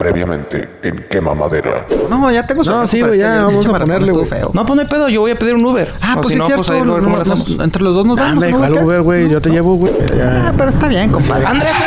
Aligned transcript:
Previamente 0.00 0.66
en 0.82 1.04
Quema 1.10 1.34
Madera. 1.34 1.84
No, 2.08 2.30
ya 2.30 2.46
tengo 2.46 2.62
No, 2.64 2.72
sueño, 2.72 2.86
sí, 2.86 3.00
güey, 3.00 3.10
es 3.10 3.16
que 3.18 3.22
ya 3.22 3.44
vamos 3.44 3.66
a 3.66 3.72
ponerle, 3.74 4.12
güey. 4.12 4.24
feo. 4.24 4.50
No, 4.54 4.64
pues 4.64 4.74
no 4.76 4.80
hay 4.80 4.88
pedo, 4.88 5.08
yo 5.10 5.20
voy 5.20 5.32
a 5.32 5.34
pedir 5.36 5.54
un 5.56 5.66
Uber. 5.66 5.92
Ah, 6.00 6.14
O 6.16 6.22
pues 6.22 6.28
si 6.28 6.36
no, 6.36 6.48
es 6.48 6.54
pues 6.54 6.70
ahí 6.70 6.80
no- 6.80 6.94
cómo 7.02 7.18
nos- 7.18 7.28
hacemos. 7.28 7.60
entre 7.60 7.82
los 7.82 7.94
dos 7.94 8.06
nos 8.06 8.16
vamos. 8.16 8.40
Dame, 8.42 8.50
¿no, 8.50 8.60
jalo, 8.60 9.04
güey? 9.04 9.28
Yo 9.28 9.42
te 9.42 9.50
llevo, 9.50 9.74
güey. 9.74 9.92
Ah, 10.22 10.54
pero 10.56 10.70
está 10.70 10.88
bien, 10.88 11.10
compadre. 11.12 11.44
Andrés, 11.44 11.72
ten 11.72 11.86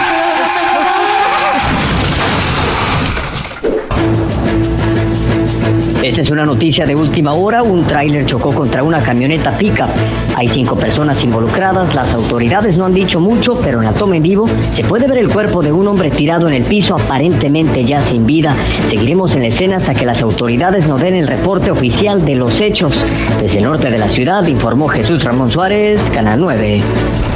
Es 6.18 6.30
una 6.30 6.46
noticia 6.46 6.86
de 6.86 6.96
última 6.96 7.34
hora. 7.34 7.64
Un 7.64 7.84
tráiler 7.86 8.28
chocó 8.28 8.54
contra 8.54 8.84
una 8.84 9.02
camioneta 9.02 9.50
pica. 9.58 9.88
Hay 10.36 10.48
cinco 10.48 10.76
personas 10.76 11.22
involucradas. 11.24 11.96
Las 11.96 12.14
autoridades 12.14 12.78
no 12.78 12.86
han 12.86 12.94
dicho 12.94 13.20
mucho, 13.20 13.60
pero 13.64 13.80
en 13.80 13.86
la 13.86 13.94
toma 13.94 14.18
en 14.18 14.24
vivo 14.24 14.46
se 14.76 14.84
puede 14.84 15.08
ver 15.08 15.18
el 15.18 15.30
cuerpo 15.30 15.64
de 15.64 15.72
un 15.72 15.88
hombre 15.88 16.12
tirado 16.12 16.48
en 16.48 16.54
el 16.54 16.64
piso, 16.64 16.96
aparentemente 16.96 17.84
ya 17.84 18.04
sin 18.10 18.28
vida. 18.28 18.56
Seguiremos 18.90 19.36
en 19.36 19.42
la 19.42 19.48
escena 19.48 19.78
hasta 19.78 19.96
que 19.96 20.06
las 20.06 20.22
autoridades 20.22 20.88
nos 20.88 21.02
den 21.02 21.16
el 21.16 21.28
reporte 21.28 21.72
oficial 21.72 22.24
de 22.24 22.36
los 22.36 22.62
hechos. 22.62 22.94
Desde 23.42 23.58
el 23.58 23.64
norte 23.64 23.90
de 23.90 23.98
la 23.98 24.10
ciudad 24.10 24.46
informó 24.46 24.88
Jesús 24.90 25.24
Ramón 25.24 25.50
Suárez, 25.50 26.00
Canal 26.14 26.40
9. 26.40 27.33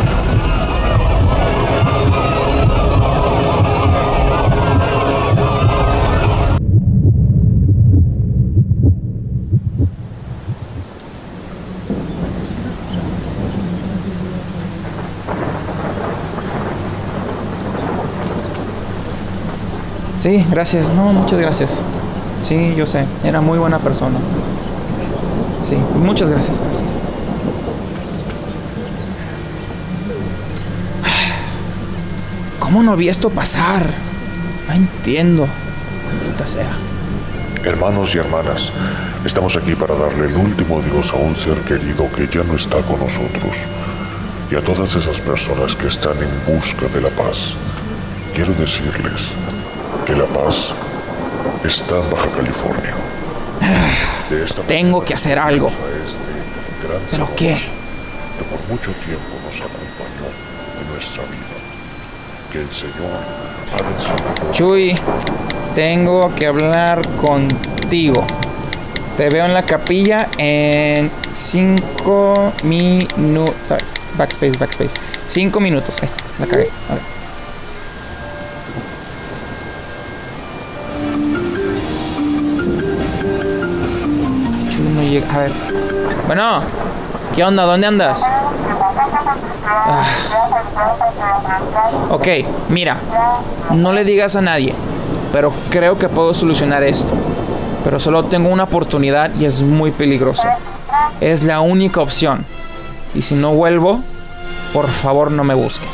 Sí, 20.18 20.44
gracias. 20.50 20.90
No, 20.90 21.14
muchas 21.14 21.40
gracias. 21.40 21.84
Sí, 22.42 22.74
yo 22.76 22.88
sé. 22.88 23.06
Era 23.24 23.40
muy 23.40 23.60
buena 23.60 23.78
persona. 23.78 24.18
Sí, 25.64 25.76
muchas 25.96 26.30
gracias. 26.30 26.60
gracias. 26.60 26.90
¿Cómo 32.60 32.82
no 32.82 32.98
vi 32.98 33.10
esto 33.10 33.30
pasar? 33.30 33.86
No 34.68 34.74
entiendo. 34.74 35.48
Maldita 36.08 36.48
sea. 36.48 36.72
Hermanos 37.64 38.16
y 38.16 38.18
hermanas, 38.18 38.72
estamos 39.26 39.56
aquí 39.58 39.76
para 39.76 39.94
darle 39.96 40.28
el 40.28 40.38
último 40.38 40.80
adiós 40.80 41.12
a 41.14 41.18
un 41.18 41.36
ser 41.36 41.58
querido 41.62 42.10
que 42.12 42.28
ya 42.28 42.44
no 42.44 42.56
está 42.56 42.78
con 42.82 43.00
nosotros. 43.00 43.56
Y 44.50 44.56
a 44.56 44.62
todas 44.62 44.96
esas 44.96 45.20
personas 45.20 45.76
que 45.76 45.88
están 45.88 46.16
en 46.18 46.56
busca 46.56 46.88
de 46.88 47.02
la 47.02 47.10
paz, 47.10 47.56
quiero 48.34 48.54
decirles 48.54 49.28
que 50.08 50.16
la 50.16 50.26
paz 50.26 50.74
está 51.66 51.98
en 51.98 52.10
Baja 52.10 52.28
California. 52.30 52.96
Esta 54.32 54.62
Tengo 54.62 55.04
que 55.04 55.14
hacer 55.14 55.38
algo. 55.38 55.68
este 55.68 57.12
¿Pero 57.12 57.30
qué? 57.36 57.58
Que 57.58 58.44
por 58.46 58.60
mucho 58.70 58.92
tiempo 59.06 59.36
nos 59.46 59.56
acompañó 59.58 60.30
en 60.80 60.92
nuestra 60.94 61.24
vida. 61.24 61.58
Que 62.52 62.62
el 62.62 62.72
Señor 62.72 63.12
ha. 63.74 64.52
Chuy, 64.54 64.98
tengo 65.76 66.34
que 66.36 66.48
hablar 66.48 67.06
contigo. 67.18 68.26
Te 69.18 69.30
veo 69.30 69.46
en 69.46 69.54
la 69.54 69.64
capilla 69.64 70.30
en 70.38 71.12
5 71.30 72.54
minutos. 72.64 73.56
Backspace, 74.18 74.58
backspace. 74.58 74.98
5 75.26 75.60
minutos. 75.60 75.98
Ahí 76.02 76.06
está, 76.06 76.24
la 76.40 76.46
cagué. 76.46 76.70
A 76.90 76.94
ver. 76.94 77.17
Bueno, 86.26 86.62
¿qué 87.36 87.44
onda? 87.44 87.64
¿Dónde 87.64 87.88
andas? 87.88 88.24
Ah. 89.66 90.06
Ok, 92.10 92.28
mira, 92.70 92.98
no 93.72 93.94
le 93.94 94.04
digas 94.04 94.36
a 94.36 94.42
nadie, 94.42 94.74
pero 95.32 95.54
creo 95.70 95.98
que 95.98 96.10
puedo 96.10 96.34
solucionar 96.34 96.84
esto. 96.84 97.12
Pero 97.84 98.00
solo 98.00 98.26
tengo 98.26 98.50
una 98.50 98.64
oportunidad 98.64 99.32
y 99.36 99.46
es 99.46 99.62
muy 99.62 99.92
peligroso. 99.92 100.48
Es 101.22 101.44
la 101.44 101.62
única 101.62 102.02
opción. 102.02 102.46
Y 103.16 103.22
si 103.22 103.36
no 103.36 103.52
vuelvo, 103.54 104.02
por 104.74 104.88
favor 104.88 105.32
no 105.32 105.44
me 105.44 105.54
busque. 105.54 105.88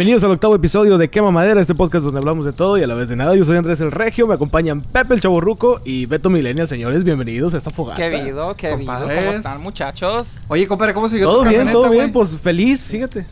Bienvenidos 0.00 0.24
al 0.24 0.30
octavo 0.30 0.54
episodio 0.54 0.96
de 0.96 1.10
Quema 1.10 1.30
Madera, 1.30 1.60
este 1.60 1.74
podcast 1.74 2.02
donde 2.02 2.20
hablamos 2.20 2.46
de 2.46 2.54
todo 2.54 2.78
y 2.78 2.82
a 2.82 2.86
la 2.86 2.94
vez 2.94 3.10
de 3.10 3.16
nada. 3.16 3.36
Yo 3.36 3.44
soy 3.44 3.58
Andrés 3.58 3.82
el 3.82 3.92
Regio, 3.92 4.26
me 4.26 4.32
acompañan 4.32 4.80
Pepe 4.80 5.12
el 5.12 5.20
Chaborruco 5.20 5.82
y 5.84 6.06
Beto 6.06 6.30
Millennial. 6.30 6.66
Señores, 6.66 7.04
bienvenidos 7.04 7.52
a 7.52 7.58
esta 7.58 7.68
fogata. 7.68 7.96
¿Qué 7.96 8.04
habido? 8.04 8.54
¿Qué 8.54 8.68
habido? 8.68 8.94
¿Cómo 8.98 9.30
están, 9.30 9.60
muchachos? 9.60 10.38
Oye, 10.48 10.66
compadre, 10.66 10.94
¿cómo 10.94 11.10
siguió 11.10 11.26
Todo 11.26 11.42
tu 11.42 11.50
bien, 11.50 11.66
todo 11.66 11.90
bien, 11.90 12.12
pues 12.12 12.30
feliz, 12.30 12.84
fíjate. 12.84 13.26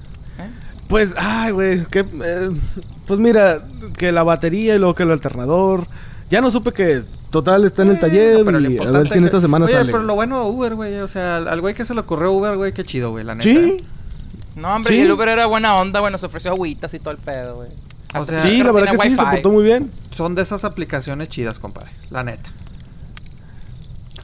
Pues, 0.88 1.14
ay, 1.16 1.52
güey, 1.52 1.86
que, 1.86 2.00
eh, 2.00 2.50
pues 3.06 3.18
mira, 3.18 3.62
que 3.96 4.12
la 4.12 4.22
batería 4.22 4.74
y 4.74 4.78
luego 4.78 4.94
que 4.94 5.04
el 5.04 5.12
alternador. 5.12 5.86
Ya 6.28 6.42
no 6.42 6.50
supe 6.50 6.72
que 6.72 7.00
total 7.30 7.64
está 7.64 7.80
en 7.80 7.92
el 7.92 7.98
taller 7.98 8.44
Pero 8.44 8.60
lo 8.60 8.70
y 8.70 8.76
a 8.76 8.90
ver 8.90 9.08
si 9.08 9.16
en 9.16 9.24
esta 9.24 9.40
semana 9.40 9.64
Oye, 9.64 9.72
sale. 9.72 9.90
pero 9.90 10.04
lo 10.04 10.14
bueno 10.14 10.46
Uber, 10.46 10.74
güey. 10.74 10.98
O 10.98 11.08
sea, 11.08 11.38
al 11.38 11.48
al 11.48 11.62
güey 11.62 11.72
que 11.72 11.86
se 11.86 11.94
le 11.94 12.00
ocurrió 12.00 12.30
Uber, 12.32 12.58
güey, 12.58 12.74
qué 12.74 12.84
chido, 12.84 13.10
güey, 13.10 13.24
la 13.24 13.36
neta. 13.36 13.44
Sí, 13.44 13.78
No, 14.58 14.74
hombre, 14.76 14.94
Sí. 14.94 15.00
el 15.02 15.10
Uber 15.12 15.28
era 15.28 15.46
buena 15.46 15.76
onda, 15.76 16.00
güey. 16.00 16.12
Nos 16.12 16.22
ofreció 16.24 16.50
agüitas 16.52 16.92
y 16.94 16.98
todo 16.98 17.10
el 17.12 17.18
pedo, 17.18 17.56
güey. 17.56 17.68
O 18.14 18.24
sea, 18.24 18.42
sí, 18.42 18.62
la 18.62 18.72
verdad 18.72 18.92
que 18.98 19.08
sí, 19.10 19.16
se 19.16 19.22
portó 19.22 19.50
muy 19.50 19.64
bien. 19.64 19.90
Son 20.12 20.34
de 20.34 20.42
esas 20.42 20.64
aplicaciones 20.64 21.28
chidas, 21.28 21.58
compadre. 21.58 21.90
La 22.10 22.22
neta. 22.22 22.48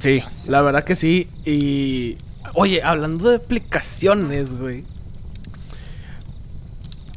Sí, 0.01 0.23
la 0.49 0.63
verdad 0.63 0.85
que 0.85 0.95
sí. 0.97 1.29
Y. 1.45 2.17
Oye, 2.55 2.83
hablando 2.83 3.29
de 3.31 3.37
aplicaciones, 3.37 4.59
güey. 4.59 4.85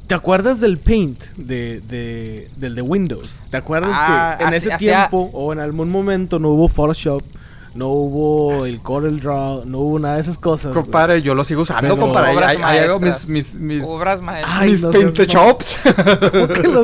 ¿Te 0.07 0.15
acuerdas 0.15 0.61
del 0.61 0.77
Paint 0.77 1.21
de, 1.35 1.81
de- 1.81 2.49
del 2.55 2.75
de 2.75 2.81
Windows? 2.81 3.39
¿Te 3.49 3.57
acuerdas 3.57 3.91
Ah, 3.93 4.35
que 4.39 4.45
en 4.45 4.53
ese 4.53 4.69
tiempo 4.77 5.29
o 5.33 5.51
en 5.51 5.59
algún 5.59 5.89
momento 5.89 6.39
no 6.39 6.49
hubo 6.49 6.69
Photoshop, 6.69 7.21
no 7.77 7.89
hubo 7.89 8.65
el 8.65 8.81
Corel 8.81 9.19
Draw, 9.19 9.65
no 9.65 9.79
hubo 9.79 9.99
nada 9.99 10.15
de 10.15 10.21
esas 10.21 10.37
cosas? 10.37 10.73
güey? 10.73 10.83
Compadre, 10.83 11.21
yo 11.21 11.35
lo 11.35 11.43
sigo 11.43 11.61
usando, 11.61 11.81
Pero- 11.93 11.97
compadre. 11.97 12.33
Obras 12.35 12.49
ahí- 12.49 12.61
ahí 12.63 12.79
hago 12.79 12.99
mis, 12.99 13.09
maestras. 13.09 13.29
mis, 13.29 13.53
mis, 13.55 13.83
Obras 13.83 14.21
maestras. 14.21 14.55
Ay, 14.59 14.71
mis 14.71 14.81
no 14.83 14.91
paint 14.91 15.15
seas- 15.15 15.27
shops. 15.27 15.75
¿Cómo 16.31 16.47
que, 16.47 16.67
lo, 16.67 16.83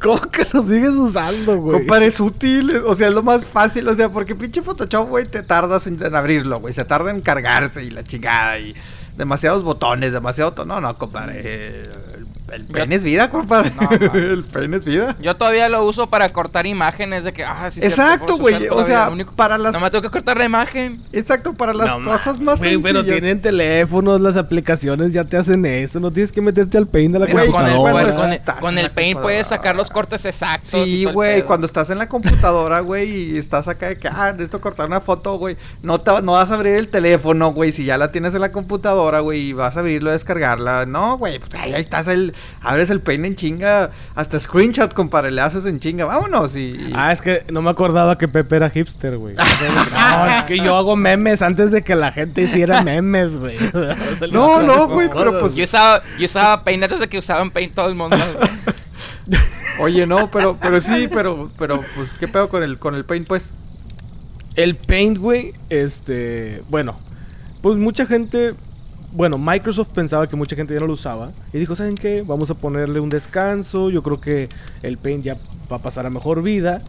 cómo 0.00 0.20
que 0.30 0.46
lo 0.52 0.62
sigues 0.62 0.90
usando, 0.90 1.56
güey? 1.56 1.78
Compadre, 1.78 2.06
es 2.08 2.20
útil. 2.20 2.70
O 2.86 2.94
sea, 2.94 3.08
es 3.08 3.14
lo 3.14 3.22
más 3.22 3.46
fácil. 3.46 3.88
O 3.88 3.94
sea, 3.94 4.08
porque 4.10 4.34
pinche 4.34 4.62
Photoshop, 4.62 5.08
güey, 5.08 5.26
te 5.26 5.42
tardas 5.42 5.86
en, 5.86 6.02
en 6.04 6.14
abrirlo, 6.14 6.58
güey. 6.60 6.74
Se 6.74 6.84
tarda 6.84 7.10
en 7.10 7.20
cargarse 7.22 7.82
y 7.84 7.90
la 7.90 8.04
chingada. 8.04 8.58
Y 8.58 8.74
demasiados 9.16 9.62
botones, 9.62 10.12
demasiado. 10.12 10.64
No, 10.66 10.80
no, 10.80 10.94
compadre. 10.96 11.40
eh, 11.44 11.82
El, 12.14 12.26
el 12.52 12.64
pene 12.66 12.94
es 12.96 13.02
vida, 13.04 13.30
compadre. 13.30 13.72
No, 13.80 13.82
no. 13.90 14.14
el 14.18 14.44
pene 14.44 14.76
es 14.76 14.84
vida. 14.84 15.16
Yo 15.20 15.36
todavía 15.36 15.68
lo 15.68 15.84
uso 15.84 16.08
para 16.08 16.28
cortar 16.28 16.66
imágenes 16.66 17.24
de 17.24 17.32
que, 17.32 17.44
ah, 17.44 17.70
sí, 17.70 17.80
Exacto, 17.82 18.36
güey, 18.36 18.68
o 18.68 18.84
sea, 18.84 19.06
lo 19.06 19.12
único- 19.12 19.32
para 19.34 19.58
las- 19.58 19.72
No 19.72 19.80
me 19.80 19.90
tengo 19.90 20.02
que 20.02 20.10
cortar 20.10 20.36
la 20.38 20.44
imagen. 20.44 21.00
Exacto, 21.12 21.54
para 21.54 21.72
las 21.74 21.98
No 21.98 22.10
cosas 22.10 22.40
más 22.40 22.58
güey, 22.58 22.72
sencillas. 22.74 22.82
pero 22.82 23.04
tienen 23.04 23.40
teléfonos, 23.40 24.20
las 24.20 24.36
aplicaciones 24.36 25.12
ya 25.12 25.24
te 25.24 25.36
hacen 25.36 25.64
eso. 25.66 26.00
No 26.00 26.10
tienes 26.10 26.32
que 26.32 26.40
meterte 26.40 26.78
al 26.78 26.86
Paint 26.86 27.12
de 27.14 27.18
la 27.20 27.26
Pero 27.26 27.38
con 27.38 27.44
el, 27.44 27.50
computadora. 27.52 27.92
con, 27.92 27.92
Bueno, 27.92 28.16
con 28.16 28.32
el- 28.32 28.60
con 28.60 28.78
el 28.78 28.90
Paint 28.90 29.20
puedes 29.20 29.46
sacar 29.46 29.76
los 29.76 29.90
cortes 29.90 30.24
exactos. 30.24 30.70
Sí, 30.70 31.04
güey, 31.04 31.42
cuando 31.44 31.66
estás 31.66 31.90
en 31.90 31.98
la 31.98 32.08
computadora, 32.08 32.80
güey, 32.80 33.32
y 33.34 33.38
estás 33.38 33.68
acá 33.68 33.88
de 33.88 33.96
que, 33.96 34.08
ah, 34.08 34.30
necesito 34.32 34.60
cortar 34.60 34.86
una 34.86 35.00
foto, 35.00 35.36
güey, 35.36 35.56
no, 35.82 35.98
te, 36.00 36.10
no 36.22 36.32
vas 36.32 36.50
a 36.50 36.54
abrir 36.54 36.76
el 36.76 36.88
teléfono, 36.88 37.52
güey, 37.52 37.72
si 37.72 37.84
ya 37.84 37.96
la 37.98 38.10
tienes 38.12 38.34
en 38.34 38.40
la 38.40 38.50
computadora, 38.52 39.20
güey, 39.20 39.40
y 39.48 39.52
vas 39.52 39.76
a 39.76 39.80
abrirlo, 39.80 40.10
a 40.10 40.12
descargarla. 40.14 40.86
No, 40.86 41.16
güey, 41.18 41.38
pues 41.38 41.54
ahí, 41.54 41.72
ahí 41.74 41.80
estás, 41.80 42.08
el, 42.08 42.34
abres 42.62 42.90
el 42.90 43.00
Paint 43.00 43.24
en 43.24 43.36
chinga, 43.36 43.90
hasta 44.14 44.38
screenshot, 44.38 44.92
compadre, 44.94 45.30
le 45.30 45.40
haces 45.40 45.66
en 45.66 45.78
chinga, 45.80 46.04
vámonos, 46.04 46.54
y... 46.56 46.70
y- 46.70 46.92
Ah, 46.94 47.12
es 47.12 47.20
que 47.20 47.44
no 47.52 47.62
me 47.62 47.70
acordaba 47.70 48.16
que 48.18 48.28
Pepe 48.28 48.56
era 48.56 48.70
hipster, 48.70 49.16
güey. 49.16 49.34
no, 49.36 50.26
es 50.26 50.42
que 50.44 50.56
yo 50.58 50.76
hago 50.76 50.96
memes 50.96 51.42
antes 51.42 51.70
de 51.70 51.82
que 51.82 51.94
la 51.94 52.12
gente 52.12 52.42
hiciera 52.42 52.82
memes, 52.82 53.36
güey. 53.36 53.56
No, 54.32 54.62
no, 54.62 54.88
güey, 54.88 55.08
pero 55.08 55.38
pues- 55.40 55.54
Yo 55.56 55.64
usaba, 55.64 56.02
yo 56.18 56.24
usaba 56.26 56.62
Paint 56.64 56.82
antes 56.84 57.00
de 57.00 57.08
que 57.08 57.18
usaban 57.18 57.50
Paint 57.50 57.74
todo 57.74 57.88
el 57.88 57.94
mundo. 57.94 58.16
Oye, 59.78 60.06
no, 60.06 60.30
pero, 60.30 60.58
pero 60.60 60.80
sí, 60.80 61.08
pero, 61.12 61.50
pero, 61.58 61.82
pues, 61.94 62.12
¿qué 62.14 62.28
pedo 62.28 62.48
con 62.48 62.62
el, 62.62 62.78
con 62.78 62.94
el 62.94 63.04
Paint, 63.04 63.26
pues? 63.26 63.50
El 64.56 64.76
Paint, 64.76 65.16
güey, 65.18 65.52
este... 65.70 66.62
Bueno, 66.68 66.98
pues 67.62 67.78
mucha 67.78 68.04
gente 68.04 68.54
bueno, 69.12 69.36
Microsoft 69.38 69.88
pensaba 69.94 70.26
que 70.28 70.36
mucha 70.36 70.54
gente 70.56 70.74
ya 70.74 70.80
no 70.80 70.86
lo 70.86 70.92
usaba 70.94 71.28
y 71.52 71.58
dijo, 71.58 71.74
¿saben 71.76 71.94
qué? 71.96 72.22
Vamos 72.26 72.50
a 72.50 72.54
ponerle 72.54 73.00
un 73.00 73.08
descanso, 73.10 73.90
yo 73.90 74.02
creo 74.02 74.20
que 74.20 74.48
el 74.82 74.98
Paint 74.98 75.24
ya 75.24 75.36
va 75.70 75.76
a 75.76 75.80
pasar 75.80 76.06
a 76.06 76.10
mejor 76.10 76.42
vida. 76.42 76.80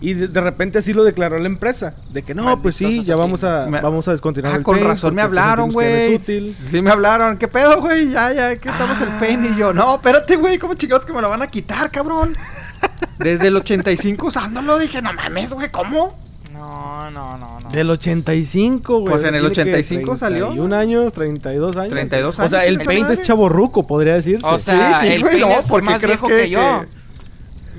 Y 0.00 0.14
de, 0.14 0.28
de 0.28 0.40
repente 0.40 0.78
así 0.78 0.92
lo 0.92 1.02
declaró 1.02 1.38
la 1.38 1.48
empresa, 1.48 1.92
de 2.12 2.22
que 2.22 2.32
no, 2.32 2.62
pues 2.62 2.76
sí, 2.76 3.02
ya 3.02 3.16
vamos 3.16 3.42
a, 3.42 3.66
Me- 3.66 3.80
vamos 3.80 4.06
a 4.06 4.12
descontinuar 4.12 4.54
Ah, 4.54 4.56
el 4.58 4.62
con 4.62 4.76
Paint 4.76 4.88
razón 4.88 5.14
me 5.16 5.22
hablaron, 5.22 5.72
güey. 5.72 6.16
Sí 6.18 6.80
me 6.80 6.90
hablaron. 6.92 7.36
¿Qué 7.36 7.48
pedo, 7.48 7.80
güey? 7.80 8.10
Ya, 8.10 8.32
ya, 8.32 8.54
que 8.56 8.68
estamos 8.68 9.00
el 9.00 9.08
paint 9.18 9.46
y 9.52 9.58
yo. 9.58 9.72
No, 9.72 9.96
espérate, 9.96 10.36
güey. 10.36 10.56
¿Cómo 10.58 10.74
chingados 10.74 11.04
que 11.04 11.12
me 11.12 11.20
lo 11.20 11.28
van 11.28 11.42
a 11.42 11.48
quitar, 11.48 11.90
cabrón? 11.90 12.32
Desde 13.18 13.48
el 13.48 13.56
85 13.56 14.28
usándolo 14.28 14.78
dije, 14.78 15.02
no 15.02 15.10
mames, 15.14 15.52
güey, 15.52 15.68
¿cómo? 15.72 16.16
No, 16.58 17.10
no, 17.10 17.38
no, 17.38 17.58
no. 17.60 17.68
Del 17.70 17.88
85, 17.90 19.00
güey. 19.00 19.12
Pues 19.12 19.22
en 19.24 19.34
el 19.36 19.42
Tiene 19.52 19.54
que 19.54 19.60
85 19.60 20.16
salió. 20.16 20.46
31 20.48 20.76
años, 20.76 21.12
32 21.12 21.76
años. 21.76 21.90
32 21.90 22.38
O 22.38 22.48
sea, 22.48 22.60
años, 22.60 22.68
el 22.68 22.78
Paint 22.84 23.10
es 23.10 23.22
chaborruco, 23.22 23.86
podría 23.86 24.14
decirse. 24.14 24.44
O 24.46 24.58
sea, 24.58 25.06
el 25.06 25.22
Paint 25.22 25.50
es 25.50 25.82
más 25.82 26.02
viejo 26.02 26.26
que 26.26 26.50
yo. 26.50 26.84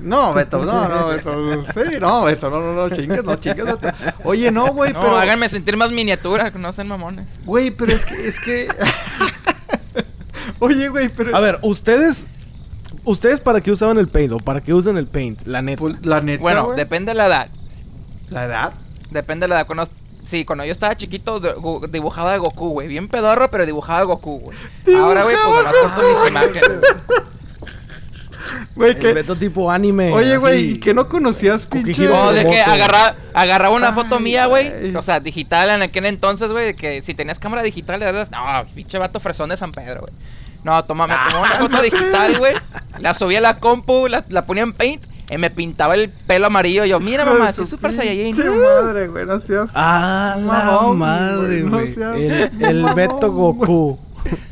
No, 0.01 0.33
Beto, 0.33 0.63
no, 0.63 0.87
no, 0.87 1.07
Beto. 1.07 1.63
Sí, 1.73 1.97
no, 1.99 2.23
Beto, 2.23 2.49
no, 2.49 2.61
no, 2.61 2.73
no, 2.73 2.89
chingues, 2.95 3.23
no, 3.23 3.35
chingues. 3.35 3.65
Beto. 3.65 3.89
Oye, 4.23 4.49
no, 4.49 4.67
güey, 4.67 4.93
No, 4.93 5.01
pero. 5.01 5.17
háganme 5.17 5.49
sentir 5.49 5.75
más 5.75 5.91
miniatura, 5.91 6.51
que 6.51 6.57
no 6.57 6.71
sean 6.71 6.87
mamones. 6.87 7.25
Güey, 7.43 7.71
pero 7.71 7.91
es 7.91 8.05
que. 8.05 8.27
Es 8.27 8.39
que... 8.39 8.69
Oye, 10.59 10.87
güey, 10.87 11.09
pero. 11.09 11.35
A 11.35 11.41
ver, 11.41 11.59
ustedes. 11.63 12.25
¿Ustedes 13.03 13.39
para 13.41 13.59
qué 13.59 13.71
usaban 13.71 13.97
el 13.97 14.07
Paint 14.07 14.33
o 14.33 14.37
para 14.37 14.61
qué 14.61 14.73
usan 14.73 14.97
el 14.97 15.07
Paint? 15.07 15.45
La 15.47 15.61
neta. 15.61 15.79
pues, 15.79 15.95
la 16.05 16.21
neta. 16.21 16.41
Bueno, 16.41 16.65
güey, 16.65 16.77
depende 16.77 17.11
de 17.11 17.15
la 17.15 17.27
edad. 17.27 17.49
La 18.29 18.45
edad. 18.45 18.73
Depende 19.11 19.45
de 19.45 19.49
la 19.49 19.55
edad. 19.57 19.67
Cuando, 19.67 19.87
sí, 20.23 20.45
cuando 20.45 20.65
yo 20.65 20.71
estaba 20.71 20.95
chiquito 20.95 21.39
dibujaba 21.89 22.31
de 22.31 22.37
Goku, 22.37 22.69
güey. 22.69 22.87
Bien 22.87 23.07
pedorro, 23.07 23.49
pero 23.49 23.65
dibujaba 23.65 23.99
de 23.99 24.05
Goku, 24.05 24.39
güey. 24.39 24.57
Ahora, 24.97 25.23
güey, 25.23 25.35
pues 25.35 25.55
nomás 25.55 25.75
corto 25.75 26.09
mis 26.09 26.29
imágenes. 26.29 26.81
Güey, 28.75 28.97
que. 28.97 29.13
Beto 29.13 29.35
tipo 29.35 29.69
anime. 29.71 30.11
Oye, 30.13 30.37
güey. 30.37 30.71
¿y 30.71 30.79
que 30.79 30.93
no 30.93 31.09
conocías, 31.09 31.65
pinche? 31.65 32.07
No, 32.07 32.31
de 32.31 32.45
que 32.45 32.61
agarraba, 32.61 33.15
agarraba 33.33 33.75
una 33.75 33.93
foto 33.93 34.15
Ay, 34.17 34.23
mía, 34.23 34.45
güey. 34.45 34.95
O 34.95 35.01
sea, 35.01 35.19
digital 35.19 35.69
en 35.69 35.81
aquel 35.81 36.05
entonces, 36.05 36.51
güey. 36.51 36.67
de 36.67 36.75
Que 36.75 37.01
si 37.01 37.13
tenías 37.13 37.39
cámara 37.39 37.63
digital, 37.63 37.99
le 37.99 38.11
das. 38.11 38.31
No, 38.31 38.39
pinche 38.73 38.97
vato 38.97 39.19
fresón 39.19 39.49
de 39.49 39.57
San 39.57 39.71
Pedro, 39.71 40.01
güey. 40.01 40.13
No, 40.63 40.83
toma, 40.85 41.07
me 41.07 41.15
tomaba 41.15 41.41
una 41.47 41.55
foto 41.55 41.81
digital, 41.81 42.37
güey. 42.37 42.55
La 42.99 43.13
subía 43.13 43.39
a 43.39 43.41
la 43.41 43.59
compu, 43.59 44.07
la, 44.07 44.25
la 44.29 44.45
ponía 44.45 44.63
en 44.63 44.73
paint 44.73 45.03
y 45.29 45.37
me 45.37 45.49
pintaba 45.49 45.95
el 45.95 46.09
pelo 46.09 46.47
amarillo. 46.47 46.85
Yo, 46.85 46.99
mira, 46.99 47.25
mamá, 47.25 47.53
soy 47.53 47.65
super 47.65 47.93
saiyajin. 47.93 48.35
pinche 48.35 48.49
madre, 48.49 49.07
güey, 49.07 49.25
no 49.25 49.39
seas. 49.39 49.69
Ah, 49.75 50.35
Mamón, 50.39 50.97
madre, 50.97 51.61
güey, 51.63 51.85
no 51.85 51.93
seas 51.93 52.15
el, 52.17 52.49
el 52.63 52.81
mamón, 52.81 52.95
Beto 52.95 53.31
Goku. 53.31 53.99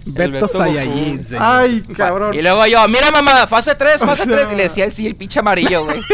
Beto, 0.06 0.32
Beto. 0.32 0.48
Saiyajin. 0.48 1.24
señor. 1.24 1.42
Ay, 1.44 1.82
cabrón. 1.96 2.34
Y 2.34 2.42
luego 2.42 2.66
yo, 2.68 2.88
mira, 2.88 3.12
mamá, 3.12 3.48
fase 3.48 3.76
3, 3.76 4.00
fase 4.00 4.24
O 4.24 4.26
sea- 4.26 4.36
3. 4.38 4.52
Y 4.54 4.56
le 4.56 4.64
decía 4.64 4.86
el 4.86 4.92
sí, 4.92 5.06
el 5.08 5.16
pinche 5.16 5.40
amarillo, 5.40 5.84
güey. 5.86 6.02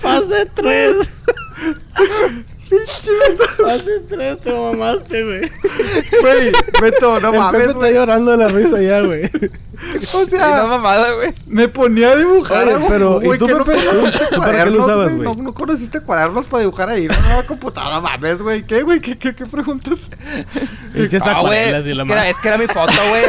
Fase 0.00 0.46
3. 0.54 0.96
Fase 2.70 4.00
3 4.08 4.40
te 4.40 4.52
mamaste, 4.52 5.24
güey. 5.24 5.50
Güey, 6.20 6.52
Beto, 6.80 7.20
no 7.20 7.30
Pepe 7.32 7.38
mames, 7.42 7.68
está 7.70 7.90
llorando 7.90 8.30
de 8.32 8.36
la 8.36 8.48
risa 8.48 8.80
ya, 8.80 9.00
güey. 9.00 9.24
O 10.12 10.22
Y 10.22 10.24
no 10.24 10.26
sea, 10.28 10.66
mamada, 10.66 11.12
güey. 11.12 11.32
me 11.46 11.66
ponía 11.68 12.10
a 12.10 12.16
dibujar. 12.16 12.68
Oye, 12.68 12.84
pero, 12.88 13.22
¿y 13.22 13.26
güey, 13.26 13.38
tú, 13.38 13.46
que 13.46 13.54
no 13.54 13.64
para 13.64 13.78
qué 13.78 13.84
lo 13.86 14.36
cuadernos, 14.36 14.84
usabas, 14.84 15.14
güey? 15.14 15.28
No, 15.28 15.42
no 15.42 15.54
conociste 15.54 16.00
cuadernos 16.00 16.46
para 16.46 16.60
dibujar 16.60 16.88
ahí. 16.90 17.06
No, 17.08 17.14
no, 17.36 17.46
computadora, 17.46 17.96
no 17.96 18.02
mames, 18.02 18.42
güey. 18.42 18.62
¿Qué, 18.62 18.82
güey? 18.82 19.00
¿Qué, 19.00 19.16
qué, 19.18 19.34
qué 19.34 19.46
preguntas? 19.46 20.10
Ah, 21.22 21.40
güey. 21.40 21.88
y 21.88 21.92
Es, 21.92 22.02
que 22.02 22.30
es 22.30 22.38
que 22.38 22.48
era 22.48 22.58
mi 22.58 22.66
foto, 22.66 22.92
güey. 23.08 23.24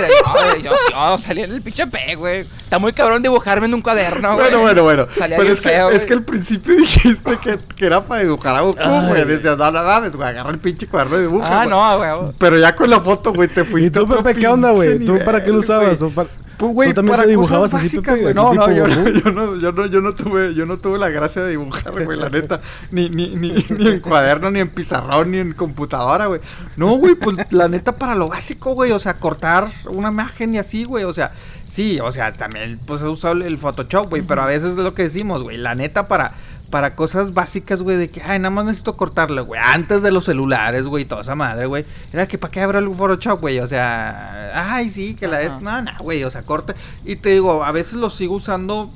Yo, 0.61 0.71
yo, 0.71 0.71
yo 0.91 1.17
salía 1.17 1.45
en 1.45 1.51
el 1.53 1.61
pinche 1.61 1.87
P, 1.87 2.15
güey. 2.15 2.41
Está 2.41 2.79
muy 2.79 2.91
cabrón 2.93 3.21
dibujarme 3.23 3.67
en 3.67 3.73
un 3.73 3.81
cuaderno, 3.81 4.33
güey. 4.35 4.47
bueno, 4.49 4.61
bueno, 4.61 4.83
bueno. 4.83 5.07
Salía 5.11 5.37
Pero 5.37 5.51
es 5.51 5.61
que, 5.61 5.69
feo, 5.69 5.89
es 5.89 5.95
güey. 5.97 6.07
que 6.07 6.13
al 6.13 6.23
principio 6.23 6.75
dijiste 6.77 7.37
que, 7.43 7.57
que 7.75 7.85
era 7.85 8.01
para 8.01 8.23
dibujar 8.23 8.55
a 8.55 8.61
Goku, 8.61 8.83
güey. 8.83 9.30
Decías, 9.31 9.57
no, 9.57 9.71
no 9.71 9.83
mames, 9.83 10.15
güey. 10.15 10.29
Agarra 10.29 10.49
el 10.51 10.59
pinche 10.59 10.87
cuaderno 10.87 11.17
y 11.17 11.21
dibuja. 11.21 11.61
Ah, 11.61 11.65
no, 11.65 11.97
güey. 11.97 12.33
Pero 12.37 12.57
ya 12.57 12.75
con 12.75 12.89
la 12.89 12.99
foto, 12.99 13.33
güey, 13.33 13.47
te 13.47 13.63
fuiste 13.65 13.99
¿Y 13.99 14.03
tú, 14.05 14.15
Pepe, 14.15 14.39
qué 14.39 14.47
onda, 14.47 14.71
güey? 14.71 14.99
¿Tú 15.05 15.17
para 15.25 15.43
qué 15.43 15.51
lo 15.51 15.59
usabas? 15.59 15.97
güey. 15.99 16.09
¿Tú 16.09 16.11
para- 16.15 16.29
Pues, 16.57 16.73
güey, 16.73 16.89
¿Tú 16.89 16.95
también 16.95 17.17
para 17.17 17.33
cosas 17.33 17.71
básicas, 17.71 18.21
güey. 18.21 18.33
No, 18.35 18.53
no, 18.53 18.71
yo, 18.75 18.87
no, 18.87 19.57
yo 19.57 19.71
no, 19.71 19.85
yo 19.87 19.99
no 20.01 20.13
tuve, 20.13 20.53
yo 20.53 20.65
no 20.67 20.77
tuve 20.77 20.99
la 20.99 21.09
gracia 21.09 21.41
de 21.41 21.49
dibujar, 21.51 21.91
güey, 22.05 22.17
la 22.19 22.29
neta. 22.29 22.61
Ni, 22.91 23.09
ni, 23.09 23.35
ni, 23.35 23.51
ni 23.77 23.87
en 23.87 23.99
cuaderno, 23.99 24.51
ni 24.51 24.59
en 24.59 24.69
pizarrón, 24.69 25.31
ni 25.31 25.39
en 25.39 25.53
computadora, 25.53 26.27
güey. 26.27 26.39
No, 26.77 26.91
güey, 26.97 27.15
pues 27.15 27.35
la 27.51 27.67
neta 27.67 27.95
para 27.97 28.13
lo 28.13 28.27
básico, 28.27 28.75
güey. 28.75 28.91
O 28.91 28.99
sea, 28.99 29.15
cortar 29.15 29.69
una 29.89 30.09
imagen 30.09 30.53
y 30.53 30.59
así, 30.59 30.83
güey. 30.83 31.03
O 31.03 31.13
sea, 31.15 31.31
sí, 31.65 31.99
o 31.99 32.11
sea, 32.11 32.31
también 32.31 32.79
pues 32.85 33.01
he 33.01 33.07
usado 33.07 33.33
el 33.43 33.57
Photoshop, 33.57 34.09
güey. 34.09 34.21
Pero 34.21 34.43
a 34.43 34.45
veces 34.45 34.71
es 34.71 34.75
lo 34.75 34.93
que 34.93 35.03
decimos, 35.03 35.41
güey. 35.41 35.57
La 35.57 35.73
neta 35.73 36.07
para. 36.07 36.31
Para 36.71 36.95
cosas 36.95 37.33
básicas, 37.33 37.83
güey, 37.83 37.97
de 37.97 38.09
que, 38.09 38.21
ay, 38.23 38.39
nada 38.39 38.49
más 38.49 38.65
necesito 38.65 38.97
cortarle, 38.97 39.41
güey. 39.41 39.61
Antes 39.63 40.01
de 40.01 40.09
los 40.09 40.25
celulares, 40.25 40.87
güey, 40.87 41.05
toda 41.05 41.21
esa 41.21 41.35
madre, 41.35 41.67
güey. 41.67 41.85
Era 42.11 42.27
que, 42.27 42.39
¿para 42.39 42.51
qué 42.51 42.61
abra 42.61 42.79
el 42.79 42.89
Photoshop, 42.89 43.39
güey? 43.41 43.59
O 43.59 43.67
sea, 43.67 44.73
ay, 44.73 44.89
sí, 44.89 45.13
que 45.13 45.27
la 45.27 45.41
es. 45.41 45.61
No, 45.61 45.81
no, 45.81 45.91
güey, 45.99 46.23
o 46.23 46.31
sea, 46.31 46.41
corta. 46.41 46.73
Y 47.05 47.17
te 47.17 47.29
digo, 47.29 47.63
a 47.63 47.71
veces 47.71 47.93
lo 47.93 48.09
sigo 48.09 48.35
usando 48.35 48.89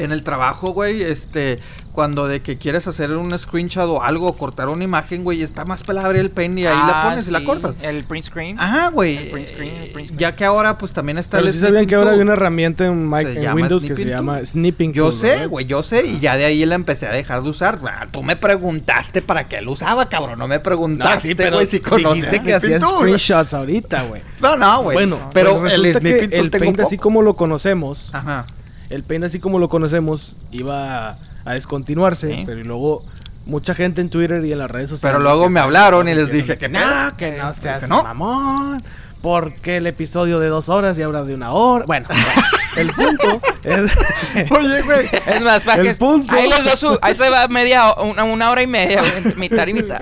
en 0.00 0.12
el 0.12 0.22
trabajo, 0.22 0.72
güey, 0.72 1.02
este, 1.02 1.58
cuando 1.92 2.26
de 2.28 2.40
que 2.40 2.56
quieres 2.56 2.86
hacer 2.88 3.12
un 3.12 3.36
screenshot 3.38 3.88
o 3.88 4.02
algo, 4.02 4.32
cortar 4.36 4.68
una 4.68 4.84
imagen, 4.84 5.24
güey, 5.24 5.42
está 5.42 5.64
más 5.64 5.82
abrir 5.88 6.20
el 6.20 6.30
pen 6.30 6.56
y 6.58 6.66
ahí 6.66 6.74
la 6.76 7.02
Ah, 7.02 7.08
pones 7.10 7.28
y 7.28 7.30
la 7.32 7.40
sí, 7.40 7.44
cortas. 7.44 7.74
El 7.82 8.04
print 8.04 8.24
screen. 8.26 8.60
Ajá, 8.60 8.88
güey. 8.90 9.16
El 9.16 9.30
print 9.30 9.48
screen, 9.48 9.74
el 9.76 9.90
print 9.90 10.08
screen. 10.08 10.18
Ya 10.18 10.32
que 10.36 10.44
ahora 10.44 10.78
pues 10.78 10.92
también 10.92 11.18
está 11.18 11.38
Pero 11.38 11.48
el 11.48 11.52
sí 11.54 11.60
sabían 11.60 11.86
que 11.86 11.94
ahora 11.96 12.12
hay 12.12 12.20
una 12.20 12.32
herramienta 12.34 12.86
en, 12.86 13.06
Mac- 13.06 13.26
Windows 13.54 13.82
que 13.84 13.96
se 13.96 14.04
llama. 14.04 14.44
Snipping 14.44 14.92
Yo 14.92 15.10
Tool, 15.10 15.18
sé, 15.18 15.26
¿verdad? 15.28 15.48
güey, 15.48 15.66
yo 15.66 15.82
sé, 15.82 16.06
y 16.06 16.18
ya 16.20 16.36
de 16.36 16.44
ahí 16.44 16.64
la 16.64 16.74
empecé 16.76 17.06
a 17.06 17.12
dejar 17.12 17.42
de 17.42 17.50
usar. 17.50 17.78
Ah, 17.86 18.06
Tú 18.10 18.22
me 18.22 18.36
preguntaste 18.36 19.20
para 19.22 19.48
qué 19.48 19.60
lo 19.60 19.72
usaba, 19.72 20.06
cabrón, 20.08 20.38
no 20.38 20.46
me 20.48 20.56
No, 20.56 20.62
preguntaste, 20.62 21.28
sí, 21.28 21.34
pero 21.34 21.56
güey, 21.56 21.66
si 21.66 21.80
conoces 21.80 22.14
dijiste 22.22 22.42
que 22.42 22.54
hacías 22.54 22.82
screenshots 22.82 23.52
ahorita, 23.54 24.02
güey. 24.04 24.22
No, 24.40 24.56
no, 24.56 24.82
güey. 24.84 24.94
Bueno, 24.94 25.18
pero 25.34 25.58
pues 25.58 25.72
el 25.74 25.92
snipping 25.92 26.30
tool 26.30 26.38
el 26.40 26.50
tengo 26.50 26.64
Paint 26.64 26.80
así 26.80 26.96
como 26.98 27.20
lo 27.22 27.34
conocemos, 27.34 28.08
Ajá. 28.12 28.46
El 28.90 29.02
Paint 29.04 29.24
así 29.24 29.38
como 29.40 29.58
lo 29.58 29.68
conocemos 29.68 30.34
iba 30.50 31.16
a 31.44 31.54
descontinuarse, 31.54 32.32
Sí. 32.34 32.42
pero 32.46 32.60
y 32.60 32.64
luego 32.64 33.02
mucha 33.46 33.74
gente 33.74 34.00
en 34.00 34.10
Twitter 34.10 34.44
y 34.44 34.52
en 34.52 34.58
las 34.58 34.70
redes 34.70 34.90
sociales 34.90 35.16
Pero 35.16 35.22
luego 35.24 35.48
me 35.48 35.58
hablaron 35.60 36.08
y 36.08 36.14
les 36.14 36.30
dije 36.30 36.58
que 36.58 36.68
no, 36.68 36.80
que 37.16 37.32
no 37.32 37.48
que 37.54 37.60
seas 37.60 37.88
no. 37.88 38.02
mamón, 38.02 38.82
porque 39.22 39.78
el 39.78 39.86
episodio 39.86 40.38
de 40.38 40.48
dos 40.48 40.68
horas 40.68 40.98
y 40.98 41.02
ahora 41.02 41.22
de 41.22 41.34
una 41.34 41.52
hora. 41.52 41.84
Bueno, 41.86 42.06
el 42.76 42.90
punto 42.92 43.40
es 43.64 43.90
Oye, 44.50 44.82
güey. 44.82 45.08
Es 45.26 45.42
más, 45.42 45.64
para 45.64 45.82
El 45.82 45.88
que. 45.88 45.94
punto. 45.94 46.32
Ahí 46.34 46.48
les 46.48 46.66
va 46.66 46.76
su. 46.76 46.98
Ahí 47.02 47.14
se 47.14 47.28
va 47.28 47.46
media. 47.48 47.92
Una, 47.94 48.24
una 48.24 48.50
hora 48.50 48.62
y 48.62 48.66
media, 48.66 49.00
güey. 49.02 49.34
Mitad 49.36 49.66
y 49.66 49.72
mitad. 49.74 50.00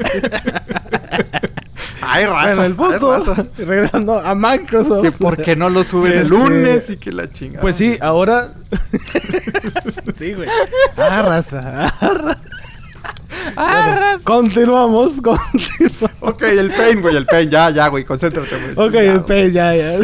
Ay, 2.08 2.26
raza. 2.26 2.44
bueno, 2.46 2.62
el 2.64 2.72
ay, 2.72 2.72
punto, 2.76 3.12
raza. 3.18 3.42
regresando 3.58 4.18
a 4.18 4.34
Microsoft. 4.34 5.02
Que 5.02 5.12
por 5.12 5.36
qué 5.36 5.56
no 5.56 5.68
lo 5.70 5.84
suben 5.84 6.12
el 6.12 6.18
Este, 6.22 6.28
lunes 6.34 6.90
y 6.90 6.96
que 6.96 7.12
la 7.12 7.30
chingada. 7.30 7.60
Pues 7.60 7.76
sí, 7.76 7.96
ahora. 8.00 8.52
sí, 10.18 10.34
güey. 10.34 10.48
Ah, 10.96 11.22
raza. 11.22 11.92
ah, 12.00 12.14
raza. 12.14 12.38
Ah, 13.56 13.96
ras- 13.98 14.22
Continuamos, 14.24 15.12
continuamos. 15.22 16.10
Ok, 16.20 16.42
el 16.42 16.70
pain, 16.70 17.00
güey, 17.00 17.16
el 17.16 17.26
pain. 17.26 17.48
Ya, 17.50 17.70
ya, 17.70 17.88
güey, 17.88 18.04
concéntrate, 18.04 18.50
güey. 18.56 18.72
Ok, 18.88 18.92
Chingado. 18.94 19.12
el 19.16 19.20
Paint, 19.24 19.52
ya, 19.52 19.74
ya. 19.76 19.98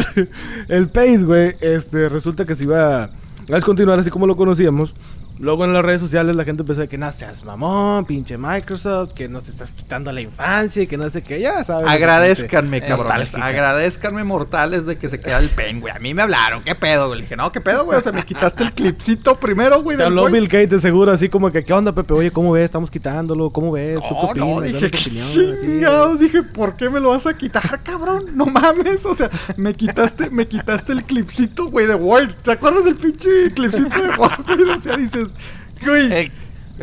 El 0.69 0.87
Paint, 0.89 1.23
güey, 1.25 1.55
este, 1.61 2.09
resulta 2.09 2.45
que 2.45 2.55
se 2.55 2.63
iba 2.63 3.03
a 3.03 3.09
descontinuar 3.47 3.99
así 3.99 4.09
como 4.09 4.25
lo 4.25 4.35
conocíamos. 4.35 4.93
Luego 5.37 5.65
en 5.65 5.73
las 5.73 5.83
redes 5.83 5.99
sociales 5.99 6.35
la 6.35 6.45
gente 6.45 6.61
empezó 6.63 6.81
a 6.83 6.87
que 6.87 6.97
no 6.97 7.11
seas 7.11 7.43
mamón, 7.43 8.05
pinche 8.05 8.37
Microsoft, 8.37 9.11
que 9.13 9.27
nos 9.27 9.47
estás 9.49 9.71
quitando 9.71 10.11
la 10.11 10.21
infancia 10.21 10.83
y 10.83 10.87
que 10.87 10.97
no 10.97 11.09
sé 11.09 11.21
qué, 11.21 11.41
ya 11.41 11.63
sabes. 11.63 11.89
Agradezcanme, 11.89 12.81
cabrones. 12.81 13.35
Agradezcanme, 13.35 14.23
mortales, 14.23 14.85
de 14.85 14.97
que 14.97 15.09
se 15.09 15.19
queda 15.19 15.39
el 15.39 15.49
pen, 15.49 15.81
güey. 15.81 15.93
A 15.93 15.99
mí 15.99 16.13
me 16.13 16.21
hablaron, 16.21 16.63
¿qué 16.63 16.73
pedo, 16.75 17.07
güey? 17.07 17.19
Le 17.19 17.23
dije, 17.25 17.35
no, 17.35 17.51
¿qué 17.51 17.59
pedo, 17.59 17.83
güey? 17.85 17.97
O 17.97 18.01
sea, 18.01 18.11
me 18.11 18.23
quitaste 18.23 18.63
el 18.63 18.71
clipcito 18.73 19.35
primero, 19.35 19.81
güey. 19.81 19.97
Te 19.97 20.03
habló 20.03 20.21
güey. 20.21 20.33
Bill 20.35 20.47
Gates 20.47 20.69
de 20.69 20.79
seguro, 20.79 21.11
así 21.11 21.27
como 21.27 21.51
que, 21.51 21.63
¿qué 21.63 21.73
onda, 21.73 21.91
Pepe? 21.91 22.13
Oye, 22.13 22.31
¿cómo 22.31 22.51
ves? 22.53 22.63
Estamos 22.63 22.89
quitándolo, 22.89 23.49
¿cómo 23.49 23.71
ves? 23.73 23.99
¿Tú 23.99 24.15
qué 24.33 24.39
No, 24.39 24.45
no, 24.45 24.51
opinas? 24.57 24.81
dije, 24.81 24.91
qué 24.91 24.97
chingados. 24.97 26.19
Dije, 26.19 26.43
¿por 26.43 26.75
qué 26.77 26.89
me 26.89 26.99
lo 26.99 27.09
vas 27.09 27.25
a 27.27 27.35
quitar, 27.35 27.81
cabrón? 27.83 28.25
No 28.33 28.45
mames. 28.45 29.05
O 29.05 29.15
sea, 29.15 29.29
me 29.57 29.73
quitaste, 29.73 30.29
me 30.29 30.47
quitaste 30.47 30.93
el 30.93 31.03
clipcito, 31.03 31.67
güey, 31.67 31.87
de 31.87 31.95
Word. 31.95 32.33
¿Te 32.41 32.51
acuerdas 32.51 32.85
del 32.85 32.95
pinche 32.95 33.29
clipcito 33.53 34.01
de 34.01 34.09
Word, 34.17 34.45
güey? 34.45 34.69
O 34.69 34.81
sea, 34.81 34.95
dices, 34.97 35.24
güey. 35.85 36.31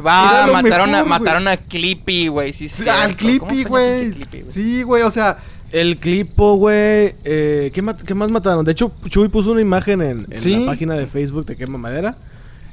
Va, 0.05 0.47
mataron, 0.51 0.89
a, 0.91 1.03
mejor, 1.05 1.09
mataron 1.09 1.49
a 1.49 1.57
Clippy, 1.59 2.29
güey. 2.29 2.53
Sí, 2.53 2.69
Sí, 2.69 2.89
al 2.89 3.15
¿Cómo 3.17 3.47
Clippy, 3.49 3.65
güey. 3.65 4.15
Sí, 4.49 4.83
güey, 4.83 5.03
o 5.03 5.11
sea, 5.11 5.37
El 5.71 5.97
clipo, 5.97 6.57
güey. 6.57 7.15
Eh, 7.25 7.71
¿qué, 7.75 7.83
qué 8.07 8.15
más 8.15 8.31
mataron? 8.31 8.65
De 8.65 8.73
hecho, 8.73 8.93
Chuy 9.09 9.29
puso 9.29 9.53
una 9.53 9.61
imagen 9.63 10.01
en, 10.03 10.27
en 10.31 10.39
Sí. 10.39 10.57
la 10.59 10.67
página 10.67 10.95
de 10.95 11.07
Facebook 11.07 11.45
de 11.47 11.57
Quema 11.57 11.79
Madera. 11.79 12.17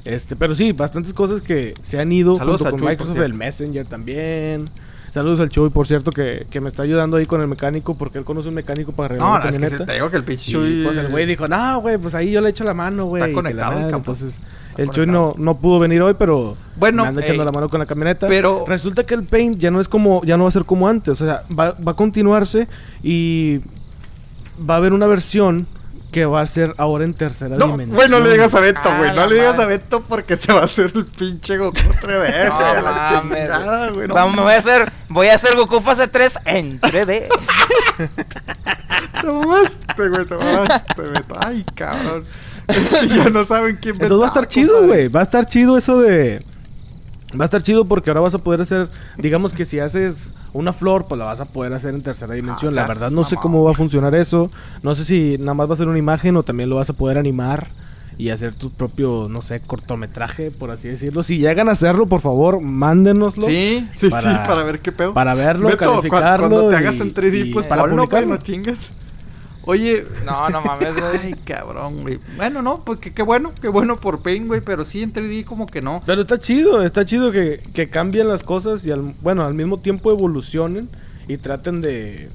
Este, 0.04 0.34
pero 0.36 0.54
sí, 0.54 0.72
bastantes 0.72 1.12
cosas 1.12 1.42
que 1.42 1.74
se 1.82 1.98
han 2.00 2.10
ido 2.10 2.36
Saludos 2.36 2.60
junto 2.62 2.70
con 2.72 2.80
Chuy, 2.80 2.88
Microsoft, 2.88 3.18
el 3.20 3.34
Messenger 3.34 3.86
también. 3.86 4.68
Saludos 5.12 5.40
al 5.40 5.48
Chuy, 5.50 5.68
por 5.70 5.86
cierto, 5.86 6.10
que, 6.10 6.46
que 6.50 6.60
me 6.60 6.68
está 6.70 6.84
ayudando 6.84 7.16
ahí 7.18 7.26
con 7.26 7.40
el 7.42 7.48
mecánico, 7.48 7.96
porque 7.98 8.16
él 8.18 8.24
conoce 8.24 8.48
un 8.48 8.54
mecánico 8.54 8.92
para 8.92 9.06
arreglar 9.16 9.28
No, 9.30 9.38
la 9.44 9.50
es 9.50 9.58
que 9.58 9.68
se- 9.68 9.84
te 9.84 9.92
digo 9.94 10.10
que 10.10 10.16
el 10.18 10.24
pinche 10.24 10.52
Chuy- 10.52 10.84
pues 10.84 10.96
el 10.96 11.08
güey 11.08 11.26
dijo, 11.26 11.46
no, 11.48 11.80
güey, 11.80 11.98
pues 11.98 12.14
ahí 12.14 12.30
yo 12.30 12.40
le 12.40 12.50
echo 12.50 12.64
la 12.64 12.72
mano, 12.74 13.06
güey. 13.06 13.22
Está 13.22 13.34
conectado 13.34 13.72
el 13.72 13.76
madre". 13.78 13.90
campo. 13.90 14.12
Entonces, 14.12 14.38
el 14.82 14.90
Chuy 14.90 15.06
no, 15.06 15.34
no 15.36 15.56
pudo 15.56 15.78
venir 15.78 16.00
hoy, 16.02 16.14
pero 16.18 16.56
Bueno, 16.76 17.02
me 17.02 17.08
anda 17.08 17.20
echando 17.20 17.42
ey, 17.42 17.46
la 17.46 17.52
mano 17.52 17.68
con 17.68 17.80
la 17.80 17.86
camioneta. 17.86 18.26
pero- 18.28 18.64
resulta 18.66 19.04
que 19.04 19.14
el 19.14 19.24
paint 19.24 19.56
ya 19.58 19.70
no 19.70 19.80
es 19.80 19.88
como, 19.88 20.22
ya 20.24 20.36
no 20.36 20.44
va 20.44 20.48
a 20.48 20.52
ser 20.52 20.64
como 20.64 20.88
antes. 20.88 21.20
O 21.20 21.24
sea, 21.24 21.42
va, 21.58 21.74
va 21.86 21.92
a 21.92 21.96
continuarse 21.96 22.66
y 23.02 23.60
va 24.58 24.74
a 24.74 24.76
haber 24.78 24.92
una 24.94 25.06
versión 25.06 25.66
que 26.12 26.24
va 26.26 26.40
a 26.40 26.46
ser 26.48 26.74
ahora 26.76 27.04
en 27.04 27.14
tercera 27.14 27.54
No, 27.56 27.68
dimensión. 27.68 27.94
güey, 27.94 28.08
no 28.08 28.18
le 28.18 28.30
digas 28.32 28.52
a 28.52 28.58
Beto, 28.58 28.80
Ah, 28.82 28.98
güey. 28.98 29.10
no 29.10 29.16
la 29.16 29.26
le 29.28 29.34
digas 29.36 29.58
a. 29.60 29.66
Beto 29.66 30.00
porque 30.02 30.36
se 30.36 30.52
va 30.52 30.62
a 30.62 30.64
hacer 30.64 30.90
el 30.94 31.06
pinche 31.06 31.56
Goku 31.56 31.76
3D, 32.02 32.48
No 32.48 32.56
güey. 32.56 32.68
a 32.68 32.82
la 32.82 33.08
chingada, 33.22 33.90
güey. 33.90 34.08
no 34.08 34.14
Vamos, 34.14 34.42
voy 34.42 34.52
a 34.52 34.56
hacer, 34.58 34.90
voy 35.08 35.28
a 35.28 35.34
hacer 35.36 35.54
Goku 35.54 35.80
fase 35.80 36.08
3 36.08 36.38
en 36.46 36.80
3D. 36.80 37.28
Te 39.20 39.26
mamaste, 39.26 40.08
güey, 40.08 40.24
te 40.24 40.34
mamaste, 40.36 41.02
Beto. 41.02 41.36
Ay, 41.38 41.64
cabrón. 41.74 42.24
Ya 43.08 43.30
no 43.30 43.44
saben 43.44 43.78
quién 43.80 43.94
Entonces 43.94 44.18
va 44.20 44.24
a 44.24 44.28
estar 44.28 44.48
chido, 44.48 44.86
güey. 44.86 45.08
Va 45.08 45.20
a 45.20 45.24
estar 45.24 45.46
chido 45.46 45.76
eso 45.78 46.00
de. 46.00 46.40
Va 47.38 47.44
a 47.44 47.46
estar 47.46 47.62
chido 47.62 47.84
porque 47.86 48.10
ahora 48.10 48.20
vas 48.20 48.34
a 48.34 48.38
poder 48.38 48.60
hacer. 48.62 48.88
Digamos 49.16 49.52
que 49.52 49.64
si 49.64 49.78
haces 49.78 50.24
una 50.52 50.72
flor, 50.72 51.06
pues 51.06 51.18
la 51.18 51.24
vas 51.26 51.40
a 51.40 51.44
poder 51.44 51.72
hacer 51.72 51.94
en 51.94 52.02
tercera 52.02 52.34
dimensión. 52.34 52.74
la 52.74 52.86
verdad, 52.86 53.10
no 53.10 53.22
sé 53.24 53.36
cómo 53.36 53.62
va 53.62 53.70
a 53.70 53.74
funcionar 53.74 54.14
eso. 54.14 54.50
No 54.82 54.94
sé 54.94 55.04
si 55.04 55.36
nada 55.38 55.54
más 55.54 55.70
va 55.70 55.74
a 55.74 55.76
ser 55.76 55.88
una 55.88 55.98
imagen 55.98 56.36
o 56.36 56.42
también 56.42 56.68
lo 56.68 56.76
vas 56.76 56.90
a 56.90 56.92
poder 56.92 57.18
animar 57.18 57.68
y 58.18 58.28
hacer 58.30 58.52
tu 58.52 58.70
propio, 58.70 59.28
no 59.30 59.40
sé, 59.40 59.60
cortometraje, 59.60 60.50
por 60.50 60.70
así 60.70 60.88
decirlo. 60.88 61.22
Si 61.22 61.38
llegan 61.38 61.68
a 61.68 61.72
hacerlo, 61.72 62.06
por 62.06 62.20
favor, 62.20 62.60
mándenoslo. 62.60 63.46
Sí, 63.46 63.86
sí, 63.94 64.10
Para- 64.10 64.22
sí, 64.22 64.38
para 64.46 64.62
ver 64.64 64.80
qué 64.80 64.92
pedo. 64.92 65.14
para 65.14 65.32
verlo, 65.34 65.68
Beto, 65.68 65.78
cu- 65.78 65.90
calificarlo 65.92 66.48
Cuando 66.50 66.68
te 66.68 66.74
y- 66.74 66.78
hagas 66.78 67.00
en 67.00 67.14
3D, 67.14 67.46
y 67.46 67.52
pues 67.52 67.64
para 67.66 67.82
ponlo, 67.82 68.06
no 68.26 68.36
chingas. 68.36 68.90
Oye. 69.64 70.04
No, 70.24 70.48
no 70.48 70.60
mames, 70.62 70.94
güey. 70.94 71.18
Ay, 71.22 71.34
cabrón, 71.44 72.00
güey. 72.02 72.18
Bueno, 72.36 72.62
no, 72.62 72.82
pues 72.84 72.98
que 72.98 73.12
qué 73.12 73.22
bueno, 73.22 73.52
qué 73.60 73.68
bueno 73.68 74.00
por 74.00 74.22
Pain, 74.22 74.46
güey, 74.46 74.60
pero 74.60 74.84
sí 74.84 75.02
en 75.02 75.12
3D 75.12 75.44
como 75.44 75.66
que 75.66 75.82
no. 75.82 76.02
Pero 76.06 76.22
está 76.22 76.38
chido, 76.38 76.82
está 76.82 77.04
chido 77.04 77.30
que, 77.30 77.60
que 77.74 77.88
cambien 77.88 78.28
las 78.28 78.42
cosas 78.42 78.84
y 78.84 78.90
al, 78.90 79.00
bueno, 79.20 79.44
al 79.44 79.54
mismo 79.54 79.78
tiempo 79.78 80.10
evolucionen 80.10 80.88
y 81.28 81.36
traten 81.36 81.80
de, 81.80 82.30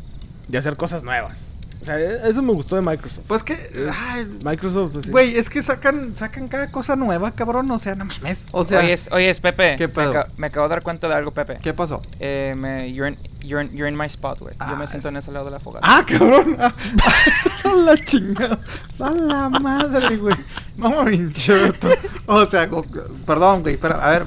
de 0.48 0.58
hacer 0.58 0.78
cosas 0.78 1.04
nuevas. 1.04 1.55
O 1.86 1.88
sea, 1.88 2.00
e- 2.00 2.28
eso 2.28 2.42
me 2.42 2.52
gustó 2.52 2.76
de 2.76 2.82
Microsoft. 2.82 3.26
Pues 3.28 3.44
que, 3.44 3.56
ay, 3.94 4.26
Microsoft, 4.44 4.90
pues, 4.94 5.06
sí. 5.06 5.12
güey, 5.12 5.38
es 5.38 5.52
que 5.52 5.62
sacan, 5.62 6.18
sacan 6.18 6.48
cada 6.48 6.72
cosa 6.72 6.96
nueva, 6.96 7.30
cabrón, 7.30 7.70
o 7.70 7.78
sea, 7.78 7.94
no 7.94 8.06
mames. 8.06 8.46
O 8.54 8.64
sea, 8.64 8.80
oye, 8.80 8.94
es- 8.94 9.08
oye, 9.12 9.30
es 9.30 9.40
Pepe. 9.40 9.76
¿Qué 9.78 9.88
me, 9.88 9.94
pedo? 9.94 10.10
acabo, 10.10 10.26
me 10.38 10.48
acabo 10.48 10.68
de 10.68 10.70
dar 10.74 10.82
cuenta 10.82 11.08
de 11.08 11.14
algo, 11.14 11.30
Pepe. 11.30 11.60
¿qué 11.62 11.76
pasó? 11.76 12.02
Eh, 12.20 12.56
me, 12.58 12.92
you're, 12.92 13.10
in, 13.14 13.20
you're, 13.48 13.64
in, 13.64 13.72
you're 13.78 13.88
in 13.88 13.96
my 13.96 14.08
spot, 14.08 14.40
güey. 14.40 14.56
Yo 14.56 14.66
Ah, 14.66 14.76
me 14.76 14.88
siento 14.88 15.10
es- 15.10 15.14
en 15.14 15.18
ese 15.20 15.32
lado 15.32 15.46
de 15.46 15.52
la 15.52 15.60
fogata. 15.60 15.86
Ah, 15.88 16.04
cabrón. 16.08 16.58
A 17.66 17.74
la 17.76 17.98
chingada. 18.04 18.60
A 19.00 19.10
la 19.12 19.50
madre, 19.50 20.18
güey. 20.18 20.36
Vamos, 20.78 21.06
pinche 21.08 21.54
Beto. 21.54 21.90
O 22.26 22.46
sea, 22.46 22.66
go- 22.66 22.86
perdón, 23.28 23.62
güey, 23.62 23.78
pero 23.78 23.96
a 24.02 24.10
ver, 24.10 24.26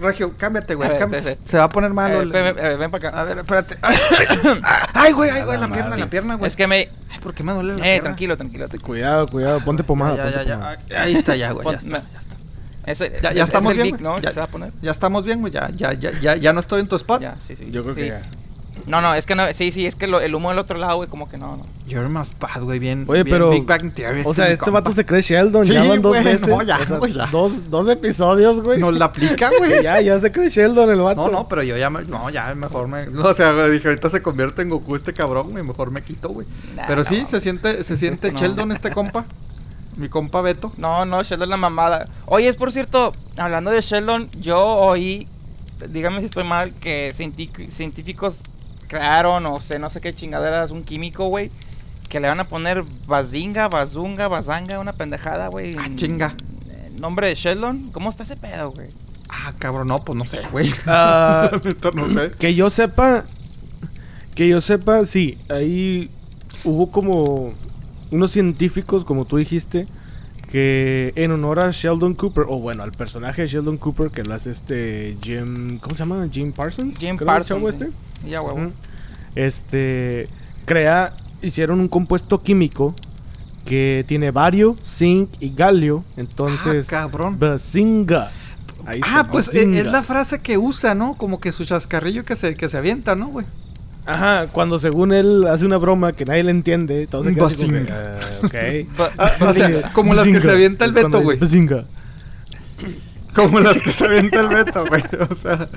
Regio, 0.00 0.32
cámbiate, 0.36 0.74
güey. 0.74 0.98
Cámbiate. 0.98 1.38
Se 1.44 1.58
va 1.58 1.64
a 1.64 1.68
poner 1.68 1.92
malo. 1.92 2.18
Eh, 2.18 2.22
el- 2.22 2.32
ven, 2.32 2.54
ven, 2.56 2.78
ven 2.78 2.90
para 2.90 3.08
acá. 3.08 3.20
A 3.20 3.24
ver, 3.24 3.38
espérate. 3.38 3.76
Ay, 4.94 5.12
güey, 5.12 5.30
ay, 5.30 5.42
güey, 5.44 5.58
la 5.58 5.66
la 5.66 5.72
pierna, 5.72 5.96
la 5.96 6.06
pierna, 6.10 6.34
güey. 6.34 6.48
Es 6.48 6.56
que 6.56 6.66
me... 6.76 6.88
Ay, 7.10 7.18
¿por 7.22 7.34
qué 7.34 7.42
me 7.42 7.52
duele 7.52 7.76
la 7.76 7.86
Eh, 7.94 8.00
tranquilo, 8.00 8.36
tranquilo. 8.36 8.68
tranquilo. 8.68 8.86
Cuidado, 8.86 9.26
cuidado, 9.26 9.60
ponte 9.64 9.84
pomada. 9.84 10.16
Ya, 10.16 10.22
ponte 10.24 10.48
ya, 10.48 10.54
pomada. 10.54 10.78
ya. 10.88 11.02
Ahí 11.02 11.14
está 11.14 11.36
ya, 11.36 11.52
güey. 11.52 11.64
Pon- 11.64 11.74
Ya 11.74 11.78
está, 11.80 11.98
me-. 11.98 12.92
Ese, 12.92 13.12
Ya, 13.22 13.30
es- 13.30 13.36
ya 13.36 13.44
estamos 13.44 13.70
el 13.72 13.76
bien, 13.76 13.86
mic, 13.92 14.00
güey. 14.00 14.12
¿no? 14.14 14.16
Ya, 14.18 14.22
¿Ya 14.24 14.32
se 14.32 14.40
va 14.40 14.44
a 14.46 14.48
poner? 14.48 14.72
ya 14.82 14.90
estamos 14.90 15.24
bien, 15.24 15.40
güey. 15.40 15.52
Ya, 15.52 15.70
ya, 15.74 15.92
ya, 15.92 16.10
ya, 16.20 16.36
ya 16.36 16.52
no 16.52 16.60
estoy 16.60 16.80
en 16.80 16.88
tu 16.88 16.96
spot. 16.96 17.20
Ya, 17.20 17.36
sí, 17.40 17.54
sí. 17.54 17.70
Yo 17.70 17.82
creo 17.82 17.94
sí. 17.94 18.00
que 18.02 18.06
ya. 18.08 18.20
No, 18.86 19.00
no, 19.00 19.14
es 19.14 19.26
que 19.26 19.34
no, 19.34 19.44
sí, 19.52 19.70
sí, 19.70 19.86
es 19.86 19.94
que 19.96 20.06
lo- 20.06 20.20
el 20.20 20.34
humo 20.34 20.48
del 20.48 20.58
otro 20.58 20.78
lado, 20.78 20.96
güey, 20.96 21.08
como 21.08 21.28
que 21.28 21.38
no, 21.38 21.56
no. 21.56 21.62
You're 21.86 22.08
my 22.08 22.22
spot, 22.22 22.62
güey, 22.62 22.78
bien. 22.78 23.04
Oye, 23.06 23.22
bien 23.22 23.34
pero. 23.36 23.50
Big 23.50 23.64
Bang 23.64 23.92
Theory, 23.92 24.22
o 24.24 24.34
sea, 24.34 24.46
este 24.46 24.58
compa. 24.64 24.80
vato 24.80 24.92
se 24.92 25.04
cree 25.04 25.22
Sheldon. 25.22 25.64
Sí, 25.64 25.72
ya 25.74 25.84
van 25.84 26.02
dos 26.02 26.12
güey, 26.12 26.24
veces. 26.24 26.48
no, 26.48 26.62
ya, 26.62 26.78
o 26.78 26.86
sea, 26.86 26.98
güey, 26.98 27.12
ya. 27.12 27.26
Dos, 27.26 27.70
dos 27.70 27.88
episodios, 27.88 28.62
güey. 28.64 28.78
Nos 28.80 28.98
la 28.98 29.04
aplica, 29.06 29.50
güey. 29.58 29.82
ya, 29.82 30.00
ya 30.00 30.18
se 30.18 30.32
cree 30.32 30.48
Sheldon 30.48 30.90
el 30.90 31.00
vato. 31.00 31.22
No, 31.26 31.30
no, 31.30 31.48
pero 31.48 31.62
yo 31.62 31.76
ya 31.76 31.90
me, 31.90 32.02
no, 32.04 32.28
ya 32.30 32.54
mejor 32.54 32.88
me, 32.88 33.06
o 33.08 33.34
sea, 33.34 33.52
güey, 33.52 33.70
dije, 33.72 33.88
ahorita 33.88 34.10
se 34.10 34.20
convierte 34.22 34.62
en 34.62 34.70
Goku 34.70 34.96
este 34.96 35.12
cabrón, 35.12 35.50
güey, 35.50 35.62
mejor 35.62 35.90
me 35.90 36.02
quito, 36.02 36.30
güey. 36.30 36.46
Nah, 36.74 36.84
pero 36.88 37.02
no, 37.02 37.08
sí, 37.08 37.24
se 37.26 37.40
siente, 37.40 37.84
se 37.84 37.96
siente 37.96 38.32
No. 38.32 38.38
Sheldon 38.38 38.72
este 38.72 38.90
compa, 38.90 39.24
mi 39.96 40.08
compa 40.08 40.40
Beto. 40.40 40.72
No, 40.78 41.04
no, 41.04 41.22
Sheldon 41.22 41.50
la 41.50 41.56
mamada. 41.56 42.04
Oye, 42.26 42.48
es 42.48 42.56
por 42.56 42.72
cierto, 42.72 43.12
hablando 43.36 43.70
de 43.70 43.80
Sheldon, 43.80 44.28
yo 44.40 44.58
oí, 44.64 45.28
dígame 45.90 46.18
si 46.20 46.24
estoy 46.26 46.44
mal, 46.44 46.72
que 46.74 47.12
científicos 47.68 48.42
crearon, 48.92 49.46
o 49.46 49.58
sé, 49.62 49.78
no 49.78 49.88
sé 49.88 50.02
qué 50.02 50.14
chingaderas, 50.14 50.70
un 50.70 50.84
químico, 50.84 51.24
güey, 51.28 51.50
que 52.10 52.20
le 52.20 52.28
van 52.28 52.40
a 52.40 52.44
poner 52.44 52.84
Bazinga, 53.06 53.68
Bazunga, 53.68 54.28
Bazanga, 54.28 54.78
una 54.78 54.92
pendejada, 54.92 55.48
güey. 55.48 55.76
Ah, 55.78 55.88
chinga. 55.94 56.34
Nombre 57.00 57.28
de 57.28 57.34
Sheldon, 57.34 57.90
¿cómo 57.90 58.10
está 58.10 58.24
ese 58.24 58.36
pedo, 58.36 58.70
güey? 58.70 58.88
Ah, 59.30 59.54
cabrón, 59.58 59.86
no, 59.86 59.96
pues 59.96 60.18
no 60.18 60.26
sé, 60.26 60.40
güey. 60.52 60.70
Ah, 60.86 61.50
neta, 61.64 61.90
no 61.92 62.06
sé. 62.12 62.32
Que 62.38 62.54
yo 62.54 62.68
sepa, 62.68 63.24
que 64.34 64.46
yo 64.46 64.60
sepa, 64.60 65.06
sí, 65.06 65.38
ahí 65.48 66.10
hubo 66.62 66.90
como 66.90 67.54
unos 68.10 68.30
científicos, 68.30 69.06
como 69.06 69.24
tú 69.24 69.38
dijiste, 69.38 69.86
que 70.50 71.14
en 71.16 71.32
honor 71.32 71.64
a 71.64 71.70
Sheldon 71.70 72.12
Cooper, 72.12 72.44
o 72.46 72.58
bueno, 72.58 72.82
al 72.82 72.92
personaje 72.92 73.40
de 73.40 73.48
Sheldon 73.48 73.78
Cooper, 73.78 74.10
que 74.10 74.22
lo 74.22 74.34
hace 74.34 74.50
este 74.50 75.16
Jim, 75.22 75.78
¿cómo 75.78 75.96
se 75.96 76.04
llama? 76.04 76.28
Jim 76.30 76.52
Parsons. 76.52 76.98
Jim 76.98 77.16
Parsons. 77.16 77.48
chavo 77.48 77.70
sí. 77.70 77.76
este. 77.78 78.11
Ya, 78.26 78.40
huevo. 78.42 78.70
Este, 79.34 80.26
crea, 80.64 81.12
hicieron 81.42 81.80
un 81.80 81.88
compuesto 81.88 82.42
químico 82.42 82.94
que 83.64 84.04
tiene 84.08 84.30
bario, 84.30 84.76
zinc 84.84 85.30
y 85.40 85.54
galio, 85.54 86.04
entonces, 86.16 86.86
Ah, 86.88 86.90
cabrón. 86.90 87.38
Bazinga. 87.38 88.30
Ahí 88.84 89.00
Ah, 89.04 89.20
está, 89.20 89.30
pues 89.30 89.46
Bazinga. 89.46 89.78
es 89.80 89.86
la 89.86 90.02
frase 90.02 90.40
que 90.40 90.58
usa, 90.58 90.94
¿no? 90.94 91.14
Como 91.14 91.40
que 91.40 91.52
su 91.52 91.64
chascarrillo 91.64 92.24
que 92.24 92.34
se, 92.36 92.54
que 92.54 92.68
se 92.68 92.76
avienta, 92.76 93.14
¿no, 93.14 93.28
güey? 93.28 93.46
Ajá, 94.04 94.48
cuando 94.50 94.80
según 94.80 95.12
él 95.12 95.46
hace 95.46 95.64
una 95.64 95.76
broma 95.78 96.12
que 96.12 96.24
nadie 96.24 96.42
le 96.42 96.50
entiende, 96.50 97.06
todos 97.06 97.24
se 97.24 97.30
así 97.30 97.36
como. 97.36 97.86
"Ah, 97.88 98.16
ok. 98.42 98.54
Ba- 98.98 99.12
Ah, 99.16 99.32
o 99.48 99.52
sea, 99.52 99.82
como 99.94 100.14
las 100.14 100.26
que 100.26 100.40
se 100.40 100.50
avienta 100.50 100.84
el 100.84 100.90
Beto, 100.92 101.20
güey. 101.22 101.38
Como 103.34 103.60
las 103.60 103.80
que 103.80 103.90
se 103.90 104.04
avienta 104.06 104.40
el 104.40 104.48
Beto, 104.48 104.84
güey. 104.86 105.02
O 105.30 105.34
sea. 105.34 105.68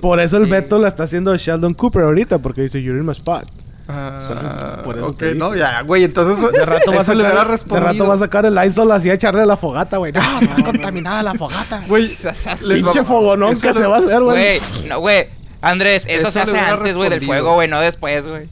Por 0.00 0.20
eso 0.20 0.36
el 0.38 0.44
Sí. 0.46 0.50
Beto 0.50 0.78
la 0.78 0.88
está 0.88 1.04
haciendo 1.04 1.36
Sheldon 1.36 1.74
Cooper 1.74 2.02
ahorita, 2.02 2.38
porque 2.38 2.62
dice 2.62 2.82
You're 2.82 2.98
in 2.98 3.06
my 3.06 3.12
spot. 3.12 3.44
ah, 3.88 4.80
por 4.84 4.96
eso 4.96 5.06
ok, 5.08 5.22
no, 5.36 5.54
ya, 5.54 5.82
güey, 5.82 6.02
entonces. 6.04 6.52
De 6.52 6.64
rato, 6.66 6.90
va 6.90 6.98
a 6.98 7.02
eso 7.02 7.14
le 7.14 7.22
hubiera 7.22 7.30
sacar, 7.30 7.46
de 7.46 7.52
respondido. 7.52 7.92
rato 7.92 8.06
va 8.08 8.14
a 8.14 8.18
sacar 8.18 8.46
el 8.46 8.54
Lysol 8.54 8.90
así 8.90 9.10
a 9.10 9.14
echarle 9.14 9.42
a 9.42 9.46
la 9.46 9.56
fogata, 9.56 9.96
güey. 9.98 10.12
No, 10.12 10.20
está 10.40 10.64
contaminada 10.64 11.22
la 11.22 11.34
fogata. 11.34 11.80
Güey, 11.86 12.08
Pinche 12.68 13.04
fogonón 13.04 13.52
que 13.52 13.72
se 13.72 13.86
va 13.86 13.96
a 13.96 13.98
hacer, 14.00 14.20
güey. 14.22 14.58
Güey, 14.58 14.88
no, 14.88 14.98
güey. 15.00 15.28
Andrés, 15.62 16.06
eso, 16.06 16.28
Eso 16.28 16.30
se 16.32 16.40
hace 16.40 16.58
antes, 16.58 16.96
güey, 16.96 17.08
del 17.10 17.22
fuego, 17.24 17.54
güey, 17.54 17.68
no 17.68 17.80
después, 17.80 18.26
güey. 18.26 18.48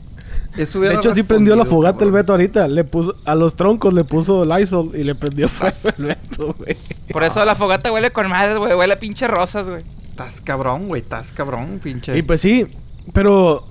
Eso 0.56 0.80
De 0.80 0.94
hecho, 0.94 1.14
sí 1.14 1.22
prendió 1.22 1.56
la 1.56 1.64
fogata 1.64 2.04
el. 2.04 2.12
Beto 2.12 2.32
ahorita. 2.32 2.68
Le 2.68 2.84
puso, 2.84 3.16
a 3.24 3.34
los 3.34 3.54
troncos 3.54 3.92
le 3.92 4.04
puso 4.04 4.44
Lysol 4.44 4.90
y 4.94 5.02
le 5.02 5.14
prendió 5.14 5.48
fuego 5.48 5.90
el 5.98 6.04
Beto, 6.04 6.54
güey. 6.58 6.76
Por 7.10 7.24
eso 7.24 7.44
la 7.44 7.54
fogata 7.54 7.92
huele 7.92 8.10
con 8.10 8.28
madres, 8.28 8.58
güey. 8.58 8.74
Huele 8.74 8.94
a 8.94 8.98
pinche 8.98 9.26
rosas, 9.26 9.68
güey. 9.68 9.82
Estás 10.08 10.40
cabrón, 10.40 10.88
güey, 10.88 11.02
estás 11.02 11.32
cabrón, 11.32 11.80
pinche. 11.82 12.16
Y 12.16 12.22
pues 12.22 12.40
sí, 12.40 12.66
pero 13.12 13.64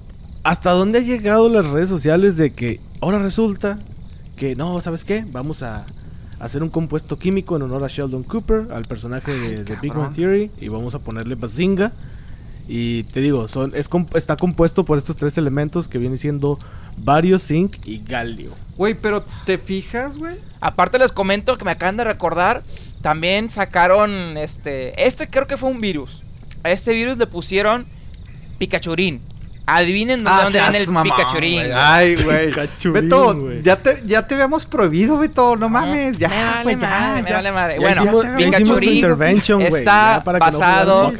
¿hasta 0.44 0.72
dónde 0.72 1.00
ha 1.00 1.02
llegado 1.02 1.48
las 1.48 1.66
redes 1.66 1.88
sociales 1.88 2.36
de 2.36 2.52
que 2.52 2.82
ahora 3.00 3.20
resulta 3.20 3.80
que 4.36 4.56
no, 4.56 4.82
¿sabes 4.82 5.06
qué? 5.06 5.26
Vamos 5.32 5.64
a 5.64 5.86
hacer 6.40 6.62
un 6.62 6.70
compuesto 6.70 7.18
químico 7.18 7.56
en 7.56 7.62
honor 7.62 7.86
a 7.86 7.88
Sheldon 7.88 8.24
Cooper, 8.24 8.68
al 8.74 8.84
personaje 8.84 9.32
de, 9.32 9.64
de 9.64 9.76
Big. 9.78 9.94
Bang 9.94 10.14
Theory, 10.14 10.52
y 10.60 10.68
vamos 10.68 10.94
a 10.96 11.00
ponerle 11.00 11.36
Bazinga. 11.36 11.94
Y 12.68 13.04
te 13.04 13.20
digo, 13.20 13.48
son, 13.48 13.72
es 13.76 13.90
comp- 13.90 14.16
está 14.16 14.38
compuesto 14.38 14.86
por 14.86 14.98
estos 14.98 15.16
tres 15.18 15.38
elementos 15.38 15.88
que 15.88 15.98
vienen 15.98 16.18
siendo 16.18 16.58
bario, 16.98 17.38
zinc 17.40 17.76
y 17.86 18.00
galio. 18.00 18.52
Güey, 18.78 18.94
pero 18.94 19.24
¿te 19.46 19.58
fijas, 19.58 20.18
güey? 20.18 20.36
Aparte 20.62 20.98
les 20.98 21.12
comento 21.12 21.58
que 21.58 21.66
me 21.66 21.72
acaban 21.72 21.98
de 21.98 22.06
recordar, 22.06 22.64
también 23.02 23.50
sacaron 23.50 24.38
este, 24.38 25.06
este 25.06 25.28
creo 25.28 25.46
que 25.46 25.58
fue 25.58 25.70
un 25.70 25.82
virus. 25.82 26.24
A 26.64 26.72
este 26.72 26.94
virus 26.94 27.18
le 27.18 27.28
pusieron 27.28 27.86
Pikachurín. 28.58 29.22
Adivinen 29.66 30.24
de 30.26 30.30
dónde 30.30 30.52
viene 30.60 30.68
el 30.68 30.74
seas 30.74 30.90
mamón, 30.90 31.16
Pikachurín. 31.16 31.64
Ay, 31.74 32.16
güey. 32.16 32.52
Beto, 32.94 33.34
güey. 33.36 33.62
ya 33.64 33.78
te, 33.78 34.04
ya 34.06 34.28
te 34.28 34.36
habíamos 34.36 34.66
prohibido, 34.66 35.18
Beto. 35.18 35.56
No 35.56 35.70
mames, 35.70 36.18
ya, 36.18 36.28
me 36.28 36.36
vale 36.44 36.64
güey, 36.64 36.80
ya, 36.80 36.88
madre, 36.90 37.22
me 37.24 37.30
ya. 37.30 37.36
vale 37.38 37.52
madre. 37.54 37.74
Ya 37.76 37.80
Bueno, 37.80 38.22
ya 38.24 38.36
Pikachurín 38.36 38.90
tu 38.90 38.96
intervention, 38.96 39.60
güey, 39.60 39.74
está 39.82 40.22
no 40.26 40.40
basado- 40.40 41.14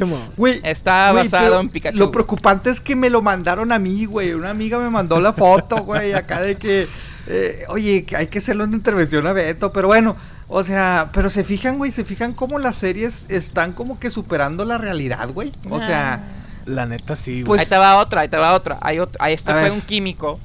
Está 0.62 1.12
basado 1.12 1.60
en 1.60 1.68
Pikachu. 1.68 1.96
Lo 1.98 2.10
preocupante 2.10 2.68
es 2.70 2.80
que 2.80 2.94
me 2.94 3.08
lo 3.08 3.22
mandaron 3.22 3.72
a 3.72 3.78
mí, 3.78 4.04
güey. 4.04 4.34
Una 4.34 4.50
amiga 4.50 4.78
me 4.78 4.90
mandó 4.90 5.18
la 5.20 5.32
foto, 5.32 5.82
güey, 5.82 6.12
acá 6.12 6.42
de 6.42 6.56
que, 6.56 6.86
eh, 7.26 7.64
oye, 7.68 8.04
hay 8.14 8.26
que 8.26 8.38
hacerle 8.38 8.64
una 8.64 8.76
intervención 8.76 9.26
a 9.26 9.32
Beto. 9.32 9.72
Pero 9.72 9.88
bueno, 9.88 10.14
o 10.48 10.62
sea, 10.62 11.08
pero 11.14 11.30
se 11.30 11.44
fijan, 11.44 11.78
güey, 11.78 11.90
se 11.90 12.04
fijan 12.04 12.34
cómo 12.34 12.58
las 12.58 12.76
series 12.76 13.24
están 13.30 13.72
como 13.72 13.98
que 13.98 14.10
superando 14.10 14.66
la 14.66 14.76
realidad, 14.76 15.30
güey. 15.30 15.50
O 15.70 15.80
sea, 15.80 16.22
La 16.66 16.86
neta 16.86 17.16
sí, 17.16 17.42
güey. 17.42 17.44
Pues- 17.44 17.60
ahí 17.62 17.66
te 17.66 17.76
va 17.76 17.98
otra, 17.98 18.22
ahí 18.22 18.28
te 18.28 18.36
va 18.36 18.54
otra. 18.54 18.78
Hay 18.80 18.98
otro, 18.98 19.22
ahí 19.22 19.34
este 19.34 19.52
fue 19.52 19.62
ver. 19.62 19.72
un 19.72 19.80
químico. 19.80 20.38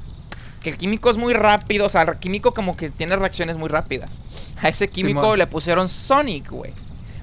Que 0.61 0.69
el 0.71 0.77
químico 0.77 1.09
es 1.09 1.15
muy 1.17 1.33
rápido, 1.33 1.85
o 1.85 1.89
sea, 1.89 2.01
el 2.01 2.17
químico 2.17 2.53
como 2.53 2.75
que 2.75 2.89
tiene 2.89 3.15
reacciones 3.15 3.55
muy 3.57 3.69
rápidas. 3.69 4.09
A 4.61 4.67
ese 4.67 4.89
químico 4.89 5.21
Simón. 5.21 5.39
le 5.39 5.47
pusieron 5.47 5.87
Sonic, 5.87 6.49
güey. 6.51 6.73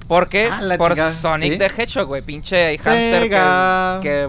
¿Por 0.07 0.29
qué? 0.29 0.49
Ah, 0.49 0.61
Por 0.77 0.97
Sonic 0.97 1.51
¿sí? 1.53 1.59
the 1.59 1.65
Hedgehog, 1.65 2.07
güey. 2.07 2.21
Pinche 2.21 2.77
hamster 2.77 3.23
Sega. 3.23 3.99
que, 4.01 4.25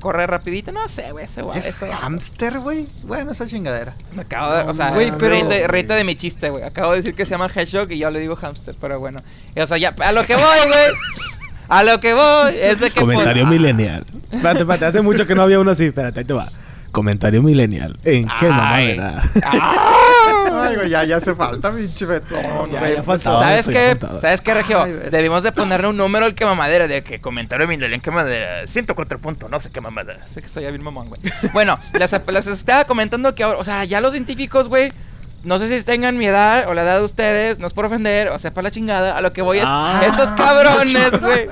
corre 0.00 0.26
rapidito. 0.26 0.72
No 0.72 0.88
sé, 0.88 1.12
güey, 1.12 1.26
ese 1.26 1.42
güey. 1.42 1.58
¿Es 1.58 1.66
ese- 1.66 1.92
hamster, 1.92 2.58
güey? 2.60 2.86
Bueno, 3.04 3.30
esa 3.32 3.46
chingadera. 3.46 3.94
Me 4.14 4.22
acabo 4.22 4.52
de, 4.54 4.62
o 4.62 4.72
sea, 4.74 4.90
Güey, 4.90 5.12
pero- 5.12 5.28
reíte, 5.28 5.68
reíte 5.68 5.92
de 5.92 6.02
mi 6.04 6.16
chiste, 6.16 6.48
güey. 6.48 6.64
Acabo 6.64 6.92
de 6.92 6.96
decir 6.98 7.14
que 7.14 7.26
se 7.26 7.32
llama 7.32 7.50
Hedgehog 7.54 7.92
y 7.92 7.98
yo 7.98 8.10
le 8.10 8.20
digo 8.20 8.36
hamster, 8.36 8.74
pero 8.80 8.98
bueno. 8.98 9.20
Y, 9.54 9.60
o 9.60 9.66
sea, 9.66 9.76
ya, 9.76 9.94
a 10.00 10.12
lo 10.12 10.24
que 10.24 10.34
voy, 10.34 10.44
güey. 10.66 10.86
A 11.68 11.82
lo 11.82 12.00
que 12.00 12.14
voy 12.14 12.54
es 12.58 12.80
de 12.80 12.90
que 12.90 13.00
Comentario 13.00 13.44
pues, 13.46 13.58
millennial. 13.60 14.04
Espérate, 14.30 14.60
espérate, 14.60 14.84
hace 14.86 15.02
mucho 15.02 15.26
que 15.26 15.34
no 15.34 15.42
había 15.42 15.60
uno 15.60 15.70
así. 15.70 15.86
Espérate, 15.86 16.20
ahí 16.20 16.24
te 16.24 16.32
va. 16.32 16.48
Comentario 16.92 17.42
millennial. 17.42 17.98
¿En 18.04 18.26
qué 18.40 18.48
mamadera? 18.48 19.22
Ay, 20.50 20.74
güey, 20.74 20.90
ya, 20.90 21.04
ya 21.04 21.16
hace 21.16 21.34
falta, 21.34 21.70
pinche 21.70 22.06
betón, 22.06 22.70
Ya, 22.72 22.80
güey. 22.80 22.96
ya 22.96 23.02
faltaba. 23.02 23.38
¿Sabes 23.40 23.66
qué? 23.66 23.96
¿Sabes 24.20 24.40
qué, 24.40 24.54
Regio? 24.54 24.82
Ay. 24.82 24.94
Debimos 25.10 25.42
de 25.42 25.52
ponerle 25.52 25.88
un 25.88 25.96
número 25.96 26.24
al 26.24 26.34
que 26.34 26.44
mamadera 26.44 26.88
de 26.88 27.04
que 27.04 27.20
comentario 27.20 27.68
Mindel 27.68 27.92
en 27.92 28.00
que 28.00 28.10
mamadera 28.10 28.66
104 28.66 29.18
puntos, 29.18 29.50
no 29.50 29.60
sé 29.60 29.70
qué 29.70 29.80
mamadera. 29.80 30.26
Sé 30.26 30.40
que 30.42 30.48
soy 30.48 30.64
ya 30.64 30.70
bien 30.70 30.82
mamón, 30.82 31.08
güey. 31.08 31.20
Bueno, 31.52 31.78
les, 31.92 32.16
les 32.32 32.46
estaba 32.46 32.84
comentando 32.86 33.34
que 33.34 33.44
ahora, 33.44 33.58
o 33.58 33.64
sea, 33.64 33.84
ya 33.84 34.00
los 34.00 34.14
científicos, 34.14 34.68
güey, 34.68 34.92
no 35.48 35.58
sé 35.58 35.68
si 35.76 35.84
tengan 35.84 36.16
mi 36.18 36.26
edad 36.26 36.68
o 36.68 36.74
la 36.74 36.82
edad 36.82 36.98
de 36.98 37.04
ustedes, 37.04 37.58
no 37.58 37.66
es 37.66 37.72
por 37.72 37.86
ofender, 37.86 38.28
o 38.28 38.38
sea, 38.38 38.52
para 38.52 38.64
la 38.64 38.70
chingada, 38.70 39.16
a 39.16 39.20
lo 39.22 39.32
que 39.32 39.42
voy 39.42 39.58
es 39.58 39.64
Ah. 39.66 40.02
estos 40.06 40.30
cabrones, 40.32 41.20
güey. 41.20 41.46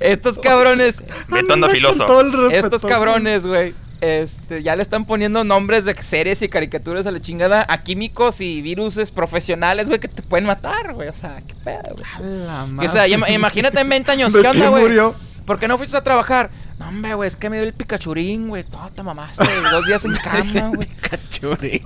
Estos 0.00 0.38
cabrones, 0.38 1.02
metondo 1.28 1.68
filoso. 1.70 2.06
Estos 2.50 2.82
cabrones, 2.82 3.46
güey. 3.46 3.74
Este, 4.00 4.62
ya 4.62 4.76
le 4.76 4.82
están 4.82 5.06
poniendo 5.06 5.44
nombres 5.44 5.86
de 5.86 5.94
series 5.94 6.42
y 6.42 6.48
caricaturas 6.50 7.06
a 7.06 7.10
la 7.10 7.20
chingada 7.20 7.64
a 7.66 7.82
químicos 7.82 8.42
y 8.42 8.60
viruses 8.60 9.10
profesionales, 9.10 9.86
güey, 9.86 9.98
que 9.98 10.08
te 10.08 10.22
pueden 10.22 10.44
matar, 10.46 10.92
güey. 10.92 11.08
O 11.08 11.14
sea, 11.14 11.36
qué 11.46 11.54
pedo, 11.64 11.94
güey. 11.94 12.04
A 12.14 12.20
la 12.20 12.66
Que, 12.68 12.72
madre. 12.74 12.86
O 12.86 12.90
sea, 12.90 13.08
imagínate 13.08 13.80
en 13.80 13.88
20 13.88 14.12
años, 14.12 14.32
¿De 14.34 14.42
¿qué 14.42 14.48
onda, 14.48 14.68
güey? 14.68 14.98
¿Por 15.46 15.58
qué 15.58 15.68
no 15.68 15.78
fuiste 15.78 15.96
a 15.96 16.02
trabajar? 16.04 16.50
No, 16.78 16.88
hombre, 16.88 17.14
güey, 17.14 17.28
es 17.28 17.36
que 17.36 17.48
me 17.48 17.56
dio 17.56 17.64
el 17.66 17.72
picachurín, 17.72 18.48
güey. 18.48 18.64
Todo 18.64 18.90
te 18.94 19.02
mamaste, 19.02 19.44
dos 19.70 19.86
días 19.86 20.04
en 20.04 20.12
cama, 20.52 20.68
güey. 20.74 20.88
Cachurín. 21.00 21.82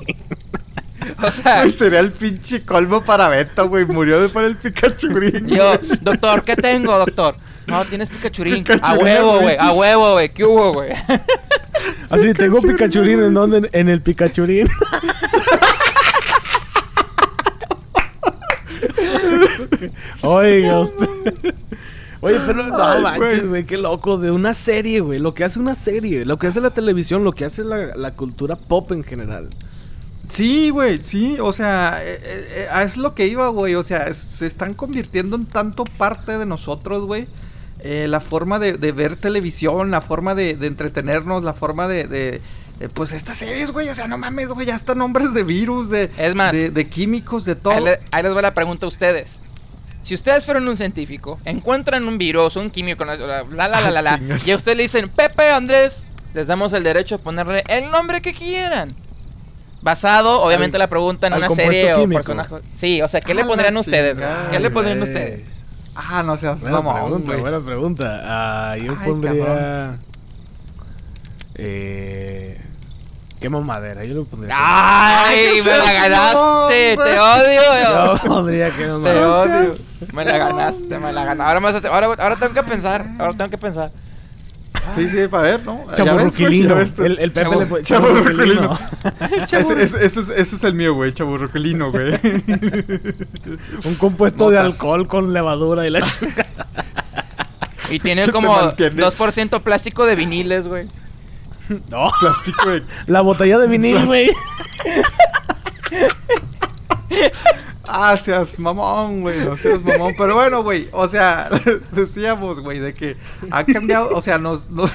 O 1.23 1.31
sea, 1.31 1.61
Güey, 1.63 1.73
sería 1.73 2.01
el 2.01 2.11
pinche 2.13 2.63
colmo 2.65 3.03
para 3.05 3.29
Beto, 3.29 3.69
güey. 3.69 3.85
Murió 3.87 4.21
de 4.21 4.29
por 4.29 4.45
el 4.45 4.57
Pikachu 4.57 5.09
Green. 5.09 5.47
yo, 5.49 5.79
doctor, 6.01 6.43
¿qué 6.43 6.57
tengo, 6.57 6.97
doctor? 6.99 7.35
No, 7.67 7.85
tienes 7.85 8.09
picachurín. 8.09 8.55
A 8.55 8.57
Picachurín, 8.65 9.03
huevo, 9.05 9.41
güey, 9.41 9.57
a 9.59 9.73
huevo, 9.73 10.13
güey. 10.15 10.29
¿Qué 10.31 10.45
hubo, 10.45 10.73
güey? 10.73 10.91
Así, 12.11 12.33
tengo 12.35 12.61
Pikachurín. 12.63 13.23
¿En 13.23 13.35
dónde? 13.35 13.69
En- 13.73 13.89
el 13.91 14.01
Pikachurín. 14.01 14.69
Oiga 20.23 20.81
usted. 20.81 21.55
Oye, 22.21 22.39
pero 22.47 22.65
no 22.65 22.77
Ay, 22.85 23.03
manches, 23.03 23.19
güey. 23.39 23.47
güey, 23.49 23.65
qué 23.67 23.77
loco. 23.77 24.19
De 24.19 24.31
una 24.31 24.55
serie, 24.55 25.01
güey. 25.01 25.19
Lo 25.19 25.35
que 25.35 25.45
hace 25.45 25.61
una 25.61 25.75
serie, 25.75 26.25
lo 26.25 26.39
que 26.39 26.49
hace 26.49 26.61
la 26.61 26.71
televisión, 26.71 27.23
lo 27.25 27.33
que 27.33 27.45
hace 27.45 27.65
la, 27.65 27.95
la 27.97 28.11
cultura 28.13 28.57
pop 28.57 28.91
en 28.93 29.05
general. 29.05 29.49
Sí, 30.29 30.71
güey, 30.71 30.99
sí, 31.03 31.39
o 31.41 31.53
sea, 31.53 32.01
eh, 32.03 32.21
eh, 32.23 32.69
eh, 32.71 32.83
es 32.85 32.97
lo 32.97 33.15
que 33.15 33.27
iba, 33.27 33.49
güey, 33.49 33.75
o 33.75 33.83
sea, 33.83 34.05
es- 34.09 34.17
se 34.19 34.47
están 34.47 34.75
convirtiendo 34.75 35.37
en 35.37 35.47
tanto 35.47 35.85
parte 35.85 36.37
de 36.39 36.47
nosotros, 36.47 37.05
güey. 37.07 37.27
Eh, 37.81 38.07
la 38.09 38.21
forma 38.21 38.59
de, 38.59 38.73
de 38.75 38.93
ver 38.93 39.17
televisión, 39.17 39.91
la 39.91 40.01
forma 40.01 40.35
de, 40.35 40.55
de 40.55 40.67
entretenernos, 40.67 41.45
la 41.45 41.53
forma 41.55 41.87
de, 41.89 42.41
pues 42.95 43.13
estas 43.13 43.39
series, 43.39 43.71
güey, 43.73 43.89
o 43.89 43.95
sea, 43.95 44.07
no 44.09 44.19
mames, 44.19 44.49
güey, 44.51 44.67
ya 44.67 44.75
están 44.77 44.99
nombres 44.99 45.33
de 45.33 45.43
virus, 45.45 45.89
de, 45.89 46.11
Es 46.19 46.35
más, 46.35 46.53
de, 46.53 46.87
químicos, 46.89 47.45
de 47.45 47.55
todo. 47.57 47.73
Ahí, 47.75 47.85
le- 47.85 48.01
ahí 48.13 48.23
les 48.23 48.37
va 48.37 48.43
la 48.43 48.55
pregunta 48.55 48.87
a 48.87 48.89
ustedes. 48.89 49.41
Si 50.03 50.15
ustedes 50.15 50.45
fueran 50.45 50.67
un 50.69 50.77
científico, 50.77 51.39
encuentran 51.45 52.07
un 52.07 52.19
virus, 52.19 52.57
un 52.57 52.71
químico, 52.71 53.05
la 53.05 53.17
la 53.17 53.69
la 53.69 53.91
la 53.91 54.03
la, 54.03 54.21
y 54.45 54.51
a 54.51 54.57
ustedes 54.57 54.77
le 54.77 54.83
dicen, 54.85 55.09
Pepe 55.09 55.51
Andrés, 55.51 56.07
les 56.35 56.47
damos 56.47 56.73
el 56.73 56.83
derecho 56.83 57.17
a 57.17 57.19
ponerle 57.19 57.65
el 57.69 57.91
nombre 57.91 58.21
que 58.21 58.33
quieran. 58.35 58.89
Basado, 59.81 60.43
obviamente, 60.43 60.77
Al- 60.77 60.81
la 60.81 60.89
pregunta 60.89 61.27
en 61.29 61.35
una 61.35 61.51
serie 61.51 61.95
o 61.95 62.01
químico. 62.01 62.19
personaje. 62.19 62.57
Sí, 62.75 63.01
o 63.03 63.09
sea, 63.09 63.21
¿qué 63.21 63.33
le 63.35 63.43
la 63.43 63.49
pondrían 63.49 63.77
ustedes? 63.77 64.19
güey? 64.19 64.31
¿Qué 64.51 64.59
le 64.61 64.71
pondrían 64.71 65.01
ustedes? 65.03 65.45
Ah, 65.95 66.23
no 66.25 66.37
seas 66.37 66.61
Buena 66.61 66.81
mamón, 66.81 67.23
pregunta, 67.23 67.37
buena 67.41 67.61
pregunta. 67.61 68.21
Ah, 68.25 68.77
yo 68.77 68.93
Ay, 69.01 69.09
pondría. 69.09 69.45
cabrón. 69.45 70.01
Eh. 71.57 72.61
¿Qué 73.41 73.49
mamadera? 73.49 74.05
Yo 74.05 74.15
lo 74.15 74.25
pondría. 74.25 74.53
¡Ay! 74.57 75.61
¡Me 75.65 75.79
la 75.79 75.93
ganaste! 75.93 76.97
¡Te 76.97 77.19
odio! 77.21 78.17
Yo 78.17 78.29
pondría 78.29 78.71
que 78.71 78.83
Te 78.83 78.89
mamadera. 78.89 79.29
odio. 79.31 79.75
Me 80.13 80.25
la 80.25 80.39
ganaste, 80.39 80.99
me 80.99 81.13
la 81.13 81.25
ganaste. 81.25 81.43
Ahora, 81.49 81.61
más, 81.61 81.85
ahora, 81.85 82.07
ahora 82.23 82.37
tengo 82.37 82.53
que 82.55 82.63
pensar. 82.65 83.07
Ahora 83.19 83.33
tengo 83.37 83.51
que 83.51 83.59
pensar. 83.59 83.91
Sí, 84.95 85.09
sí, 85.09 85.27
para 85.29 85.43
ver, 85.45 85.67
¿no? 85.67 85.85
Chaburruquilino. 85.95 86.77
El, 86.79 87.19
el 87.19 87.33
Pepe 87.33 87.47
Chavo- 87.49 87.77
le 87.77 87.83
chaburruquilino. 87.83 88.79
Ese, 89.53 89.83
ese- 89.83 90.05
ese 90.05 90.21
es, 90.21 90.31
ese 90.31 90.57
es 90.57 90.65
el 90.65 90.75
mío, 90.75 90.95
güey, 90.95 91.13
chaburruquilino, 91.13 91.91
güey. 91.93 92.15
Un 93.85 93.95
compuesto 93.97 94.51
de 94.51 94.59
alcohol 94.59 95.07
con 95.09 95.33
levadura 95.33 95.87
y 95.87 95.91
la 95.91 96.01
Y 97.91 98.01
tiene 98.01 98.31
como 98.31 98.55
mantiene. 98.55 99.03
2% 99.03 99.63
plástico 99.63 100.05
de 100.07 100.15
viniles, 100.15 100.67
güey. 100.69 100.87
No, 101.91 102.09
Plástico 102.21 102.71
de 102.71 102.83
la 103.07 103.21
botella 103.21 103.59
de 103.59 103.67
vinil, 103.69 104.07
güey. 104.07 104.31
Ah, 108.01 108.17
seas 108.17 108.61
mamón, 108.61 109.23
güey, 109.23 109.45
no 109.45 109.57
seas 109.57 109.83
mamón. 109.83 110.15
Pero 110.17 110.37
bueno, 110.37 110.63
güey, 110.63 110.89
o 110.93 111.09
sea, 111.09 111.51
decíamos, 111.91 112.61
güey, 112.61 112.79
de 112.79 112.95
que 112.95 113.17
ha 113.51 113.65
cambiado, 113.65 114.15
o 114.15 114.21
sea, 114.21 114.39
nos... 114.39 114.71
nos 114.71 114.93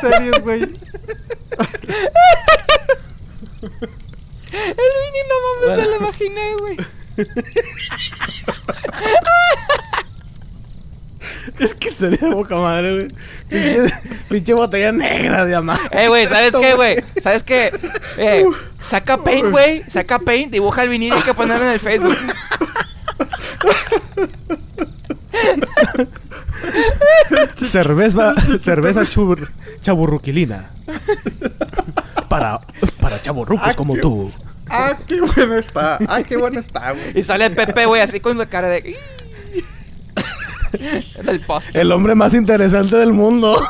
series, 0.00 0.42
güey. 0.42 0.62
El 0.62 0.70
Vini, 5.04 5.20
no 5.28 5.34
mames, 5.44 5.68
me 5.76 5.84
lo 5.84 5.96
imaginé, 5.96 6.56
güey. 6.60 6.78
Es 11.58 11.74
que 11.74 11.90
sería 11.90 12.28
de 12.28 12.34
boca 12.34 12.56
madre, 12.56 12.94
güey. 12.96 13.08
Pinche, 13.48 13.92
pinche 14.28 14.54
botella 14.54 14.92
negra 14.92 15.44
de 15.46 15.54
amar. 15.54 15.78
Eh, 15.90 16.08
güey, 16.08 16.26
¿sabes 16.26 16.52
qué, 16.60 16.74
güey? 16.74 17.02
¿Sabes 17.22 17.42
qué? 17.42 17.72
Eh, 18.16 18.44
saca 18.80 19.22
Paint, 19.22 19.50
güey. 19.50 19.82
Saca 19.88 20.18
Paint, 20.18 20.52
dibuja 20.52 20.82
el 20.82 20.88
vinil 20.90 21.12
y 21.12 21.16
hay 21.16 21.22
que 21.22 21.34
ponerlo 21.34 21.64
en 21.66 21.72
el 21.72 21.80
Facebook. 21.80 22.16
Cerveza, 27.56 28.34
cerveza 28.60 29.02
chubur- 29.02 29.48
chaburruquilina. 29.80 30.70
Para, 32.28 32.60
para 33.00 33.20
chaburrucos 33.22 33.66
Ah, 33.66 33.74
como 33.74 33.94
qué- 33.94 34.00
tú. 34.00 34.30
Ah, 34.70 34.94
qué 35.06 35.20
bueno 35.20 35.56
está. 35.58 35.98
Ah, 36.08 36.22
qué 36.22 36.36
bueno 36.36 36.60
está, 36.60 36.92
güey. 36.92 37.18
Y 37.18 37.22
sale 37.22 37.48
Pepe, 37.50 37.86
güey, 37.86 38.02
así 38.02 38.20
con 38.20 38.36
la 38.36 38.46
cara 38.46 38.68
de. 38.68 38.96
Es 41.68 41.74
el 41.74 41.92
hombre 41.92 42.14
más 42.14 42.34
interesante 42.34 42.96
del 42.96 43.12
mundo. 43.12 43.60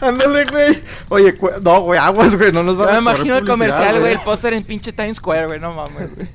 Ándale, 0.00 0.44
güey. 0.44 0.78
Oye, 1.08 1.34
cu- 1.34 1.50
no, 1.62 1.80
güey, 1.80 1.98
aguas, 1.98 2.36
güey, 2.36 2.52
no 2.52 2.62
nos 2.62 2.76
van 2.76 2.86
me 2.88 2.92
a 2.92 2.98
cobrar 2.98 3.16
imagino 3.16 3.38
el 3.38 3.44
comercial, 3.44 3.98
güey, 4.00 4.12
el 4.12 4.20
póster 4.20 4.52
en 4.52 4.62
pinche 4.62 4.92
Times 4.92 5.16
Square, 5.16 5.46
güey, 5.46 5.58
no 5.60 5.72
mames, 5.74 6.14
güey. 6.14 6.28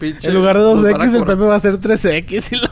Pinche- 0.00 0.28
En 0.28 0.34
lugar 0.34 0.56
de 0.56 0.62
nos 0.62 0.82
van 0.82 0.94
a 0.94 1.04
2X, 1.04 1.16
el 1.16 1.24
Pepe 1.24 1.42
va 1.42 1.54
a 1.56 1.60
ser 1.60 1.78
3X. 1.78 2.52
Y 2.52 2.56
lo... 2.56 2.68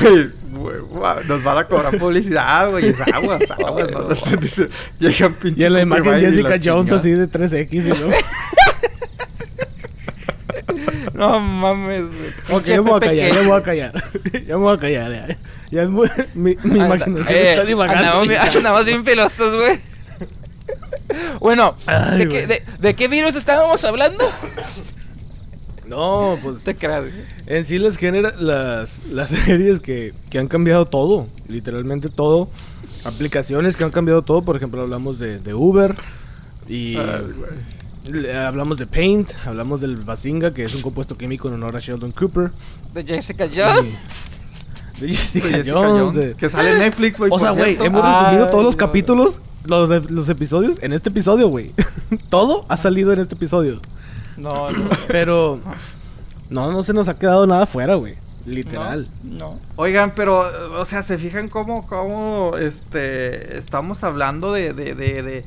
Güey, 0.60 0.80
nos 1.26 1.42
van 1.42 1.58
a 1.58 1.64
cobrar 1.64 1.96
publicidad, 1.98 2.70
güey. 2.70 2.88
Es 2.88 3.00
aguas, 3.00 3.40
aguas. 3.50 3.90
no, 3.90 4.00
no, 4.00 4.14
llegan 4.98 5.34
pinche 5.34 5.62
Y 5.62 5.64
en 5.64 5.72
la 5.72 5.80
imagen 5.82 6.20
Jessica 6.20 6.50
la 6.50 6.60
Jones 6.62 6.92
así 6.92 7.10
de 7.12 7.28
3X. 7.28 7.72
Y 7.72 7.80
lo... 7.88 7.94
No 11.14 11.40
mames, 11.40 12.04
güey. 12.06 12.58
Ok, 12.58 12.64
ya 12.64 12.82
me 12.82 12.90
voy 12.90 12.96
a 12.96 13.00
callar, 13.00 13.28
ya 13.28 13.34
me 13.40 13.46
voy 13.46 13.58
a 13.58 13.62
callar. 13.62 14.04
Ya 14.46 14.56
me 14.56 14.62
voy 14.62 14.74
a 14.76 14.78
callar, 14.80 15.10
ya. 15.12 15.38
Ya 15.70 15.82
es 15.82 15.90
muy... 15.90 16.08
Mi, 16.34 16.56
mi 16.64 16.80
Anda- 16.80 16.86
imaginación 16.96 17.28
eh, 17.36 17.50
está 17.52 17.64
divagando. 17.64 18.20
andamos, 18.20 18.84
bien- 18.86 19.04
filosos, 19.04 19.56
güey. 19.56 19.78
Bueno, 21.40 21.74
Ay, 21.86 22.18
¿de, 22.20 22.28
qué, 22.28 22.46
de, 22.46 22.62
de 22.78 22.94
qué 22.94 23.08
virus 23.08 23.34
estábamos 23.36 23.82
hablando? 23.84 24.24
No, 25.86 26.38
pues... 26.40 26.62
te 26.62 26.76
creas. 26.76 27.04
En 27.46 27.64
sí 27.64 27.80
les 27.80 27.96
genera 27.96 28.32
las, 28.38 29.04
las 29.06 29.30
series 29.30 29.80
que, 29.80 30.14
que 30.30 30.38
han 30.38 30.46
cambiado 30.46 30.84
todo, 30.86 31.26
literalmente 31.48 32.08
todo. 32.08 32.48
Aplicaciones 33.04 33.76
que 33.76 33.82
han 33.82 33.90
cambiado 33.90 34.22
todo, 34.22 34.42
por 34.42 34.56
ejemplo 34.56 34.80
hablamos 34.82 35.18
de, 35.18 35.40
de 35.40 35.52
Uber 35.52 35.94
y 36.68 36.96
Ay, 36.96 37.06
hablamos 38.44 38.78
de 38.78 38.86
Paint, 38.86 39.30
hablamos 39.46 39.80
del 39.80 39.96
Bazinga, 39.96 40.52
que 40.52 40.64
es 40.64 40.74
un 40.74 40.82
compuesto 40.82 41.16
químico 41.16 41.48
en 41.48 41.54
honor 41.54 41.76
a 41.76 41.80
Sheldon 41.80 42.12
Cooper. 42.12 42.50
De 42.94 43.04
Jessica 43.04 43.46
Jones. 43.54 44.30
De 45.00 45.08
Jessica, 45.08 45.48
De 45.48 45.54
Jessica 45.54 45.78
Jones, 45.78 46.02
Jones, 46.02 46.14
de- 46.28 46.34
Que 46.34 46.48
sale 46.48 46.72
en 46.72 46.78
Netflix, 46.78 47.18
güey. 47.18 47.30
O 47.32 47.38
sea, 47.38 47.50
güey, 47.50 47.76
hemos 47.82 48.02
Ay, 48.04 48.24
resumido 48.24 48.50
todos 48.50 48.64
los 48.64 48.74
no. 48.74 48.78
capítulos, 48.78 49.34
los, 49.66 49.88
de- 49.88 50.00
los 50.10 50.28
episodios, 50.28 50.76
en 50.82 50.92
este 50.92 51.10
episodio, 51.10 51.48
güey. 51.48 51.72
Todo 52.30 52.64
ha 52.68 52.76
salido 52.76 53.12
en 53.12 53.20
este 53.20 53.34
episodio. 53.34 53.80
No, 54.36 54.70
no. 54.70 54.88
Pero 55.08 55.60
no, 56.48 56.72
no 56.72 56.82
se 56.82 56.92
nos 56.92 57.08
ha 57.08 57.16
quedado 57.16 57.46
nada 57.46 57.66
fuera, 57.66 57.94
güey. 57.96 58.14
Literal. 58.46 59.06
No. 59.22 59.58
Oigan, 59.76 60.12
pero, 60.16 60.42
o 60.80 60.84
sea, 60.86 61.02
¿se 61.02 61.18
fijan 61.18 61.48
cómo, 61.48 61.86
cómo, 61.86 62.56
este, 62.56 63.58
estamos 63.58 64.02
hablando 64.02 64.50
de, 64.52 64.72
de, 64.72 64.94
de, 64.94 65.22
de 65.22 65.44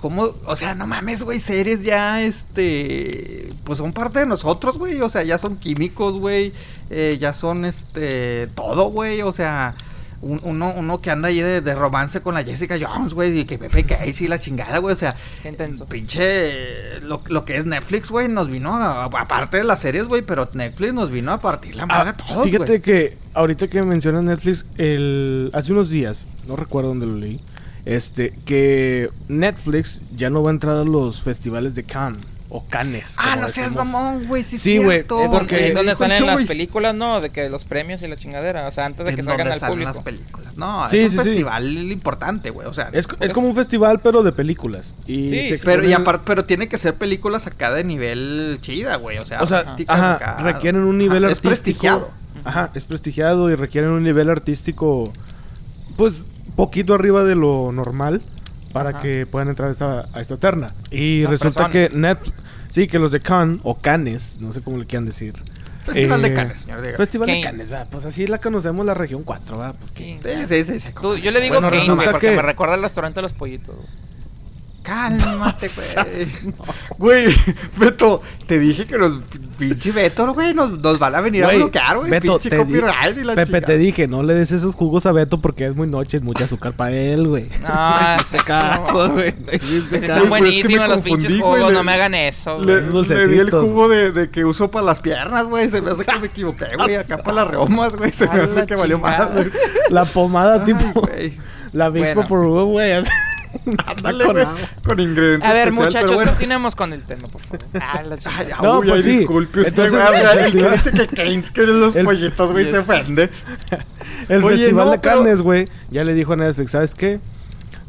cómo, 0.00 0.30
o 0.44 0.56
sea, 0.56 0.74
no 0.74 0.86
mames, 0.86 1.22
güey, 1.22 1.38
seres 1.40 1.82
ya, 1.82 2.22
este, 2.22 3.48
pues 3.64 3.78
son 3.78 3.92
parte 3.92 4.20
de 4.20 4.26
nosotros, 4.26 4.78
güey, 4.78 5.00
o 5.00 5.08
sea, 5.08 5.22
ya 5.22 5.38
son 5.38 5.56
químicos, 5.56 6.18
güey, 6.18 6.52
eh, 6.90 7.16
ya 7.20 7.32
son, 7.32 7.64
este, 7.64 8.46
todo, 8.54 8.90
güey, 8.90 9.22
o 9.22 9.32
sea, 9.32 9.74
un- 10.22 10.40
uno, 10.44 10.72
uno 10.74 11.00
que 11.02 11.10
anda 11.10 11.28
ahí 11.28 11.40
de, 11.40 11.60
de 11.60 11.74
romance 11.74 12.20
con 12.20 12.34
la 12.34 12.42
Jessica 12.42 12.76
Jones, 12.80 13.12
güey, 13.14 13.38
y 13.40 13.44
que 13.44 13.58
Pepe 13.58 13.84
Casey, 13.84 14.28
la 14.28 14.38
chingada, 14.38 14.78
güey, 14.78 14.94
o 14.94 14.96
sea, 14.96 15.14
intenso. 15.44 15.84
pinche, 15.86 16.98
lo, 17.00 17.20
lo 17.28 17.44
que 17.44 17.56
es 17.56 17.66
Netflix, 17.66 18.10
güey, 18.10 18.28
nos 18.28 18.48
vino, 18.48 18.74
a- 18.74 19.04
aparte 19.04 19.58
de 19.58 19.64
las 19.64 19.80
series, 19.80 20.06
güey, 20.08 20.22
pero 20.22 20.48
Netflix 20.54 20.94
nos 20.94 21.10
vino 21.10 21.32
a 21.32 21.38
partir 21.40 21.74
la 21.76 21.86
madre 21.86 22.10
Ah, 22.10 22.12
a 22.12 22.16
todos, 22.16 22.44
fíjate 22.44 22.64
güey. 22.66 22.80
que 22.80 23.18
ahorita 23.34 23.68
que 23.68 23.82
mencionas 23.82 24.24
Netflix, 24.24 24.64
el, 24.78 25.50
hace 25.52 25.72
unos 25.72 25.90
días, 25.90 26.26
no 26.48 26.56
recuerdo 26.56 26.88
dónde 26.88 27.06
lo 27.06 27.14
leí, 27.14 27.38
este, 27.86 28.32
que 28.44 29.08
Netflix 29.28 30.02
ya 30.14 30.28
no 30.28 30.42
va 30.42 30.50
a 30.50 30.54
entrar 30.54 30.76
a 30.76 30.84
los 30.84 31.22
festivales 31.22 31.74
de 31.74 31.84
Cannes 31.84 32.20
o 32.48 32.64
Cannes. 32.68 33.14
Ah, 33.18 33.34
no 33.34 33.48
seas 33.48 33.70
decimos. 33.70 33.86
mamón, 33.86 34.22
güey, 34.28 34.44
sí, 34.44 34.56
Sí, 34.56 34.76
güey, 34.76 34.98
cierto. 34.98 35.20
es 35.24 35.30
porque- 35.30 35.66
Es 35.68 35.74
donde 35.74 35.96
salen 35.96 36.24
las 36.26 36.44
películas, 36.44 36.94
¿no? 36.94 37.20
De 37.20 37.30
que 37.30 37.48
los 37.50 37.64
premios 37.64 38.02
y 38.02 38.06
la 38.06 38.14
chingadera. 38.16 38.68
O 38.68 38.70
sea, 38.70 38.84
antes 38.86 39.04
de 39.04 39.16
que 39.16 39.22
salgan 39.24 39.48
al 39.50 39.58
público. 39.58 39.90
las 39.92 39.98
películas. 40.00 40.56
No, 40.56 40.88
Sí, 40.88 40.98
es 40.98 41.04
un 41.06 41.10
sí, 41.10 41.16
sí. 41.18 41.24
festival 41.24 41.90
importante, 41.90 42.50
güey, 42.50 42.68
o 42.68 42.72
sea. 42.72 42.88
Es, 42.92 43.08
es 43.20 43.32
como 43.32 43.48
un 43.48 43.54
festival, 43.56 44.00
pero 44.00 44.22
de 44.22 44.30
películas. 44.32 44.94
Y 45.08 45.28
Sí. 45.28 45.54
Pero, 45.64 45.88
y 45.88 45.92
aparte, 45.92 46.22
pero 46.24 46.44
tiene 46.44 46.68
que 46.68 46.78
ser 46.78 46.94
películas 46.94 47.46
acá 47.48 47.72
de 47.72 47.82
nivel 47.82 48.58
chida, 48.62 48.94
güey, 48.96 49.18
o 49.18 49.26
sea, 49.26 49.42
O 49.42 49.46
sea, 49.46 49.64
ajá, 49.88 50.14
acá. 50.14 50.36
requieren 50.42 50.82
un 50.82 50.98
nivel 50.98 51.24
Ajá, 51.24 51.32
artístico. 51.32 51.52
Es 51.52 51.58
prestigiado. 51.60 52.10
Ajá, 52.44 52.70
es 52.74 52.84
prestigiado 52.84 53.50
y 53.50 53.56
requieren 53.56 53.90
un 53.90 54.04
nivel 54.04 54.30
artístico, 54.30 55.12
pues, 55.96 56.22
poquito 56.56 56.94
arriba 56.94 57.22
de 57.24 57.34
lo 57.34 57.70
normal 57.72 58.22
para 58.72 58.90
Ajá. 58.90 59.00
que 59.02 59.26
puedan 59.26 59.48
entrar 59.48 59.68
a 59.68 59.72
esta, 59.72 60.06
a 60.12 60.20
esta 60.20 60.36
terna. 60.36 60.68
Y 60.90 61.24
resulta 61.26 61.66
personas. 61.66 61.90
que 61.90 61.98
Net, 61.98 62.18
sí, 62.68 62.88
que 62.88 62.98
los 62.98 63.12
de 63.12 63.20
Cannes, 63.20 63.58
o 63.62 63.76
Cannes, 63.76 64.38
no 64.40 64.52
sé 64.52 64.60
cómo 64.60 64.76
le 64.78 64.86
quieran 64.86 65.06
decir. 65.06 65.34
Festival 65.84 66.24
eh, 66.24 66.28
de 66.30 66.34
Cannes, 66.34 66.58
señor. 66.58 66.82
diga. 66.82 66.96
Festival 66.96 67.28
de 67.28 67.40
Cannes. 67.40 67.70
¿verdad? 67.70 67.86
pues 67.90 68.04
así 68.04 68.26
la 68.26 68.38
conocemos 68.38 68.84
la 68.84 68.94
región 68.94 69.22
4, 69.22 69.56
¿verdad? 69.56 69.74
Pues 69.78 69.92
que... 69.92 70.04
Sí. 70.04 70.20
Sí, 70.48 70.64
sí, 70.64 70.72
sí, 70.74 70.80
sí. 70.80 70.88
Tú- 71.00 71.16
yo 71.16 71.30
le 71.30 71.40
digo 71.40 71.54
Bueno, 71.54 71.68
Keynes, 71.68 71.86
resulta 71.86 72.02
güey, 72.02 72.12
porque 72.12 72.30
que- 72.30 72.36
me 72.36 72.42
recuerda 72.42 72.74
al 72.74 72.82
restaurante 72.82 73.18
de 73.18 73.22
los 73.22 73.32
pollitos. 73.32 73.76
güey. 73.76 73.88
Cálmate, 74.86 75.68
güey. 76.98 77.26
Güey, 77.26 77.36
Beto, 77.76 78.22
te 78.46 78.58
dije 78.60 78.84
que 78.86 78.96
nos 78.96 79.18
pinche 79.58 79.90
Beto, 79.90 80.32
güey, 80.32 80.54
nos, 80.54 80.78
nos 80.78 80.98
van 81.00 81.14
a 81.16 81.20
venir 81.20 81.42
a 81.42 81.46
Güey, 81.46 81.58
bloquear, 81.58 81.96
güey. 81.98 82.10
Beto, 82.10 82.34
Pinche 82.38 82.50
te 82.50 82.56
di- 82.56 82.62
copyright 82.62 83.18
y 83.18 83.24
la 83.24 83.34
Pepe, 83.34 83.60
te 83.62 83.76
dije, 83.78 84.06
no 84.06 84.22
le 84.22 84.34
des 84.34 84.52
esos 84.52 84.74
jugos 84.76 85.04
a 85.06 85.12
Beto 85.12 85.38
porque 85.38 85.66
es 85.66 85.74
muy 85.74 85.88
noche, 85.88 86.18
es 86.18 86.22
mucha 86.22 86.44
azúcar 86.44 86.72
para 86.74 86.92
él, 86.92 87.26
güey. 87.26 87.48
No, 87.62 87.96
Este 88.20 88.38
caso, 88.38 89.10
güey. 89.12 89.34
Están 89.90 90.28
buenísimos 90.28 90.88
los 90.88 90.96
confundí, 91.00 91.26
pinches 91.26 91.40
jugos, 91.42 91.68
le- 91.68 91.72
no 91.74 91.82
me 91.82 91.92
hagan 91.92 92.14
eso. 92.14 92.60
Le, 92.62 92.80
güey. 92.82 93.06
le 93.08 93.26
di 93.28 93.38
el 93.40 93.50
jugo 93.50 93.88
de, 93.88 94.12
de 94.12 94.30
que 94.30 94.44
uso 94.44 94.70
para 94.70 94.86
las 94.86 95.00
piernas, 95.00 95.46
güey. 95.46 95.68
Se 95.68 95.82
me 95.82 95.90
hace 95.90 96.04
que 96.04 96.18
me 96.20 96.26
equivoqué, 96.28 96.66
güey. 96.78 96.94
Acá 96.96 97.18
para 97.18 97.42
las 97.42 97.50
reumas, 97.50 97.96
güey. 97.96 98.12
Se 98.12 98.28
me 98.28 98.40
A 98.40 98.44
hace 98.44 98.66
que 98.66 98.76
valió 98.76 98.98
más, 99.00 99.32
güey. 99.32 99.50
La 99.90 100.04
pomada 100.04 100.64
tipo... 100.64 101.08
La 101.72 101.90
Bueno. 101.90 102.24
por 102.24 102.46
güey. 102.66 102.92
Ándale, 103.86 104.24
Con. 104.24 104.36
Con 104.86 105.00
ingredientes 105.00 105.48
A 105.48 105.52
ver, 105.52 105.68
especial, 105.68 105.84
muchachos, 105.86 106.14
bueno. 106.16 106.30
continuemos 106.32 106.76
con 106.76 106.92
el 106.92 107.02
tema, 107.02 107.28
por 107.28 107.40
favor. 107.42 107.58
Ah, 107.80 108.02
la 108.02 108.18
chingada. 108.18 108.40
Ay, 108.40 108.52
No, 108.62 108.78
uy, 108.78 108.88
pues 108.88 109.04
ay, 109.06 109.12
sí. 109.12 109.18
disculpe 109.18 109.60
usted, 109.60 109.84
Entonces, 109.84 110.52
güey. 110.52 110.70
dice 110.72 110.92
que 110.92 111.06
Keynes 111.08 111.50
que 111.50 111.62
los 111.66 111.96
El- 111.96 112.04
pollitos, 112.04 112.52
güey, 112.52 112.64
se 112.66 112.78
ofende. 112.78 113.30
El 114.28 114.42
Oye, 114.44 114.56
Festival 114.58 114.86
no, 114.86 114.90
de 114.92 114.98
pero- 114.98 115.16
Cannes, 115.18 115.42
güey, 115.42 115.66
ya 115.90 116.04
le 116.04 116.14
dijo 116.14 116.32
a 116.32 116.36
Netflix, 116.36 116.72
¿sabes 116.72 116.94
qué? 116.94 117.20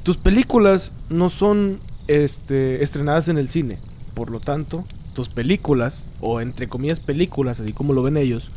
Tus 0.03 0.17
películas 0.17 0.91
no 1.09 1.29
son 1.29 1.79
este, 2.07 2.83
estrenadas 2.83 3.27
en 3.27 3.37
el 3.37 3.49
cine. 3.49 3.79
Por 4.13 4.31
lo 4.31 4.39
tanto, 4.39 4.83
tus 5.13 5.29
películas, 5.29 6.03
o 6.21 6.41
entre 6.41 6.67
comillas 6.67 6.99
películas, 6.99 7.59
así 7.59 7.73
como 7.73 7.93
lo 7.93 8.03
ven 8.03 8.17
ellos, 8.17 8.49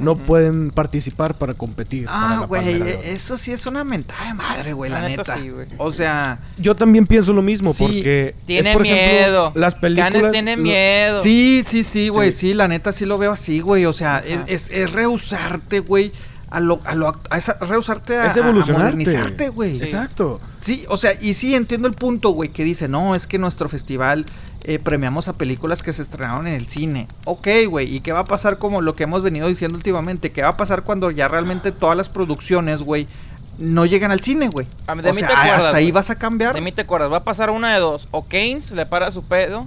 no 0.00 0.16
pueden 0.16 0.70
participar 0.70 1.38
para 1.38 1.54
competir. 1.54 2.06
Ah, 2.08 2.44
güey, 2.48 2.82
eso 3.04 3.38
sí 3.38 3.52
es 3.52 3.64
una 3.66 3.84
mentada 3.84 4.26
de 4.26 4.34
madre, 4.34 4.72
güey, 4.72 4.90
la, 4.90 5.00
La 5.02 5.08
neta 5.08 5.22
neta. 5.22 5.34
sí, 5.42 5.50
güey. 5.50 5.66
O 5.78 5.92
sea, 5.92 6.38
Yo 6.58 6.74
también 6.74 7.06
pienso 7.06 7.32
lo 7.32 7.42
mismo, 7.42 7.72
Sí, 7.72 7.84
porque... 7.84 8.34
es, 8.38 8.44
Tiene 8.46 8.70
ejemplo, 8.70 8.90
miedo. 8.90 9.52
las 9.54 9.74
películas... 9.76 10.12
Canes 10.12 10.32
tiene 10.32 10.56
lo- 10.56 10.62
miedo. 10.62 11.22
sí, 11.22 11.62
sí, 11.66 11.84
sí, 11.84 12.08
güey, 12.08 12.32
Sí. 12.32 12.38
sí. 12.48 12.54
la 12.54 12.66
neta 12.68 12.90
sí 12.92 13.04
lo 13.04 13.18
veo 13.18 13.32
así, 13.32 13.60
güey. 13.60 13.84
O 13.86 13.92
sea, 13.92 14.18
es, 14.26 14.42
es, 14.46 14.70
es 14.70 14.90
rehusarte, 14.92 15.80
güey, 15.80 16.12
a 16.50 16.60
lo, 16.60 16.80
a 16.84 16.94
lo, 16.94 17.16
a 17.30 17.38
esa- 17.38 17.56
rehusarte 17.60 18.16
a, 18.18 18.26
Es 18.26 18.36
a- 18.36 18.42
modernizarte, 18.52 19.48
güey. 19.50 19.74
Sí. 19.74 19.84
Exacto. 19.84 20.40
Sí, 20.60 20.84
o 20.88 20.96
sea, 20.96 21.12
y 21.20 21.34
sí 21.34 21.54
entiendo 21.54 21.86
el 21.88 21.94
punto, 21.94 22.30
güey, 22.30 22.48
que 22.50 22.64
dice, 22.64 22.88
no, 22.88 23.14
es 23.14 23.26
que 23.26 23.38
nuestro 23.38 23.68
festival 23.68 24.24
eh, 24.64 24.78
premiamos 24.78 25.28
a 25.28 25.34
películas 25.34 25.82
que 25.82 25.92
se 25.92 26.02
estrenaron 26.02 26.46
en 26.46 26.54
el 26.54 26.66
cine. 26.68 27.06
Ok, 27.26 27.48
güey, 27.68 27.94
¿y 27.94 28.00
qué 28.00 28.12
va 28.12 28.20
a 28.20 28.24
pasar 28.24 28.58
como 28.58 28.80
lo 28.80 28.94
que 28.94 29.04
hemos 29.04 29.22
venido 29.22 29.46
diciendo 29.46 29.76
últimamente? 29.76 30.32
¿Qué 30.32 30.42
va 30.42 30.48
a 30.50 30.56
pasar 30.56 30.82
cuando 30.82 31.10
ya 31.10 31.28
realmente 31.28 31.70
todas 31.72 31.96
las 31.96 32.08
producciones, 32.08 32.82
güey, 32.82 33.06
no 33.58 33.84
llegan 33.86 34.10
al 34.10 34.20
cine, 34.20 34.48
güey? 34.48 34.66
De 35.02 35.10
O 35.10 35.14
mí 35.14 35.20
sea, 35.20 35.28
te 35.28 35.34
acuerdas, 35.34 35.64
hasta 35.66 35.76
ahí 35.76 35.92
vas 35.92 36.10
a 36.10 36.16
cambiar. 36.16 36.54
De 36.54 36.60
mí 36.60 36.72
te 36.72 36.80
acuerdas, 36.82 37.12
va 37.12 37.18
a 37.18 37.24
pasar 37.24 37.50
una 37.50 37.74
de 37.74 37.80
dos. 37.80 38.08
O 38.10 38.26
Keynes 38.26 38.70
le 38.72 38.86
para 38.86 39.10
su 39.12 39.22
pedo 39.22 39.66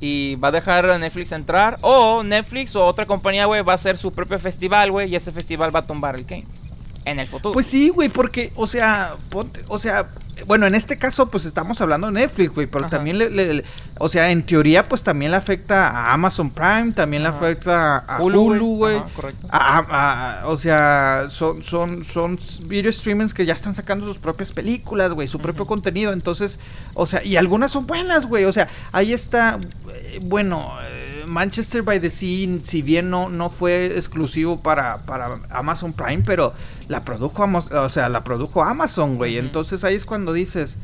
y 0.00 0.34
va 0.36 0.48
a 0.48 0.52
dejar 0.52 0.88
a 0.90 0.98
Netflix 0.98 1.32
entrar. 1.32 1.78
O 1.82 2.22
Netflix 2.22 2.76
o 2.76 2.84
otra 2.84 3.06
compañía, 3.06 3.46
güey, 3.46 3.62
va 3.62 3.72
a 3.72 3.76
hacer 3.76 3.96
su 3.98 4.12
propio 4.12 4.38
festival, 4.38 4.92
güey. 4.92 5.10
Y 5.10 5.16
ese 5.16 5.32
festival 5.32 5.74
va 5.74 5.80
a 5.80 5.86
tumbar 5.86 6.14
el 6.14 6.26
Keynes. 6.26 6.60
En 7.06 7.18
el 7.20 7.26
futuro. 7.26 7.52
Pues 7.52 7.66
sí, 7.66 7.88
güey, 7.88 8.08
porque, 8.10 8.52
o 8.56 8.66
sea, 8.66 9.14
ponte- 9.30 9.62
o 9.68 9.78
sea, 9.78 10.08
bueno, 10.46 10.66
en 10.66 10.74
este 10.74 10.98
caso, 10.98 11.28
pues 11.28 11.46
estamos 11.46 11.80
hablando 11.80 12.08
de 12.08 12.12
Netflix, 12.12 12.52
güey, 12.54 12.66
pero 12.66 12.84
Ajá. 12.84 12.90
también 12.96 13.16
le, 13.18 13.30
le- 13.30 13.54
le- 13.54 13.64
o 13.98 14.08
sea, 14.08 14.30
en 14.30 14.42
teoría, 14.42 14.84
pues 14.84 15.02
también 15.02 15.30
le 15.30 15.38
afecta 15.38 15.88
a 15.88 16.12
Amazon 16.12 16.50
Prime, 16.50 16.92
también 16.92 17.22
le 17.22 17.30
afecta 17.30 17.96
a 17.98 18.20
Hulu, 18.20 18.38
güey. 18.44 18.58
Hulu, 18.58 18.76
güey. 18.76 18.96
Ajá, 18.98 19.08
correcto. 19.16 19.46
A- 19.50 19.78
a- 19.78 20.40
a- 20.42 20.46
o 20.48 20.56
sea, 20.56 21.24
son, 21.30 21.62
son, 21.62 22.04
son 22.04 22.38
video 22.66 22.92
streamers 22.92 23.32
que 23.32 23.46
ya 23.46 23.54
están 23.54 23.74
sacando 23.74 24.06
sus 24.06 24.18
propias 24.18 24.52
películas, 24.52 25.12
güey, 25.12 25.26
su 25.26 25.38
propio 25.38 25.64
contenido. 25.64 26.12
Entonces, 26.12 26.60
o 26.94 27.06
sea, 27.06 27.24
y 27.24 27.36
algunas 27.36 27.70
son 27.72 27.86
buenas, 27.86 28.26
güey. 28.26 28.44
O 28.44 28.52
sea, 28.52 28.68
ahí 28.92 29.12
está, 29.14 29.58
eh, 29.94 30.18
bueno, 30.22 30.70
eh, 30.82 31.05
Manchester 31.26 31.82
by 31.82 32.00
the 32.00 32.10
Sea, 32.10 32.58
si 32.62 32.82
bien 32.82 33.10
no, 33.10 33.28
no 33.28 33.50
fue 33.50 33.86
exclusivo 33.96 34.56
para, 34.62 34.98
para 34.98 35.40
Amazon 35.50 35.92
Prime, 35.92 36.22
pero 36.24 36.52
la 36.88 37.00
produjo, 37.02 37.42
Amos- 37.42 37.70
o 37.72 37.88
sea, 37.88 38.08
la 38.08 38.24
produjo 38.24 38.62
Amazon, 38.64 39.16
güey. 39.16 39.38
Entonces 39.38 39.84
ahí 39.84 39.94
es 39.94 40.06
cuando 40.06 40.32
dices... 40.32 40.76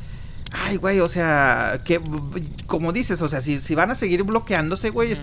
Ay, 0.55 0.77
güey, 0.77 1.01
o 1.01 1.09
sea, 1.09 1.79
que 1.85 2.01
como 2.67 2.93
dices, 2.93 3.23
o 3.23 3.29
sea, 3.29 3.41
si, 3.41 3.59
si 3.59 3.75
van 3.75 3.91
a 3.91 3.95
seguir 3.95 4.23
bloqueándose, 4.23 4.91
güey, 4.91 5.15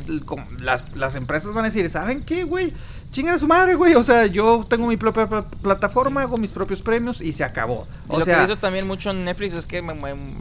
las, 0.62 0.96
las 0.96 1.16
empresas 1.16 1.54
van 1.54 1.66
a 1.66 1.68
decir, 1.70 1.88
¿saben 1.90 2.24
qué, 2.24 2.44
güey? 2.46 2.74
Chingan 3.12 3.36
a 3.36 3.40
su 3.40 3.48
madre, 3.48 3.74
güey. 3.76 3.96
O 3.96 4.04
sea, 4.04 4.28
yo 4.28 4.66
tengo 4.70 4.88
mi 4.88 4.98
propia 4.98 5.26
pla- 5.28 5.48
plataforma, 5.48 6.22
hago 6.22 6.38
mis 6.38 6.52
propios 6.52 6.82
premios 6.82 7.22
y 7.22 7.32
se 7.32 7.44
acabó. 7.44 7.88
Y 8.10 8.16
O 8.16 8.20
lo 8.20 8.26
que 8.26 8.32
sea, 8.32 8.40
visto 8.42 8.58
también 8.58 8.88
mucho 8.88 9.10
en 9.12 9.26
Netflix 9.26 9.54
es 9.54 9.66
que 9.66 9.78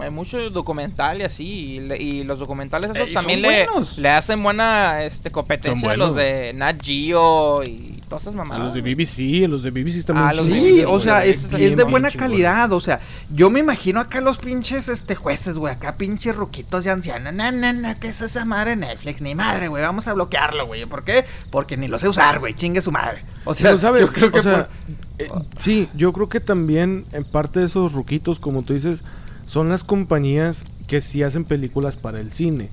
hay 0.00 0.10
mucho 0.10 0.50
documental 0.50 1.20
y 1.20 1.24
así. 1.24 1.44
Y, 1.46 1.80
le- 1.80 1.96
y 2.02 2.24
los 2.24 2.38
documentales 2.38 2.90
esos 2.90 3.08
Eh, 3.08 3.12
también 3.14 3.40
le, 3.42 3.66
le 3.96 4.08
hacen 4.10 4.42
buena 4.42 5.02
este, 5.04 5.30
competencia 5.30 5.90
a 5.92 5.96
los 5.96 6.14
de 6.14 6.52
Nat 6.54 6.82
Geo 6.82 7.62
y 7.64 7.97
todas 8.08 8.24
esas 8.24 8.34
A 8.34 8.38
mamadas. 8.38 8.64
los 8.64 8.74
de 8.74 8.80
BBC, 8.80 9.48
los 9.48 9.62
de 9.62 9.70
BBC 9.70 10.04
también. 10.04 10.26
Ah, 10.28 10.32
los 10.32 10.46
de 10.46 10.52
sí, 10.60 10.84
o 10.86 10.98
sea, 10.98 11.24
es, 11.24 11.52
es 11.52 11.76
de 11.76 11.82
buena 11.84 12.10
calidad. 12.10 12.72
O 12.72 12.80
sea, 12.80 13.00
yo 13.32 13.50
me 13.50 13.60
imagino 13.60 14.00
acá 14.00 14.20
los 14.20 14.38
pinches 14.38 14.88
este 14.88 15.14
jueces, 15.14 15.56
güey. 15.58 15.74
Acá 15.74 15.92
pinches 15.96 16.34
ruquitos 16.34 16.84
de 16.84 16.90
ancianos. 16.90 17.32
No, 17.34 17.52
no, 17.52 17.72
no, 17.72 17.94
¿qué 18.00 18.08
es 18.08 18.20
esa 18.20 18.44
madre 18.44 18.74
Netflix? 18.76 19.20
Ni 19.20 19.34
madre, 19.34 19.68
güey. 19.68 19.82
Vamos 19.82 20.08
a 20.08 20.14
bloquearlo, 20.14 20.66
güey. 20.66 20.84
¿Por 20.86 21.04
qué? 21.04 21.24
Porque 21.50 21.76
ni 21.76 21.86
lo 21.88 21.98
sé 21.98 22.08
usar, 22.08 22.38
güey. 22.40 22.54
Chingue 22.54 22.80
su 22.80 22.90
madre. 22.90 23.22
O 23.44 23.54
sea, 23.54 23.68
Pero, 23.70 23.78
¿sabes? 23.78 24.00
yo 24.06 24.12
creo 24.12 24.30
que 24.32 24.38
O 24.40 24.42
sea, 24.42 24.68
por- 24.68 25.42
eh, 25.42 25.44
sí, 25.58 25.88
yo 25.94 26.12
creo 26.12 26.28
que 26.28 26.40
también 26.40 27.04
en 27.12 27.24
parte 27.24 27.60
de 27.60 27.66
esos 27.66 27.92
ruquitos, 27.92 28.38
como 28.38 28.62
tú 28.62 28.72
dices, 28.74 29.02
son 29.46 29.68
las 29.68 29.84
compañías 29.84 30.62
que 30.86 31.00
sí 31.00 31.22
hacen 31.22 31.44
películas 31.44 31.96
para 31.96 32.20
el 32.20 32.32
cine. 32.32 32.70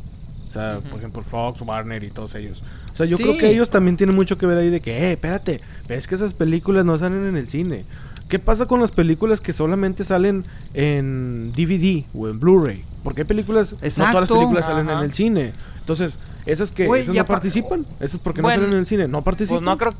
O 0.49 0.53
sea, 0.53 0.77
por 0.89 0.99
ejemplo, 0.99 1.21
Fox, 1.29 1.61
Warner 1.61 2.03
y 2.03 2.11
todos 2.11 2.33
ellos. 2.35 2.63
O 2.95 2.97
sea, 2.97 3.05
yo 3.05 3.17
Sí. 3.17 3.23
creo 3.23 3.37
que 3.37 3.49
ellos 3.49 3.69
también 3.69 3.97
tienen 3.97 4.15
mucho 4.15 4.37
que 4.37 4.45
ver 4.47 4.57
ahí 4.57 4.69
de 4.69 4.79
que, 4.79 4.97
eh, 4.97 5.11
espérate, 5.11 5.59
ves 5.87 6.07
que 6.07 6.15
esas 6.15 6.33
películas 6.33 6.83
no 6.85 6.95
salen 6.97 7.27
en 7.27 7.35
el 7.35 7.47
cine. 7.47 7.83
¿Qué 8.29 8.39
pasa 8.39 8.65
con 8.65 8.79
las 8.81 8.89
películas 8.91 9.39
que 9.41 9.53
solamente 9.53 10.03
salen 10.03 10.45
en 10.73 11.51
DVD 11.53 12.05
o 12.15 12.27
en 12.27 12.39
Blu-ray? 12.39 12.83
Porque 13.03 13.21
hay 13.21 13.27
películas, 13.27 13.73
no 13.73 13.77
todas 13.89 14.13
las 14.15 14.29
películas 14.29 14.65
salen 14.65 14.89
en 14.89 14.97
el 14.99 15.13
cine. 15.13 15.51
Entonces, 15.81 16.17
esas 16.47 16.71
que 16.71 16.85
esas 16.85 17.13
no 17.13 17.25
participan, 17.25 17.85
esas 17.99 18.19
porque 18.19 18.41
Bueno, 18.41 18.57
no 18.57 18.61
salen 18.63 18.73
en 18.73 18.79
el 18.79 18.85
cine, 18.87 19.07
no 19.07 19.21
participan. 19.21 19.57
Pues 19.57 19.65
no 19.65 19.77
creo. 19.77 19.91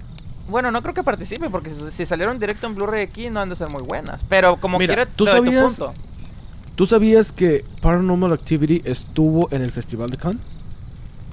Bueno, 0.49 0.71
no 0.71 0.81
creo 0.81 0.93
que 0.93 1.03
participe 1.03 1.49
porque 1.49 1.69
si, 1.69 2.05
salieron 2.05 2.39
directo 2.39 2.65
en 2.65 2.75
Blu-ray 2.75 3.03
aquí 3.03 3.29
no 3.29 3.41
han 3.41 3.49
de 3.49 3.55
ser 3.58 3.69
muy 3.71 3.84
buenas. 3.84 4.23
Pero 4.29 4.55
como 4.58 4.79
Mira, 4.79 4.95
quiera, 4.95 5.12
¿tú 5.12 5.25
doy 5.25 5.39
tu 5.39 5.45
sabías- 5.45 5.65
punto. 5.65 5.93
¿Tú 6.75 6.86
sabías 6.86 7.31
que 7.31 7.63
Paranormal 7.81 8.31
Activity 8.34 8.81
estuvo 8.86 9.47
en 9.51 9.62
el 9.63 9.71
Festival 9.71 10.10
de 10.10 10.17
Cannes? 10.17 10.41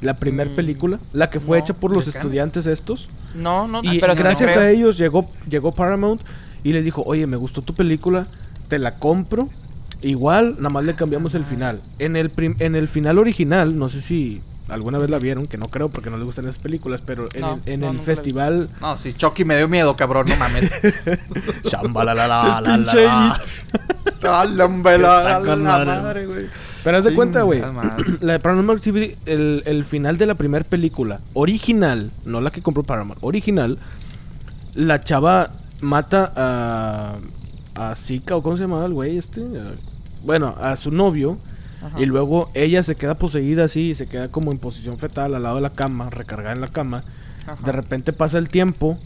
La 0.03 0.15
primer 0.17 0.51
Mm, 0.51 0.55
película, 0.55 0.99
la 1.15 1.31
que 1.31 1.41
fue 1.41 1.59
no, 1.59 1.65
hecha 1.65 1.75
por 1.75 1.91
¿de 1.91 1.97
los 1.97 2.05
Cannes? 2.07 2.17
estudiantes 2.17 2.67
estos. 2.67 3.09
No, 3.35 3.67
no, 3.69 3.81
Y 3.83 3.99
pero 4.01 4.15
sí 4.15 4.19
gracias 4.23 4.57
a 4.57 4.69
ellos 4.71 4.99
llegó, 4.99 5.27
llegó 5.49 5.73
Paramount 5.73 6.21
y 6.65 6.73
le 6.73 6.83
dijo, 6.83 7.03
oye, 7.07 7.27
me 7.27 7.37
gustó 7.37 7.63
tu 7.63 7.73
película, 7.73 8.27
te 8.69 8.79
la 8.79 8.97
compro. 8.97 9.49
Igual, 10.03 10.57
nada 10.59 10.71
más 10.71 10.85
le 10.85 10.95
cambiamos 10.95 11.35
el 11.35 11.45
final. 11.45 11.81
En 12.01 12.17
el, 12.17 12.29
prim- 12.31 12.57
en 12.59 12.75
el 12.75 12.89
final 12.89 13.19
original, 13.19 13.79
no 13.79 13.89
sé 13.89 14.01
si 14.03 14.43
alguna 14.69 14.99
vez 14.99 15.11
la 15.11 15.19
vieron, 15.21 15.47
que 15.47 15.57
no 15.59 15.67
creo 15.67 15.89
porque 15.91 16.11
no 16.11 16.17
les 16.17 16.25
gustan 16.25 16.47
esas 16.49 16.61
películas, 16.61 17.03
pero 17.07 17.27
en 17.35 17.41
No, 17.43 17.61
el, 17.65 17.73
en 17.75 17.81
no, 17.81 17.91
el 17.91 17.97
la 17.99 18.03
festival... 18.03 18.69
No, 18.81 18.99
si 18.99 19.13
Chucky 19.13 19.45
me 19.45 19.57
dio 19.57 19.69
miedo, 19.69 19.95
cabrón, 19.95 20.27
no 20.29 20.37
mames. 20.37 20.69
Shambhalalala, 21.65 22.59
Es 22.61 22.67
el 22.67 22.75
pinche 22.75 23.05
la, 23.07 23.39
la. 24.23 24.41
Ah, 24.41 24.45
la 24.47 24.69
mbela, 24.69 25.19
Está 25.19 25.39
la 25.41 25.47
con 25.55 25.63
madre. 25.65 25.87
madre, 25.87 26.27
güey. 26.27 26.47
Pero 26.85 26.97
haz 26.97 27.05
de 27.05 27.15
cuenta, 27.15 27.43
güey. 27.43 27.63
La 28.21 28.35
de 28.35 28.39
Paranormal 28.41 28.77
Activity, 28.77 29.15
el, 29.27 29.63
el 29.67 29.85
final 29.85 30.19
de 30.19 30.27
la 30.27 30.35
primera 30.35 30.65
película, 30.65 31.21
original, 31.35 32.11
no 32.25 32.41
la 32.41 32.51
que 32.51 32.63
compró 32.63 32.83
Paramount, 32.83 33.19
original, 33.23 33.79
la 34.75 35.01
chava 35.03 35.51
mata 35.81 36.33
a. 36.35 37.17
a 37.75 37.95
Zika, 37.95 38.37
o 38.37 38.43
cómo 38.43 38.57
se 38.57 38.63
llamaba 38.63 38.87
el 38.87 38.95
güey 38.95 39.19
este. 39.19 39.43
Bueno, 40.25 40.55
a 40.61 40.77
su 40.77 40.91
novio. 40.91 41.37
Ajá. 41.85 42.01
Y 42.01 42.07
luego 42.07 42.49
ella 42.55 42.85
se 42.85 42.95
queda 42.95 43.17
poseída 43.17 43.65
así, 43.65 43.91
y 43.91 43.95
se 43.95 44.07
queda 44.07 44.29
como 44.29 44.53
en 44.53 44.59
posición 44.59 44.99
fetal 44.99 45.35
al 45.35 45.43
lado 45.43 45.57
de 45.57 45.63
la 45.63 45.71
cama, 45.71 46.11
recargada 46.11 46.55
en 46.55 46.61
la 46.61 46.69
cama. 46.69 47.03
Ajá. 47.47 47.57
De 47.65 47.73
repente 47.73 48.13
pasa 48.13 48.39
el 48.39 48.49
tiempo, 48.49 48.99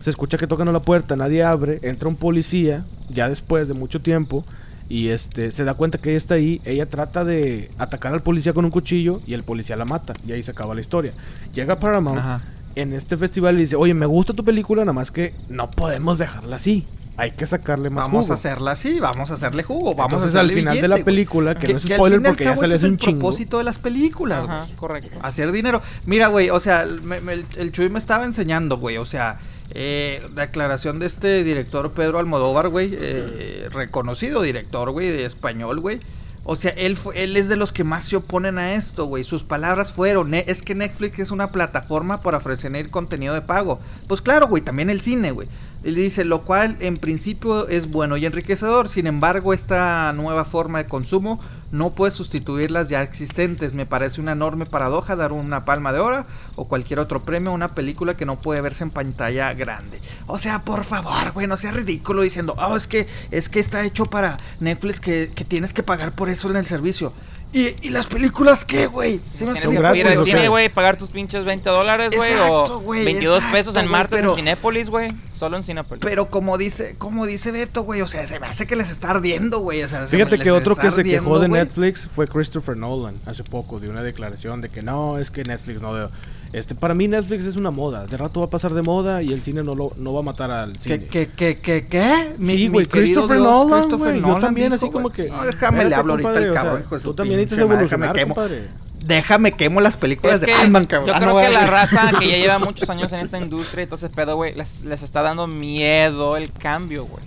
se 0.00 0.10
escucha 0.10 0.38
que 0.38 0.46
tocan 0.46 0.68
a 0.68 0.72
la 0.72 0.80
puerta, 0.80 1.16
nadie 1.16 1.42
abre, 1.42 1.80
entra 1.82 2.08
un 2.08 2.16
policía, 2.16 2.84
ya 3.08 3.28
después 3.28 3.66
de 3.66 3.74
mucho 3.74 4.00
tiempo, 4.00 4.44
y 4.90 5.08
este 5.08 5.50
se 5.52 5.64
da 5.64 5.72
cuenta 5.74 5.96
que 5.96 6.10
ella 6.10 6.18
está 6.18 6.34
ahí, 6.34 6.60
ella 6.66 6.84
trata 6.84 7.24
de 7.24 7.70
atacar 7.78 8.12
al 8.12 8.20
policía 8.22 8.52
con 8.52 8.66
un 8.66 8.70
cuchillo 8.70 9.20
y 9.26 9.32
el 9.32 9.42
policía 9.44 9.76
la 9.76 9.86
mata, 9.86 10.12
y 10.26 10.32
ahí 10.32 10.42
se 10.42 10.50
acaba 10.50 10.74
la 10.74 10.82
historia. 10.82 11.12
Llega 11.54 11.78
Paramount 11.80 12.18
Ajá. 12.18 12.42
en 12.74 12.92
este 12.92 13.16
festival 13.16 13.56
y 13.56 13.60
dice, 13.60 13.76
oye, 13.76 13.94
me 13.94 14.04
gusta 14.06 14.32
tu 14.34 14.44
película, 14.44 14.82
nada 14.82 14.92
más 14.92 15.10
que 15.10 15.32
no 15.48 15.70
podemos 15.70 16.18
dejarla 16.18 16.56
así, 16.56 16.84
hay 17.16 17.32
que 17.32 17.46
sacarle 17.46 17.90
más 17.90 18.04
Vamos 18.06 18.22
jugo". 18.26 18.32
a 18.32 18.36
hacerla 18.36 18.70
así, 18.72 18.98
vamos 18.98 19.30
a 19.30 19.34
hacerle 19.34 19.62
jugo, 19.62 19.94
vamos 19.94 20.12
Entonces, 20.14 20.34
a 20.36 20.40
al 20.40 20.46
hacerle 20.46 20.60
final 20.62 20.80
de 20.80 20.88
la 20.88 20.96
película, 21.04 21.54
que 21.54 21.68
no 21.68 21.76
es 21.78 21.84
al 21.84 21.92
spoiler 21.92 22.18
al 22.18 22.24
porque 22.24 22.44
ya 22.44 22.52
hace 22.52 22.74
es 22.74 22.82
un 22.82 22.90
el 22.92 22.98
chingo. 22.98 23.18
propósito 23.18 23.58
de 23.58 23.64
las 23.64 23.78
películas, 23.78 24.44
Ajá, 24.44 24.66
correcto. 24.76 25.18
Hacer 25.22 25.52
dinero. 25.52 25.82
Mira, 26.06 26.28
güey, 26.28 26.50
o 26.50 26.58
sea, 26.60 26.86
me- 27.04 27.20
me- 27.20 27.34
el, 27.34 27.44
el 27.58 27.72
Chuy 27.72 27.90
me 27.90 27.98
estaba 27.98 28.24
enseñando, 28.24 28.78
güey, 28.78 28.96
o 28.96 29.04
sea, 29.06 29.36
eh, 29.74 30.24
declaración 30.34 30.98
de 30.98 31.06
este 31.06 31.44
director 31.44 31.92
Pedro 31.92 32.18
Almodóvar, 32.18 32.68
güey, 32.68 32.96
eh, 33.00 33.68
reconocido 33.70 34.42
director, 34.42 34.90
güey, 34.90 35.08
de 35.10 35.24
español, 35.24 35.80
güey. 35.80 35.98
O 36.44 36.56
sea, 36.56 36.70
él, 36.72 36.96
él 37.14 37.36
es 37.36 37.48
de 37.48 37.56
los 37.56 37.70
que 37.72 37.84
más 37.84 38.04
se 38.04 38.16
oponen 38.16 38.58
a 38.58 38.74
esto, 38.74 39.04
güey. 39.04 39.24
Sus 39.24 39.44
palabras 39.44 39.92
fueron, 39.92 40.30
"Ne- 40.30 40.44
es 40.48 40.62
que 40.62 40.74
Netflix 40.74 41.18
es 41.18 41.30
una 41.30 41.48
plataforma 41.50 42.22
para 42.22 42.38
ofrecer 42.38 42.88
contenido 42.90 43.34
de 43.34 43.42
pago. 43.42 43.78
Pues 44.08 44.22
claro, 44.22 44.48
güey, 44.48 44.62
también 44.62 44.88
el 44.90 45.00
cine, 45.02 45.30
güey. 45.32 45.48
Él 45.82 45.94
dice, 45.94 46.24
lo 46.24 46.42
cual 46.42 46.76
en 46.80 46.96
principio 46.96 47.66
es 47.68 47.90
bueno 47.90 48.16
y 48.16 48.26
enriquecedor. 48.26 48.88
Sin 48.88 49.06
embargo, 49.06 49.54
esta 49.54 50.12
nueva 50.12 50.44
forma 50.44 50.78
de 50.78 50.84
consumo 50.84 51.40
no 51.72 51.90
puede 51.90 52.10
sustituir 52.10 52.70
las 52.70 52.88
ya 52.88 53.02
existentes. 53.02 53.74
Me 53.74 53.86
parece 53.86 54.20
una 54.20 54.32
enorme 54.32 54.66
paradoja 54.66 55.16
dar 55.16 55.32
una 55.32 55.64
palma 55.64 55.92
de 55.92 56.00
oro 56.00 56.26
o 56.56 56.66
cualquier 56.66 57.00
otro 57.00 57.22
premio 57.22 57.50
a 57.50 57.54
una 57.54 57.74
película 57.74 58.14
que 58.14 58.26
no 58.26 58.40
puede 58.40 58.60
verse 58.60 58.84
en 58.84 58.90
pantalla 58.90 59.54
grande. 59.54 60.00
O 60.26 60.38
sea, 60.38 60.64
por 60.64 60.84
favor, 60.84 61.32
güey, 61.32 61.46
no 61.46 61.56
sea 61.56 61.70
ridículo 61.70 62.22
diciendo, 62.22 62.54
oh, 62.58 62.76
es 62.76 62.86
que, 62.86 63.06
es 63.30 63.48
que 63.48 63.60
está 63.60 63.84
hecho 63.84 64.04
para 64.04 64.38
Netflix 64.60 65.00
que, 65.00 65.30
que 65.34 65.44
tienes 65.44 65.72
que 65.72 65.82
pagar 65.82 66.12
por 66.12 66.28
eso 66.28 66.50
en 66.50 66.56
el 66.56 66.66
servicio. 66.66 67.14
¿Y, 67.52 67.74
y 67.82 67.90
las 67.90 68.06
películas 68.06 68.64
qué, 68.64 68.86
güey? 68.86 69.20
¿Sí 69.32 69.44
me 69.44 69.52
Tienes 69.52 69.70
que 69.70 69.76
gratis, 69.78 70.00
ir 70.00 70.06
al 70.06 70.24
cine, 70.24 70.48
güey, 70.48 70.68
pagar 70.68 70.96
tus 70.96 71.08
pinches 71.08 71.44
20 71.44 71.68
dólares, 71.68 72.12
güey, 72.14 72.32
o 72.48 72.80
güey, 72.80 73.04
22 73.04 73.36
exacto, 73.36 73.56
pesos 73.56 73.74
en 73.74 73.82
güey, 73.82 73.92
martes 73.92 74.18
pero- 74.20 74.30
en 74.30 74.36
Cinépolis, 74.36 74.88
güey. 74.88 75.12
Solo 75.34 75.56
en 75.56 75.64
Cinépolis. 75.64 76.04
Pero 76.04 76.28
como 76.28 76.58
dice, 76.58 76.94
como 76.96 77.26
dice 77.26 77.50
Beto, 77.50 77.82
güey, 77.82 78.02
o 78.02 78.08
sea, 78.08 78.24
se 78.26 78.38
me 78.38 78.46
hace 78.46 78.66
que 78.66 78.76
les 78.76 78.90
está 78.90 79.10
ardiendo, 79.10 79.58
güey. 79.60 79.82
O 79.82 79.88
sea, 79.88 80.06
se 80.06 80.16
Fíjate 80.16 80.38
que 80.38 80.52
otro 80.52 80.76
que 80.76 80.90
se 80.92 81.02
quejó 81.02 81.38
de. 81.40 81.48
Netflix 81.48 82.08
fue 82.14 82.28
Christopher 82.28 82.76
Nolan 82.76 83.16
hace 83.26 83.42
poco, 83.42 83.80
de 83.80 83.88
una 83.88 84.02
declaración 84.02 84.60
de 84.60 84.68
que 84.68 84.82
no, 84.82 85.18
es 85.18 85.30
que 85.32 85.42
Netflix 85.42 85.80
no... 85.80 86.08
Este, 86.52 86.74
para 86.74 86.94
mí 86.94 87.06
Netflix 87.06 87.44
es 87.44 87.54
una 87.56 87.70
moda, 87.70 88.06
de 88.06 88.16
rato 88.16 88.40
va 88.40 88.46
a 88.46 88.50
pasar 88.50 88.74
de 88.74 88.82
moda 88.82 89.22
y 89.22 89.32
el 89.32 89.40
cine 89.42 89.62
no, 89.62 89.74
lo, 89.74 89.92
no 89.96 90.12
va 90.12 90.18
a 90.20 90.22
matar 90.24 90.50
al 90.50 90.76
cine. 90.76 91.04
¿Qué, 91.06 91.28
qué, 91.28 91.54
qué, 91.54 91.86
qué? 91.86 92.34
Sí, 92.44 92.66
güey, 92.66 92.86
Christopher 92.86 93.38
Dios, 93.38 93.48
Nolan, 93.48 93.80
Christopher 93.82 94.20
yo 94.20 94.40
también, 94.40 94.72
dijo, 94.72 94.84
así 94.84 94.90
como 94.92 95.10
que, 95.10 95.28
No, 95.28 95.44
déjame 95.44 95.84
le 95.84 95.94
hablo 95.94 96.12
ahorita 96.14 96.30
o 96.30 96.34
sea, 96.36 96.52
cabrón, 96.52 96.80
hijo 96.80 96.94
de 96.96 97.02
tú 97.02 97.08
su 97.10 97.14
también 97.14 97.36
necesitas 97.40 97.62
evolucionar, 97.62 98.12
déjame 98.12 98.20
quemo. 98.20 98.34
compadre. 98.34 98.62
Déjame 99.04 99.52
quemo 99.52 99.80
las 99.80 99.96
películas 99.96 100.34
Es 100.34 100.40
de 100.46 100.52
Batman, 100.52 100.86
cabrón. 100.86 101.06
yo 101.08 101.14
Ah, 101.14 101.20
creo 101.20 101.34
no, 101.34 101.40
que 101.40 101.48
la 101.50 101.66
raza 101.68 102.12
que 102.18 102.28
ya 102.28 102.36
lleva 102.42 102.58
muchos 102.58 102.90
años 102.90 103.12
en 103.12 103.20
esta 103.20 103.38
industria, 103.38 103.84
entonces 103.84 104.10
pedo, 104.14 104.34
güey, 104.34 104.54
les, 104.56 104.84
les 104.84 105.02
está 105.04 105.22
dando 105.22 105.46
miedo 105.46 106.36
el 106.36 106.50
cambio, 106.52 107.04
güey. 107.06 107.22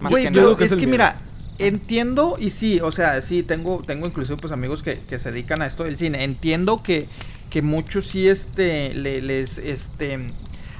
Más 0.00 0.14
que 0.14 0.30
yo 0.32 0.56
que 0.56 0.64
es 0.66 0.72
es 0.72 0.78
que 0.78 0.86
mira, 0.86 1.16
entiendo 1.58 2.36
y 2.38 2.50
sí, 2.50 2.80
o 2.80 2.92
sea, 2.92 3.20
sí, 3.22 3.42
tengo, 3.42 3.82
tengo 3.86 4.06
inclusive 4.06 4.36
pues 4.38 4.52
amigos 4.52 4.82
que, 4.82 4.98
que 5.00 5.18
se 5.18 5.32
dedican 5.32 5.62
a 5.62 5.66
esto 5.66 5.84
del 5.84 5.98
cine. 5.98 6.24
Entiendo 6.24 6.82
que, 6.82 7.08
que 7.52 7.60
muchos 7.62 8.06
sí, 8.06 8.26
este, 8.28 8.94
le- 8.94 9.20
les, 9.20 9.58
este... 9.58 10.18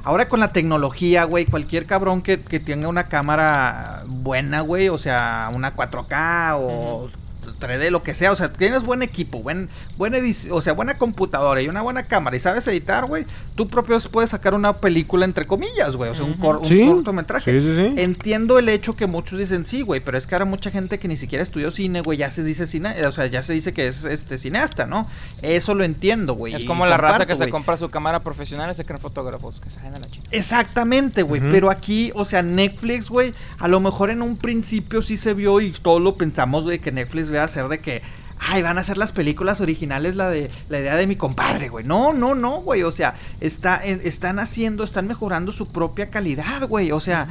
Ahora 0.05 0.27
con 0.29 0.41
la 0.41 0.53
tecnología, 0.53 1.23
güey, 1.25 1.45
cualquier 1.45 1.87
cabrón 1.87 2.23
que, 2.23 2.41
que 2.41 2.59
tenga 2.59 2.89
una 2.89 3.05
cámara 3.05 4.03
buena, 4.09 4.61
güey, 4.63 4.89
o 4.89 4.99
sea, 4.99 5.49
una 5.55 5.77
4K 5.77 6.55
o 6.57 7.09
3D, 7.43 7.91
lo 7.91 8.03
que 8.03 8.15
sea, 8.15 8.33
o 8.33 8.37
sea, 8.37 8.53
tienes 8.53 8.83
buen 8.85 9.03
equipo, 9.03 9.43
buen, 9.43 9.69
buen 9.97 10.15
o 10.51 10.61
sea, 10.63 10.73
buena 10.73 10.99
computadora 10.99 11.61
y 11.63 11.69
una 11.69 11.83
buena 11.83 12.05
cámara 12.05 12.37
y 12.37 12.41
sabes 12.41 12.67
editar, 12.69 13.07
güey, 13.07 13.25
tú 13.55 13.67
propio 13.69 13.99
puedes 14.11 14.31
sacar 14.31 14.55
una 14.55 14.73
película 14.75 15.25
entre 15.25 15.45
comillas, 15.45 15.97
güey, 15.97 16.11
o 16.11 16.15
sea, 16.15 16.25
un, 16.25 16.35
cor- 16.35 16.59
un 16.59 16.65
Sí, 16.65 16.85
cortometraje. 16.87 17.51
sí, 17.51 17.61
sí, 17.61 17.75
sí. 17.77 18.01
Entiendo 18.01 18.59
el 18.59 18.69
hecho 18.69 18.95
que 18.95 19.07
muchos 19.07 19.39
dicen 19.39 19.67
sí, 19.67 19.83
güey, 19.83 20.01
pero 20.01 20.17
es 20.19 20.27
que 20.27 20.35
ahora 20.35 20.45
mucha 20.45 20.71
gente 20.71 20.99
que 20.99 21.09
ni 21.09 21.17
siquiera 21.17 21.43
estudió 21.43 21.71
cine, 21.73 22.01
güey, 22.01 22.19
ya 22.19 22.31
se 22.31 22.43
dice 22.45 22.67
cine, 22.67 23.05
o 23.07 23.13
sea, 23.13 23.27
ya 23.27 23.43
se 23.43 23.53
dice 23.53 23.73
que 23.73 23.87
es 23.87 24.05
este 24.05 24.39
cineasta, 24.39 24.87
¿no? 24.87 25.07
Eso 25.43 25.75
lo 25.75 25.85
entiendo, 25.85 26.35
güey. 26.35 26.55
Es 26.55 26.65
como 26.65 26.87
la 26.87 26.97
raza 26.97 27.19
comparto, 27.19 27.33
que 27.39 27.45
se 27.45 27.51
compra 27.51 27.77
su 27.77 27.89
cámara 27.89 28.21
profesional 28.21 28.71
y 28.73 28.75
se 28.75 28.85
creen 28.85 29.01
fotógrafos, 29.01 29.61
que 29.61 29.71
se 29.71 29.79
a 29.81 29.91
la 29.91 30.07
chingada. 30.07 30.29
Exactamente, 30.31 31.23
güey, 31.23 31.41
pero 31.41 31.71
aquí, 31.71 32.13
o 32.15 32.25
sea, 32.25 32.43
Netflix, 32.43 33.09
güey, 33.09 33.33
a 33.59 33.69
lo 33.69 33.81
mejor 33.81 34.11
en 34.11 34.23
un 34.23 34.37
principio 34.37 35.03
sí 35.03 35.17
se 35.17 35.35
vio 35.35 35.61
y 35.61 35.73
todos 35.73 36.01
lo 36.01 36.15
pensamos, 36.17 36.65
güey, 36.65 36.79
que 36.79 36.93
Netflix 36.93 37.31
va 37.39 37.45
a 37.45 37.49
ser 37.49 37.69
de 37.69 37.79
que, 37.79 38.03
ay, 38.39 38.63
van 38.63 38.79
a 38.79 38.85
ser 38.85 38.99
las 38.99 39.13
películas 39.13 39.61
originales, 39.61 40.17
la 40.17 40.29
de 40.29 40.51
la 40.69 40.81
idea 40.81 40.97
de 40.97 41.07
mi 41.07 41.17
compadre, 41.17 41.69
güey. 41.69 41.85
No, 41.85 42.13
no, 42.13 42.35
no, 42.35 42.61
güey, 42.61 42.83
o 42.83 42.93
sea, 42.93 43.15
está, 43.41 43.77
están 43.77 44.39
haciendo, 44.39 44.85
están 44.85 45.07
mejorando 45.07 45.53
su 45.53 45.67
propia 45.67 46.11
calidad, 46.11 46.67
güey, 46.67 46.93
o 46.93 47.01
sea, 47.01 47.29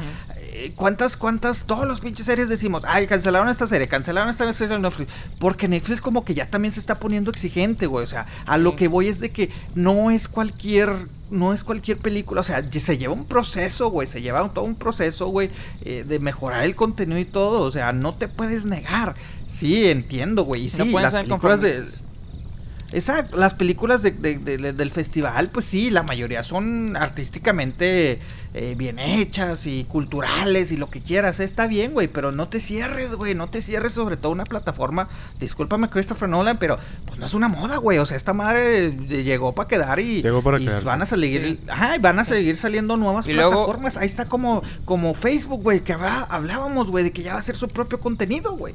eh, 0.54 0.72
¿cuántas, 0.76 1.18
cuántas, 1.18 1.66
todos 1.66 1.88
los 1.88 2.02
pinches 2.02 2.26
series 2.26 2.50
decimos, 2.50 2.84
ay, 2.88 3.08
cancelaron 3.08 3.50
esta 3.50 3.68
serie, 3.68 3.88
cancelaron 3.88 4.30
esta 4.30 4.52
serie 4.54 4.76
en 4.76 4.82
Netflix, 4.82 5.12
porque 5.40 5.68
Netflix 5.68 6.02
como 6.02 6.24
que 6.24 6.34
ya 6.34 6.46
también 6.46 6.72
se 6.72 6.80
está 6.80 7.00
poniendo 7.00 7.30
exigente, 7.30 7.88
güey, 7.88 8.04
o 8.04 8.08
sea, 8.08 8.26
a 8.46 8.58
lo 8.58 8.76
que 8.76 8.88
voy 8.88 9.08
es 9.08 9.20
de 9.20 9.32
que 9.32 9.52
no 9.76 10.12
es 10.12 10.28
cualquier 10.28 11.08
no 11.32 11.54
es 11.54 11.64
cualquier 11.64 11.98
película, 11.98 12.42
o 12.42 12.44
sea, 12.44 12.62
se 12.70 12.98
lleva 12.98 13.14
un 13.14 13.26
proceso, 13.26 13.90
güey, 13.90 14.06
se 14.06 14.22
lleva 14.22 14.50
todo 14.50 14.66
un 14.66 14.76
proceso, 14.76 15.28
güey, 15.28 15.50
eh, 15.86 16.04
de 16.06 16.20
mejorar 16.20 16.64
el 16.64 16.76
contenido 16.76 17.20
y 17.20 17.26
todo, 17.26 17.62
o 17.62 17.72
sea, 17.72 17.94
no 17.94 18.14
te 18.14 18.28
puedes 18.28 18.66
negar. 18.66 19.16
Sí, 19.52 19.90
entiendo, 19.90 20.44
güey, 20.46 20.66
y 20.66 20.70
sí, 20.70 20.78
No 20.80 20.86
pueden 20.92 21.12
las 21.12 21.14
películas 21.24 21.62
de... 21.62 21.86
Exacto, 22.94 23.38
las 23.38 23.54
películas 23.54 24.02
de, 24.02 24.12
de- 24.12 24.38
de- 24.38 24.74
del 24.74 24.92
festival, 24.92 25.50
pues 25.50 25.64
sí, 25.66 25.90
la 25.90 26.04
mayoría 26.04 26.44
son 26.44 26.98
artísticamente 26.98 28.20
eh, 28.54 28.76
bien 28.78 29.00
hechas 29.00 29.66
y 29.66 29.86
culturales 29.86 30.74
y 30.74 30.78
lo 30.78 30.90
que 30.90 31.00
quieras, 31.00 31.40
está 31.40 31.68
bien, 31.68 31.94
güey, 31.94 32.10
pero 32.10 32.34
no 32.34 32.50
te 32.50 32.60
cierres, 32.60 33.16
güey, 33.16 33.34
no 33.34 33.48
te 33.50 33.62
cierres 33.62 33.94
sobre 33.94 34.18
todo 34.18 34.34
una 34.34 34.44
plataforma, 34.44 35.08
discúlpame 35.40 35.90
Christopher 35.90 36.28
Nolan, 36.28 36.58
pero 36.58 36.76
pues 37.06 37.18
no 37.18 37.26
es 37.26 37.34
una 37.34 37.48
moda, 37.48 37.78
güey, 37.78 37.98
o 37.98 38.06
sea, 38.06 38.18
esta 38.18 38.34
madre 38.34 38.88
eh, 38.88 39.24
llegó 39.24 39.56
para 39.56 39.70
quedar 39.70 40.00
y, 40.02 40.22
Llegó 40.22 40.42
para 40.44 40.60
y 40.60 40.66
quedarse. 40.66 40.86
van 40.86 41.02
a 41.02 41.06
salir, 41.06 41.42
Sí. 41.42 41.60
ajá, 41.70 41.96
y 41.96 42.00
van 42.00 42.20
a 42.20 42.26
seguir 42.26 42.58
saliendo 42.58 42.98
nuevas 42.98 43.26
Y 43.26 43.32
luego- 43.32 43.52
plataformas, 43.52 43.96
ahí 43.96 44.08
está 44.08 44.26
como, 44.26 44.64
como 44.84 45.14
Facebook, 45.14 45.64
güey, 45.64 45.80
que 45.80 45.94
hablábamos, 45.94 46.92
güey, 46.92 47.06
de 47.06 47.12
que 47.14 47.24
ya 47.24 47.36
va 47.36 47.40
a 47.40 47.44
ser 47.44 47.56
su 47.56 47.70
propio 47.70 48.02
contenido, 48.02 48.52
güey. 48.58 48.74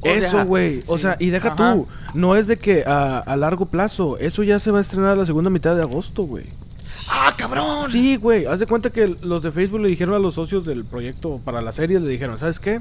O 0.00 0.06
Eso, 0.08 0.44
güey. 0.44 0.80
O 0.86 0.96
sí. 0.96 1.02
sea, 1.02 1.16
y 1.18 1.30
deja 1.30 1.48
Ajá. 1.52 1.74
tú. 1.74 1.88
No 2.14 2.36
es 2.36 2.46
de 2.46 2.56
que 2.56 2.84
a, 2.86 3.18
a 3.18 3.36
largo 3.36 3.66
plazo. 3.66 4.16
Eso 4.18 4.42
ya 4.42 4.60
se 4.60 4.70
va 4.70 4.78
a 4.78 4.80
estrenar 4.82 5.16
la 5.16 5.26
segunda 5.26 5.50
mitad 5.50 5.74
de 5.76 5.82
agosto, 5.82 6.22
güey. 6.22 6.44
¡Ah, 7.10 7.34
cabrón! 7.36 7.90
Sí, 7.90 8.16
güey. 8.16 8.46
Haz 8.46 8.60
de 8.60 8.66
cuenta 8.66 8.90
que 8.90 9.16
los 9.22 9.42
de 9.42 9.50
Facebook 9.52 9.80
le 9.80 9.88
dijeron 9.88 10.14
a 10.14 10.18
los 10.18 10.34
socios 10.34 10.64
del 10.64 10.84
proyecto 10.84 11.40
para 11.44 11.60
la 11.60 11.72
serie, 11.72 11.98
le 12.00 12.08
dijeron, 12.08 12.38
¿sabes 12.38 12.60
qué? 12.60 12.80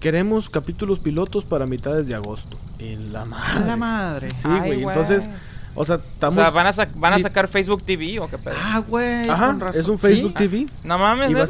Queremos 0.00 0.50
capítulos 0.50 0.98
pilotos 0.98 1.44
para 1.44 1.66
mitades 1.66 2.06
de 2.06 2.14
agosto. 2.14 2.58
En 2.78 3.12
la 3.12 3.24
madre. 3.24 3.64
la 3.66 3.76
madre. 3.76 4.28
Sí, 4.30 4.48
güey. 4.58 4.82
Entonces, 4.84 5.28
O 5.74 5.84
sea, 5.84 5.96
O 5.96 5.98
estamos... 5.98 6.34
sea, 6.36 6.50
¿van 6.50 6.66
a, 6.66 6.72
sac- 6.72 6.92
¿van 6.94 7.14
a 7.14 7.18
y- 7.18 7.22
sacar 7.22 7.48
Facebook 7.48 7.82
TV 7.82 8.20
o 8.20 8.28
qué 8.28 8.38
pedo? 8.38 8.54
Ah, 8.62 8.82
güey. 8.86 9.28
Ajá, 9.28 9.46
con 9.48 9.60
razón. 9.60 9.80
es 9.80 9.88
un 9.88 9.98
Facebook 9.98 10.34
Sí. 10.38 10.44
TV. 10.48 10.66
No 10.84 10.98
mames, 10.98 11.30
Y 11.30 11.34
va. 11.34 11.46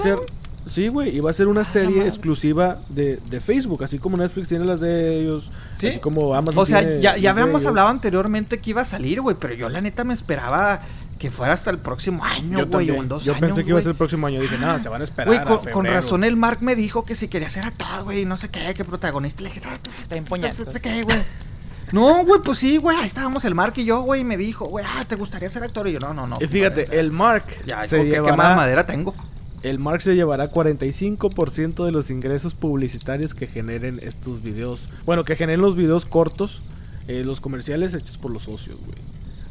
Sí, 0.66 0.88
güey, 0.88 1.14
y 1.14 1.20
va 1.20 1.30
a 1.30 1.34
ser 1.34 1.48
una 1.48 1.62
serie 1.64 1.90
mames. 1.98 2.14
exclusiva 2.14 2.78
de, 2.88 3.18
de 3.28 3.40
Facebook, 3.40 3.84
así 3.84 3.98
como 3.98 4.16
Netflix 4.16 4.48
tiene 4.48 4.64
las 4.64 4.80
de 4.80 5.18
ellos, 5.20 5.50
Sí. 5.76 5.88
así 5.88 5.98
como 5.98 6.34
Amazon 6.34 6.58
O 6.58 6.66
sea, 6.66 6.80
tiene 6.80 7.00
ya, 7.02 7.16
ya 7.18 7.30
habíamos 7.30 7.66
hablado 7.66 7.88
anteriormente 7.88 8.58
que 8.58 8.70
iba 8.70 8.80
a 8.82 8.84
salir, 8.86 9.20
güey, 9.20 9.36
pero 9.38 9.54
yo 9.54 9.68
la 9.68 9.80
neta 9.80 10.04
me 10.04 10.14
esperaba 10.14 10.80
que 11.18 11.30
fuera 11.30 11.52
hasta 11.54 11.70
el 11.70 11.78
próximo 11.78 12.24
año, 12.24 12.58
Yo 12.60 12.66
güey, 12.66 12.90
o 12.90 12.94
en 12.96 13.08
dos 13.08 13.24
Yo 13.24 13.32
años. 13.34 13.46
pensé 13.46 13.62
que 13.62 13.70
iba 13.70 13.78
a 13.78 13.82
ser 13.82 13.92
el 13.92 13.96
próximo 13.98 14.26
año. 14.26 14.40
Dije, 14.40 14.58
nada, 14.58 14.78
se 14.80 14.88
van 14.88 15.00
a 15.00 15.04
esperar. 15.04 15.26
Güey, 15.28 15.42
con, 15.44 15.58
con 15.58 15.64
febrero". 15.84 15.94
razón 15.94 16.24
el 16.24 16.36
Mark 16.36 16.58
me 16.60 16.74
dijo 16.74 17.04
que 17.04 17.14
si 17.14 17.28
quería 17.28 17.48
ser 17.50 17.64
actor, 17.66 18.02
güey, 18.04 18.24
no 18.24 18.36
sé 18.36 18.48
qué, 18.48 18.74
que 18.74 18.84
protagonista. 18.84 19.42
Le 19.42 19.50
dije, 19.50 19.62
"Ah, 19.66 19.74
Está 20.02 20.14
bien 20.14 20.24
puñetas. 20.24 20.58
no 20.66 20.72
sé 20.72 20.80
qué, 20.80 21.02
güey. 21.02 21.18
No, 21.92 22.24
güey, 22.24 22.40
pues 22.42 22.58
sí, 22.58 22.78
güey, 22.78 22.96
ahí 22.98 23.06
estábamos 23.06 23.44
el 23.44 23.54
Mark 23.54 23.74
y 23.76 23.84
yo, 23.84 24.00
güey, 24.00 24.22
y 24.22 24.24
me 24.24 24.36
dijo, 24.36 24.64
güey, 24.64 24.84
ah, 24.88 25.04
¿te 25.06 25.14
gustaría 25.16 25.48
ser 25.48 25.62
actor? 25.62 25.86
Y 25.86 25.92
yo, 25.92 26.00
no, 26.00 26.12
no, 26.12 26.26
no. 26.26 26.36
Y 26.40 26.46
fíjate, 26.48 26.98
el 26.98 27.10
Mark 27.12 27.44
Ya, 27.66 27.86
se 27.86 27.98
con 27.98 28.06
qué 28.06 28.12
llevará, 28.12 28.56
madera 28.56 28.84
tengo. 28.84 29.14
El 29.64 29.78
Mark 29.80 30.02
se 30.02 30.14
llevará 30.14 30.50
45% 30.50 31.84
de 31.84 31.92
los 31.92 32.10
ingresos 32.10 32.54
publicitarios 32.54 33.34
que 33.34 33.46
generen 33.46 33.98
estos 34.02 34.42
videos. 34.42 34.86
Bueno, 35.06 35.24
que 35.24 35.36
generen 35.36 35.60
los 35.60 35.74
videos 35.76 36.04
cortos, 36.06 36.60
eh, 37.08 37.24
los 37.24 37.40
comerciales 37.40 37.94
hechos 37.94 38.18
por 38.18 38.30
los 38.32 38.44
socios, 38.44 38.76
güey. 38.84 38.98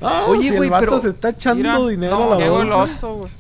Ah, 0.02 0.26
Oye, 0.28 0.50
si 0.50 0.56
güey, 0.56 0.68
el 0.68 0.72
vato 0.72 0.86
pero- 0.86 1.02
se 1.02 1.10
está 1.10 1.30
echando 1.30 1.64
Mira, 1.64 1.88
dinero 1.90 2.20
no, 2.20 2.34
a 2.34 2.38
qué 2.38 2.44
la 2.44 2.50
goloso, 2.50 3.14
güey. 3.16 3.32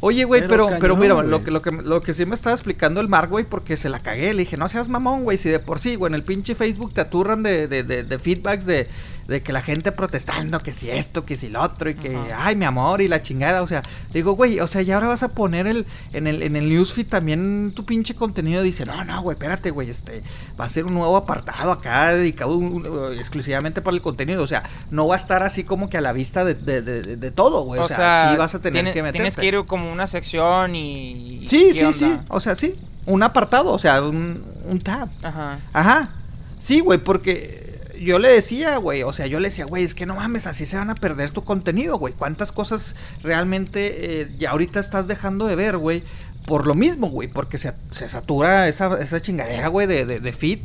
Oye, 0.00 0.24
güey, 0.24 0.46
Pero 0.46 0.68
pero, 0.78 0.96
mira, 0.96 1.14
güey. 1.14 1.26
lo 1.28 1.42
que, 1.42 1.50
lo, 1.50 1.62
que, 1.62 1.70
lo 1.72 2.00
que 2.00 2.12
sí 2.14 2.26
me 2.26 2.34
estaba 2.34 2.54
explicando 2.54 3.00
el 3.00 3.08
Mark, 3.08 3.30
güey, 3.30 3.44
porque 3.44 3.76
se 3.76 3.88
la 3.88 3.98
cagué. 3.98 4.34
Le 4.34 4.40
dije, 4.40 4.56
no 4.56 4.68
seas 4.68 4.88
mamón, 4.88 5.24
güey, 5.24 5.38
si 5.38 5.48
de 5.48 5.58
por 5.58 5.78
sí, 5.78 5.94
güey, 5.96 6.10
en 6.10 6.14
el 6.14 6.22
pinche 6.22 6.54
Facebook 6.54 6.92
te 6.92 7.00
aturran 7.00 7.42
de, 7.42 7.66
de, 7.66 7.82
de, 7.82 8.04
de 8.04 8.18
feedbacks 8.18 8.66
de, 8.66 8.86
de 9.26 9.42
que 9.42 9.52
la 9.52 9.60
gente 9.62 9.90
protestando, 9.92 10.60
que 10.60 10.72
si 10.72 10.90
esto, 10.90 11.24
que 11.24 11.36
si 11.36 11.48
lo 11.48 11.60
otro, 11.62 11.90
y 11.90 11.94
que, 11.94 12.14
Ajá. 12.14 12.26
ay, 12.46 12.54
mi 12.56 12.64
amor, 12.64 13.00
y 13.02 13.08
la 13.08 13.22
chingada. 13.22 13.62
O 13.62 13.66
sea, 13.66 13.82
digo, 14.12 14.32
güey, 14.32 14.60
o 14.60 14.66
sea, 14.66 14.82
ya 14.82 14.94
ahora 14.94 15.08
vas 15.08 15.22
a 15.22 15.28
poner 15.28 15.66
el, 15.66 15.84
en 16.12 16.26
el, 16.26 16.42
en 16.42 16.54
el 16.56 16.68
newsfeed 16.68 17.06
también 17.08 17.72
tu 17.74 17.84
pinche 17.84 18.14
contenido. 18.14 18.62
Dice, 18.62 18.84
no, 18.84 19.04
no, 19.04 19.20
güey, 19.22 19.34
espérate, 19.34 19.70
güey, 19.70 19.90
este, 19.90 20.22
va 20.60 20.66
a 20.66 20.68
ser 20.68 20.84
un 20.84 20.94
nuevo 20.94 21.16
apartado 21.16 21.72
acá 21.72 22.14
dedicado 22.14 22.56
un- 22.56 22.86
un- 22.86 23.18
exclusivamente 23.18 23.80
para 23.82 23.94
el 23.96 24.02
contenido. 24.02 24.42
O 24.42 24.46
sea, 24.46 24.62
no 24.90 25.08
va 25.08 25.14
a 25.16 25.18
estar 25.18 25.42
así 25.42 25.64
como 25.64 25.88
que 25.90 25.98
a 25.98 26.00
la 26.00 26.12
vista 26.12 26.44
de, 26.44 26.54
de, 26.54 26.82
de, 26.82 27.16
de- 27.16 27.30
todo, 27.32 27.64
güey. 27.64 27.80
O, 27.80 27.88
sea, 27.88 28.28
sí 28.30 28.36
vas 28.36 28.54
a 28.54 28.60
tener 28.60 28.74
tiene- 28.84 28.92
que 28.92 29.02
meterte. 29.02 29.18
Tienes 29.18 29.36
que 29.36 29.46
ir 29.46 29.64
como 29.66 29.90
una 29.90 30.06
sección 30.06 30.74
y... 30.76 31.46
Sí, 31.48 31.70
¿qué 31.72 31.86
sí, 31.92 31.92
sí. 31.98 32.04
onda? 32.04 32.24
O 32.28 32.40
sea, 32.40 32.54
sí. 32.54 32.72
Un 33.06 33.22
apartado, 33.22 33.72
o 33.72 33.78
sea, 33.78 34.02
un, 34.02 34.42
un 34.64 34.78
tab. 34.80 35.08
Ajá. 35.22 35.58
Ajá. 35.72 36.10
Sí, 36.58 36.80
güey, 36.80 36.98
porque 36.98 37.65
yo 38.00 38.18
le 38.18 38.28
decía, 38.28 38.76
güey, 38.78 39.02
o 39.02 39.12
sea, 39.12 39.26
yo 39.26 39.40
le 39.40 39.48
decía, 39.48 39.64
güey, 39.66 39.84
es 39.84 39.94
que 39.94 40.06
no 40.06 40.16
mames, 40.16 40.46
así 40.46 40.66
se 40.66 40.76
van 40.76 40.90
a 40.90 40.94
perder 40.94 41.30
tu 41.30 41.44
contenido, 41.44 41.98
güey. 41.98 42.14
¿Cuántas 42.14 42.52
cosas 42.52 42.94
realmente 43.22 44.20
eh, 44.22 44.28
ya 44.38 44.50
ahorita 44.50 44.80
estás 44.80 45.06
dejando 45.06 45.46
de 45.46 45.56
ver, 45.56 45.76
güey? 45.78 46.02
Por 46.46 46.66
lo 46.66 46.74
mismo, 46.74 47.08
güey, 47.08 47.28
porque 47.28 47.58
se, 47.58 47.72
se 47.90 48.08
satura 48.08 48.68
esa, 48.68 49.00
esa 49.00 49.20
chingadera, 49.20 49.68
güey, 49.68 49.86
de, 49.86 50.04
de, 50.04 50.18
de 50.18 50.32
feed. 50.32 50.60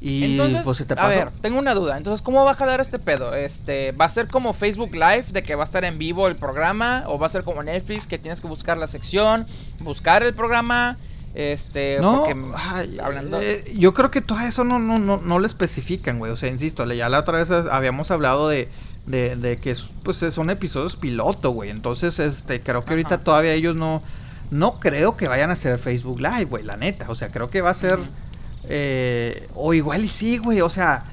Y 0.00 0.32
Entonces, 0.32 0.60
pues 0.64 0.76
se 0.78 0.84
te 0.84 0.92
a 0.92 0.96
pasa. 0.96 1.08
ver, 1.08 1.30
tengo 1.40 1.58
una 1.58 1.72
duda. 1.72 1.96
Entonces, 1.96 2.20
¿cómo 2.20 2.44
va 2.44 2.50
a 2.50 2.54
jalar 2.54 2.80
este 2.80 2.98
pedo? 2.98 3.32
Este, 3.34 3.92
¿va 3.92 4.04
a 4.04 4.10
ser 4.10 4.28
como 4.28 4.52
Facebook 4.52 4.92
Live 4.94 5.26
de 5.32 5.42
que 5.42 5.54
va 5.54 5.64
a 5.64 5.66
estar 5.66 5.82
en 5.84 5.98
vivo 5.98 6.28
el 6.28 6.36
programa 6.36 7.04
o 7.06 7.18
va 7.18 7.26
a 7.26 7.30
ser 7.30 7.42
como 7.42 7.62
Netflix 7.62 8.06
que 8.06 8.18
tienes 8.18 8.42
que 8.42 8.46
buscar 8.46 8.76
la 8.76 8.86
sección, 8.86 9.46
buscar 9.82 10.22
el 10.22 10.34
programa, 10.34 10.98
este, 11.34 11.98
No, 12.00 12.24
porque 12.24 12.36
ay, 12.56 12.98
hablando 13.02 13.40
eh, 13.40 13.64
yo 13.76 13.92
creo 13.94 14.10
que 14.10 14.20
todo 14.20 14.38
eso 14.40 14.64
no, 14.64 14.78
no, 14.78 14.98
no, 14.98 15.16
no 15.18 15.38
lo 15.38 15.46
especifican, 15.46 16.18
güey. 16.18 16.30
O 16.32 16.36
sea, 16.36 16.48
insisto, 16.48 16.84
ya 16.92 17.08
la 17.08 17.20
otra 17.20 17.38
vez 17.38 17.50
habíamos 17.50 18.10
hablado 18.10 18.48
de, 18.48 18.68
de, 19.06 19.36
de 19.36 19.58
que 19.58 19.70
es- 19.70 19.84
pues 20.02 20.22
eh, 20.22 20.30
son 20.30 20.50
episodios 20.50 20.96
piloto, 20.96 21.50
güey. 21.50 21.70
Entonces, 21.70 22.18
este, 22.18 22.60
creo 22.60 22.84
que 22.84 22.90
ahorita 22.90 23.18
todavía 23.18 23.52
ellos 23.52 23.74
no, 23.76 24.02
no 24.50 24.78
creo 24.78 25.16
que 25.16 25.28
vayan 25.28 25.50
a 25.50 25.54
hacer 25.54 25.78
Facebook 25.78 26.20
Live, 26.20 26.44
güey, 26.44 26.62
la 26.64 26.76
neta. 26.76 27.06
O 27.08 27.14
sea, 27.14 27.28
creo 27.30 27.50
que 27.50 27.60
va 27.62 27.70
a 27.70 27.74
ser, 27.74 27.98
eh, 28.68 29.48
o 29.54 29.74
igual 29.74 30.04
y 30.04 30.08
sí, 30.08 30.38
güey, 30.38 30.60
o 30.60 30.70
sea, 30.70 31.04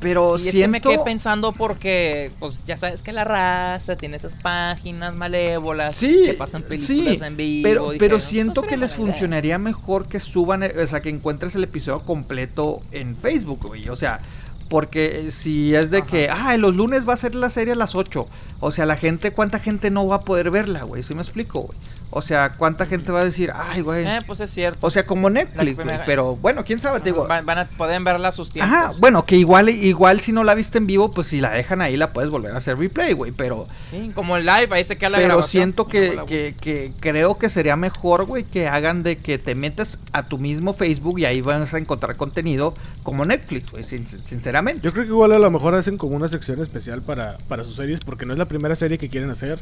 pero 0.00 0.38
Sí, 0.38 0.48
es 0.48 0.54
que 0.54 0.68
me 0.68 0.78
siento... 0.78 0.88
quedé 0.90 0.98
pensando 1.04 1.52
porque, 1.52 2.30
pues 2.38 2.64
ya 2.64 2.78
sabes 2.78 3.02
que 3.02 3.12
la 3.12 3.24
raza 3.24 3.96
tiene 3.96 4.16
esas 4.16 4.34
páginas 4.36 5.14
malévolas 5.14 5.96
Sí, 5.96 6.22
que 6.26 6.34
pasan 6.34 6.62
películas 6.62 7.18
sí, 7.18 7.24
en 7.24 7.36
vivo. 7.36 7.62
pero, 7.68 7.90
pero 7.98 8.20
siento 8.20 8.60
no 8.62 8.66
que 8.66 8.76
les 8.76 8.92
idea. 8.92 9.04
funcionaría 9.04 9.58
mejor 9.58 10.06
que 10.06 10.20
suban, 10.20 10.62
eh, 10.62 10.72
o 10.82 10.86
sea, 10.86 11.00
que 11.00 11.08
encuentres 11.10 11.54
el 11.56 11.64
episodio 11.64 12.00
completo 12.04 12.80
en 12.92 13.16
Facebook, 13.16 13.66
güey. 13.66 13.88
O 13.88 13.96
sea, 13.96 14.20
porque 14.68 15.26
eh, 15.26 15.30
si 15.30 15.74
es 15.74 15.90
de 15.90 15.98
Ajá. 15.98 16.06
que, 16.06 16.28
ah, 16.30 16.56
los 16.58 16.76
lunes 16.76 17.08
va 17.08 17.14
a 17.14 17.16
ser 17.16 17.34
la 17.34 17.50
serie 17.50 17.72
a 17.72 17.76
las 17.76 17.94
8. 17.94 18.26
O 18.60 18.70
sea, 18.70 18.86
la 18.86 18.96
gente, 18.96 19.32
¿cuánta 19.32 19.58
gente 19.58 19.90
no 19.90 20.06
va 20.06 20.16
a 20.16 20.20
poder 20.20 20.50
verla, 20.50 20.82
güey? 20.84 21.02
¿Sí 21.02 21.14
me 21.14 21.22
explico, 21.22 21.62
güey? 21.62 21.78
O 22.10 22.22
sea, 22.22 22.52
¿cuánta 22.52 22.86
gente 22.86 23.12
va 23.12 23.20
a 23.20 23.24
decir, 23.24 23.50
ay, 23.54 23.82
güey? 23.82 24.06
Eh, 24.06 24.20
pues 24.26 24.40
es 24.40 24.48
cierto. 24.50 24.86
O 24.86 24.90
sea, 24.90 25.04
como 25.04 25.28
Netflix, 25.28 25.74
güey. 25.74 25.74
primera- 25.76 26.04
Pero 26.06 26.36
bueno, 26.36 26.64
quién 26.64 26.78
sabe, 26.78 27.00
te 27.00 27.10
digo. 27.12 27.26
van, 27.26 27.44
van 27.44 27.58
a 27.58 27.68
pueden 27.68 28.02
verla 28.02 28.28
a 28.28 28.32
sus 28.32 28.50
tiempos. 28.50 28.74
Ajá, 28.74 28.92
bueno, 28.98 29.26
que 29.26 29.36
igual, 29.36 29.68
igual 29.68 30.20
si 30.20 30.32
no 30.32 30.42
la 30.42 30.54
viste 30.54 30.78
en 30.78 30.86
vivo, 30.86 31.10
pues 31.10 31.26
si 31.26 31.40
la 31.42 31.50
dejan 31.50 31.82
ahí 31.82 31.96
la 31.98 32.12
puedes 32.14 32.30
volver 32.30 32.52
a 32.52 32.56
hacer 32.58 32.78
replay, 32.78 33.12
güey. 33.12 33.32
Pero 33.32 33.66
Sí, 33.90 34.10
como 34.14 34.36
el 34.36 34.46
live, 34.46 34.68
ahí 34.70 34.84
se 34.84 34.96
queda 34.96 35.10
la 35.10 35.18
pero 35.18 35.28
grabación. 35.28 35.60
siento 35.62 35.86
que, 35.86 36.54
que 36.60 36.92
creo 36.98 37.36
que 37.36 37.50
sería 37.50 37.76
mejor, 37.76 38.24
güey, 38.24 38.44
que 38.44 38.68
hagan 38.68 39.02
de 39.02 39.18
que 39.18 39.38
te 39.38 39.54
metas 39.54 39.98
a 40.12 40.22
tu 40.22 40.38
mismo 40.38 40.72
Facebook 40.74 41.18
y 41.18 41.26
ahí 41.26 41.42
vas 41.42 41.74
a 41.74 41.78
encontrar 41.78 42.16
contenido 42.16 42.72
como 43.02 43.24
Netflix, 43.26 43.70
güey, 43.70 43.84
sin- 43.84 44.06
sinceramente. 44.08 44.80
Yo 44.82 44.92
creo 44.92 45.04
que 45.04 45.10
igual 45.10 45.32
a 45.32 45.38
lo 45.38 45.50
mejor 45.50 45.74
hacen 45.74 45.98
como 45.98 46.16
una 46.16 46.28
sección 46.28 46.60
especial 46.62 47.02
para, 47.02 47.36
para 47.48 47.64
sus 47.64 47.76
series 47.76 48.00
porque 48.00 48.24
no 48.24 48.32
es 48.32 48.38
la 48.38 48.46
primera 48.46 48.74
serie 48.74 48.96
que 48.98 49.08
quieren 49.10 49.30
hacer 49.30 49.58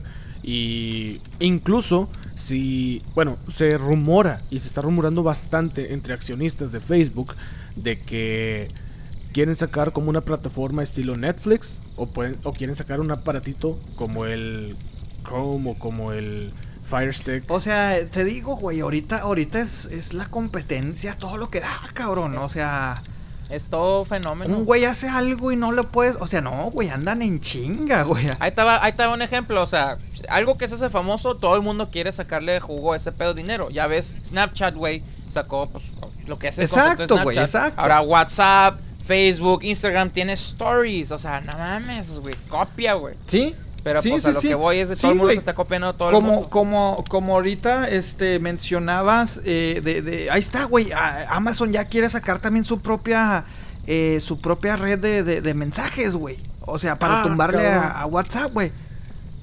y 0.47 1.21
incluso 1.41 2.09
si, 2.37 3.03
bueno, 3.17 3.37
se 3.53 3.77
rumora 3.77 4.41
y 4.49 4.61
se 4.61 4.69
está 4.69 4.81
rumorando 4.81 5.25
bastante 5.25 5.93
entre 5.93 6.15
accionistas 6.15 6.71
de 6.71 6.81
Facebook 6.81 7.35
de 7.75 7.99
que 7.99 8.69
quieren 9.33 9.57
sacar 9.57 9.93
como 9.93 10.09
una 10.09 10.21
plataforma 10.21 10.85
estilo 10.85 11.17
Netflix 11.17 11.81
o, 11.97 12.07
pueden, 12.07 12.39
o 12.45 12.53
quieren 12.53 12.77
sacar 12.77 13.01
un 13.01 13.11
aparatito 13.11 13.77
como 13.97 14.25
el 14.25 14.77
Chrome 15.25 15.73
o 15.73 15.75
como 15.75 16.13
el 16.13 16.53
Fire 16.89 17.13
Stick. 17.13 17.51
O 17.51 17.59
sea, 17.59 18.07
te 18.07 18.23
digo, 18.23 18.55
güey, 18.55 18.79
ahorita, 18.81 19.19
ahorita 19.19 19.61
es, 19.61 19.87
es 19.87 20.15
la 20.15 20.27
competencia, 20.29 21.17
todo 21.19 21.39
lo 21.39 21.51
que 21.51 21.59
da, 21.59 21.81
cabrón. 21.93 22.39
O 22.39 22.49
sea, 22.49 22.95
Es 23.51 23.69
todo 23.69 24.05
fenómeno. 24.05 24.57
un 24.57 24.65
güey 24.65 24.85
hace 24.85 25.09
algo 25.09 25.53
y 25.53 25.57
no 25.57 25.71
lo 25.71 25.85
puedes. 25.85 26.17
O 26.21 26.27
sea, 26.27 26.41
no, 26.41 26.71
güey, 26.71 26.89
andan 26.89 27.23
en 27.23 27.41
chinga, 27.41 28.03
güey. 28.03 28.29
Ahí 28.41 28.49
estaba, 28.49 28.83
ahí 28.83 28.91
estaba 28.91 29.15
un 29.15 29.23
ejemplo, 29.23 29.63
o 29.63 29.67
sea, 29.67 29.99
algo 30.29 30.59
que 30.59 30.69
se 30.69 30.75
hace 30.75 30.91
famoso, 30.91 31.37
todo 31.37 31.55
el 31.55 31.63
mundo 31.63 31.91
quiere 31.91 32.11
sacarle 32.13 32.59
jugo 32.61 32.93
a 32.93 32.97
ese 32.97 33.13
pedo 33.13 33.35
de 33.35 33.43
dinero. 33.43 33.71
Ya 33.71 33.87
ves, 33.87 34.17
Snapchat, 34.25 34.75
güey, 34.75 35.03
sacó 35.29 35.69
pues, 35.69 35.85
lo 36.27 36.37
que 36.37 36.51
de 36.51 36.65
Exacto, 36.65 37.23
güey, 37.23 37.39
exacto. 37.39 37.81
Ahora 37.81 38.01
WhatsApp, 38.01 38.81
Facebook, 39.07 39.63
Instagram 39.63 40.11
tiene 40.11 40.33
stories, 40.33 41.13
o 41.13 41.19
sea, 41.19 41.41
no 41.41 41.53
mames, 41.57 42.19
güey, 42.19 42.35
copia, 42.49 42.95
güey. 42.95 43.15
Sí. 43.27 43.55
Pero 43.87 44.03
Sí, 44.03 44.11
pues 44.11 44.25
sí, 44.25 44.29
a 44.29 44.33
lo 44.33 44.41
sí. 44.41 44.49
que 44.49 44.55
voy 44.57 44.81
es 44.81 44.89
de 44.89 44.97
todo 44.97 45.03
Sí, 45.03 45.07
el 45.13 45.15
mundo 45.15 45.33
se 45.33 45.39
está 45.39 45.55
copiando 45.55 45.95
todo 45.95 46.09
el 46.09 46.15
como, 46.17 46.33
mundo. 46.33 46.51
como, 46.51 47.05
como 47.09 47.35
ahorita 47.35 47.87
este, 47.87 48.41
mencionabas, 48.41 49.41
eh, 49.45 49.81
de, 49.85 50.03
de- 50.03 50.29
ahí 50.29 50.41
está, 50.41 50.65
güey. 50.65 50.91
Amazon 51.29 51.71
ya 51.73 51.85
quiere 51.85 52.09
sacar 52.11 52.41
también 52.41 52.65
su 52.65 52.81
propia, 52.81 53.45
eh, 53.87 54.19
su 54.21 54.41
propia 54.41 54.75
red 54.75 54.99
de, 54.99 55.23
de- 55.23 55.41
de 55.41 55.55
mensajes, 55.55 56.17
güey. 56.17 56.37
O 56.63 56.79
sea, 56.79 56.97
para 56.97 57.21
Ah, 57.21 57.23
tumbarle 57.23 57.65
a, 57.69 58.01
a 58.01 58.07
WhatsApp, 58.07 58.53
güey. 58.53 58.73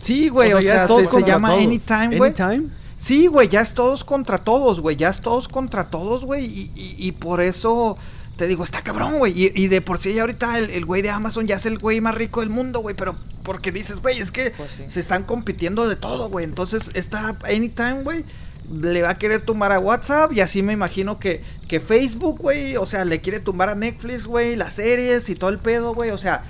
Sí, 0.02 0.28
güey, 0.28 0.52
o 0.52 0.62
sea, 0.62 0.86
todos 0.88 1.10
se, 1.10 1.24
llama 1.24 1.52
todos. 1.52 1.62
Anytime, 1.64 2.18
güey. 2.18 2.34
Anytime. 2.38 2.70
Sí, 2.98 3.28
güey, 3.28 3.48
ya 3.48 3.62
es 3.62 3.74
todos 3.74 4.04
contra 4.04 4.40
todos, 4.40 4.82
güey. 4.82 4.98
Ya 4.98 5.08
es 5.08 5.22
todos 5.22 5.48
contra 5.48 5.86
todos, 5.90 6.26
güey. 6.26 6.46
Y, 6.46 6.72
y- 6.76 6.96
y 6.98 7.12
por 7.14 7.40
eso 7.40 7.98
te 8.36 8.48
digo, 8.48 8.64
está 8.64 8.82
cabrón, 8.82 9.20
güey. 9.20 9.34
Y, 9.40 9.52
y 9.56 9.68
de 9.68 9.82
por 9.82 10.00
sí 10.00 10.14
ya 10.14 10.22
ahorita 10.22 10.58
el 10.58 10.70
el 10.72 10.86
güey 10.86 11.02
de 11.02 11.10
Amazon 11.10 11.46
ya 11.48 11.56
es 11.58 11.66
el 11.66 11.78
güey 11.78 12.02
más 12.02 12.16
rico 12.16 12.40
del 12.42 12.50
mundo, 12.50 12.80
güey. 12.80 12.96
Pero 12.96 13.16
porque 13.44 13.72
dices, 13.72 14.02
güey, 14.02 14.20
es 14.20 14.32
que 14.32 14.52
Pues 14.52 14.72
sí. 14.72 14.84
se 14.88 15.00
están 15.00 15.24
compitiendo 15.24 15.88
de 15.88 15.96
todo, 15.96 16.30
güey. 16.30 16.46
Entonces, 16.46 16.90
esta 16.96 17.38
Anytime, 17.44 18.04
güey, 18.04 18.24
le 18.72 19.02
va 19.02 19.12
a 19.12 19.16
querer 19.16 19.42
tumbar 19.42 19.72
a 19.72 19.80
WhatsApp. 19.80 20.32
Y 20.34 20.42
así 20.42 20.64
me 20.64 20.74
imagino 20.74 21.20
que, 21.20 21.42
que 21.68 21.80
Facebook, 21.80 22.40
güey, 22.40 22.76
o 22.78 22.86
sea, 22.86 23.06
le 23.06 23.22
quiere 23.22 23.40
tumbar 23.40 23.70
a 23.70 23.76
Netflix, 23.76 24.26
güey, 24.26 24.56
las 24.56 24.74
series 24.76 25.30
y 25.30 25.36
todo 25.36 25.50
el 25.52 25.60
pedo, 25.60 25.94
güey. 25.94 26.10
O 26.12 26.18
sea, 26.18 26.44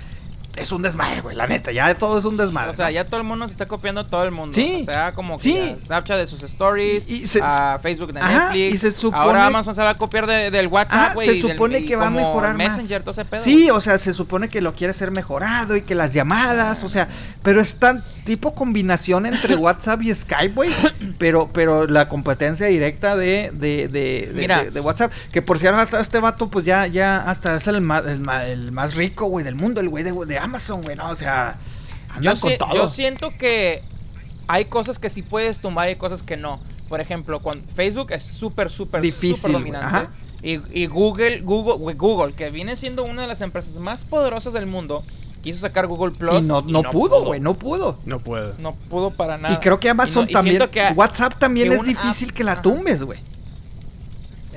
es 0.56 0.72
un 0.72 0.82
desmadre, 0.82 1.20
güey, 1.20 1.36
la 1.36 1.46
neta. 1.46 1.72
Ya 1.72 1.94
todo 1.94 2.18
es 2.18 2.24
un 2.24 2.36
desmadre. 2.36 2.70
O 2.70 2.74
sea, 2.74 2.86
¿no? 2.86 2.92
ya 2.92 3.04
todo 3.04 3.18
el 3.18 3.26
mundo 3.26 3.46
se 3.48 3.52
está 3.52 3.66
copiando 3.66 4.00
a 4.02 4.04
todo 4.04 4.24
el 4.24 4.30
mundo. 4.30 4.52
Sí. 4.54 4.78
O 4.82 4.84
sea, 4.84 5.12
como 5.12 5.36
que 5.36 5.42
Sí. 5.42 5.76
Snapchat 5.86 6.18
de 6.18 6.26
sus 6.26 6.42
stories, 6.42 7.08
Y- 7.08 7.22
y 7.22 7.26
se- 7.26 7.40
a 7.42 7.78
Facebook 7.82 8.12
de 8.12 8.20
Ajá, 8.20 8.44
Netflix. 8.50 8.74
y 8.74 8.78
se 8.78 8.92
supone- 8.92 9.22
Ahora 9.22 9.46
Amazon 9.46 9.74
se 9.74 9.82
va 9.82 9.90
a 9.90 9.94
copiar 9.96 10.26
de- 10.26 10.50
del 10.50 10.68
WhatsApp, 10.68 11.14
güey. 11.14 11.26
se 11.26 11.32
del- 11.34 11.42
supone 11.52 11.80
y 11.80 11.86
que 11.86 11.96
va 11.96 12.06
a 12.06 12.10
mejorar 12.10 12.56
más. 12.56 12.76
Messenger, 12.76 13.02
todo 13.02 13.10
ese 13.12 13.24
pedo. 13.24 13.40
Sí, 13.42 13.70
o 13.70 13.80
sea, 13.80 13.98
se 13.98 14.12
supone 14.12 14.48
que 14.48 14.60
lo 14.60 14.72
quiere 14.72 14.92
ser 14.92 15.10
mejorado 15.10 15.76
y 15.76 15.82
que 15.82 15.94
las 15.94 16.12
llamadas, 16.12 16.84
o 16.84 16.88
sea, 16.88 17.08
pero 17.42 17.60
es 17.60 17.76
tan 17.76 18.02
tipo 18.24 18.54
combinación 18.54 19.26
entre 19.26 19.54
WhatsApp 19.56 20.02
y 20.02 20.14
Skype, 20.14 20.54
güey. 20.54 20.70
Pero, 21.18 21.50
pero 21.52 21.86
la 21.86 22.08
competencia 22.08 22.66
directa 22.66 23.16
de, 23.16 23.50
de, 23.52 23.88
de, 23.88 24.30
de- 24.32 24.32
Mira. 24.34 24.64
de- 24.64 24.80
WhatsApp. 24.80 25.12
Que 25.32 25.42
por 25.42 25.58
cierto, 25.58 25.98
este 25.98 26.18
vato, 26.20 26.48
pues 26.48 26.64
ya, 26.64 26.86
ya 26.86 27.16
hasta 27.28 27.56
es 27.56 27.66
el 27.68 27.80
más, 27.80 28.04
el 28.06 28.22
el 28.54 28.72
más 28.72 28.94
rico, 28.94 29.26
güey, 29.26 29.44
del 29.44 29.54
mundo, 29.54 29.80
el 29.80 29.88
güey 29.88 30.04
de, 30.04 30.12
de 30.12 30.38
Amazon, 30.44 30.80
güey, 30.82 30.96
¿no? 30.96 31.10
O 31.10 31.14
sea, 31.16 31.58
andan 32.10 32.22
Yo, 32.34 32.40
con 32.40 32.50
si- 32.50 32.58
todo. 32.58 32.74
yo 32.74 32.88
siento 32.88 33.30
que 33.30 33.82
hay 34.46 34.66
cosas 34.66 34.98
que 34.98 35.10
sí 35.10 35.22
puedes 35.22 35.60
tumbar 35.60 35.86
y 35.86 35.90
hay 35.90 35.96
cosas 35.96 36.22
que 36.22 36.36
no. 36.36 36.58
Por 36.88 37.00
ejemplo, 37.00 37.40
cuando 37.40 37.66
Facebook 37.74 38.12
es 38.12 38.22
súper, 38.22 38.70
súper, 38.70 39.02
súper 39.12 39.52
dominante. 39.52 39.86
ajá. 39.86 40.06
Y, 40.42 40.60
y 40.78 40.86
Google, 40.86 41.40
Google, 41.40 41.94
Google, 41.94 42.34
que 42.34 42.50
viene 42.50 42.76
siendo 42.76 43.02
una 43.04 43.22
de 43.22 43.28
las 43.28 43.40
empresas 43.40 43.76
más 43.78 44.04
poderosas 44.04 44.52
del 44.52 44.66
mundo, 44.66 45.02
quiso 45.42 45.60
sacar 45.60 45.86
Google 45.86 46.12
Plus. 46.12 46.44
y 46.44 46.46
no, 46.48 46.60
no, 46.60 46.82
pudo, 46.82 47.24
güey, 47.24 47.40
no 47.40 47.54
pudo. 47.54 47.98
No 48.04 48.18
puedo. 48.20 48.52
No 48.58 48.74
pudo 48.74 49.10
para 49.10 49.38
nada. 49.38 49.54
Y 49.54 49.58
creo 49.58 49.78
que 49.80 49.88
Amazon 49.88 50.24
Y 50.24 50.26
no- 50.26 50.30
y 50.30 50.32
también. 50.34 50.56
siento 50.58 50.70
que- 50.70 50.92
WhatsApp 50.94 51.38
también 51.38 51.68
que 51.70 51.74
es 51.76 51.82
difícil 51.82 52.28
app- 52.28 52.34
que 52.36 52.44
la 52.44 52.52
ajá. 52.52 52.62
tumbes, 52.62 53.02
güey. 53.02 53.18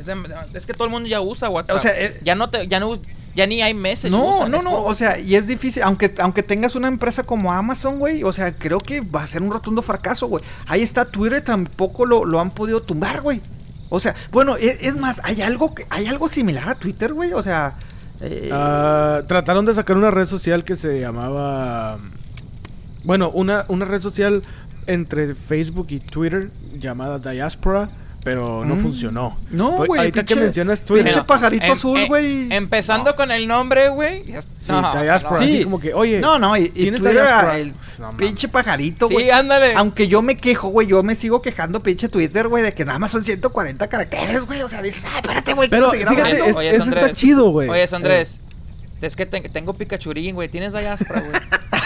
Es, 0.08 0.52
de- 0.52 0.58
es 0.60 0.66
que 0.66 0.74
todo 0.74 0.86
el 0.86 0.92
mundo 0.92 1.08
ya 1.10 1.22
usa 1.22 1.50
WhatsApp. 1.50 1.78
O 1.78 1.82
sea, 1.82 1.92
eh, 2.00 2.20
ya 2.24 2.36
no 2.36 2.50
te, 2.50 2.68
ya 2.68 2.80
no, 2.80 2.98
ya 3.36 3.46
ni 3.48 3.62
hay 3.62 3.74
meses. 3.74 4.10
No, 4.12 4.48
no, 4.48 4.60
no, 4.62 4.84
o 4.84 4.94
sea, 4.94 5.20
y 5.20 5.36
es 5.36 5.48
difícil, 5.48 5.84
aunque, 5.84 6.14
aunque 6.20 6.44
tengas 6.44 6.76
una 6.76 6.88
empresa 6.88 7.24
como 7.24 7.52
Amazon, 7.54 8.00
güey, 8.00 8.24
o 8.24 8.32
sea, 8.34 8.54
creo 8.54 8.80
que 8.80 9.02
va 9.02 9.24
a 9.24 9.28
ser 9.28 9.42
un 9.42 9.52
rotundo 9.52 9.82
fracaso, 9.82 10.28
güey. 10.28 10.44
Ahí 10.68 10.82
está 10.82 11.06
Twitter, 11.06 11.44
tampoco 11.44 12.06
lo, 12.06 12.26
lo 12.26 12.40
han 12.40 12.50
podido 12.52 12.82
tumbar, 12.82 13.22
güey. 13.22 13.42
O 13.90 14.00
sea, 14.00 14.16
bueno, 14.32 14.58
es, 14.58 14.78
es 14.82 14.98
más, 14.98 15.22
hay 15.24 15.42
algo, 15.42 15.74
que- 15.74 15.86
hay 15.90 16.08
algo 16.08 16.28
similar 16.28 16.68
a 16.70 16.76
Twitter, 16.76 17.14
güey, 17.14 17.34
o 17.34 17.42
sea... 17.44 17.76
eh, 18.22 18.50
Ah, 18.52 19.22
trataron 19.28 19.66
de 19.66 19.74
sacar 19.74 19.96
una 19.98 20.12
red 20.12 20.26
social 20.28 20.64
que 20.64 20.76
se 20.76 21.00
llamaba. 21.00 22.00
Bueno, 23.04 23.30
una, 23.30 23.66
una 23.70 23.86
red 23.86 24.02
social 24.02 24.42
entre 24.88 25.36
Facebook 25.36 25.88
y 25.90 26.00
Twitter 26.00 26.50
llamada 26.78 27.20
Diaspora, 27.20 27.90
pero 28.24 28.66
no 28.66 28.76
Mm. 28.76 28.82
funcionó. 28.82 29.38
no, 29.52 29.78
Pues, 29.78 29.88
güey, 29.88 30.00
Ahorita 30.00 30.24
que 30.26 30.36
mencionas 30.36 30.82
Twitter. 30.84 31.06
pinche 31.12 31.24
pajarito 31.26 31.66
Em- 31.66 31.72
azul, 31.72 31.98
eh, 32.00 32.06
güey. 32.08 32.54
empezando 32.54 33.16
con 33.16 33.32
el 33.32 33.48
nombre, 33.48 33.90
güey. 33.90 34.26
ya- 34.26 34.42
Sí, 34.42 34.48
no, 34.70 34.80
o 34.90 34.92
sea, 34.92 35.02
Diaspora, 35.04 35.40
no. 35.40 35.48
Sí. 35.48 35.54
así 35.56 35.64
como 35.64 35.80
que, 35.80 35.94
oye. 35.94 36.20
No, 36.20 36.38
no, 36.40 36.58
y, 36.58 36.64
y 36.64 36.70
¿tienes 36.70 37.02
Twitter, 37.02 37.26
el 37.56 37.74
No 38.00 38.18
pinche 38.18 38.48
pajarito, 38.50 39.08
güey. 39.08 39.26
Sí, 39.26 39.32
ándale. 39.32 39.74
Aunque 39.76 40.08
yo 40.10 40.22
me 40.22 40.36
quejo, 40.36 40.68
güey, 40.70 40.88
yo 40.88 41.02
me 41.04 41.16
sigo 41.16 41.42
quejando, 41.42 41.82
pinche 41.82 42.10
Twitter, 42.10 42.48
güey, 42.50 42.64
de 42.64 42.74
que 42.74 42.84
nada 42.84 43.00
más 43.00 43.12
son 43.12 43.24
140 43.24 43.88
caracteres, 43.88 44.46
güey. 44.46 44.62
O 44.62 44.68
sea, 44.70 44.82
dices, 44.82 45.06
ay, 45.06 45.22
espérate, 45.22 45.54
güey, 45.54 45.70
Pero 45.70 45.90
quiero 45.90 45.92
seguir 45.92 46.08
fíjate, 46.10 46.32
hablando". 46.42 46.50
es- 46.50 46.56
Oye, 46.58 46.70
eso 46.76 46.90
está 46.90 47.12
chido, 47.12 47.50
güey. 47.52 47.70
Oye, 47.70 47.88
Andrés. 47.94 48.42
Es 49.00 49.16
que 49.16 49.26
te- 49.28 49.42
tengo 49.50 49.74
Pikachurín, 49.74 50.34
güey. 50.36 50.50
Tienes 50.50 50.74
Diaspora, 50.74 51.22
güey. 51.22 51.32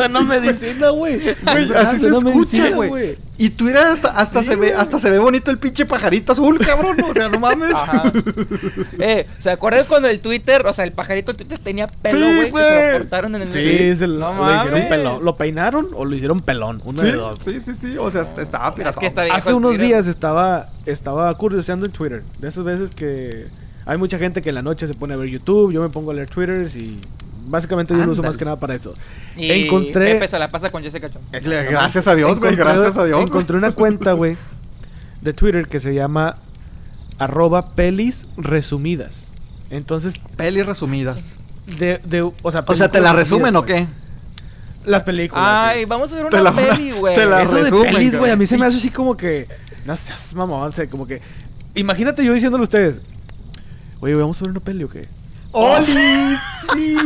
Suena 0.00 0.20
medicina, 0.22 0.90
güey. 0.90 1.18
Güey, 1.20 1.72
así 1.76 1.98
se 1.98 2.08
escucha, 2.08 2.70
güey. 2.70 3.16
Y 3.38 3.48
Twitter 3.50 3.78
hasta, 3.78 4.08
hasta 4.10 4.42
Sí, 4.42 4.48
se 4.48 4.56
ve, 4.56 4.74
hasta 4.74 4.98
se 4.98 5.10
ve 5.10 5.18
bonito 5.18 5.50
el 5.50 5.56
pinche 5.58 5.86
pajarito 5.86 6.32
azul, 6.32 6.58
cabrón. 6.58 7.00
O 7.08 7.14
sea, 7.14 7.28
no 7.30 7.38
mames. 7.40 7.72
Ajá. 7.74 8.12
eh, 8.98 9.26
¿se 9.38 9.50
acuerdan 9.50 9.86
cuando 9.88 10.08
el 10.08 10.20
Twitter, 10.20 10.66
o 10.66 10.72
sea, 10.74 10.84
el 10.84 10.92
pajarito 10.92 11.32
del 11.32 11.38
Twitter 11.38 11.58
tenía 11.58 11.86
pelo, 11.88 12.18
Sí, 12.26 12.50
güey? 12.50 12.64
que 12.64 12.68
se 12.70 12.92
lo 12.92 12.98
cortaron 12.98 13.34
en 13.36 13.42
el 13.42 13.52
Sí, 13.52 13.96
se 13.96 14.06
lo, 14.06 14.34
no 14.34 14.44
lo 14.44 14.54
hicieron 14.56 14.72
mames. 14.74 14.86
pelón. 14.88 15.24
¿Lo 15.24 15.34
peinaron 15.36 15.88
o 15.94 16.04
lo 16.04 16.14
hicieron 16.14 16.40
pelón? 16.40 16.82
Uno 16.84 17.00
de 17.00 17.10
Sí, 17.12 17.16
dos. 17.16 17.38
sí, 17.42 17.60
sí, 17.62 17.72
sí. 17.80 17.96
O 17.98 18.10
sea, 18.10 18.22
est- 18.22 18.36
estaba 18.38 18.68
Es 18.68 18.74
piratón. 18.74 19.00
que 19.00 19.06
está 19.06 19.22
viejo 19.22 19.36
Hace 19.38 19.48
el 19.48 19.54
unos 19.54 19.78
días 19.78 20.06
estaba, 20.06 20.68
estaba 20.84 21.32
curioseando 21.34 21.86
en 21.86 21.92
Twitter. 21.92 22.22
De 22.40 22.48
esas 22.48 22.64
veces 22.64 22.90
que 22.94 23.46
hay 23.86 23.96
mucha 23.96 24.18
gente 24.18 24.42
que 24.42 24.50
en 24.50 24.56
la 24.56 24.62
noche 24.62 24.86
se 24.86 24.92
pone 24.92 25.14
a 25.14 25.16
ver 25.16 25.30
YouTube, 25.30 25.72
yo 25.72 25.80
me 25.82 25.88
pongo 25.88 26.10
a 26.10 26.14
leer 26.14 26.28
Twitter 26.28 26.68
y 26.76 26.98
básicamente 27.50 27.94
yo 27.94 28.04
lo 28.06 28.12
uso 28.12 28.22
más 28.22 28.36
que 28.36 28.44
nada 28.44 28.56
para 28.58 28.74
eso. 28.74 28.94
Y 29.36 29.50
Encontré, 29.50 30.14
Pepe 30.14 30.28
se 30.28 30.38
la 30.38 30.48
pasa 30.48 30.70
con 30.70 30.82
Jessica 30.82 31.08
Jones. 31.12 31.44
Gracias 31.68 32.06
a 32.08 32.14
Dios, 32.14 32.38
güey. 32.40 32.52
encontré- 32.54 32.64
Gracias 32.64 32.96
a 32.98 33.04
Dios. 33.04 33.22
Encontré 33.22 33.56
una 33.56 33.72
cuenta, 33.72 34.12
güey, 34.12 34.36
de 35.20 35.32
Twitter 35.32 35.66
que 35.68 35.80
se 35.80 35.92
llama 35.94 36.36
arroba 37.18 37.74
pelis 37.74 38.26
resumidas. 38.36 39.28
Entonces, 39.70 40.14
Pelis 40.36 40.66
resumidas. 40.66 41.34
de, 41.78 42.00
de, 42.04 42.22
o 42.22 42.32
sea, 42.50 42.64
O 42.66 42.74
sea, 42.74 42.88
¿te 42.90 43.00
la 43.00 43.12
resumen 43.12 43.54
o 43.56 43.62
qué? 43.62 43.86
Las 44.86 45.02
películas. 45.02 45.44
Ay, 45.46 45.80
sí. 45.80 45.86
vamos 45.86 46.10
a 46.12 46.16
ver 46.16 46.24
una 46.26 46.40
la- 46.40 46.54
peli, 46.56 46.90
güey. 46.92 47.14
te 47.14 47.26
la 47.26 47.42
Eso 47.42 47.56
de 47.62 47.70
pelis, 47.70 48.16
güey. 48.16 48.30
a 48.32 48.36
mí 48.36 48.46
se 48.46 48.56
me 48.56 48.66
hace 48.66 48.78
así 48.78 48.90
como 48.90 49.14
que. 49.14 49.46
No 49.86 49.96
seas 49.96 50.34
mamón, 50.34 50.68
o 50.68 50.72
sea, 50.72 50.88
como 50.88 51.06
que. 51.06 51.20
Imagínate 51.74 52.24
yo 52.24 52.32
diciéndole 52.32 52.62
a 52.62 52.64
ustedes. 52.64 52.96
Oye, 54.00 54.14
¿vamos 54.14 54.38
a 54.38 54.40
ver 54.40 54.50
una 54.50 54.60
peli 54.60 54.82
o 54.84 54.88
qué? 54.88 55.06
¡Olis! 55.52 55.88
¡Sí! 56.74 56.96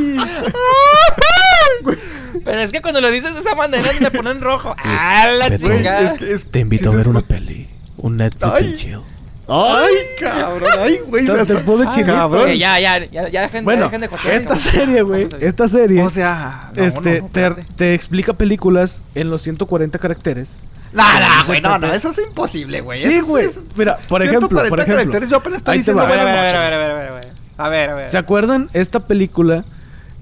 Pero 2.45 2.61
es 2.61 2.73
que 2.73 2.83
cuando 2.83 3.01
lo 3.01 3.11
dices 3.11 3.35
de 3.35 3.41
esa 3.41 3.55
manera 3.55 3.91
me 4.01 4.11
ponen 4.11 4.41
rojo. 4.41 4.75
¡Ah, 4.85 5.27
la 5.39 5.57
chingada! 5.57 6.01
es 6.03 6.13
que 6.15 6.33
es- 6.33 6.47
Te 6.51 6.59
invito 6.61 6.91
sí 6.91 6.95
a 6.95 6.99
ver 6.99 7.09
una 7.09 7.21
peli. 7.23 7.69
Un 7.97 8.17
Netflix 8.19 8.53
Ay. 8.53 8.77
chill. 8.77 8.99
¡Ay, 9.47 9.95
cabrón! 10.19 10.71
¡Ay, 10.79 11.01
güey! 11.07 11.27
Se 11.27 11.33
te 11.47 11.55
chinito. 11.55 12.05
cabrón. 12.07 12.43
Ok, 12.51 12.55
ya, 12.55 12.81
ya, 12.81 12.99
ya, 13.05 13.29
ya 13.29 13.43
dejen, 13.43 13.65
Bueno, 13.65 13.85
dejen 13.85 14.01
de 14.01 14.09
jotear. 14.09 14.35
esta 14.35 14.57
serie, 14.57 15.03
güey, 15.03 15.29
esta 15.41 15.69
serie. 15.69 16.03
O 16.03 16.09
sea, 16.11 16.71
no, 16.75 16.85
este, 16.85 17.21
no, 17.21 17.29
no, 17.29 17.55
te, 17.57 17.63
te 17.77 17.95
explica 17.95 18.33
películas 18.33 19.01
en 19.15 19.31
los 19.31 19.43
140 19.43 19.99
caracteres. 19.99 20.49
No, 20.93 21.03
güey, 21.47 21.61
no, 21.61 21.79
no, 21.79 21.93
eso 21.93 22.11
es 22.11 22.19
imposible, 22.19 22.81
güey. 22.81 23.03
Sí, 23.03 23.21
güey. 23.21 23.47
es- 23.47 23.61
Mira, 23.77 23.99
por 24.09 24.23
ejemplo, 24.23 24.49
140 24.49 24.69
por 24.71 24.81
ejemplo. 24.81 24.97
caracteres, 24.97 25.29
yo 25.31 25.37
apenas 25.37 25.59
estoy 25.59 25.79
diciendo 25.79 26.03
va. 26.03 26.09
A 26.09 26.11
ver, 26.11 26.21
a 26.21 26.25
ver, 26.25 26.37
a 26.37 26.43
ver, 26.43 26.55
a 26.57 26.79
ver, 26.79 26.91
a 27.09 27.15
ver, 27.15 27.29
a 27.57 27.69
ver. 27.69 27.91
A 27.91 27.95
ver. 27.95 28.09
¿Se 28.11 28.19
acuerdan 28.19 28.69
esta 28.73 29.01
película 29.01 29.65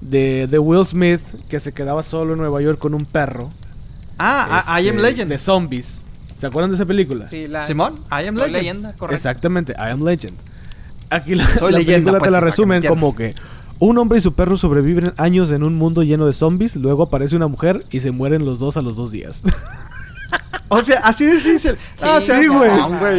de, 0.01 0.47
de 0.47 0.59
Will 0.59 0.85
Smith 0.85 1.21
que 1.49 1.59
se 1.59 1.71
quedaba 1.71 2.03
solo 2.03 2.33
en 2.33 2.39
Nueva 2.39 2.61
York 2.61 2.77
con 2.79 2.93
un 2.93 3.05
perro? 3.05 3.49
Ah, 4.17 4.63
ah, 4.67 4.81
I 4.81 4.89
Am 4.89 4.95
Este, 4.97 5.09
Legend. 5.09 5.31
De 5.31 5.39
zombies. 5.39 5.99
¿Se 6.37 6.47
acuerdan 6.47 6.71
de 6.71 6.75
esa 6.75 6.85
película? 6.85 7.27
Sí, 7.27 7.47
la... 7.47 7.63
Simón, 7.63 7.93
I 8.11 8.27
Am 8.27 8.35
Soy 8.35 8.47
Legend. 8.47 8.51
leyenda, 8.53 8.93
correcto. 8.93 9.15
Exactamente, 9.15 9.73
I 9.73 9.91
Am 9.91 10.03
Legend. 10.03 10.33
Aquí 11.09 11.35
la, 11.35 11.47
Soy 11.57 11.71
la 11.71 11.77
leyenda, 11.79 12.11
película 12.11 12.19
pues, 12.19 12.27
te 12.29 12.31
la 12.31 12.39
que 12.39 12.45
resumen 12.45 12.75
entiendas. 12.77 12.99
como 12.99 13.15
que 13.15 13.33
un 13.79 13.97
hombre 13.97 14.17
y 14.19 14.21
su 14.21 14.33
perro 14.33 14.57
sobreviven 14.57 15.13
años 15.17 15.51
en 15.51 15.63
un 15.63 15.75
mundo 15.75 16.01
lleno 16.03 16.25
de 16.25 16.33
zombies, 16.33 16.75
luego 16.75 17.03
aparece 17.03 17.35
una 17.35 17.47
mujer 17.47 17.83
y 17.91 17.99
se 18.01 18.11
mueren 18.11 18.45
los 18.45 18.59
dos 18.59 18.77
a 18.77 18.81
los 18.81 18.95
dos 18.95 19.11
días. 19.11 19.41
O 20.69 20.81
sea, 20.81 20.99
así 21.03 21.25
es 21.25 21.43
difícil. 21.43 21.75
Ah, 22.01 22.19
Sí, 22.19 22.31
Sí, 22.31 22.47
güey. 22.47 22.71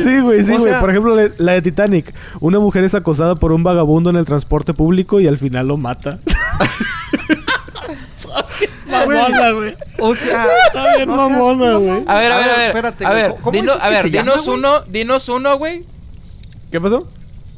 Sí, 0.03 0.21
güey, 0.21 0.45
sí, 0.45 0.53
O 0.53 0.59
güey. 0.59 0.71
sea- 0.73 0.81
Por 0.81 0.91
ejemplo, 0.91 1.17
la, 1.39 1.53
de 1.53 1.63
Titanic. 1.63 2.13
Una 2.41 2.59
mujer 2.59 2.83
es 2.85 2.95
acosada 2.95 3.37
por 3.37 3.53
un 3.53 3.63
vagabundo 3.63 4.11
en 4.11 4.17
el 4.17 4.25
transporte 4.25 4.75
público 4.75 5.21
y 5.21 5.27
al 5.29 5.39
final 5.39 5.69
lo 5.69 5.77
mata. 5.77 6.19
mamona, 8.87 9.51
güey. 9.53 9.77
O 9.99 10.15
sea, 10.15 10.47
Está 10.67 10.97
bien 10.97 11.09
mamona, 11.09 11.75
güey. 11.77 12.03
A 12.07 12.19
ver, 12.21 12.33
a 12.33 12.37
ver, 12.39 12.45
a 12.45 12.47
ver, 12.49 12.57
ver. 12.57 12.67
espérate, 12.69 13.05
a 13.07 13.11
güey, 13.11 13.23
ver, 13.23 13.35
¿cómo 13.41 13.53
dino- 13.53 13.73
dices 13.75 13.85
a 13.85 13.91
ver, 13.91 14.11
dinos 14.11 14.49
uno, 14.49 14.81
dinos 14.89 15.29
uno, 15.29 15.57
güey. 15.59 15.85
¿Qué 16.71 16.81
pasó? 16.81 17.07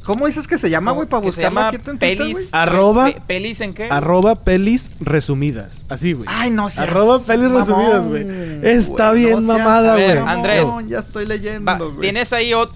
¿Cómo 0.07 0.25
dices 0.25 0.47
que 0.47 0.57
se 0.57 0.69
llama, 0.69 0.91
güey, 0.93 1.07
para 1.07 1.29
llama 1.29 1.67
aquí 1.67 1.75
en 1.75 1.81
Twitter, 1.83 2.17
güey? 2.17 2.33
pelis. 2.33 2.53
Arroba- 2.53 3.05
pe- 3.13 3.21
¿Pelis 3.27 3.61
en 3.61 3.73
qué? 3.73 3.87
Arroba 3.91 4.35
pelis 4.35 4.89
resumidas. 5.01 5.83
Así, 5.89 6.13
güey. 6.13 6.27
Ay, 6.31 6.49
no 6.49 6.69
seas 6.69 6.87
Arroba 6.89 7.19
pelis 7.19 7.49
mamón, 7.49 7.67
resumidas, 7.67 8.05
güey. 8.07 8.25
Está 8.71 9.11
bien 9.11 9.31
no 9.31 9.41
seas 9.41 9.57
mamada, 9.59 9.93
A 9.93 9.95
ver, 9.95 10.21
güey. 10.21 10.33
Andrés. 10.33 10.65
mamón, 10.65 10.87
ya 10.87 10.99
estoy 10.99 11.25
leyendo, 11.25 11.77
güey. 11.77 11.99
Tienes 11.99 12.31
ahí 12.33 12.53
otro. 12.53 12.73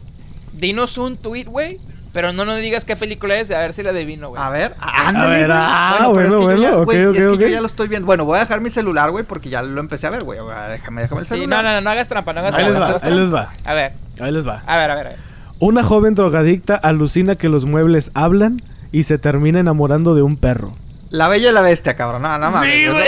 Dinos 0.54 0.98
un 0.98 1.16
tweet, 1.18 1.46
güey. 1.46 1.80
Pero 2.14 2.34
no 2.34 2.44
nos 2.44 2.60
digas 2.60 2.84
qué 2.84 2.98
película 2.98 3.40
es, 3.40 3.50
a 3.52 3.60
ver 3.60 3.72
si 3.72 3.84
la 3.84 3.92
adivino, 3.92 4.28
güey. 4.28 4.42
A 4.42 4.50
ver, 4.50 4.76
A 4.82 5.08
ándale, 5.08 5.38
ver, 5.38 5.48
güey. 5.48 5.58
ah, 5.62 6.10
pero 6.14 6.28
es 6.28 6.36
bueno, 6.36 6.36
que 6.36 6.42
yo 6.42 6.42
bueno, 6.44 6.62
ya- 6.62 6.78
ok, 6.78 6.84
güey, 6.86 7.06
ok, 7.06 7.16
es 7.16 7.24
que 7.24 7.30
ok. 7.30 7.40
yo 7.40 7.48
ya 7.48 7.62
lo 7.62 7.68
estoy 7.68 7.88
viendo. 7.88 8.06
Bueno, 8.06 8.26
voy 8.26 8.36
a 8.36 8.42
dejar 8.42 8.60
mi 8.60 8.70
celular, 8.70 9.12
güey, 9.12 9.24
porque 9.24 9.50
ya 9.50 9.62
lo 9.62 9.80
empecé 9.80 10.08
a 10.08 10.10
ver, 10.10 10.24
güey. 10.26 10.38
Ah, 10.54 10.68
Déjame, 10.68 11.04
déjame 11.04 11.22
el 11.22 11.28
Sí, 11.28 11.36
celular. 11.36 11.64
no, 11.64 11.70
no, 11.70 11.76
no, 11.76 11.82
no 11.82 11.90
hagas 11.90 12.10
trampa, 12.10 12.34
no 12.34 12.42
hagas 12.42 12.54
Ahí 12.56 12.66
les 12.66 12.74
trampa. 12.74 12.88
va, 12.92 13.00
ahí 13.02 13.12
les 13.14 13.30
trampa. 13.32 13.54
va. 13.64 13.72
A 13.72 13.74
ver, 13.74 13.94
Ahí 14.20 14.32
les 14.34 14.46
va. 14.46 14.62
a 14.68 14.78
ver, 14.78 14.92
a 14.92 14.96
ver. 14.96 15.08
a 15.08 15.10
ver. 15.12 15.31
Una 15.62 15.84
joven 15.84 16.16
drogadicta 16.16 16.76
alucina 16.76 17.36
que 17.36 17.48
los 17.48 17.66
muebles 17.66 18.12
hablan 18.16 18.58
y 18.92 19.04
se 19.04 19.18
termina 19.18 19.60
enamorando 19.62 20.14
de 20.16 20.22
un 20.24 20.36
perro. 20.36 20.72
La 21.12 21.28
Bella 21.28 21.50
y 21.50 21.54
la 21.54 21.62
Bestia, 21.62 21.96
cabrón. 21.96 22.24
No, 22.24 22.38
no 22.38 22.52
mames. 22.52 22.74
Sí, 22.74 22.88
güey. 22.88 23.04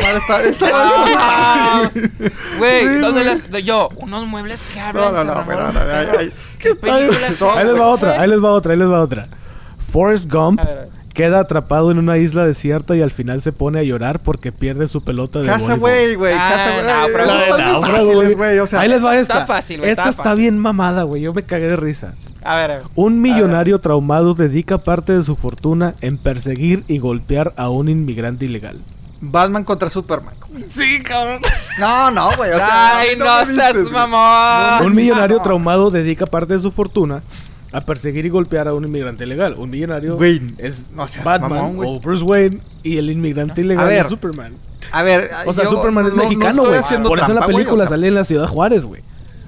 Ah, 1.12 1.90
Güey, 2.58 2.88
Sí, 2.88 2.96
¿dónde 3.00 3.24
las.? 3.24 3.50
Yo, 3.64 3.90
unos 4.02 4.28
muebles 4.28 4.62
que 4.64 4.80
No, 4.80 4.86
hablan. 4.86 5.28
no, 5.28 5.36
no, 5.36 5.46
pero, 5.48 5.72
no, 5.74 5.80
ay. 6.20 6.32
¿Qué 6.60 6.78
No, 6.82 6.94
ahí 6.94 7.08
les 7.66 7.80
va 7.80 7.88
otra, 7.88 8.22
ahí 8.22 8.28
les 8.30 8.44
va 8.44 8.52
otra, 8.52 8.74
ahí 8.74 8.80
les 8.80 8.90
va 8.90 9.02
otra. 9.02 9.26
Forrest 9.92 10.32
Gump 10.32 10.60
A 10.60 10.64
ver, 10.64 10.74
a 10.74 10.80
ver. 10.82 10.90
queda 11.14 11.40
atrapado 11.40 11.92
en 11.92 11.98
una 12.00 12.18
isla 12.18 12.46
desierta 12.46 12.96
y 12.96 13.02
al 13.02 13.12
final 13.12 13.42
se 13.42 13.52
pone 13.52 13.80
a 13.80 13.84
llorar 13.84 14.20
porque 14.20 14.52
pierde 14.52 14.88
su 14.88 15.02
pelota 15.02 15.40
de 15.40 15.46
Casa, 15.48 15.76
güey, 15.76 16.16
güey. 16.16 16.34
Ah, 16.38 16.52
Casa, 16.54 16.72
güey. 16.74 16.86
náufrago. 16.86 17.32
Esos 17.32 17.42
están 17.42 17.58
muy 17.60 17.72
Náufrago, 17.72 17.96
fáciles, 17.96 18.16
güey. 18.16 18.34
güey. 18.36 18.60
O 18.60 18.68
sea, 18.68 18.80
ahí 18.82 18.90
les 18.90 19.04
va 19.04 19.18
esta. 19.18 19.34
está 19.34 19.46
fácil, 19.46 19.80
güey, 19.80 19.92
Esta 19.92 20.10
está 20.10 20.36
bien 20.36 20.58
mamada, 20.60 21.04
güey. 21.04 21.22
Yo 21.22 21.34
me 21.34 21.44
cagué 21.44 21.68
de 21.68 21.76
risa. 21.76 22.14
A 22.46 22.56
ver, 22.56 22.72
a 22.72 22.78
ver. 22.78 22.84
Un 22.96 23.22
millonario 23.22 23.80
traumado 23.80 24.34
dedica 24.34 24.78
parte 24.78 25.14
de 25.14 25.24
su 25.24 25.36
fortuna 25.36 25.94
en 26.02 26.18
perseguir 26.18 26.84
y 26.88 26.98
golpear 26.98 27.54
a 27.58 27.70
un 27.70 27.90
inmigrante 27.90 28.46
ilegal. 28.46 28.80
Batman 29.22 29.64
contra 29.64 29.90
Superman. 29.90 30.34
Sí, 30.70 31.02
cabrón. 31.02 31.40
No, 31.80 32.12
no, 32.12 32.36
güey. 32.36 32.52
O 32.52 32.56
sea, 32.56 32.92
Ay, 32.98 33.16
no 33.18 33.46
seas 33.46 33.76
mamón. 33.90 34.86
Un 34.88 34.96
millonario 34.96 35.38
no. 35.38 35.44
traumado 35.44 35.90
dedica 35.90 36.26
parte 36.26 36.56
de 36.56 36.62
su 36.62 36.72
fortuna 36.72 37.22
a 37.72 37.82
perseguir 37.82 38.26
y 38.26 38.30
golpear 38.30 38.68
a 38.68 38.74
un 38.74 38.86
inmigrante 38.86 39.24
ilegal. 39.24 39.56
Un 39.58 39.70
millonario 39.70 40.16
Güey, 40.18 40.42
es 40.58 40.92
no 40.94 41.08
seas 41.08 41.24
Batman 41.24 41.50
mamón, 41.52 41.86
o 41.88 42.00
Bruce 42.00 42.24
Wayne 42.24 42.60
y 42.84 42.98
el 42.98 43.10
inmigrante 43.10 43.62
ilegal 43.62 43.92
es 43.92 44.08
Superman. 44.08 44.54
A 44.92 45.02
ver, 45.02 45.32
O 45.46 45.54
sea, 45.54 45.64
yo 45.64 45.72
Superman 45.72 46.06
es 46.08 46.12
no- 46.14 46.18
no 46.18 46.24
mexicano, 46.24 46.64
güey. 46.66 46.82
Por 47.04 47.20
eso 47.20 47.30
en 47.32 47.36
la 47.40 47.48
película 47.48 47.74
o 47.86 47.88
sea, 47.88 47.96
sale 47.96 48.08
en 48.10 48.16
la 48.16 48.26
ciudad 48.26 48.48
Juárez, 48.48 48.84
güey. 48.86 49.02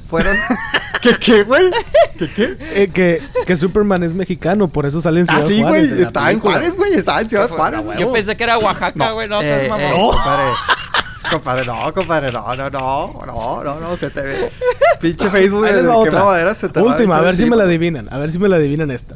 Fueron... 0.08 0.38
¿Qué, 1.02 1.16
qué, 1.20 1.44
güey? 1.44 1.70
¿Qué, 2.18 2.28
qué? 2.34 2.58
Eh, 2.74 2.88
que, 2.92 3.22
que 3.46 3.56
Superman 3.56 4.02
es 4.04 4.14
mexicano, 4.16 4.68
por 4.68 4.86
eso 4.88 5.02
sale 5.02 5.20
en 5.20 5.28
Ciudad 5.28 5.44
Ah, 5.44 5.48
sí, 5.48 5.62
Juárez. 5.62 5.90
güey. 5.90 6.02
Estaba 6.02 6.32
en. 6.32 6.40
Juárez, 6.40 6.76
güey. 6.76 6.94
Estaba 6.94 7.22
en 7.22 7.30
Ciudad 7.30 7.48
Juárez, 7.50 7.84
güey. 7.84 8.00
Yo 8.00 8.12
pensé 8.12 8.36
que 8.36 8.44
era 8.44 8.58
Oaxaca, 8.58 9.12
güey. 9.12 9.28
No, 9.30 9.42
seas 9.42 9.64
Eh, 9.64 9.70
mamón. 9.70 9.84
eh, 9.86 9.92
compadre. 10.12 10.52
Compadre, 11.32 11.66
no, 11.66 11.94
compadre, 11.94 12.32
no, 12.32 12.56
no, 12.56 12.70
no, 12.72 13.14
no, 13.26 13.64
no, 13.64 13.80
no, 13.80 13.98
se 13.98 14.10
te 14.10 14.22
ve. 14.22 14.52
Pinche 15.02 15.30
Facebook 15.30 15.66
Ahí 15.66 15.74
de 15.74 15.82
les 15.82 15.90
va 15.90 15.94
qué 15.96 16.10
otra. 16.10 16.20
mamadera 16.20 16.56
se 16.56 16.70
te 16.70 16.80
va 16.82 16.92
Última, 16.92 17.18
a 17.18 17.22
ver 17.22 17.36
si 17.36 17.42
me 17.42 17.48
encima. 17.48 17.56
la 17.58 17.64
adivinan. 17.66 18.08
A 18.12 18.18
ver 18.18 18.32
si 18.32 18.40
me 18.40 18.48
la 18.48 18.56
adivinan 18.56 18.90
esta. 18.92 19.16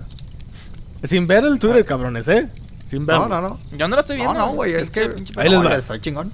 Sin 1.03 1.25
ver 1.27 1.45
el 1.45 1.57
Twitter, 1.59 1.85
cabrones, 1.85 2.27
¿eh? 2.27 2.47
Sin 2.87 3.05
verlo. 3.05 3.27
No, 3.29 3.41
no, 3.41 3.49
no. 3.49 3.59
Yo 3.77 3.87
no 3.87 3.95
lo 3.95 4.01
estoy 4.01 4.17
No, 4.17 4.23
viendo. 4.25 4.39
no, 4.39 4.53
güey, 4.53 4.73
es 4.73 4.89
que... 4.91 5.07
pinche 5.09 5.33
Ahí 5.37 5.49
les 5.49 5.63
va. 5.63 5.75
Está 5.75 5.99
chingón. 6.01 6.31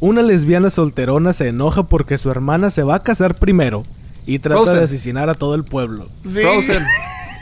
Una 0.00 0.22
lesbiana 0.22 0.70
solterona 0.70 1.32
se 1.32 1.48
enoja 1.48 1.84
porque 1.84 2.18
su 2.18 2.30
hermana 2.30 2.70
se 2.70 2.82
va 2.82 2.96
a 2.96 3.02
casar 3.02 3.34
primero 3.34 3.82
y 4.26 4.38
trata 4.38 4.60
Frozen. 4.62 4.78
de 4.78 4.84
asesinar 4.84 5.28
a 5.30 5.34
todo 5.34 5.54
el 5.54 5.64
pueblo. 5.64 6.08
Frozen. 6.22 6.84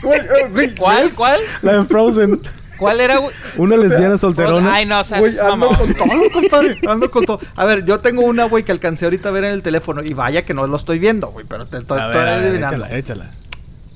Güey, 0.03 0.19
eh, 0.19 0.75
¿Cuál? 0.79 1.09
¿Cuál? 1.15 1.41
La 1.63 1.77
de 1.77 1.85
Frozen. 1.85 2.39
¿Cuál 2.77 3.01
era, 3.01 3.17
güey? 3.17 3.33
Una 3.57 3.75
lesbiana 3.75 4.15
solterona. 4.17 4.71
Ay, 4.71 4.85
no, 4.85 5.03
seas 5.03 5.19
Güey, 5.19 5.33
ando 5.39 5.69
con 5.69 5.93
todo, 5.95 6.07
compadre. 6.33 6.77
Ando 6.87 7.11
con 7.11 7.25
todo. 7.25 7.39
A 7.55 7.65
ver, 7.65 7.83
yo 7.83 7.97
tengo 7.97 8.21
una, 8.21 8.43
güey, 8.45 8.63
que 8.63 8.71
alcancé 8.71 9.05
ahorita 9.05 9.29
a 9.29 9.31
ver 9.31 9.45
en 9.45 9.53
el 9.53 9.63
teléfono. 9.63 10.03
Y 10.03 10.13
vaya 10.13 10.43
que 10.43 10.53
no 10.53 10.67
lo 10.67 10.77
estoy 10.77 10.99
viendo, 10.99 11.29
güey, 11.29 11.45
pero 11.49 11.65
te 11.65 11.79
estoy, 11.79 11.99
adivinando. 11.99 12.85
échala, 12.85 12.95
échala. 12.95 13.31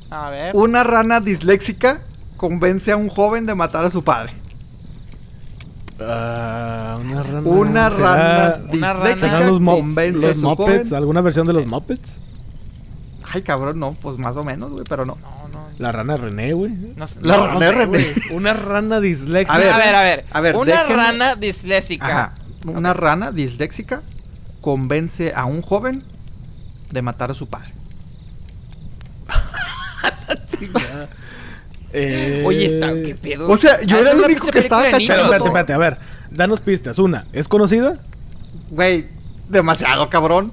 A 0.10 0.32
ver. 0.32 0.56
Una 0.56 0.84
rana 0.84 1.20
disléxica 1.20 2.02
convence 2.38 2.92
a 2.92 2.98
un 2.98 3.08
joven 3.08 3.46
de 3.46 3.54
matar 3.54 3.86
a 3.86 3.92
su 3.92 4.02
padre. 4.02 4.34
Ah, 6.08 6.98
una 7.02 7.24
rana. 7.24 7.40
Una 7.50 7.90
¿Será- 7.90 7.98
rana 8.16 8.64
Una 8.74 8.94
rana 8.94 9.10
disléxica 9.10 9.32
¿Serán 9.32 9.48
los, 9.48 9.60
convence 9.60 10.26
a 10.26 10.30
los 10.30 10.38
su 10.38 10.50
Muppets? 10.50 10.84
joven. 10.90 10.96
¿Alguna 10.96 11.22
versión 11.22 11.48
de 11.48 11.54
los 11.54 11.66
Muppets? 11.66 12.10
Ay, 13.34 13.42
cabrón, 13.44 13.80
no, 13.80 13.94
pues 13.94 14.18
más 14.18 14.36
o 14.36 14.44
menos, 14.44 14.72
güey, 14.72 14.84
pero 14.90 15.06
no. 15.06 15.16
No, 15.22 15.48
no. 15.54 15.62
La 15.78 15.92
rana 15.92 16.18
René, 16.18 16.54
güey. 16.54 16.72
No. 16.74 17.06
La 17.22 17.38
no, 17.38 17.48
rana 17.48 17.54
no 17.54 17.60
sé, 17.60 17.72
René. 17.72 18.06
Una 18.34 18.54
rana 18.54 19.00
disléxica. 19.00 19.54
A 19.54 19.56
A 19.56 19.60
ver, 19.60 19.76
ver, 19.76 19.96
a 19.96 20.02
ver. 20.04 20.26
a 20.32 20.42
ver, 20.42 20.56
Una 20.58 20.66
déjenme- 20.84 20.96
rana 20.96 21.36
disléxica. 21.36 22.06
Ajá. 22.08 22.34
Una 22.66 22.94
rana 22.94 23.32
disléxica 23.32 24.02
convence 24.60 25.34
a 25.36 25.46
un 25.46 25.62
joven 25.62 26.04
de 26.92 27.02
matar 27.02 27.32
a 27.32 27.34
su 27.34 27.48
padre. 27.48 27.72
Eh, 31.94 32.44
Oye, 32.46 32.66
está, 32.76 32.94
¿qué 32.94 33.16
pedo? 33.22 33.50
O 33.50 33.58
sea, 33.58 33.82
yo 33.82 33.98
Ah, 33.98 34.00
era 34.02 34.12
el 34.12 34.20
único 34.22 34.48
que 34.48 34.60
estaba 34.60 34.84
cachando. 34.84 35.24
Espérate, 35.24 35.46
espérate, 35.46 35.74
a 35.74 35.78
ver. 35.78 35.98
Danos 36.30 36.62
pistas. 36.62 36.98
Una, 37.00 37.26
¿es 37.34 37.48
conocida? 37.48 37.96
Güey, 38.70 39.08
demasiado 39.50 40.10
cabrón. 40.10 40.52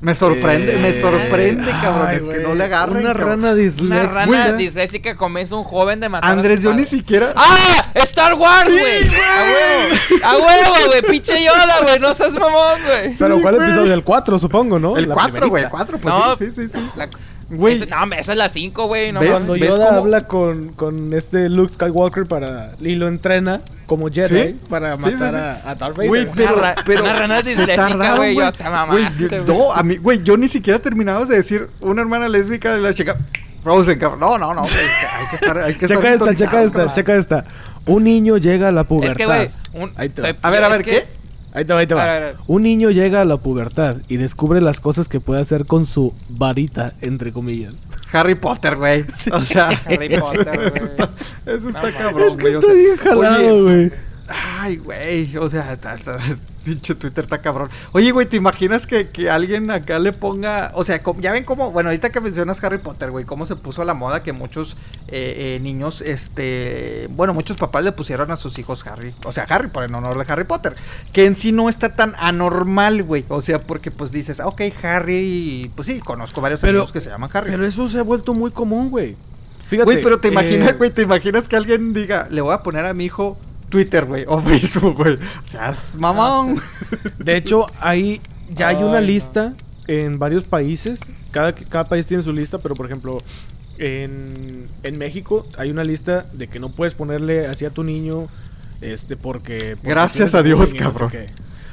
Me 0.00 0.14
sorprende, 0.14 0.76
Eh, 0.76 0.78
me 0.78 0.92
sorprende, 0.94 1.72
ay, 1.72 1.80
cabrón. 1.82 2.10
Es 2.14 2.22
que 2.22 2.38
no 2.38 2.54
le 2.54 2.62
agarren. 2.64 2.98
Una 2.98 3.08
cabrón. 3.14 3.42
rana 3.42 3.54
disléxica. 3.56 3.84
Una 4.04 4.06
rana 4.12 4.52
disléxica 4.52 5.16
convence 5.16 5.52
a 5.52 5.58
un 5.58 5.64
joven 5.64 5.98
de 5.98 6.08
matar 6.08 6.30
a 6.30 6.32
Andrés, 6.34 6.58
su 6.58 6.62
yo 6.66 6.70
padre. 6.70 6.82
ni 6.84 6.88
siquiera. 6.88 7.32
¡Ah! 7.34 7.84
¡Star 7.94 8.34
Wars, 8.34 8.68
Sí, 8.68 8.78
güey! 8.78 9.08
güey. 9.08 9.20
¡A 9.32 9.42
huevo! 9.42 10.24
¡A 10.24 10.36
huevo, 10.36 10.86
güey! 10.86 11.02
¡Pinche 11.10 11.42
Yoda, 11.42 11.82
güey! 11.82 11.98
¡No 11.98 12.14
seas 12.14 12.32
mamón, 12.32 12.78
güey! 12.86 13.16
Pero 13.18 13.36
Sí, 13.38 13.42
¿cuál 13.42 13.54
episodio? 13.56 13.92
El 13.94 14.04
4, 14.04 14.38
supongo, 14.38 14.78
¿no? 14.78 14.96
El 14.96 15.08
La 15.08 15.14
4, 15.14 15.48
güey, 15.48 15.64
el 15.64 15.68
primerita. 15.68 15.70
4, 15.70 15.98
pues 15.98 16.14
No, 16.14 16.36
sí, 16.36 16.52
sí, 16.52 16.68
sí. 16.68 16.78
sí. 16.78 16.90
La- 16.94 17.08
Güey, 17.50 17.74
esa- 17.74 17.86
no, 17.86 18.14
esa 18.14 18.32
es 18.32 18.38
la 18.38 18.48
5, 18.50 18.86
güey. 18.88 19.10
No 19.10 19.20
¿Ves? 19.20 19.30
Cuando 19.30 19.52
¿Ves 19.54 19.62
Yoda 19.70 19.86
cómo? 19.86 19.98
habla 19.98 20.20
con, 20.26 20.68
con 20.74 21.14
este 21.14 21.48
Luke 21.48 21.72
Skywalker 21.72 22.26
para 22.26 22.72
y 22.78 22.94
lo 22.94 23.08
entrena 23.08 23.60
como 23.86 24.10
Jedi 24.10 24.42
Sí. 24.52 24.56
para 24.68 24.96
matar 24.96 25.12
sí, 25.12 25.16
sí. 25.18 25.36
A, 25.36 25.70
a 25.70 25.74
Darth 25.74 25.96
Vader. 25.96 26.08
Güey, 26.08 26.24
güey. 26.26 26.36
pero, 26.36 26.56
ra- 26.60 26.74
pero 26.84 27.02
una 27.04 27.18
rana 27.18 27.42
se 27.42 27.50
disléxica, 27.50 27.88
tardaron, 27.88 28.16
güey, 28.18 28.36
yo 28.36 28.52
te 28.52 28.64
mamaste, 28.64 29.28
Güey, 29.28 29.40
güey. 29.44 29.58
No, 29.58 29.72
a 29.72 29.82
mí, 29.82 29.96
güey, 29.96 30.22
yo 30.22 30.36
ni 30.36 30.48
siquiera 30.48 30.78
terminabas 30.78 31.28
de 31.28 31.36
decir 31.36 31.68
una 31.80 32.02
hermana 32.02 32.28
lésbica 32.28 32.74
de 32.74 32.80
la 32.80 32.92
chica 32.92 33.16
Frozen, 33.62 33.98
cabrón. 33.98 34.20
No, 34.20 34.36
no, 34.38 34.52
no, 34.54 34.62
güey, 34.62 34.74
hay 34.74 35.26
que 35.30 35.34
estar, 35.36 35.58
hay 35.58 35.74
que 35.74 35.84
estar 35.86 35.98
checa 35.98 36.12
esta, 36.14 36.34
checa 36.34 36.62
esta, 36.62 36.76
cabrón. 36.76 36.94
checa 36.94 37.16
esta. 37.16 37.44
Un 37.86 38.04
niño 38.04 38.36
llega 38.36 38.68
a 38.68 38.72
la 38.72 38.84
pubertad. 38.84 39.12
Es 39.12 39.16
que, 39.16 39.24
güey. 39.24 39.50
un- 39.72 39.92
Ahí 39.96 40.10
te 40.10 40.20
va. 40.20 40.34
A 40.42 40.50
ver, 40.50 40.64
a 40.64 40.68
ver, 40.68 40.84
que- 40.84 40.90
¿qué? 40.90 41.06
Ahí 41.52 41.64
te 41.64 41.72
va, 41.72 41.80
ahí 41.80 41.86
te 41.86 41.94
va. 41.94 42.02
A 42.02 42.12
ver, 42.12 42.22
a 42.22 42.26
ver. 42.26 42.36
Un 42.46 42.62
niño 42.62 42.90
llega 42.90 43.20
a 43.20 43.24
la 43.24 43.36
pubertad 43.36 43.96
y 44.08 44.16
descubre 44.16 44.60
las 44.60 44.80
cosas 44.80 45.08
que 45.08 45.20
puede 45.20 45.40
hacer 45.40 45.66
con 45.66 45.86
su 45.86 46.14
varita, 46.28 46.92
entre 47.00 47.32
comillas. 47.32 47.74
Harry 48.12 48.34
Potter, 48.34 48.76
güey. 48.76 49.04
O 49.32 49.40
sea, 49.40 49.68
Harry 49.86 50.18
Potter, 50.18 50.48
eso 50.48 50.70
güey. 50.70 50.90
está, 50.90 51.10
eso 51.46 51.68
está 51.68 51.92
cabrón, 51.92 52.30
es 52.30 52.36
que 52.36 52.42
güey. 52.42 52.54
está 52.54 52.72
bien 52.72 52.96
jalado, 52.96 53.62
güey. 53.64 53.92
Ay, 54.28 54.76
güey, 54.76 55.36
o 55.36 55.48
sea, 55.48 55.72
está- 55.72 55.94
está- 55.96 56.18
pinche 56.64 56.94
Twitter 56.94 57.24
está 57.24 57.38
cabrón. 57.38 57.70
Oye, 57.92 58.10
güey, 58.10 58.26
¿te 58.26 58.36
imaginas 58.36 58.86
que, 58.86 59.08
que 59.08 59.30
alguien 59.30 59.70
acá 59.70 59.98
le 59.98 60.12
ponga, 60.12 60.70
o 60.74 60.84
sea, 60.84 61.00
ya 61.20 61.32
ven 61.32 61.42
cómo, 61.44 61.70
bueno, 61.70 61.88
ahorita 61.88 62.10
que 62.10 62.20
mencionas 62.20 62.62
Harry 62.62 62.76
Potter, 62.76 63.10
güey, 63.10 63.24
cómo 63.24 63.46
se 63.46 63.56
puso 63.56 63.80
a 63.80 63.84
la 63.86 63.94
moda 63.94 64.22
que 64.22 64.32
muchos 64.34 64.76
eh, 65.06 65.56
eh, 65.56 65.60
niños, 65.62 66.02
este, 66.02 67.06
bueno, 67.10 67.32
muchos 67.32 67.56
papás 67.56 67.84
le 67.84 67.92
pusieron 67.92 68.30
a 68.30 68.36
sus 68.36 68.58
hijos 68.58 68.86
Harry, 68.86 69.14
o 69.24 69.32
sea, 69.32 69.44
Harry 69.48 69.68
por 69.68 69.82
en 69.84 69.94
honor 69.94 70.18
de 70.22 70.30
Harry 70.30 70.44
Potter, 70.44 70.76
que 71.12 71.24
en 71.24 71.36
sí 71.36 71.52
no 71.52 71.70
está 71.70 71.94
tan 71.94 72.12
anormal, 72.18 73.02
güey, 73.02 73.24
o 73.28 73.40
sea, 73.40 73.58
porque 73.58 73.90
pues 73.90 74.12
dices, 74.12 74.40
ok, 74.44 74.60
Harry, 74.82 75.70
pues 75.74 75.86
sí, 75.86 76.00
conozco 76.00 76.42
varios 76.42 76.60
Pero- 76.60 76.80
amigos 76.80 76.92
que 76.92 77.00
se 77.00 77.08
llaman 77.08 77.30
Harry. 77.32 77.50
Pero 77.52 77.64
eso 77.66 77.88
se 77.88 77.98
ha 77.98 78.02
vuelto 78.02 78.34
muy 78.34 78.50
común, 78.50 78.90
güey. 78.90 79.16
Fíjate. 79.68 79.84
Güey, 79.84 80.02
pero 80.02 80.18
te 80.18 80.28
eh, 80.28 80.32
imaginas, 80.32 80.76
güey, 80.76 80.90
te 80.90 81.02
imaginas 81.02 81.48
que 81.48 81.56
alguien 81.56 81.92
diga, 81.94 82.26
le 82.30 82.40
voy 82.42 82.52
a 82.54 82.62
poner 82.62 82.84
a 82.84 82.92
mi 82.94 83.04
hijo 83.06 83.38
Twitter, 83.68 84.06
güey, 84.06 84.24
o 84.26 84.40
Facebook, 84.40 84.96
güey. 84.96 85.14
O 85.14 85.46
sea, 85.46 85.70
es 85.70 85.96
mamón. 85.96 86.60
De 87.18 87.36
hecho, 87.36 87.66
ahí 87.80 88.20
ya 88.52 88.68
hay 88.68 88.76
Ay, 88.76 88.82
una 88.82 89.00
no. 89.00 89.06
lista 89.06 89.52
en 89.86 90.18
varios 90.18 90.44
países. 90.44 91.00
Cada, 91.30 91.54
cada 91.54 91.84
país 91.84 92.06
tiene 92.06 92.22
su 92.22 92.32
lista, 92.32 92.58
pero 92.58 92.74
por 92.74 92.86
ejemplo, 92.86 93.18
en, 93.78 94.66
en 94.82 94.98
México 94.98 95.46
hay 95.56 95.70
una 95.70 95.84
lista 95.84 96.26
de 96.32 96.48
que 96.48 96.58
no 96.58 96.68
puedes 96.68 96.94
ponerle 96.94 97.46
así 97.46 97.64
a 97.64 97.70
tu 97.70 97.84
niño, 97.84 98.24
este, 98.80 99.16
porque... 99.16 99.76
porque 99.76 99.88
Gracias 99.88 100.34
a 100.34 100.42
Dios, 100.42 100.74
cabrón. 100.74 101.10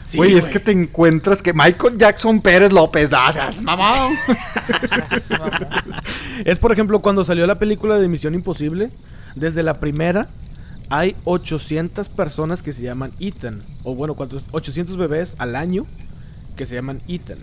Sí, 0.08 0.18
Güey, 0.18 0.38
es 0.38 0.50
que 0.50 0.60
te 0.60 0.72
encuentras 0.72 1.42
que 1.42 1.52
Michael 1.52 1.98
Jackson 1.98 2.40
Pérez 2.40 2.72
López. 2.72 3.10
Seas 3.10 3.64
mamón. 3.64 4.14
Es 6.46 6.60
por 6.60 6.72
ejemplo 6.72 7.02
cuando 7.02 7.24
salió 7.24 7.48
la 7.48 7.58
película 7.58 7.98
de 7.98 8.08
Misión 8.08 8.36
Imposible, 8.36 8.92
desde 9.34 9.64
la 9.64 9.80
primera 9.80 10.30
hay 10.90 11.16
800 11.26 12.10
personas 12.10 12.62
que 12.62 12.72
se 12.74 12.84
llaman 12.84 13.12
Ethan, 13.20 13.62
o 13.84 13.96
bueno, 13.96 14.14
¿cuántos? 14.16 14.44
800 14.52 14.98
bebés 14.98 15.36
al 15.38 15.56
año 15.56 15.86
que 16.56 16.66
se 16.66 16.76
llaman 16.76 17.02
Ethan. 17.08 17.38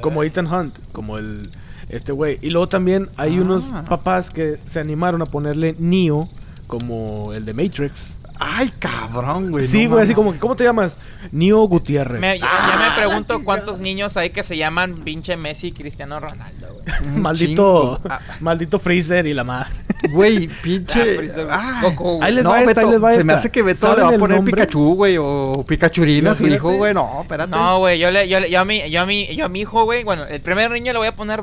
Como 0.00 0.22
Ethan 0.24 0.46
Hunt, 0.52 0.76
como 0.92 1.18
el 1.18 1.48
este 1.88 2.12
güey. 2.12 2.38
Y 2.40 2.50
luego 2.50 2.68
también 2.68 3.08
hay 3.16 3.36
Ah. 3.36 3.42
unos 3.42 3.64
papás 3.88 4.30
que 4.30 4.58
se 4.66 4.80
animaron 4.80 5.20
a 5.22 5.26
ponerle 5.26 5.76
Neo 5.78 6.28
como 6.66 7.32
el 7.34 7.44
de 7.44 7.52
Matrix. 7.54 8.14
Ay, 8.44 8.72
cabrón, 8.78 9.50
güey. 9.52 9.66
sí, 9.66 9.84
no 9.84 9.90
güey, 9.92 10.04
así 10.04 10.14
como 10.14 10.32
que 10.32 10.38
¿cómo 10.38 10.56
te 10.56 10.64
llamas? 10.64 10.98
Neo 11.30 11.60
Gutiérrez. 11.68 12.20
Me- 12.20 12.38
ya, 12.38 12.46
Ah, 12.50 12.68
ya 12.72 12.76
me 12.78 12.86
la 12.88 12.96
pregunto 12.96 13.44
cuántos 13.44 13.80
niños 13.80 14.16
hay 14.16 14.30
que 14.30 14.42
se 14.42 14.56
llaman 14.56 14.94
pinche 14.96 15.36
Messi 15.36 15.68
y 15.68 15.72
Cristiano 15.72 16.18
Ronaldo, 16.18 16.74
güey. 16.74 17.16
Maldito. 17.18 18.00
Ah, 18.08 18.20
maldito 18.40 18.78
Freezer 18.78 19.26
y 19.26 19.34
la 19.34 19.44
madre. 19.44 19.70
Güey, 20.12 20.48
Ah, 20.50 20.54
pinche. 20.62 21.14
Freezer, 21.16 21.46
Ay. 21.50 21.82
Goku, 21.82 22.18
Ahí 22.22 22.34
les 22.34 22.42
no, 22.44 22.50
va 22.50 22.60
esta, 22.60 22.68
Beto, 22.74 22.80
ahí 22.86 22.92
les 22.92 23.02
va 23.04 23.12
se 23.12 23.24
me 23.24 23.32
hace 23.32 23.50
que 23.50 23.62
Beto 23.62 23.86
le 23.88 23.94
¿Saben 23.94 24.04
va 24.12 24.16
a 24.16 24.18
poner 24.18 24.36
nombre? 24.36 24.52
Pikachu, 24.54 24.94
güey, 24.94 25.16
o 25.18 25.64
Pikachurino 25.66 26.30
a 26.30 26.34
su 26.34 26.46
hijo, 26.48 26.72
güey. 26.72 26.92
No, 26.92 27.20
espérate. 27.22 27.50
No, 27.50 27.78
güey, 27.78 27.98
yo, 28.00 28.10
le, 28.10 28.28
yo, 28.28 28.40
le- 28.40 28.50
yo, 28.50 28.60
a 28.60 28.64
mi, 28.64 28.90
yo, 28.90 29.00
a 29.02 29.06
mi, 29.06 29.34
yo 29.36 29.44
a 29.46 29.48
mi 29.48 29.60
hijo, 29.60 29.84
güey, 29.84 30.02
bueno, 30.04 30.24
el 30.26 30.40
primer 30.40 30.70
niño 30.72 30.92
le 30.92 30.98
voy 30.98 31.08
a 31.08 31.14
poner 31.14 31.42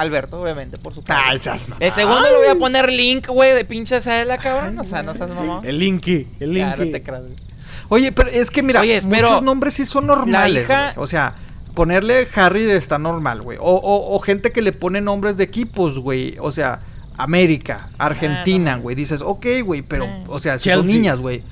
Alberto, 0.00 0.40
obviamente, 0.40 0.76
por 0.78 0.94
supuesto. 0.94 1.22
Ay, 1.26 1.38
seas 1.38 1.68
mamón. 1.68 1.82
El 1.82 1.92
segundo 1.92 2.22
le 2.22 2.36
voy 2.36 2.46
a 2.48 2.54
poner 2.56 2.90
Link, 2.90 3.28
güey, 3.28 3.54
de 3.54 3.64
pinche 3.64 4.00
Zelda, 4.00 4.38
cabrón. 4.38 4.78
O 4.78 4.84
sea, 4.84 5.02
no 5.02 5.14
seas 5.14 5.30
mamón. 5.30 5.64
El 5.66 5.78
Linky, 5.78 6.26
el 6.40 6.52
Linky. 6.54 6.74
Claro, 6.76 6.90
te 6.90 7.02
creas. 7.02 7.22
Oye, 7.88 8.12
pero 8.12 8.28
es 8.30 8.50
que 8.50 8.62
mira, 8.62 8.80
Oye, 8.80 9.00
muchos 9.02 9.42
nombres 9.42 9.74
sí 9.74 9.84
son 9.84 10.06
normales. 10.06 10.64
hija-. 10.64 10.92
O 10.96 11.06
sea, 11.06 11.34
ponerle 11.74 12.26
Harry 12.34 12.70
está 12.70 12.98
normal, 12.98 13.42
güey. 13.42 13.58
O, 13.60 13.64
o, 13.74 14.14
o 14.16 14.18
gente 14.20 14.52
que 14.52 14.62
le 14.62 14.72
pone 14.72 15.00
nombres 15.00 15.36
de 15.36 15.44
equipos, 15.44 15.98
güey. 15.98 16.36
O 16.40 16.52
sea, 16.52 16.78
América, 17.16 17.90
Argentina, 17.98 18.72
Ah, 18.72 18.76
no. 18.76 18.82
güey. 18.82 18.96
Dices, 18.96 19.22
ok, 19.22 19.46
güey, 19.64 19.82
pero, 19.82 20.04
Eh. 20.04 20.24
o 20.28 20.38
sea, 20.38 20.56
si 20.58 20.70
son 20.70 20.86
niñas, 20.86 21.18
güey. 21.18 21.42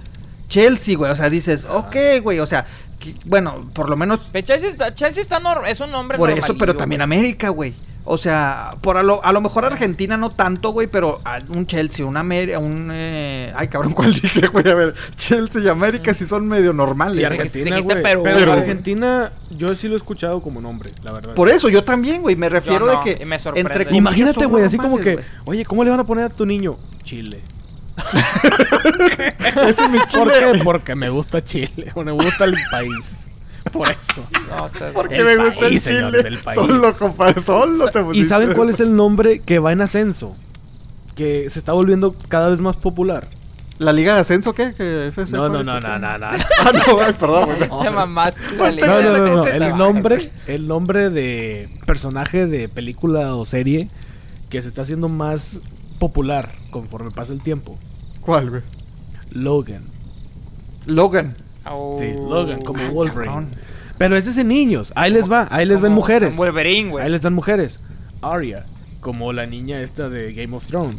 Chelsea, 0.49 0.97
güey. 0.97 1.11
O 1.11 1.17
sea, 1.17 1.29
dices, 1.29 1.67
ok, 1.69 1.97
güey. 2.23 2.39
O 2.41 2.47
sea, 2.47 2.65
que- 2.99 3.15
bueno, 3.27 3.61
por 3.75 3.89
lo 3.91 3.97
menos 3.97 4.21
Pero 4.33 4.47
Chelsea 4.47 4.69
está, 4.71 4.95
Chelsea 4.95 5.21
está 5.21 5.41
norm- 5.41 5.67
es 5.69 5.81
un 5.81 5.91
nombre 5.91 6.17
por 6.19 6.31
eso, 6.31 6.57
pero 6.57 6.75
también. 6.77 7.03
América, 7.03 7.49
güey. 7.51 7.75
O 8.11 8.17
sea, 8.19 8.71
por 8.81 8.97
a 8.97 9.03
lo, 9.03 9.23
a 9.23 9.33
lo 9.33 9.41
mejor 9.43 9.67
Argentina 9.67 10.17
no 10.17 10.31
tanto, 10.31 10.71
güey, 10.71 10.87
pero 10.87 11.21
a- 11.25 11.41
un 11.51 11.67
Chelsea, 11.67 12.07
un 12.07 12.17
América, 12.17 12.59
un... 12.59 12.89
eh, 12.91 13.53
ay, 13.55 13.69
cabrón, 13.69 13.93
¿cuál 13.93 14.13
dije, 14.21 14.47
güey? 14.47 14.67
A 14.69 14.75
ver, 14.75 14.95
Chelsea 15.15 15.63
y 15.63 15.69
América 15.69 16.15
sí 16.15 16.25
son 16.25 16.49
medio 16.49 16.73
normales. 16.73 17.21
Y. 17.21 17.25
Argentina, 17.25 17.79
güey. 17.81 18.03
Pero. 18.03 18.53
Argentina, 18.53 19.31
yo 19.51 19.75
sí 19.75 19.89
lo 19.89 19.95
he 19.95 19.97
escuchado 19.97 20.41
como 20.41 20.61
nombre, 20.61 20.91
la 21.03 21.13
verdad. 21.13 21.35
Por 21.35 21.51
eso, 21.51 21.69
yo 21.69 21.85
también, 21.85 22.23
güey, 22.23 22.35
me 22.35 22.49
refiero 22.49 22.87
no, 22.87 23.05
de 23.05 23.17
que... 23.19 23.27
me 23.27 23.39
sorprende. 23.39 23.69
entre 23.71 23.85
comillas, 23.85 23.99
Imagínate, 24.01 24.47
güey, 24.47 24.65
así 24.65 24.79
como 24.79 24.97
que, 24.99 25.19
oye, 25.45 25.65
¿cómo 25.67 25.85
le 25.85 25.91
van 25.91 26.01
a 26.01 26.05
poner 26.05 26.25
a 26.25 26.29
tu 26.31 26.47
niño? 26.47 26.77
Chile. 27.05 27.43
Ese 29.69 29.85
es 29.85 29.91
mi 29.91 29.99
¿Por 29.99 30.07
chile. 30.09 30.33
qué? 30.53 30.61
Porque 30.65 30.95
me 30.95 31.11
gusta 31.11 31.45
Chile, 31.45 31.91
o 31.95 32.03
me 32.05 32.13
gusta 32.13 32.45
el 32.45 32.57
país. 32.71 33.28
Por 33.73 33.91
eso. 33.91 34.23
No, 34.49 34.65
o 34.65 34.69
sea, 34.69 34.91
Porque 34.93 35.23
me 35.23 35.37
gusta 35.37 35.67
el 35.67 35.81
señor, 35.81 36.23
chile. 36.23 36.39
Solo, 36.55 36.97
compadre, 36.97 37.41
solo 37.41 37.89
te 37.89 38.05
¿Y 38.15 38.25
saben 38.25 38.53
cuál 38.55 38.71
es 38.71 38.81
el 38.81 38.95
nombre 38.95 39.41
que 39.41 39.59
va 39.59 39.73
en 39.73 39.81
ascenso? 39.81 40.35
Que 41.15 41.51
se 41.51 41.59
está 41.59 41.73
volviendo 41.73 42.15
cada 42.29 42.49
vez 42.49 42.61
más 42.61 42.77
popular. 42.77 43.27
¿La 43.79 43.93
Liga 43.93 44.15
de 44.15 44.21
Ascenso 44.21 44.55
qué? 44.55 44.75
¿Que 44.75 45.07
FC 45.07 45.37
No, 45.37 45.49
no, 45.49 45.63
no, 45.63 45.79
no, 45.79 45.99
no, 45.99 45.99
no. 46.19 46.27
Ah, 46.27 46.73
no, 46.73 47.01
ay, 47.01 47.13
perdón, 47.19 47.49
güey. 47.69 47.93
mamaste. 47.95 48.41
dale. 48.57 48.83
No, 48.83 49.01
no, 49.01 49.19
no, 49.19 49.37
no. 49.37 49.47
El 49.47 49.77
nombre, 49.77 50.19
el 50.49 50.67
nombre 50.67 51.11
de 51.11 51.69
personaje 51.87 52.47
de 52.47 52.69
película 52.69 53.37
o 53.37 53.47
serie 53.47 53.89
que 54.51 54.61
se 54.63 54.69
está 54.69 54.83
haciendo 54.83 55.09
más 55.09 55.61
popular 56.01 56.51
conforme 56.71 57.11
pasa 57.13 57.33
el 57.33 57.41
tiempo. 57.41 57.79
¿Cuál, 58.21 58.51
güey? 58.51 58.63
Logan. 59.31 59.85
Logan. 60.87 61.37
Au. 61.65 61.97
Sí, 61.99 62.13
Logan, 62.15 62.61
como 62.61 62.83
Ah, 62.83 62.91
Wolverine. 62.91 63.27
cabrón. 63.27 63.49
Pero 63.99 64.17
ese 64.17 64.31
es 64.31 64.37
en 64.37 64.49
niños. 64.49 64.93
Ahí 64.95 65.11
les 65.13 65.31
va, 65.31 65.49
ahí 65.51 65.67
les 65.67 65.81
ven 65.81 65.93
mujeres. 65.93 66.37
Wolverine, 66.37 66.91
güey. 66.91 67.05
Ahí 67.05 67.11
les 67.11 67.23
dan 67.23 67.35
mujeres. 67.35 67.81
Arya, 68.23 68.65
como 69.01 69.33
la 69.33 69.45
niña 69.47 69.81
esta 69.81 70.09
de 70.09 70.33
Game 70.33 70.57
of 70.57 70.65
Thrones. 70.67 70.97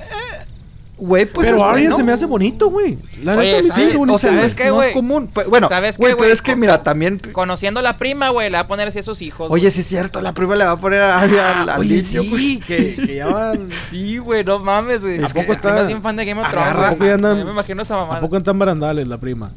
Güey, 0.97 1.25
pues 1.27 1.47
Pero 1.47 1.63
Arya 1.63 1.83
bueno. 1.91 1.95
se 1.95 2.03
me 2.03 2.11
hace 2.11 2.25
bonito, 2.25 2.69
güey. 2.69 2.97
La 3.23 3.31
Oye, 3.31 3.53
neta 3.53 3.59
a 3.59 3.61
se 3.61 3.67
me 3.67 3.73
¿sabes? 3.73 3.87
hace 3.87 3.95
o 3.95 3.99
bonito, 3.99 4.17
sea. 4.19 4.29
¿sabes 4.31 4.45
es 4.51 4.55
qué, 4.57 4.63
que 4.63 4.69
no 4.69 4.81
es 4.83 4.93
común. 4.93 5.29
Pues, 5.33 5.47
Bueno, 5.47 5.69
¿Sabes 5.69 5.95
qué, 5.97 6.01
güey, 6.03 6.15
pero 6.17 6.33
es 6.33 6.41
que 6.41 6.57
mira, 6.57 6.83
también... 6.83 7.17
Conociendo 7.31 7.79
a 7.79 7.83
la 7.83 7.95
prima, 7.95 8.27
güey, 8.31 8.49
le 8.49 8.57
va 8.57 8.63
a 8.63 8.67
poner 8.67 8.89
así 8.89 8.99
a 8.99 9.03
sus 9.03 9.21
hijos. 9.21 9.49
Oye, 9.49 9.71
sí 9.71 9.79
es 9.79 9.87
cierto, 9.87 10.21
la 10.21 10.33
prima 10.33 10.57
le 10.57 10.65
va 10.65 10.71
a 10.71 10.75
poner 10.77 11.01
a 11.01 11.19
Arya 11.21 11.61
al, 11.73 11.87
niño, 11.87 12.03
sí, 12.03 12.29
güey. 12.29 12.59
que, 12.59 12.95
que 12.95 13.15
ya 13.15 13.27
van... 13.27 13.69
Sí, 13.89 14.17
güey, 14.17 14.43
no 14.43 14.59
mames, 14.59 15.01
güey. 15.03 15.23
¿A 15.23 15.27
Es 15.27 15.31
que 15.31 15.39
poco 15.43 15.53
está- 15.53 15.79
es 15.83 15.87
bien 15.87 16.01
fan 16.01 16.17
de 16.17 16.25
Game 16.25 16.41
of 16.41 16.49
Thrones. 16.49 16.67
¿A 16.67 16.91
Yo 16.97 17.45
me 17.45 17.51
imagino 17.51 17.81
esa 17.81 17.93
¿A 17.93 17.97
mamada. 17.99 18.19
poco 18.19 18.35
están 18.35 18.59
barandales 18.59 19.07
la 19.07 19.17
prima? 19.17 19.51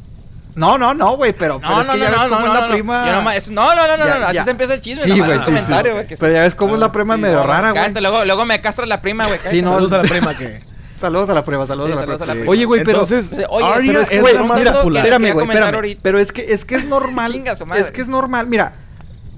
No, 0.55 0.77
no, 0.77 0.93
no, 0.93 1.15
güey, 1.15 1.33
pero, 1.33 1.55
es 1.55 1.61
no, 1.63 1.81
que 1.81 1.87
no, 1.87 1.95
ya 1.97 2.09
ves 2.11 2.19
cómo 2.29 2.45
es 2.47 2.53
la 2.53 2.67
prima... 2.67 3.05
Yo 3.07 3.13
nomás- 3.13 3.35
es- 3.37 3.49
No, 3.49 3.73
no, 3.75 3.87
no, 3.87 3.97
no, 3.97 4.05
Ya, 4.05 4.19
no, 4.19 4.25
así 4.27 4.35
ya. 4.35 4.43
se 4.43 4.51
empieza 4.51 4.75
el 4.75 4.81
chisme. 4.81 5.03
Sí, 5.03 5.19
güey, 5.19 5.39
sí, 5.39 5.45
comentario, 5.45 5.93
güey, 5.93 6.05
Pero 6.19 6.33
ya 6.33 6.41
ves 6.41 6.53
cómo 6.55 6.75
es 6.75 6.79
la 6.79 6.91
prima 6.91 7.17
medio 7.17 7.43
rara, 7.43 7.71
güey. 7.71 7.93
luego, 8.01 8.23
luego 8.25 8.45
me 8.45 8.61
castra 8.61 8.85
la 8.85 9.01
prima, 9.01 9.25
güey. 9.25 9.39
Sí, 9.49 9.61
no, 9.61 9.71
Saludos 9.73 9.93
a 9.93 9.97
la 9.97 10.03
prima 10.03 10.37
que... 10.37 10.59
Saludos 10.97 11.29
a 11.29 11.33
la 11.33 11.43
prueba, 11.43 11.67
saludos, 11.67 11.89
Sí, 11.89 11.93
a, 11.93 11.95
la 11.95 12.01
saludos 12.01 12.17
prueba. 12.19 12.31
a 12.31 12.35
la 12.35 12.39
prima. 12.39 12.51
Oye, 12.51 12.65
güey, 12.65 12.83
pero... 12.83 13.01
Entonces, 13.03 13.31
Oye, 13.49 13.65
pero 13.87 14.01
es 14.01 14.09
que, 14.09 14.15
es 14.15 14.21
güey, 14.21 14.33
espérame, 14.35 15.33
güey, 15.33 15.47
espérame. 15.49 15.97
Pero 16.01 16.19
es 16.19 16.31
que, 16.31 16.53
es 16.53 16.65
que 16.65 16.75
es 16.75 16.85
normal. 16.89 17.43
Es 17.75 17.91
que 17.91 18.01
es 18.01 18.07
normal, 18.07 18.47
mira. 18.47 18.73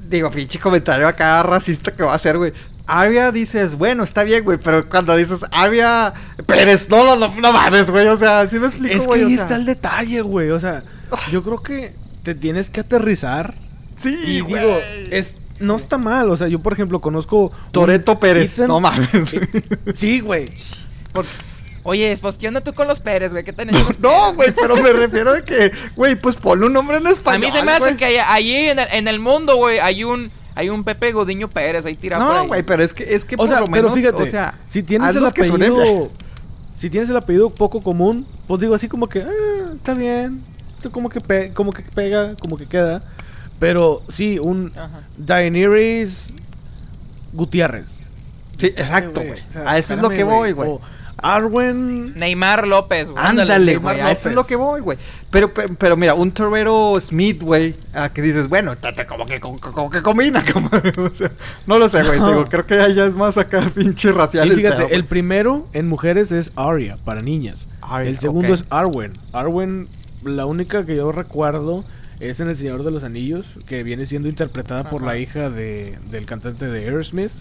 Digo, 0.08 0.30
pinche 0.30 0.60
comentario 0.60 1.08
acá 1.08 1.42
racista 1.44 1.92
que 1.92 2.04
va 2.04 2.12
a 2.12 2.16
hacer, 2.16 2.38
güey. 2.38 2.54
Arya 2.88 3.32
dices, 3.32 3.76
bueno, 3.76 4.04
está 4.04 4.24
bien, 4.24 4.44
güey, 4.44 4.60
pero 4.60 4.88
cuando 4.88 5.16
dices 5.16 5.44
Arya 5.52 6.14
Pérez, 6.46 6.88
no, 6.88 7.04
no, 7.04 7.16
no, 7.16 7.34
no 7.42 7.52
mames, 7.52 7.90
güey, 7.90 8.08
o 8.10 8.16
sea, 8.16 8.48
sí 8.48 8.60
me 8.60 8.68
explico, 8.68 8.94
Es 8.94 9.02
que 9.02 9.08
güey, 9.08 9.24
o 9.24 9.28
ahí 9.28 9.34
sea. 9.36 9.44
está 9.46 9.56
el 9.56 9.66
detalle, 9.66 10.22
güey. 10.22 10.52
O 10.52 10.60
sea, 10.60 10.84
yo 11.32 11.44
creo 11.44 11.62
que 11.62 11.94
te 12.24 12.36
tienes 12.36 12.70
que 12.70 12.82
aterrizar. 12.82 13.54
Sí, 13.98 14.16
Y 14.26 14.40
güey. 14.42 14.62
digo, 14.62 14.78
es, 15.12 15.36
no 15.62 15.76
está 15.76 15.98
mal. 15.98 16.30
O 16.30 16.38
sea, 16.38 16.48
yo, 16.48 16.60
por 16.60 16.74
ejemplo, 16.74 17.00
conozco. 17.02 17.52
Toreto 17.72 18.20
Pérez, 18.20 18.58
Ethan- 18.60 18.68
no 18.68 18.80
mames. 18.80 19.10
Sí, 19.96 20.20
güey. 20.20 20.46
Oye, 21.84 22.18
pues, 22.20 22.36
¿qué 22.38 22.48
onda 22.48 22.62
tú 22.62 22.74
con 22.74 22.88
los 22.88 23.00
Pérez, 23.00 23.32
güey? 23.32 23.44
¿Qué 23.44 23.54
tenés 23.54 23.76
con 23.78 23.88
los 23.90 24.00
no, 24.00 24.10
Pérez? 24.10 24.36
güey, 24.36 24.52
pero 24.54 24.76
me 24.82 24.92
refiero 24.92 25.32
a 25.32 25.42
que, 25.42 25.72
güey, 25.96 26.16
pues 26.16 26.36
ponle 26.36 26.66
un 26.66 26.74
nombre 26.74 26.98
en 26.98 27.06
A 27.06 27.12
español. 27.12 27.42
mí 27.42 27.52
se 27.52 27.62
me 27.62 27.72
hace 27.74 27.82
güey. 27.86 27.98
que 27.98 28.06
hay- 28.06 28.18
allí 28.18 28.56
en 28.70 28.80
el, 28.80 28.88
en 28.92 29.08
el 29.08 29.20
mundo, 29.20 29.56
güey, 29.56 29.78
hay 29.80 30.04
un, 30.04 30.32
hay 30.56 30.70
un 30.70 30.84
Pepe 30.84 31.12
Godiño 31.12 31.48
Pérez 31.48 31.86
ahí 31.86 31.94
tirado 31.96 32.24
No, 32.26 32.48
güey, 32.48 32.64
pero 32.64 32.84
es 32.84 32.94
que, 32.94 33.14
es 33.16 33.24
que 33.24 33.36
O 33.36 33.38
por 33.38 33.48
sea, 33.50 33.60
lo 33.60 33.66
pero 33.68 33.90
menos, 33.90 33.94
fíjate, 33.94 34.24
o 34.24 34.26
sea, 34.26 34.56
si 34.68 34.82
tienes 34.82 35.16
el 35.16 35.32
que 35.32 35.42
apellido. 35.44 36.10
Si 36.76 36.90
tienes 36.90 37.10
el 37.10 37.16
apellido 37.18 37.50
poco 37.52 37.82
común, 37.82 38.26
pues 38.48 38.60
digo 38.60 38.74
así 38.76 38.88
como 38.90 39.08
que, 39.08 39.22
ah, 39.22 39.72
está 39.74 39.94
bien. 39.94 40.42
Esto 40.86 40.94
como 40.94 41.10
que, 41.10 41.20
pe- 41.20 41.52
como 41.52 41.74
que 41.74 41.82
pega, 41.82 42.36
como 42.36 42.58
que 42.58 42.68
queda. 42.68 43.02
Pero 43.58 44.04
sí, 44.10 44.38
un 44.38 44.72
Ajá. 44.78 45.00
Daenerys 45.18 46.28
Gutiérrez. 47.34 47.88
Sí, 48.60 48.68
exacto, 48.68 49.22
güey. 49.26 49.42
o 49.50 49.52
sea, 49.52 49.70
A 49.70 49.78
eso 49.80 49.96
es 49.96 50.00
lo 50.02 50.10
que 50.10 50.24
voy, 50.24 50.52
güey. 50.52 50.70
Arwen. 51.18 52.14
Neymar 52.16 52.68
López, 52.68 53.10
güey. 53.10 53.26
Ándale, 53.26 53.78
güey, 53.78 54.00
a 54.00 54.12
eso 54.12 54.30
es 54.30 54.36
lo 54.36 54.46
que 54.46 54.56
voy, 54.56 54.82
güey. 54.82 54.98
Pero, 55.32 55.52
pe- 55.52 55.70
pero, 55.80 55.98
mira, 55.98 56.14
un 56.14 56.32
torero 56.32 56.94
Smith, 57.00 57.42
güey, 57.42 57.74
a 57.96 58.10
que 58.10 58.22
dices, 58.22 58.48
bueno, 58.48 58.78
tata, 58.78 59.08
como 59.08 59.26
que, 59.26 59.40
como, 59.40 59.60
como 59.60 59.90
que 59.90 60.02
combina, 60.04 60.46
como, 60.54 60.70
o 60.70 61.10
sea, 61.14 61.32
no 61.66 61.80
lo 61.80 61.90
sé, 61.90 62.04
güey, 62.04 62.20
No. 62.20 62.28
digo, 62.30 62.46
creo 62.46 62.66
que 62.68 62.76
ya 62.94 63.06
es 63.06 63.16
más 63.16 63.38
acá 63.40 63.60
pinche 63.76 64.12
racial 64.12 64.48
Y 64.48 64.52
el 64.52 64.56
fíjate, 64.58 64.76
pedo, 64.86 64.88
el 64.92 65.06
primero 65.06 65.68
en 65.74 65.88
mujeres 65.88 66.32
es 66.32 66.52
Arya, 66.56 66.98
para 67.04 67.22
niñas. 67.22 67.66
El 68.02 68.18
segundo 68.20 68.54
es 68.54 68.64
Arwen. 68.70 69.14
Arwen, 69.34 69.88
la 70.26 70.46
única 70.46 70.86
que 70.86 70.96
yo 70.96 71.12
recuerdo 71.12 71.84
es 72.20 72.40
en 72.40 72.50
El 72.50 72.56
Señor 72.58 72.84
de 72.84 72.92
los 72.92 73.04
Anillos, 73.04 73.58
que 73.68 73.84
viene 73.84 74.06
siendo 74.06 74.28
interpretada 74.28 74.90
por 74.90 75.02
la 75.02 75.18
hija 75.18 75.50
de, 75.50 75.98
del 76.10 76.26
cantante 76.26 76.66
de 76.68 76.80
Aerosmith. 76.86 77.32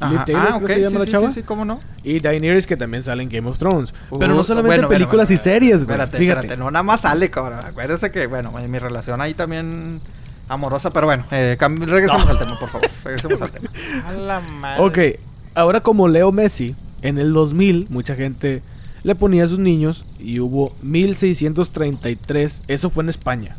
Ajá. 0.00 0.24
Taylor, 0.24 0.46
Ah, 0.48 0.60
se 0.66 0.80
llama 0.80 0.90
sí, 0.90 0.96
la 0.98 1.04
sí, 1.04 1.10
chava. 1.12 1.28
sí, 1.28 1.34
sí, 1.36 1.42
cómo 1.44 1.64
no. 1.64 1.78
Y 2.02 2.18
Daenerys, 2.18 2.66
que 2.66 2.76
también 2.76 3.02
sale 3.04 3.22
en 3.22 3.28
Game 3.28 3.48
of 3.48 3.58
Thrones. 3.58 3.94
Pero 4.18 4.32
Uh, 4.34 4.36
no 4.36 4.42
solamente 4.44 4.68
bueno, 4.78 4.82
en 4.84 4.88
películas 4.88 5.28
bueno, 5.28 5.40
y 5.40 5.44
series, 5.44 5.84
güey. 5.84 5.92
Espérate, 5.92 6.18
Fíjate. 6.18 6.40
espérate, 6.40 6.56
no 6.58 6.70
nada 6.70 6.82
más 6.82 7.02
sale, 7.02 7.30
cabrón. 7.30 7.60
Acuérdese 7.64 8.10
que, 8.10 8.26
bueno, 8.26 8.52
en 8.58 8.68
mi 8.70 8.78
relación 8.78 9.20
ahí 9.20 9.34
también 9.34 10.00
amorosa, 10.48 10.90
pero 10.90 11.06
bueno, 11.06 11.24
eh, 11.30 11.56
regresemos 11.60 12.26
al 12.26 12.38
tema, 12.38 12.58
por 12.58 12.68
favor. 12.70 12.88
Regresemos 13.04 13.42
al 13.42 13.50
tema. 13.52 13.70
A 14.06 14.12
la 14.12 14.40
madre. 14.40 14.82
Ok, 15.14 15.20
ahora 15.54 15.80
como 15.82 16.08
Leo 16.08 16.32
Messi, 16.32 16.74
en 17.02 17.18
el 17.18 17.32
2000 17.32 17.86
mucha 17.90 18.16
gente 18.16 18.60
le 19.04 19.14
ponía 19.14 19.44
a 19.44 19.48
sus 19.48 19.58
niños 19.58 20.04
y 20.18 20.40
hubo 20.40 20.74
1633, 20.82 22.62
eso 22.68 22.90
fue 22.90 23.02
en 23.04 23.10
España. 23.10 23.54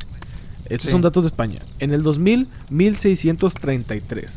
Estos 0.65 0.87
Sí. 0.87 0.91
son 0.91 1.01
datos 1.01 1.23
de 1.23 1.27
España. 1.27 1.59
En 1.79 1.93
el 1.93 2.03
2000, 2.03 2.47
1633. 2.69 4.31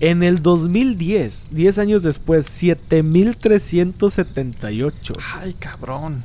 En 0.00 0.22
el 0.22 0.40
2010, 0.42 1.44
10 1.50 1.78
años 1.78 2.02
después, 2.02 2.46
7378. 2.46 5.12
Ay, 5.34 5.54
cabrón. 5.58 6.22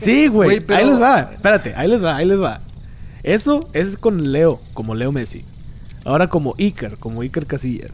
Sí, 0.00 0.28
güey. 0.28 0.60
Pero- 0.60 0.78
Ahí 0.78 0.86
les 0.86 1.00
va. 1.00 1.20
Espérate, 1.34 1.74
ahí 1.74 1.88
les 1.88 2.02
va, 2.02 2.16
ahí 2.16 2.26
les 2.26 2.40
va. 2.40 2.60
Eso 3.22 3.68
es 3.72 3.96
con 3.96 4.32
Leo, 4.32 4.60
como 4.74 4.94
Leo 4.94 5.10
Messi. 5.12 5.42
Ahora 6.04 6.28
como 6.28 6.54
Iker, 6.58 6.98
como 6.98 7.22
Iker 7.22 7.46
Casillas. 7.46 7.90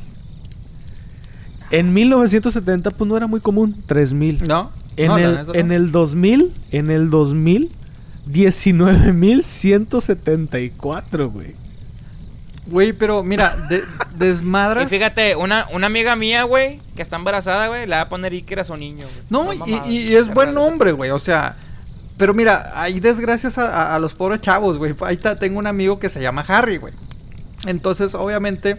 En 1.70 1.92
1970, 1.94 2.90
pues 2.90 3.08
no 3.08 3.16
era 3.16 3.26
muy 3.28 3.40
común, 3.40 3.76
3000. 3.86 4.42
¿No? 4.46 4.72
En, 4.96 5.06
No, 5.08 5.18
el, 5.18 5.36
neta, 5.36 5.52
en 5.58 5.68
no. 5.68 5.74
el 5.74 5.90
2000, 5.90 6.52
en 6.72 6.90
el 6.90 7.10
2000, 7.10 7.68
19.174, 8.30 11.30
güey. 11.30 11.54
Güey, 12.66 12.92
pero 12.92 13.22
mira, 13.24 13.56
de- 13.68 13.82
desmadras. 14.16 14.84
Y 14.84 14.86
fíjate, 14.86 15.34
una, 15.36 15.66
una 15.72 15.86
amiga 15.88 16.14
mía, 16.16 16.44
güey, 16.44 16.80
que 16.94 17.02
está 17.02 17.16
embarazada, 17.16 17.66
güey, 17.68 17.86
le 17.86 17.96
va 17.96 18.02
a 18.02 18.08
poner 18.08 18.32
Iker 18.32 18.60
a 18.60 18.64
su 18.64 18.76
niño. 18.76 19.06
No, 19.28 19.52
y, 19.52 19.58
y- 19.88 20.14
es 20.14 20.32
buen 20.32 20.54
nombre, 20.54 20.92
güey. 20.92 21.10
O 21.10 21.18
sea, 21.18 21.56
pero 22.16 22.32
mira, 22.34 22.70
hay 22.74 23.00
desgracias 23.00 23.58
a, 23.58 23.66
a- 23.68 23.96
a 23.96 23.98
los 23.98 24.14
pobres 24.14 24.40
chavos, 24.40 24.78
güey. 24.78 24.94
Ahí 25.00 25.14
está, 25.14 25.34
tengo 25.36 25.58
un 25.58 25.66
amigo 25.66 25.98
que 25.98 26.08
se 26.10 26.20
llama 26.22 26.44
Harry, 26.46 26.76
güey. 26.76 26.92
Entonces, 27.66 28.14
obviamente. 28.14 28.76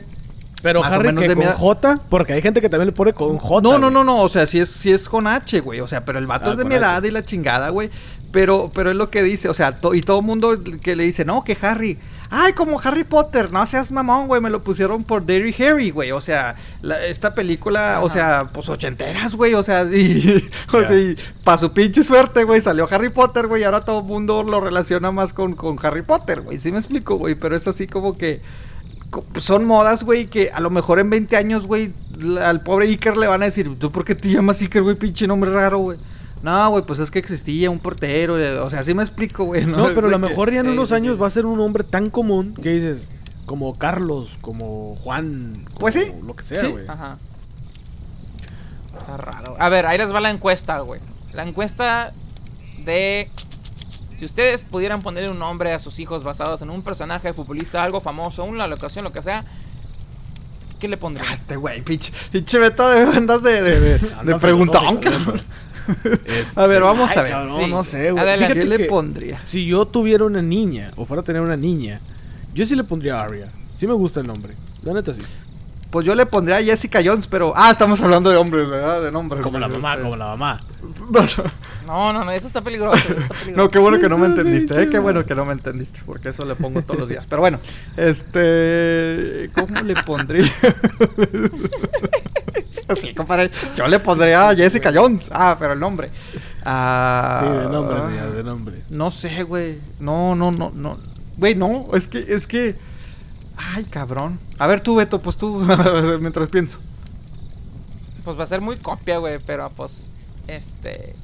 Pero 0.62 0.82
Más 0.82 0.92
o 0.92 0.96
Harry, 0.96 1.08
menos 1.08 1.22
que 1.24 1.30
de 1.30 1.36
mi 1.36 1.42
con 1.42 1.50
edad. 1.50 1.58
J, 1.58 1.98
porque 2.10 2.34
hay 2.34 2.42
gente 2.42 2.62
que 2.62 2.70
también 2.70 2.88
le 2.88 2.92
pone 2.94 3.14
con 3.14 3.38
J. 3.40 3.62
no, 3.62 3.74
no, 3.80 3.80
güey. 3.80 3.94
no, 3.94 4.04
no. 4.04 4.22
O 4.22 4.30
sea, 4.30 4.46
sí 4.46 4.60
es, 4.60 4.70
sí 4.70 4.92
es 4.92 5.10
con 5.10 5.26
H, 5.28 5.60
güey. 5.62 5.80
O 5.80 5.88
sea, 5.88 6.06
pero 6.06 6.20
el 6.20 6.28
vato 6.28 6.50
Ah, 6.50 6.52
es 6.52 6.58
de 6.58 6.64
con 6.64 6.70
mi 6.70 6.76
edad 6.76 7.02
y 7.04 7.10
la 7.12 7.24
chingada, 7.24 7.70
güey. 7.70 7.90
Pero, 8.32 8.72
pero 8.74 8.92
es 8.92 8.96
lo 8.96 9.10
que 9.10 9.24
dice. 9.24 9.50
O 9.50 9.54
sea, 9.54 9.72
to- 9.72 9.94
y 9.96 10.02
todo 10.04 10.20
el 10.20 10.26
mundo 10.26 10.58
que 10.82 10.96
le 10.96 11.04
dice, 11.04 11.26
no, 11.26 11.44
que 11.44 11.58
Harry. 11.62 11.98
Ay, 12.30 12.54
como 12.54 12.80
Harry 12.80 13.04
Potter, 13.04 13.52
no 13.52 13.66
seas 13.66 13.92
mamón, 13.92 14.28
güey. 14.28 14.40
Me 14.40 14.50
lo 14.50 14.64
pusieron 14.64 15.04
por 15.04 15.26
Derry 15.26 15.54
Harry, 15.64 15.90
güey. 15.92 16.12
O 16.14 16.22
sea, 16.22 16.56
la- 16.82 17.04
esta 17.06 17.34
película, 17.36 18.00
o 18.04 18.08
sea, 18.08 18.48
pues 18.54 18.70
ochenteras, 18.70 19.36
güey. 19.36 19.54
O 19.56 19.64
sea, 19.64 19.84
y, 19.92 20.48
o 20.72 20.80
Ya. 20.82 20.88
sea, 20.88 20.98
y 20.98 21.18
pa' 21.44 21.58
su 21.58 21.74
pinche 21.74 22.04
suerte, 22.04 22.44
güey, 22.46 22.62
salió 22.62 22.88
Harry 22.90 23.10
Potter, 23.10 23.48
güey. 23.48 23.64
Y 23.64 23.66
ahora 23.66 23.82
todo 23.82 24.00
el 24.00 24.06
mundo 24.06 24.44
lo 24.44 24.62
relaciona 24.62 25.12
más 25.12 25.34
con, 25.34 25.56
con 25.56 25.78
Harry 25.86 26.04
Potter, 26.04 26.40
güey. 26.42 26.58
Sí 26.60 26.72
me 26.72 26.78
explico, 26.78 27.16
güey. 27.16 27.36
Pero 27.36 27.56
es 27.56 27.68
así 27.68 27.88
como 27.88 28.16
que 28.18 28.40
son 29.40 29.66
modas, 29.66 30.04
güey, 30.04 30.28
que 30.28 30.52
a 30.54 30.60
lo 30.60 30.70
mejor 30.70 31.00
en 31.00 31.10
20 31.10 31.36
años, 31.38 31.68
güey, 31.68 31.92
al 32.42 32.62
pobre 32.62 32.88
Iker 32.88 33.18
le 33.18 33.28
van 33.28 33.42
a 33.42 33.46
decir, 33.46 33.78
¿tú 33.78 33.92
por 33.92 34.06
qué 34.06 34.16
te 34.16 34.30
llamas 34.30 34.62
Iker, 34.62 34.84
güey, 34.84 34.96
pinche 34.96 35.28
nombre 35.28 35.52
raro, 35.52 35.80
güey? 35.80 35.98
No, 36.44 36.70
güey, 36.72 36.84
pues 36.86 37.00
es 37.00 37.12
que 37.12 37.20
existía 37.20 37.70
un 37.70 37.80
portero, 37.80 38.40
eh, 38.40 38.58
o 38.60 38.70
sea, 38.70 38.80
así 38.80 38.94
me 38.94 39.04
explico, 39.04 39.44
güey. 39.46 39.66
No, 39.66 39.88
pero 39.94 40.08
a 40.08 40.12
lo 40.12 40.20
que- 40.22 40.28
mejor 40.30 40.52
ya 40.52 40.62
en 40.62 40.68
sí, 40.68 40.72
unos 40.72 40.90
sí, 40.90 40.96
años 40.96 41.16
sí. 41.16 41.22
va 41.22 41.28
a 41.28 41.30
ser 41.30 41.46
un 41.46 41.58
nombre 41.58 41.84
tan 41.84 42.10
común 42.10 42.54
que 42.56 42.70
dices, 42.70 42.98
como 43.46 43.78
Carlos, 43.78 44.38
como 44.42 44.96
Juan. 44.96 45.66
como 45.66 45.80
Pues 45.80 45.94
sí, 45.96 46.12
Lo 46.26 46.36
que 46.36 46.44
sea, 46.44 46.68
güey. 46.68 46.88
Ajá. 46.88 47.18
Está 48.98 49.18
raro. 49.18 49.56
A 49.60 49.70
ver, 49.70 49.86
ahí 49.86 49.98
les 49.98 50.14
va 50.14 50.20
la 50.20 50.30
encuesta, 50.32 50.80
güey. 50.80 51.00
La 51.34 51.44
encuesta 51.44 52.12
de. 52.84 53.30
Si 54.22 54.26
ustedes 54.26 54.62
pudieran 54.62 55.02
ponerle 55.02 55.32
un 55.32 55.40
nombre 55.40 55.74
a 55.74 55.80
sus 55.80 55.98
hijos 55.98 56.24
basados 56.24 56.62
en 56.62 56.70
un 56.70 56.84
personaje 56.84 57.34
futbolista, 57.34 57.84
algo 57.84 58.02
famoso, 58.02 58.44
una 58.44 58.68
locación, 58.68 59.04
lo 59.04 59.12
que 59.12 59.20
sea, 59.24 59.44
¿qué 60.80 60.88
le 60.88 60.94
Ah, 60.94 61.00
pondrían? 61.00 61.34
Este 61.34 61.56
güey, 61.56 61.82
pinche, 61.82 62.14
pinche 62.32 62.60
Beto 62.60 62.88
de 62.88 63.04
bandas 63.06 63.42
de, 63.42 63.64
de, 63.64 63.80
de, 63.80 63.98
de 64.24 64.36
preguntón, 64.36 64.98
cabrón. 64.98 65.42
Este, 66.26 66.52
A 66.62 66.68
ver, 66.68 66.84
vamos 66.84 67.10
ay, 67.10 67.18
a 67.18 67.22
ver. 67.24 67.32
cabrón, 67.32 67.58
Sí. 67.64 67.68
no 67.72 67.84
sé, 67.84 68.12
güey. 68.12 68.22
Adelante. 68.24 68.54
Fíjate 68.54 68.60
¿Qué 68.60 68.78
le 68.78 68.86
pondría? 68.88 69.42
Si 69.44 69.66
yo 69.66 69.88
tuviera 69.88 70.24
una 70.24 70.44
niña, 70.44 70.92
o 70.98 71.06
fuera 71.06 71.22
a 71.22 71.26
tener 71.26 71.42
una 71.42 71.58
niña, 71.58 72.00
Yo 72.54 72.64
sí 72.68 72.76
le 72.76 72.84
pondría 72.84 73.20
Arya. 73.24 73.50
Sí 73.80 73.88
me 73.88 73.94
gusta 73.94 74.20
el 74.20 74.28
nombre. 74.28 74.54
La 74.84 74.94
neta 74.94 75.16
sí. 75.16 75.22
Pues 75.92 76.06
yo 76.06 76.16
le 76.16 76.26
pondría 76.26 76.58
a 76.58 76.64
Jessica 76.64 77.02
Jones, 77.04 77.28
pero. 77.28 77.52
Ah, 77.56 77.70
estamos 77.70 78.02
hablando 78.02 78.30
de 78.30 78.38
hombres, 78.38 78.70
¿verdad? 78.70 79.02
De 79.02 79.12
nombres. 79.12 79.44
Como 79.44 79.60
la 79.60 79.68
mamá, 79.68 79.92
este. 79.92 80.04
como 80.04 80.16
la 80.16 80.26
mamá. 80.26 80.60
No, 81.12 81.22
no. 81.22 81.28
No, 81.88 82.14
no, 82.14 82.24
no, 82.24 82.32
eso 82.32 82.48
está 82.48 82.62
peligroso. 82.62 82.96
Eso 82.98 83.14
está 83.18 83.28
peligroso. 83.40 83.58
No, 83.58 83.68
qué 83.68 83.80
bueno 83.80 84.00
que 84.00 84.08
no 84.08 84.18
me 84.18 84.28
entendiste. 84.28 84.82
¿eh? 84.82 84.88
Qué 84.90 85.00
bueno 85.00 85.26
que 85.26 85.36
no 85.36 85.44
me 85.44 85.52
entendiste, 85.52 86.00
porque 86.06 86.30
eso 86.30 86.46
le 86.46 86.56
pongo 86.56 86.82
todos 86.82 87.02
los 87.02 87.10
días. 87.10 87.26
Pero 87.28 87.42
bueno, 87.42 87.60
este. 87.98 89.50
¿Cómo 89.54 89.82
le 89.82 89.96
pondría? 90.04 90.46
sí, 93.02 93.14
compadre. 93.14 93.52
Yo 93.76 93.88
le 93.88 94.00
pondría 94.00 94.50
a 94.50 94.56
Jessica 94.56 94.92
Jones. 94.94 95.30
Ah, 95.34 95.58
pero 95.60 95.74
el 95.74 95.80
nombre. 95.80 96.10
Ah, 96.64 97.42
Sí, 97.44 97.50
de 97.50 97.70
nombre, 97.70 97.98
señor, 98.02 98.36
de 98.36 98.44
nombre. 98.44 98.82
No 98.90 99.12
sé, 99.12 99.44
güey. 99.44 99.80
No, 100.00 100.36
no, 100.36 100.52
no, 100.52 100.72
no. 100.74 100.94
Güey, 101.38 101.56
no, 101.56 101.88
es 101.94 102.08
que, 102.08 102.20
es 102.20 102.48
que. 102.48 102.76
Ay, 103.74 103.84
cabrón. 103.86 104.40
A 104.60 104.68
ver 104.68 104.82
tú, 104.82 104.96
Beto, 104.96 105.20
pues 105.22 105.38
tú, 105.38 105.66
mientras 106.20 106.50
pienso. 106.50 106.78
Pues 108.24 108.38
va 108.38 108.44
a 108.44 108.48
ser 108.48 108.62
muy 108.62 108.78
copia, 108.78 109.18
güey, 109.18 109.40
pero 109.46 109.70
pues. 109.76 110.08
Este. 110.48 111.16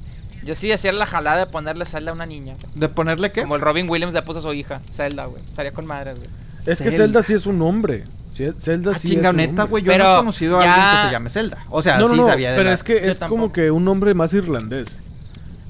Yo 0.44 0.54
sí 0.54 0.70
hacía 0.72 0.92
la 0.92 1.04
jalada 1.06 1.38
de 1.38 1.46
ponerle 1.46 1.84
Zelda 1.84 2.12
a 2.12 2.14
una 2.14 2.26
niña. 2.26 2.54
güey. 2.60 2.72
¿De 2.74 2.88
ponerle 2.88 3.32
qué? 3.32 3.42
Como 3.42 3.56
el 3.56 3.60
Robin 3.60 3.88
Williams 3.90 4.14
le 4.14 4.22
puso 4.22 4.38
a 4.38 4.42
su 4.42 4.52
hija, 4.52 4.80
Zelda, 4.92 5.26
güey. 5.26 5.42
Estaría 5.42 5.72
con 5.72 5.84
madre, 5.86 6.14
güey. 6.14 6.26
Es 6.66 6.78
que 6.80 6.90
Zelda 6.90 7.22
sí 7.22 7.34
es 7.34 7.46
un 7.46 7.58
nombre. 7.58 8.04
Zelda 8.60 8.92
Ah, 8.94 8.98
sí 8.98 9.08
chinga, 9.08 9.28
es 9.30 9.34
un 9.34 9.36
neta, 9.38 9.64
güey. 9.64 9.82
Yo 9.82 9.90
Pero 9.90 10.04
no 10.04 10.12
he 10.12 10.16
conocido 10.18 10.60
a 10.60 10.62
alguien 10.62 10.96
que 11.02 11.06
se 11.08 11.12
llame 11.12 11.28
Zelda. 11.30 11.58
O 11.70 11.82
sea, 11.82 11.98
No, 11.98 12.06
no, 12.06 12.14
sí 12.14 12.20
no, 12.20 12.26
sabía 12.26 12.50
de 12.52 12.56
pero 12.56 12.68
la- 12.68 12.74
es 12.74 12.82
que 12.84 13.00
Yo 13.00 13.06
es 13.08 13.18
tampoco. 13.18 13.40
como 13.42 13.52
que 13.52 13.70
un 13.72 13.84
nombre 13.84 14.14
más 14.14 14.32
irlandés. 14.32 14.88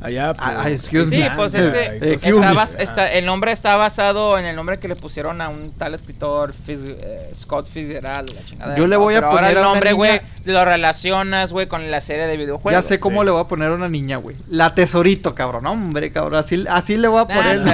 Allá, 0.01 0.30
Ah, 0.38 0.61
ah, 0.62 0.70
excuse 0.70 1.11
Sí, 1.11 1.16
me. 1.18 1.30
pues 1.32 1.55
Irlanda 1.55 1.80
ese. 1.80 2.12
eh, 2.12 2.18
está 2.22 2.53
bas- 2.53 2.76
está- 2.78 3.07
el 3.09 3.26
nombre 3.26 3.51
está 3.51 3.74
basado 3.74 4.38
en 4.38 4.44
el 4.44 4.55
nombre 4.55 4.78
que 4.78 4.86
le 4.86 4.94
pusieron 4.94 5.40
a 5.40 5.49
un 5.49 5.72
tal 5.72 5.92
escritor, 5.94 6.55
eh, 6.68 7.30
Scott 7.34 7.66
Fitzgerald, 7.68 8.32
la 8.32 8.44
chingada. 8.44 8.76
Yo 8.76 8.86
le 8.86 8.94
No, 8.94 9.01
voy 9.01 9.14
a 9.14 9.16
pero 9.18 9.26
ahora 9.30 9.40
poner 9.40 9.57
el 9.57 9.62
nombre, 9.64 9.92
güey, 9.94 10.20
lo 10.44 10.64
relacionas, 10.64 11.53
güey, 11.53 11.66
con 11.66 11.90
la 11.90 12.01
serie 12.01 12.28
de 12.28 12.36
videojuegos. 12.36 12.72
Ya 12.80 12.86
sé 12.88 13.01
cómo 13.01 13.22
Sí. 13.22 13.26
le 13.26 13.32
voy 13.32 13.40
a 13.40 13.44
poner 13.49 13.70
a 13.70 13.74
una 13.74 13.88
niña, 13.88 14.18
güey. 14.18 14.36
La 14.49 14.72
tesorito, 14.72 15.34
cabrón. 15.34 15.66
Hombre, 15.66 16.12
cabrón. 16.12 16.36
Así, 16.36 16.64
así 16.70 16.96
le 16.96 17.09
voy 17.09 17.18
a 17.18 17.22
Ah, 17.22 17.26
poner. 17.26 17.64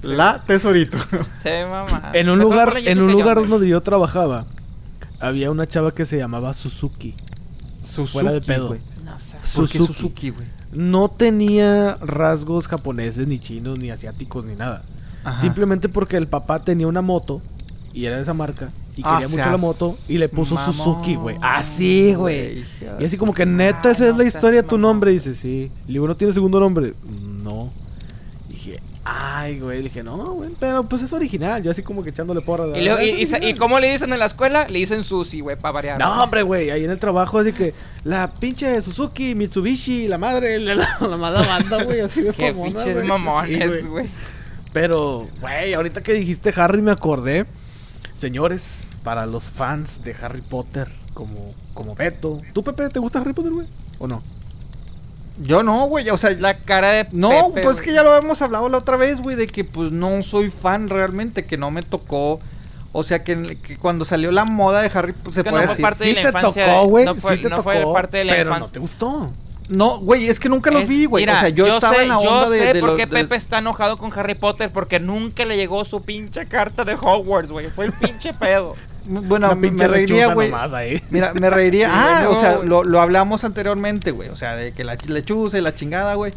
te 0.00 0.08
la 0.08 0.42
tesorito. 0.46 0.96
Sí, 1.42 1.50
mamá. 1.70 2.10
En 2.14 2.30
un 2.30 2.38
lugar, 2.38 2.72
en 2.82 3.02
un 3.02 3.12
lugar 3.12 3.46
donde 3.46 3.68
yo 3.68 3.82
trabajaba, 3.82 4.46
había 5.20 5.50
una 5.50 5.66
chava 5.66 5.92
que 5.92 6.06
se 6.06 6.16
llamaba 6.16 6.54
Suzuki. 6.54 7.14
Suzuki, 7.82 8.12
Fuera 8.12 8.32
de 8.32 8.40
pedo. 8.40 8.68
güey. 8.68 8.80
No 9.04 9.18
sé. 9.18 9.36
¿Por 9.54 9.68
qué 9.68 9.76
Suzuki. 9.78 9.98
Suzuki, 9.98 10.30
güey? 10.30 10.46
No 10.72 11.08
tenía 11.08 11.96
rasgos 11.96 12.68
japoneses, 12.68 13.26
ni 13.26 13.38
chinos, 13.38 13.78
ni 13.78 13.90
asiáticos, 13.90 14.44
ni 14.44 14.54
nada. 14.54 14.82
Ajá. 15.24 15.40
Simplemente 15.40 15.88
porque 15.88 16.16
el 16.16 16.28
papá 16.28 16.62
tenía 16.62 16.86
una 16.86 17.02
moto 17.02 17.42
y 17.92 18.04
era 18.06 18.16
de 18.16 18.22
esa 18.22 18.34
marca 18.34 18.70
y 18.96 19.02
Ah, 19.04 19.18
quería 19.20 19.28
mucho 19.36 19.50
la 19.50 19.56
moto 19.56 19.94
y 20.08 20.18
le 20.18 20.28
puso 20.28 20.54
mamón, 20.54 20.72
Suzuki, 20.74 21.14
güey. 21.16 21.36
Así, 21.42 22.14
güey. 22.14 22.54
güey. 22.54 22.64
Y 23.00 23.04
así 23.04 23.16
como 23.16 23.32
que 23.32 23.44
neta 23.46 23.90
esa 23.90 24.04
Ah, 24.04 24.08
es 24.10 24.16
la 24.16 24.24
historia 24.24 24.62
de 24.62 24.68
tu 24.68 24.78
nombre. 24.78 25.10
Dice, 25.10 25.34
sí. 25.34 25.70
Le 25.86 25.94
digo, 25.94 26.06
¿no 26.06 26.16
tiene 26.16 26.32
segundo 26.32 26.60
nombre? 26.60 26.94
No. 27.42 27.70
Ay, 29.12 29.58
güey. 29.58 29.78
Le 29.78 29.84
dije, 29.84 30.02
no, 30.04 30.16
güey, 30.34 30.50
pero 30.60 30.84
pues 30.84 31.02
es 31.02 31.12
original. 31.12 31.62
Yo 31.62 31.70
así 31.72 31.82
como 31.82 32.02
que 32.02 32.10
echándole 32.10 32.40
porra. 32.42 32.78
¿Y, 32.78 32.86
"Ah, 32.88 33.02
y, 33.02 33.08
y 33.22 33.26
sa- 33.26 33.36
y 33.36 33.40
original". 33.40 33.58
cómo 33.58 33.80
le 33.80 33.90
dicen 33.90 34.12
en 34.12 34.18
la 34.20 34.26
escuela? 34.26 34.66
Le 34.68 34.78
dicen 34.78 35.02
Susi, 35.02 35.40
güey, 35.40 35.56
para 35.56 35.72
variar. 35.72 35.98
No, 35.98 36.22
hombre, 36.22 36.42
güey, 36.42 36.70
ahí 36.70 36.84
en 36.84 36.90
el 36.90 36.98
trabajo, 36.98 37.38
así 37.40 37.52
que 37.52 37.74
la 38.04 38.30
pinche 38.30 38.80
Suzuki, 38.82 39.34
Mitsubishi, 39.34 40.06
la 40.06 40.18
madre, 40.18 40.58
la, 40.58 40.74
la, 40.76 40.96
la 41.00 41.16
mala 41.16 41.42
banda, 41.42 41.82
güey, 41.82 42.00
así 42.00 42.20
de 42.22 42.32
Qué 42.34 42.52
famona, 42.52 42.82
pinches 42.84 43.04
mamones, 43.04 43.86
güey. 43.86 44.08
Pero, 44.72 45.26
güey, 45.40 45.74
ahorita 45.74 46.00
que 46.02 46.12
dijiste 46.12 46.52
Harry 46.56 46.80
me 46.80 46.92
acordé, 46.92 47.46
señores, 48.14 48.88
para 49.02 49.26
los 49.26 49.44
fans 49.48 50.02
de 50.04 50.14
Harry 50.22 50.42
Potter, 50.42 50.88
como, 51.14 51.40
como 51.74 51.94
Beto. 51.94 52.38
¿Tú, 52.52 52.62
Pepe, 52.62 52.88
te 52.88 52.98
gusta 53.00 53.18
Harry 53.20 53.32
Potter, 53.32 53.52
güey? 53.52 53.66
¿O 53.98 54.06
no? 54.06 54.22
Yo 55.42 55.62
no, 55.62 55.86
güey. 55.86 56.08
O 56.10 56.16
sea, 56.18 56.30
La 56.32 56.54
cara 56.54 56.90
de. 56.92 57.06
No, 57.12 57.28
Pepe, 57.48 57.62
pues 57.62 57.76
güey. 57.78 57.88
que 57.88 57.92
ya 57.94 58.02
lo 58.02 58.16
hemos 58.16 58.40
hablado 58.42 58.68
la 58.68 58.78
otra 58.78 58.96
vez, 58.96 59.20
güey, 59.20 59.36
de 59.36 59.46
que 59.46 59.64
pues 59.64 59.90
no 59.92 60.22
soy 60.22 60.50
fan 60.50 60.88
realmente, 60.88 61.44
que 61.44 61.56
no 61.56 61.70
me 61.70 61.82
tocó. 61.82 62.40
O 62.92 63.04
sea, 63.04 63.22
que, 63.22 63.56
que 63.62 63.76
cuando 63.76 64.04
salió 64.04 64.32
la 64.32 64.44
moda 64.44 64.82
de 64.82 64.90
Harry, 64.92 65.12
pues 65.12 65.36
se 65.36 65.44
que 65.44 65.50
puede 65.50 65.62
no 65.62 65.68
fue 65.68 65.72
decir. 65.74 65.82
parte 65.82 66.04
Sí 66.04 66.12
de 66.14 66.22
la 66.24 66.32
te 66.32 66.40
tocó, 66.60 66.84
güey, 66.88 67.04
no 67.04 67.14
fue, 67.14 67.36
sí 67.36 67.42
te 67.42 67.48
no 67.48 67.62
fue 67.62 67.76
tocó, 67.80 67.92
parte 67.92 68.16
de 68.18 68.24
la 68.24 68.32
pero 68.32 68.58
no 68.58 68.66
te 68.68 68.78
gustó. 68.80 69.26
No, 69.68 70.00
güey, 70.00 70.28
es 70.28 70.40
que 70.40 70.48
nunca 70.48 70.72
los 70.72 70.82
Es- 70.82 70.88
vi, 70.90 71.04
güey. 71.04 71.22
mira, 71.22 71.36
O 71.36 71.40
sea, 71.40 71.48
yo, 71.50 71.66
estaba 71.68 71.94
sé, 71.94 72.02
en 72.02 72.08
la 72.08 72.20
yo 72.20 72.28
onda 72.28 72.50
de, 72.50 72.58
sé 72.58 72.72
de 72.74 72.80
por 72.80 72.96
qué 72.96 73.06
de- 73.06 73.12
Pepe 73.12 73.36
está 73.36 73.58
enojado 73.58 73.96
con 73.96 74.10
Harry 74.18 74.34
Potter 74.34 74.68
porque 74.72 74.98
nunca 74.98 75.44
le 75.44 75.56
llegó 75.56 75.84
su 75.84 76.02
pinche 76.02 76.46
carta 76.46 76.84
de 76.84 76.94
Hogwarts, 77.00 77.52
güey. 77.52 77.70
Fue 77.70 77.86
el 77.86 77.92
pinche 77.92 78.34
pedo. 78.34 78.74
Bueno, 79.08 79.46
Una 79.46 79.54
me, 79.54 79.70
me 79.70 79.86
reiría, 79.88 80.34
güey. 80.34 80.52
Mira, 81.10 81.32
me 81.34 81.50
reiría. 81.50 81.88
Sí, 81.90 81.94
ah, 81.96 82.26
o 82.28 82.40
sea, 82.40 82.58
lo, 82.64 82.84
lo 82.84 83.00
hablamos 83.00 83.44
anteriormente, 83.44 84.10
güey. 84.10 84.28
O 84.28 84.36
sea, 84.36 84.54
de 84.56 84.72
que 84.72 84.84
la 84.84 84.96
ch- 84.96 85.08
lechuza 85.08 85.58
y 85.58 85.60
la 85.60 85.74
chingada, 85.74 86.14
güey. 86.14 86.32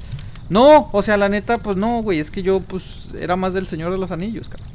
No, 0.50 0.90
o 0.92 1.02
sea, 1.02 1.18
la 1.18 1.30
neta, 1.30 1.58
pues 1.58 1.78
no, 1.78 2.02
güey. 2.02 2.20
Es 2.20 2.30
que 2.32 2.42
yo, 2.44 2.60
pues, 2.60 3.14
era 3.20 3.36
más 3.36 3.54
del 3.54 3.66
Señor 3.68 3.92
de 3.92 3.98
los 3.98 4.12
Anillos, 4.12 4.50
cabrón. 4.50 4.68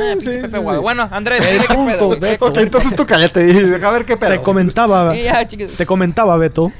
Eh, 0.00 0.16
Sí. 0.20 0.56
Bueno, 0.80 1.06
Andrés, 1.12 1.40
dime 1.52 1.66
qué 1.68 1.74
pedo. 1.96 2.18
Beto. 2.18 2.58
Entonces 2.58 2.96
tú 2.96 3.04
cállate 3.04 3.46
y 3.46 3.52
deja 3.52 3.90
ver 3.90 4.06
qué 4.06 4.16
pedo. 4.16 4.30
Te 4.30 4.40
comentaba, 4.40 5.14
ya, 5.16 5.46
te 5.46 5.84
comentaba, 5.84 6.36
Beto. 6.38 6.72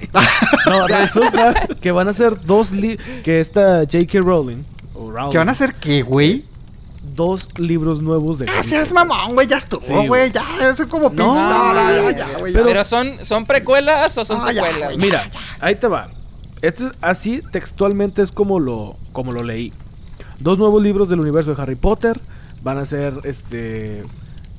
no, 0.66 0.86
resulta 0.88 1.52
que 1.80 1.92
van 1.92 2.08
a 2.08 2.12
ser 2.14 2.40
dos 2.40 2.70
li 2.70 2.98
que 3.24 3.40
esta 3.40 3.80
J.K. 3.80 4.20
Rowling, 4.20 4.62
o 4.94 5.10
Rowling, 5.10 5.30
¿Qué 5.32 5.38
van 5.38 5.48
a 5.50 5.52
hacer 5.52 5.74
qué, 5.74 6.00
güey? 6.02 6.44
Dos 7.20 7.46
libros 7.58 8.00
nuevos 8.02 8.38
de 8.38 8.46
Ah, 8.48 8.52
Harry 8.58 8.68
seas 8.68 8.88
Potter. 8.88 9.06
mamón, 9.06 9.34
güey. 9.34 9.46
Ya 9.46 9.58
estuvo, 9.58 10.06
güey. 10.06 10.32
ya, 10.32 10.42
eso 10.70 10.84
es 10.84 10.88
como 10.88 11.04
No, 11.04 11.10
pinche. 11.10 11.24
No, 11.42 11.72
no, 11.74 12.02
güey, 12.02 12.16
ya, 12.16 12.32
ya, 12.32 12.38
güey. 12.38 12.52
pero- 12.54 12.64
Pero 12.64 12.84
son, 12.86 13.12
son 13.24 13.44
precuelas 13.44 14.16
o 14.16 14.24
son 14.24 14.38
Ah, 14.40 14.52
ya, 14.52 14.64
secuelas. 14.64 14.96
Mira, 14.96 15.28
ahí 15.60 15.74
te 15.74 15.86
va. 15.86 16.08
Este 16.62 16.84
es 16.86 16.92
así 17.02 17.42
textualmente 17.52 18.22
es 18.22 18.30
como 18.32 18.58
lo 18.58 18.96
como 19.12 19.32
lo 19.32 19.42
leí. 19.42 19.72
Dos 20.38 20.56
nuevos 20.58 20.82
libros 20.82 21.08
del 21.10 21.20
universo 21.20 21.54
de 21.54 21.60
Harry 21.62 21.76
Potter 21.76 22.18
van 22.62 22.78
a 22.78 22.84
ser 22.86 23.12
este 23.24 24.02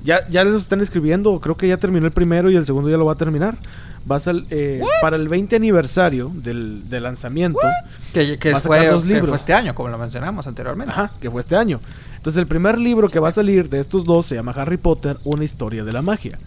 ya 0.03 0.27
ya 0.29 0.43
les 0.43 0.55
están 0.55 0.81
escribiendo, 0.81 1.39
creo 1.39 1.55
que 1.55 1.67
ya 1.67 1.77
terminó 1.77 2.05
el 2.05 2.11
primero 2.11 2.49
y 2.51 2.55
el 2.55 2.65
segundo 2.65 2.89
ya 2.89 2.97
lo 2.97 3.05
va 3.05 3.13
a 3.13 3.17
terminar. 3.17 3.57
Va 4.11 4.15
a 4.15 4.19
ser 4.19 4.35
eh, 4.49 4.81
para 4.99 5.15
el 5.15 5.27
20 5.27 5.55
aniversario 5.55 6.31
del, 6.33 6.89
del 6.89 7.03
lanzamiento. 7.03 7.59
Que, 8.13 8.39
que 8.39 8.51
Va 8.51 8.57
a 8.57 8.61
sacar 8.61 8.79
fue, 8.79 8.87
dos 8.87 9.03
que 9.03 9.07
libros. 9.09 9.29
fue 9.29 9.35
este 9.37 9.53
año, 9.53 9.75
como 9.75 9.89
lo 9.89 9.99
mencionamos 9.99 10.47
anteriormente. 10.47 10.91
Ajá, 10.91 11.11
que 11.21 11.29
fue 11.29 11.41
este 11.41 11.55
año. 11.55 11.79
Entonces 12.21 12.39
el 12.39 12.47
primer 12.47 12.77
libro 12.77 13.09
que 13.09 13.19
va 13.19 13.29
a 13.29 13.31
salir 13.31 13.67
de 13.67 13.79
estos 13.79 14.03
dos 14.03 14.27
se 14.27 14.35
llama 14.35 14.51
Harry 14.55 14.77
Potter, 14.77 15.17
una 15.23 15.43
historia 15.43 15.83
de 15.83 15.91
la 15.91 16.03
magia. 16.03 16.37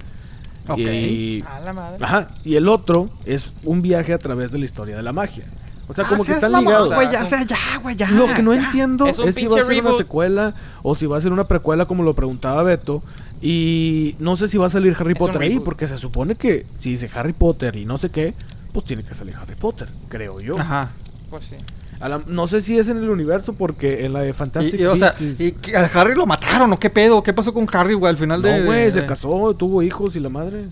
Ok. 0.68 0.78
Y, 0.78 1.42
A 1.42 1.58
la 1.60 1.72
madre. 1.72 1.98
ajá, 2.04 2.28
y 2.44 2.54
el 2.54 2.68
otro 2.68 3.10
es 3.26 3.52
un 3.64 3.82
viaje 3.82 4.14
a 4.14 4.18
través 4.18 4.52
de 4.52 4.58
la 4.58 4.64
historia 4.66 4.94
de 4.96 5.02
la 5.02 5.12
magia. 5.12 5.44
O 5.88 5.92
sea, 5.92 6.04
como 6.04 6.22
Ah, 6.22 6.26
que 6.26 6.32
seas 6.32 6.42
están 6.44 6.64
ligados. 6.64 6.94
güey, 6.94 7.10
ya, 7.12 7.22
o 7.24 7.26
sea, 7.26 7.42
ya, 7.42 7.58
güey, 7.82 7.96
ya. 7.96 8.08
Lo 8.10 8.26
que 8.32 8.42
no 8.42 8.54
ya. 8.54 8.64
entiendo 8.64 9.06
Es 9.06 9.16
si 9.16 9.46
va 9.46 9.60
a 9.60 9.64
ser 9.64 9.82
una 9.84 9.96
secuela 9.98 10.54
o 10.82 10.94
si 10.94 11.06
va 11.06 11.18
a 11.18 11.20
ser 11.20 11.32
una 11.32 11.44
precuela 11.44 11.84
como 11.86 12.02
lo 12.04 12.14
preguntaba 12.14 12.62
Beto. 12.62 13.02
Y 13.42 14.14
no 14.20 14.36
sé 14.36 14.48
si 14.48 14.56
va 14.56 14.68
a 14.68 14.70
salir 14.70 14.96
Harry 14.98 15.12
Es 15.12 15.18
Potter 15.18 15.42
ahí, 15.42 15.60
porque 15.60 15.86
se 15.88 15.98
supone 15.98 16.36
que 16.36 16.64
si 16.78 16.90
dice 16.92 17.10
Harry 17.14 17.32
Potter 17.34 17.76
y 17.76 17.84
no 17.84 17.98
sé 17.98 18.10
qué, 18.10 18.32
pues 18.72 18.86
tiene 18.86 19.02
que 19.02 19.12
salir 19.14 19.34
Harry 19.36 19.56
Potter, 19.56 19.88
creo 20.08 20.40
yo. 20.40 20.58
Ajá. 20.58 20.92
Pues 21.28 21.46
sí. 21.46 21.56
A 22.00 22.08
la- 22.08 22.20
no 22.28 22.46
sé 22.48 22.60
si 22.60 22.78
es 22.78 22.88
en 22.88 22.98
el 22.98 23.08
universo, 23.08 23.52
porque 23.54 24.04
en 24.04 24.12
la 24.12 24.20
de 24.20 24.32
Fantastic 24.32 24.74
Y, 24.80 24.82
y, 24.82 24.86
o 24.86 24.96
sea, 24.96 25.12
Beasts- 25.18 25.40
y 25.40 25.52
que 25.52 25.76
al 25.76 25.90
Harry 25.94 26.14
lo 26.14 26.26
mataron, 26.26 26.72
¿o 26.72 26.76
qué 26.76 26.90
pedo? 26.90 27.22
¿Qué 27.22 27.32
pasó 27.32 27.54
con 27.54 27.66
Harry, 27.72 27.94
güey, 27.94 28.10
al 28.10 28.16
final 28.16 28.42
de. 28.42 28.58
No, 28.60 28.66
güey, 28.66 28.90
se 28.90 29.06
casó, 29.06 29.54
tuvo 29.54 29.82
hijos 29.82 30.14
y 30.16 30.20
la 30.20 30.28
madre. 30.28 30.66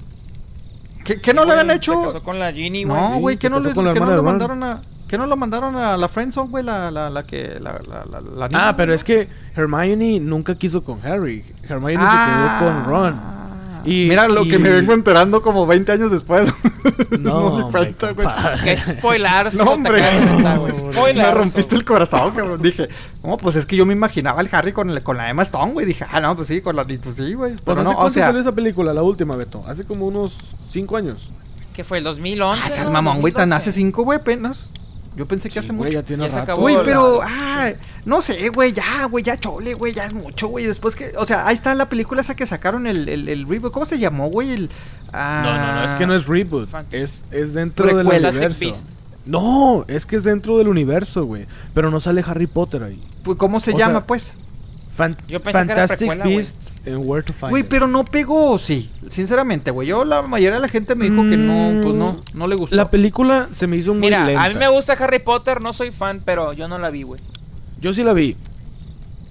¿Qué, 1.05 1.21
qué 1.21 1.35
no 1.35 1.41
le 1.43 1.47
Güey, 1.47 1.59
habían 1.61 1.67
Se 1.75 1.77
hecho? 1.79 2.03
casó 2.05 2.23
con 2.23 2.39
la 2.39 2.53
Ginny, 2.53 2.85
güey. 2.85 3.01
No, 3.01 3.15
sí, 3.15 3.21
güey, 3.21 3.35
se 3.35 3.39
¿qué 3.41 3.51
no 3.51 3.61
le, 3.61 3.71
qué 3.71 3.75
no 3.83 3.93
le 3.93 4.15
Ron. 4.17 4.25
mandaron 4.25 4.63
a. 4.63 4.81
¿Qué 5.09 5.19
no 5.19 5.27
lo 5.27 5.37
mandaron 5.37 5.77
a 5.77 5.97
la 5.99 6.09
Friendzone, 6.09 6.49
güey? 6.49 6.65
La, 6.65 6.91
la, 6.91 7.11
la 7.11 7.23
que. 7.25 7.59
La, 7.61 7.73
la, 7.89 8.05
la, 8.11 8.21
la 8.21 8.49
niña, 8.49 8.69
Ah, 8.69 8.77
pero 8.77 8.95
es 8.95 9.05
que 9.05 9.29
Hermione 9.57 10.21
nunca 10.21 10.55
quiso 10.55 10.83
con 10.83 11.05
Harry. 11.05 11.45
Hermione 11.69 11.97
Ah. 11.99 12.59
se 12.59 12.65
quedó 12.65 12.73
con 12.73 12.85
Ron. 12.89 13.21
Y- 13.85 14.07
Mira 14.09 14.29
lo 14.29 14.43
que 14.45 14.57
y- 14.57 14.59
me 14.59 14.71
vengo 14.71 14.93
enterando 14.95 15.43
como 15.43 15.67
20 15.67 15.93
años 15.93 16.11
después. 16.11 16.53
No, 17.19 17.51
me 17.51 17.57
di 17.57 17.63
hombre, 17.63 17.71
cuenta, 17.97 18.11
güey. 18.13 18.29
Qué 18.65 18.77
spoiler. 18.77 19.55
No, 19.55 19.65
hombre. 19.65 20.03
güey. 20.59 20.75
Spoiler. 20.93 21.27
Me 21.27 21.33
rompiste 21.35 21.75
el 21.75 21.85
corazón, 21.85 22.33
cabrón. 22.33 22.61
Dije, 22.63 22.89
no, 23.23 23.37
pues 23.37 23.57
es 23.57 23.67
que 23.67 23.77
yo 23.77 23.85
me 23.87 23.93
imaginaba 23.93 24.41
al 24.41 24.49
Harry 24.53 24.73
con, 24.73 24.91
el- 24.91 25.03
con 25.03 25.17
la 25.17 25.29
Emma 25.31 25.43
Stone, 25.43 25.73
güey. 25.73 25.87
Dije, 25.87 26.05
ah, 26.11 26.21
no, 26.21 26.35
pues 26.37 26.49
sí, 26.49 26.61
con 26.61 26.77
la. 26.77 26.85
Pues 26.85 27.17
sí, 27.17 27.35
güey. 27.35 27.53
Pues 27.53 27.63
Pero 27.65 27.81
¿hace 27.81 27.85
no, 27.85 27.91
o 27.91 27.95
cuánto 27.97 28.15
sea. 28.15 28.27
salió 28.27 28.41
esa 28.41 28.53
película, 28.53 28.93
la 28.93 29.03
última, 29.03 29.37
Beto? 29.37 29.65
Hace 29.67 29.85
como 29.85 30.07
unos 30.07 30.37
5 30.73 30.97
años. 30.97 31.29
¿Qué 31.73 31.85
fue? 31.85 31.99
¿El 31.99 32.05
2011? 32.05 32.63
Ah, 32.65 32.71
seas 32.71 32.87
no? 32.87 32.93
mamón, 32.93 33.21
güey, 33.21 33.33
tan 33.33 33.49
2012. 33.49 33.71
hace 33.71 33.73
5, 33.79 34.03
güey, 34.05 34.19
apenas. 34.19 34.69
Yo 35.17 35.27
pensé 35.27 35.49
que 35.49 35.55
Sí, 35.55 35.59
hace 35.61 35.69
güey, 35.69 35.91
mucho. 35.91 35.93
ya 36.01 36.03
tiene 36.03 36.25
Ya 36.25 36.31
se 36.31 36.39
acabó 36.39 36.63
Güey, 36.63 36.77
la- 36.77 36.83
pero, 36.85 37.21
ah, 37.23 37.71
no 38.07 38.23
sé, 38.23 38.49
güey, 38.49 38.73
ya, 38.73 39.05
güey, 39.11 39.23
ya 39.23 39.37
chole, 39.37 39.75
güey, 39.75 39.93
ya 39.93 40.05
es 40.07 40.15
mucho, 40.15 40.49
güey. 40.49 40.65
Después 40.67 40.95
que, 40.95 41.13
o 41.19 41.27
sea, 41.27 41.47
ahí 41.47 41.55
está 41.55 41.75
la 41.75 41.87
película 41.91 42.23
esa 42.23 42.35
que 42.35 42.47
sacaron 42.47 42.87
el, 42.87 43.09
el, 43.09 43.29
el 43.29 43.47
reboot. 43.49 43.73
¿Cómo 43.73 43.85
se 43.87 43.99
llamó, 43.99 44.29
güey? 44.29 44.53
El, 44.53 44.71
ah, 45.13 45.43
No, 45.45 45.59
no, 45.59 45.75
no, 45.81 45.85
es 45.85 45.95
que 45.99 46.07
no 46.07 46.15
es 46.15 46.27
reboot. 46.27 46.69
Fan- 46.69 46.87
Es, 46.93 47.21
es 47.31 47.53
dentro 47.55 47.87
del 47.87 47.97
Precuela. 47.97 48.33
Fantastic 48.33 48.69
universo. 48.69 48.97
No, 49.27 49.85
es 49.87 50.05
que 50.07 50.17
es 50.17 50.25
dentro 50.25 50.59
del 50.59 50.69
universo, 50.69 51.25
güey. 51.25 51.47
Pero 51.75 51.91
no 51.91 52.01
sale 52.01 52.25
Harry 52.27 52.47
Potter 52.47 52.83
ahí. 52.83 53.01
pues, 53.23 53.39
¿Cómo 53.39 53.61
se 53.61 53.73
o 53.73 53.79
llama, 53.79 54.01
sea, 54.01 54.07
pues? 54.07 54.35
Fan- 55.03 55.17
Yo 55.29 55.41
pensé 55.41 55.59
que 55.67 55.73
era 55.73 55.75
Fantastic 55.87 56.09
precuela. 56.09 56.25
Beasts 56.25 56.77
and 56.87 56.97
Where 57.05 57.23
to 57.23 57.33
Find 57.33 57.51
Güey, 57.51 57.63
pero 57.65 57.87
no 57.87 58.05
pegó, 58.05 58.59
sí. 58.59 58.91
Sinceramente, 59.11 59.71
güey. 59.71 59.89
Yo, 59.89 60.05
la 60.05 60.23
mayoría 60.23 60.55
de 60.57 60.61
la 60.61 60.69
gente 60.69 60.95
me 60.95 61.09
dijo 61.11 61.23
que 61.29 61.37
no, 61.37 61.83
pues 61.83 61.95
no, 61.95 62.17
no 62.35 62.47
le 62.47 62.57
gustó. 62.57 62.77
La 62.77 62.91
película 62.91 63.49
se 63.53 63.67
me 63.67 63.77
hizo 63.77 63.93
muy 63.93 64.01
Mira, 64.03 64.25
lenta. 64.27 64.45
a 64.45 64.49
mí 64.49 64.55
me 64.55 64.69
gusta 64.69 64.93
Harry 64.95 65.19
Potter, 65.19 65.61
no 65.61 65.73
soy 65.73 65.91
fan, 65.91 66.21
pero 66.25 66.53
yo 66.53 66.69
no 66.69 66.79
la 66.79 66.91
vi, 66.91 67.03
güey. 67.03 67.21
Yo 67.81 67.93
sí 67.93 68.03
la 68.05 68.13
vi. 68.13 68.37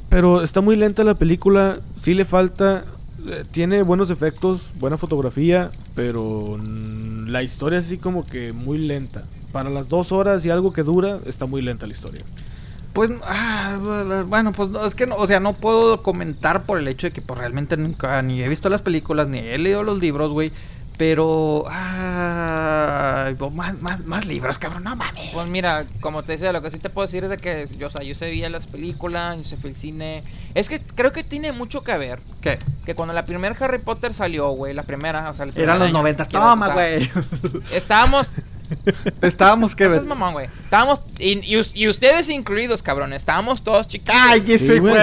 Pero 0.09 0.41
está 0.41 0.61
muy 0.61 0.75
lenta 0.75 1.03
la 1.03 1.15
película. 1.15 1.73
Sí 2.01 2.13
le 2.13 2.25
falta. 2.25 2.85
eh, 3.29 3.43
tiene 3.51 3.81
buenos 3.83 4.09
efectos, 4.09 4.69
buena 4.79 4.97
fotografía. 4.97 5.69
Pero 5.95 6.57
mm, 6.57 7.27
la 7.27 7.43
historia 7.43 7.79
así 7.79 7.97
como 7.97 8.23
que 8.23 8.51
muy 8.53 8.77
lenta. 8.77 9.23
Para 9.51 9.69
las 9.69 9.89
dos 9.89 10.11
horas 10.11 10.45
y 10.45 10.49
algo 10.49 10.71
que 10.73 10.83
dura, 10.83 11.19
está 11.25 11.45
muy 11.45 11.61
lenta 11.61 11.85
la 11.87 11.93
historia. 11.93 12.21
Pues, 12.93 13.09
ah, 13.23 13.77
bueno, 14.27 14.51
pues 14.51 14.69
no, 14.69 14.85
es 14.85 14.95
que 14.95 15.05
no, 15.05 15.15
o 15.15 15.25
sea, 15.27 15.39
no 15.39 15.53
puedo 15.53 16.03
comentar 16.03 16.63
por 16.63 16.77
el 16.77 16.87
hecho 16.87 17.07
de 17.07 17.11
que 17.13 17.21
pues, 17.21 17.39
realmente 17.39 17.77
nunca 17.77 18.21
ni 18.21 18.41
he 18.43 18.47
visto 18.49 18.67
las 18.69 18.81
películas 18.81 19.27
ni 19.27 19.39
he 19.39 19.57
leído 19.57 19.83
los 19.83 19.97
libros, 19.99 20.31
güey. 20.31 20.51
Pero, 20.97 21.63
ah, 21.67 23.31
más, 23.53 23.81
más, 23.81 24.05
más 24.05 24.25
libros, 24.27 24.59
cabrón, 24.59 24.83
no 24.83 24.95
mames. 24.95 25.31
Pues 25.33 25.49
mira, 25.49 25.85
como 25.99 26.21
te 26.23 26.33
decía, 26.33 26.51
lo 26.51 26.61
que 26.61 26.69
sí 26.69 26.77
te 26.77 26.89
puedo 26.89 27.07
decir 27.07 27.23
es 27.23 27.29
de 27.31 27.37
que 27.37 27.65
yo, 27.77 27.87
o 27.87 27.89
sea, 27.89 28.03
yo 28.03 28.13
se 28.13 28.25
veía 28.25 28.49
las 28.49 28.67
películas, 28.67 29.37
yo 29.37 29.43
se 29.43 29.57
fui 29.57 29.71
al 29.71 29.75
cine. 29.75 30.21
Es 30.53 30.69
que 30.69 30.79
creo 30.79 31.11
que 31.11 31.23
tiene 31.23 31.53
mucho 31.53 31.81
que 31.81 31.97
ver. 31.97 32.19
¿Qué? 32.41 32.59
Que 32.85 32.93
cuando 32.93 33.13
la 33.13 33.25
primera 33.25 33.55
Harry 33.59 33.79
Potter 33.79 34.13
salió, 34.13 34.49
güey, 34.51 34.73
la 34.75 34.83
primera, 34.83 35.29
o 35.29 35.33
sea, 35.33 35.45
el 35.45 35.53
Eran 35.59 35.79
los 35.79 35.87
año, 35.87 35.97
noventas. 35.97 36.27
quiero- 36.27 36.45
Toma, 36.45 36.67
o 36.67 36.73
sea, 36.73 36.75
güey. 36.75 37.09
Estábamos, 37.71 38.31
Estábamos 39.21 39.75
que 39.75 39.83
¿Qué 39.85 39.89
ver. 39.89 40.05
mamón, 40.05 40.33
güey? 40.33 40.47
Estábamos, 40.63 41.01
y, 41.19 41.45
y 41.53 41.57
us- 41.57 41.71
y 41.73 41.87
ustedes 41.87 42.29
incluidos, 42.29 42.81
cabrón, 42.83 43.13
estábamos 43.13 43.63
todos 43.63 43.87
chiquitos. 43.87 44.15
Cállese, 44.15 44.79
güey. 44.79 44.93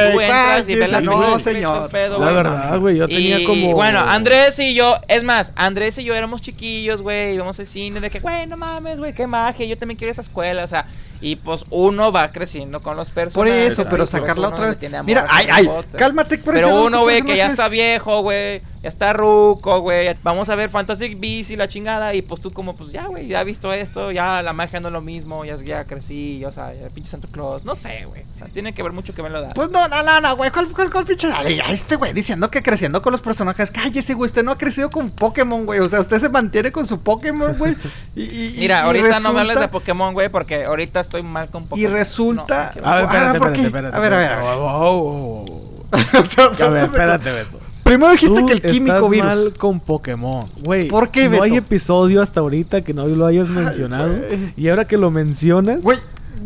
la 0.89 1.01
no, 1.01 1.39
señor. 1.39 1.91
pedo, 1.91 2.19
verdad, 2.21 2.79
güey, 2.79 2.97
yo 2.97 3.09
tenía 3.09 3.41
y, 3.41 3.45
como. 3.45 3.73
bueno, 3.75 4.01
Andrés 4.01 4.59
y 4.59 4.75
yo, 4.75 4.97
es 5.09 5.23
más, 5.23 5.53
Andrés 5.57 5.99
y 5.99 6.05
yo 6.05 6.15
éramos 6.15 6.43
chiquillos, 6.43 7.03
güey, 7.03 7.35
íbamos 7.35 7.59
al 7.61 7.67
cine 7.67 8.01
de 8.01 8.11
que, 8.11 8.21
güey, 8.21 8.47
no 8.47 8.57
mames, 8.57 8.99
güey, 8.99 9.13
qué 9.15 9.27
magia, 9.27 9.67
yo 9.67 9.77
también 9.77 9.99
quiero 9.99 10.11
esa 10.13 10.23
escuela, 10.23 10.65
o 10.65 10.69
sea, 10.69 10.87
y 11.21 11.37
pues 11.37 11.65
uno 11.71 12.13
va 12.13 12.31
creciendo 12.31 12.81
con 12.81 12.97
los 12.97 13.09
Por 13.11 13.15
personajes. 13.25 13.73
eso, 13.73 13.77
¿sabes? 13.77 13.91
pero 13.91 14.05
Por 14.05 14.09
eso 14.09 14.19
sacarla 14.19 14.47
uno 14.49 14.55
otra 14.57 14.67
vez. 14.69 14.79
tiene 14.79 14.97
amor 14.99 15.07
Mira, 15.09 15.27
ay, 15.29 15.49
ay, 15.51 15.69
cálmate, 15.97 16.39
por 16.39 16.55
Pero 16.55 16.69
eso 16.69 16.81
uno 16.83 16.91
no 16.99 17.05
ve 17.05 17.23
que 17.23 17.37
ya 17.37 17.47
está 17.49 17.69
viejo, 17.69 18.23
güey, 18.23 18.63
ya 18.89 18.91
está 18.91 19.13
ruco, 19.13 19.81
güey, 19.81 20.09
vamos 20.23 20.49
a 20.49 20.55
ver 20.57 20.71
Fantastic 20.71 21.21
Beasts 21.21 21.51
y 21.51 21.57
la 21.57 21.69
chingada, 21.69 22.15
y 22.15 22.23
pues 22.23 22.41
tú 22.41 22.51
como, 22.51 22.75
pues 22.75 22.91
ya, 22.93 23.07
güey, 23.07 23.27
ya 23.29 23.43
he 23.43 23.45
visto 23.45 23.73
esto, 23.73 24.11
ya 24.13 24.43
la 24.43 24.53
magia 24.55 24.81
no 24.81 24.89
es 24.89 24.93
lo 24.93 25.01
mismo, 25.03 25.45
ya, 25.45 25.57
ya 25.57 25.85
crecí, 25.85 26.45
o 26.45 26.51
sea, 26.51 26.73
ya 26.75 26.89
pinche 26.89 27.11
Santa 27.11 27.29
Claus, 27.31 27.65
no 27.65 27.77
sé, 27.77 28.05
güey, 28.07 28.23
o 28.31 28.35
sea, 28.35 28.47
tiene 28.49 28.73
que 28.73 28.83
ver 28.83 28.93
mucho 28.93 29.13
que 29.13 29.23
me 29.23 29.29
lo 29.31 29.43
da. 29.43 29.49
Pues 29.51 29.71
no, 29.71 29.87
no, 29.89 30.03
no, 30.03 30.21
no, 30.21 30.37
güey. 30.37 30.51
¿Cuál, 30.51 30.69
cuál, 30.69 30.91
cuál 30.91 31.05
pinche? 31.05 31.29
Dale, 31.29 31.55
ya 31.57 31.65
este 31.67 31.97
güey 31.97 32.13
diciendo 32.13 32.49
que 32.49 32.63
creciendo 32.63 33.03
con 33.03 33.13
los 33.13 33.21
personajes. 33.21 33.71
Cállese, 33.71 34.15
güey. 34.15 34.27
Usted 34.27 34.45
no 34.45 34.53
ha 34.53 34.59
crecido 34.59 34.89
con 34.91 35.11
Pokémon, 35.11 35.67
güey. 35.67 35.81
O 35.81 35.89
sea, 35.89 36.01
usted 36.01 36.19
se 36.21 36.29
mantiene 36.29 36.73
con 36.73 36.87
su 36.87 37.01
Pokémon, 37.01 37.57
güey. 37.59 37.77
Y, 38.15 38.23
y- 38.23 38.55
Mira, 38.59 38.81
y 38.81 38.83
ahorita 38.85 39.21
no 39.21 39.33
me 39.33 39.41
hables 39.41 39.61
de 39.61 39.69
Pokémon, 39.69 40.15
güey, 40.15 40.29
porque 40.29 40.65
ahorita 40.65 41.01
estoy 41.01 41.23
mal 41.23 41.49
con 41.51 41.67
Pokémon. 41.67 41.91
Y 41.91 41.95
resulta- 41.95 42.57
No, 42.59 42.65
no 42.65 42.71
quiero. 42.73 42.89
A 42.89 42.95
ver, 42.97 43.05
Ah, 43.05 43.07
espérate, 43.07 43.39
¿por 43.39 43.57
espérate. 43.57 43.97
A 43.97 44.01
ver, 44.01 44.15
a 44.15 44.17
ver, 44.19 44.25
espérate. 44.31 44.47
a 44.49 44.51
ver. 44.51 44.59
Oh, 44.59 44.67
oh, 44.67 45.45
oh, 45.45 45.45
oh. 45.49 46.19
o 46.21 46.25
sea, 46.25 46.45
A 46.45 46.49
ver, 46.49 46.61
entonces, 46.61 46.85
espérate, 46.91 47.31
Beto. 47.33 47.61
Primero 47.89 48.13
dijiste 48.13 48.41
Tú 48.41 48.47
que 48.47 48.53
el 48.55 48.63
químico 48.63 48.95
estás 48.97 49.11
virus. 49.11 49.27
mal 49.27 49.53
con 49.59 49.81
Pokémon. 49.81 50.47
Güey, 50.63 50.89
¿Por 50.89 51.11
qué, 51.11 51.29
no 51.29 51.43
hay 51.43 51.57
episodio 51.57 52.23
hasta 52.23 52.41
ahorita 52.41 52.83
que 52.83 52.93
no 52.95 53.07
lo 53.07 53.27
hayas 53.27 53.49
mencionado. 53.49 54.15
y 54.57 54.69
ahora 54.69 54.87
que 54.87 54.97
lo 54.97 55.11
mencionas, 55.11 55.83
Güey, 55.83 55.99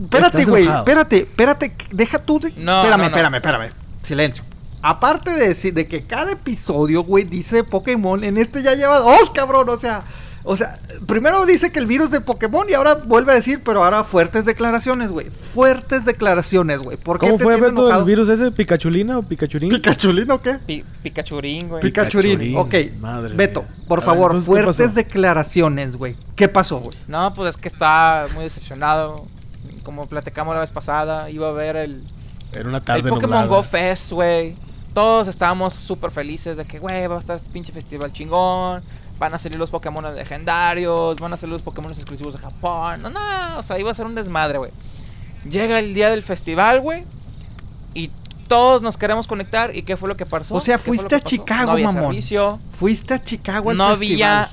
espérate, 0.03 0.39
Estás 0.39 0.47
güey. 0.49 0.63
enojado. 0.63 0.81
Espérate, 0.85 1.17
espérate. 1.23 1.77
Deja 1.91 2.19
tú 2.19 2.39
de. 2.41 2.51
No, 2.57 2.79
espérame, 2.83 2.91
no, 2.91 2.97
no. 2.99 3.05
espérame, 3.07 3.35
espérame. 3.37 3.69
Silencio. 4.03 4.45
Aparte 4.83 5.31
de, 5.31 5.49
decir- 5.49 5.73
de 5.75 5.87
que 5.87 6.03
cada 6.07 6.33
episodio, 6.33 7.05
güey, 7.05 7.25
dice 7.25 7.63
Pokémon, 7.65 8.25
en 8.25 8.37
este 8.37 8.63
ya 8.63 8.75
lleva 8.75 8.99
dos, 8.99 9.31
cabrón. 9.31 9.69
O 9.69 9.77
sea, 9.77 10.03
o 10.45 10.57
sea, 10.57 10.79
primero 11.07 11.45
dice 11.47 11.71
que 11.71 11.79
el 11.79 11.87
virus 11.87 12.11
de 12.11 12.21
Pokémon 12.21 12.67
y 12.69 12.75
ahora 12.75 12.95
vuelve 12.95 13.33
a 13.33 13.35
decir, 13.37 13.61
pero 13.65 13.85
ahora 13.85 14.03
fuertes 14.05 14.45
declaraciones, 14.45 15.11
güey. 15.11 15.29
Fuertes 15.31 16.05
declaraciones, 16.05 16.81
güey. 16.81 16.97
¿Por 16.97 17.19
qué 17.19 17.27
¿cómo 17.27 17.39
te 17.39 17.45
fue 17.45 17.55
tiene 17.55 17.69
Beto 17.69 17.81
enojado? 17.83 18.01
el 18.01 18.07
virus 18.07 18.29
ese? 18.29 18.51
¿Picachulina 18.51 19.19
o 19.19 19.23
Picachurín? 19.23 19.71
¿Picachulín 19.71 20.31
o 20.31 20.41
qué? 20.43 20.55
Pi- 20.67 20.85
Pikachurín, 21.03 21.69
güey. 21.69 21.83
Pica- 21.83 22.03
Pikachurín. 22.03 22.39
Pikachurín, 22.41 22.57
Ok. 22.91 23.01
madre 23.01 23.35
Beto, 23.35 23.63
mía. 23.63 23.71
por 23.87 24.01
ver, 24.01 24.07
favor, 24.07 24.31
entonces, 24.35 24.49
¿qué 24.57 24.63
fuertes 24.65 24.95
declaraciones, 24.95 25.97
güey. 25.97 26.17
¿Qué 26.37 26.49
pasó, 26.49 26.81
güey? 26.81 26.97
No, 27.09 27.33
pues 27.35 27.51
es 27.51 27.57
que 27.61 27.69
está 27.69 28.27
muy 28.35 28.45
decepcionado. 28.45 29.25
Como 29.85 30.07
platicamos 30.07 30.55
la 30.55 30.61
vez 30.61 30.71
pasada, 30.71 31.31
iba 31.31 31.49
a 31.49 31.53
ver 31.53 31.77
el, 31.77 32.03
Era 32.53 32.69
una 32.69 32.81
tarde 32.81 33.01
el 33.03 33.09
Pokémon 33.09 33.31
nublada. 33.31 33.47
Go 33.47 33.63
Fest, 33.63 34.13
güey. 34.13 34.55
Todos 34.95 35.27
estábamos 35.29 35.73
súper 35.75 36.11
felices 36.11 36.57
de 36.57 36.65
que, 36.65 36.79
güey, 36.79 37.07
va 37.07 37.17
a 37.17 37.19
estar 37.19 37.37
este 37.37 37.49
pinche 37.51 37.73
festival 37.73 38.13
chingón. 38.13 38.83
Van 39.23 39.33
a 39.35 39.39
salir 39.39 39.57
los 39.57 39.71
Pokémon 39.71 40.03
legendarios. 40.17 41.17
Van 41.21 41.33
a 41.33 41.37
salir 41.37 41.53
los 41.53 41.63
Pokémon 41.63 41.93
exclusivos 41.93 42.35
de 42.35 42.41
Japón. 42.41 43.03
No, 43.03 43.09
no, 43.11 43.21
o 43.57 43.63
sea, 43.63 43.79
iba 43.79 43.89
a 43.89 43.95
ser 43.95 44.05
un 44.05 44.17
desmadre, 44.17 44.59
güey. 44.59 44.73
Llega 45.49 45.79
el 45.79 45.95
día 45.95 46.11
del 46.11 46.25
festival, 46.25 46.81
güey. 46.81 47.05
Y 47.95 48.11
todos 48.49 48.83
nos 48.83 48.97
queremos 48.99 49.29
conectar. 49.29 49.77
¿Y 49.77 49.83
qué 49.85 49.97
fue 49.97 50.09
lo 50.09 50.17
que 50.17 50.27
pasó? 50.27 50.57
O 50.57 50.61
sea, 50.61 50.77
¿Qué 50.77 50.83
fue 50.83 50.97
lo 50.97 51.03
fuiste 51.03 51.15
a? 51.15 51.21
Chicago, 51.21 51.67
no 51.67 51.73
había 51.73 51.87
mamón. 51.87 52.03
Servicio, 52.07 52.59
Fuiste 52.77 53.15
a 53.15 53.23
Chicago 53.23 53.71
al 53.71 53.77
no 53.77 53.91
festival. 53.91 54.13
había 54.13 54.51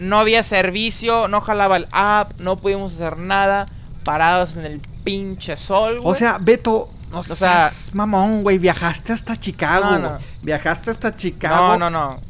no 0.00 0.18
había 0.18 0.42
servicio, 0.42 1.28
no 1.28 1.40
jalaba 1.40 1.76
el 1.76 1.86
app, 1.92 2.32
no 2.40 2.56
pudimos 2.56 2.92
hacer 2.92 3.16
nada, 3.18 3.66
parados 4.04 4.56
en 4.56 4.66
el 4.66 4.80
pinche 5.04 5.56
sol, 5.56 5.98
O 6.00 6.02
güey. 6.02 6.16
sea, 6.16 6.38
Beto, 6.40 6.90
no 7.12 7.22
sea- 7.22 7.70
mamón, 7.92 8.42
güey. 8.42 8.58
Viajaste 8.58 9.12
hasta 9.12 9.36
Chicago. 9.36 9.96
No. 9.96 10.18
Viajaste 10.42 10.90
hasta 10.90 11.14
Chicago. 11.16 11.78
no, 11.78 11.88
no, 11.88 11.90
no. 11.90 12.25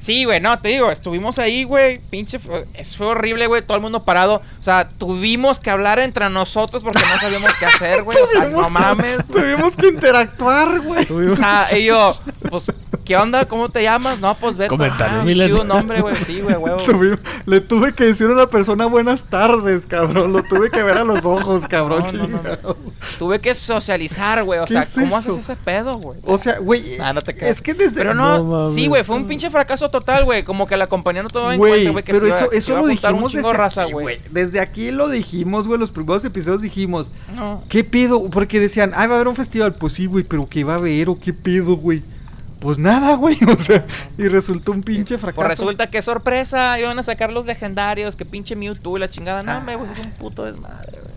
Sí, 0.00 0.24
güey, 0.24 0.40
no, 0.40 0.58
te 0.58 0.70
digo, 0.70 0.90
estuvimos 0.90 1.38
ahí, 1.38 1.64
güey, 1.64 1.98
pinche, 2.08 2.38
fue, 2.38 3.06
horrible, 3.06 3.46
güey, 3.46 3.60
todo 3.60 3.76
el 3.76 3.82
mundo 3.82 4.02
parado. 4.02 4.36
O 4.58 4.62
sea, 4.62 4.88
tuvimos 4.88 5.60
que 5.60 5.68
hablar 5.68 5.98
entre 5.98 6.30
nosotros 6.30 6.82
porque 6.82 7.02
no 7.02 7.20
sabíamos 7.20 7.50
qué 7.58 7.66
hacer, 7.66 8.02
güey. 8.02 8.16
O 8.18 8.26
sea, 8.26 8.44
no 8.48 8.70
mames. 8.70 9.28
Tuvimos 9.28 9.76
que 9.76 9.88
interactuar, 9.88 10.80
güey. 10.80 11.06
O 11.30 11.36
sea, 11.36 11.68
y 11.76 11.84
yo, 11.84 12.18
pues, 12.48 12.72
¿qué 13.10 13.16
onda? 13.16 13.44
¿Cómo 13.44 13.68
te 13.68 13.82
llamas? 13.82 14.20
No, 14.20 14.36
pues 14.36 14.56
Beto. 14.56 14.68
Comentario 14.76 15.18
ah, 15.18 15.24
chido 15.26 15.64
nombre, 15.64 16.00
güey, 16.00 16.14
sí, 16.24 16.42
güey, 16.42 16.54
huevo. 16.54 16.80
Le 17.44 17.60
tuve 17.60 17.92
que 17.92 18.04
decir 18.04 18.28
a 18.28 18.30
una 18.30 18.46
persona 18.46 18.86
buenas 18.86 19.24
tardes, 19.24 19.84
cabrón. 19.84 20.32
Lo 20.32 20.44
tuve 20.44 20.70
que 20.70 20.80
ver 20.84 20.96
a 20.96 21.02
los 21.02 21.24
ojos, 21.24 21.66
cabrón. 21.66 22.04
No, 22.12 22.28
no, 22.28 22.40
no. 22.40 22.76
Tuve 23.18 23.40
que 23.40 23.52
socializar, 23.52 24.44
güey. 24.44 24.60
O 24.60 24.64
¿Qué 24.64 24.74
sea, 24.74 24.82
es 24.82 24.90
¿cómo 24.94 25.06
eso? 25.06 25.32
haces 25.32 25.38
ese 25.38 25.56
pedo, 25.56 25.94
güey? 25.94 26.20
O 26.24 26.38
sea, 26.38 26.60
güey. 26.60 27.00
Ah, 27.00 27.12
no 27.12 27.20
te 27.20 27.34
creas. 27.34 27.56
Es 27.56 27.60
que 27.60 27.74
desde. 27.74 27.96
Pero 27.96 28.14
no, 28.14 28.68
sí, 28.68 28.86
güey, 28.86 29.02
fue 29.02 29.16
un 29.16 29.26
pinche 29.26 29.50
fracaso 29.50 29.90
total, 29.90 30.24
güey. 30.24 30.44
Como 30.44 30.68
que 30.68 30.76
la 30.76 30.86
compañía 30.86 31.24
no 31.24 31.30
tomaba 31.30 31.54
en 31.54 31.58
Güey, 31.58 31.72
cuenta, 31.72 31.90
güey, 31.90 32.04
que 32.04 32.12
pero 32.12 32.20
se 32.20 32.28
iba, 32.28 32.36
eso, 32.36 32.50
se 32.52 32.56
eso 32.58 32.70
iba 32.70 32.78
a 32.78 32.82
lo 32.82 32.88
dijimos 32.88 33.32
desde 33.32 33.52
raza, 33.52 33.82
aquí, 33.82 33.92
güey. 33.92 34.20
Desde 34.30 34.60
aquí 34.60 34.92
lo 34.92 35.08
dijimos, 35.08 35.66
güey. 35.66 35.80
Los 35.80 35.90
primeros 35.90 36.24
episodios 36.24 36.62
dijimos, 36.62 37.10
No. 37.34 37.64
¿qué 37.68 37.82
pedo? 37.82 38.30
Porque 38.30 38.60
decían, 38.60 38.92
ah, 38.94 39.08
va 39.08 39.14
a 39.14 39.16
haber 39.16 39.26
un 39.26 39.34
festival. 39.34 39.72
Pues 39.72 39.94
sí, 39.94 40.06
güey, 40.06 40.22
pero 40.22 40.48
¿qué 40.48 40.62
va 40.62 40.74
a 40.74 40.78
haber 40.78 41.08
o 41.08 41.18
qué 41.18 41.32
pedo, 41.32 41.74
güey? 41.74 42.04
Pues 42.60 42.78
nada, 42.78 43.14
güey. 43.16 43.36
O 43.48 43.58
sea, 43.58 43.84
y 44.16 44.28
resultó 44.28 44.72
un 44.72 44.82
pinche 44.82 45.18
fracaso. 45.18 45.36
Pues 45.36 45.48
resulta 45.48 45.86
que 45.86 46.02
sorpresa, 46.02 46.78
iban 46.78 46.98
a 46.98 47.02
sacar 47.02 47.32
los 47.32 47.46
legendarios, 47.46 48.16
que 48.16 48.24
pinche 48.24 48.54
Mewtwo 48.54 48.96
y 48.96 49.00
la 49.00 49.08
chingada. 49.08 49.42
No, 49.42 49.60
me 49.62 49.72
es 49.72 49.98
un 49.98 50.10
puto 50.12 50.44
desmadre, 50.44 51.00
güey. 51.00 51.14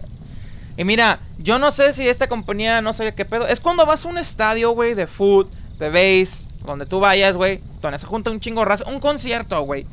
Y 0.75 0.83
mira, 0.85 1.19
yo 1.37 1.59
no 1.59 1.71
sé 1.71 1.93
si 1.93 2.07
esta 2.07 2.27
compañía 2.27 2.81
no 2.81 2.93
sabe 2.93 3.13
qué 3.13 3.25
pedo. 3.25 3.47
Es 3.47 3.59
cuando 3.59 3.85
vas 3.85 4.05
a 4.05 4.07
un 4.07 4.17
estadio, 4.17 4.71
güey, 4.71 4.95
de 4.95 5.05
foot, 5.05 5.51
de 5.77 5.89
base, 5.89 6.47
donde 6.65 6.85
tú 6.85 6.99
vayas, 6.99 7.37
güey, 7.37 7.59
donde 7.81 7.99
se 7.99 8.07
junta 8.07 8.31
un 8.31 8.39
chingo 8.39 8.65
raza, 8.65 8.85
un 8.89 8.97
concierto, 8.97 9.61
güey. 9.61 9.85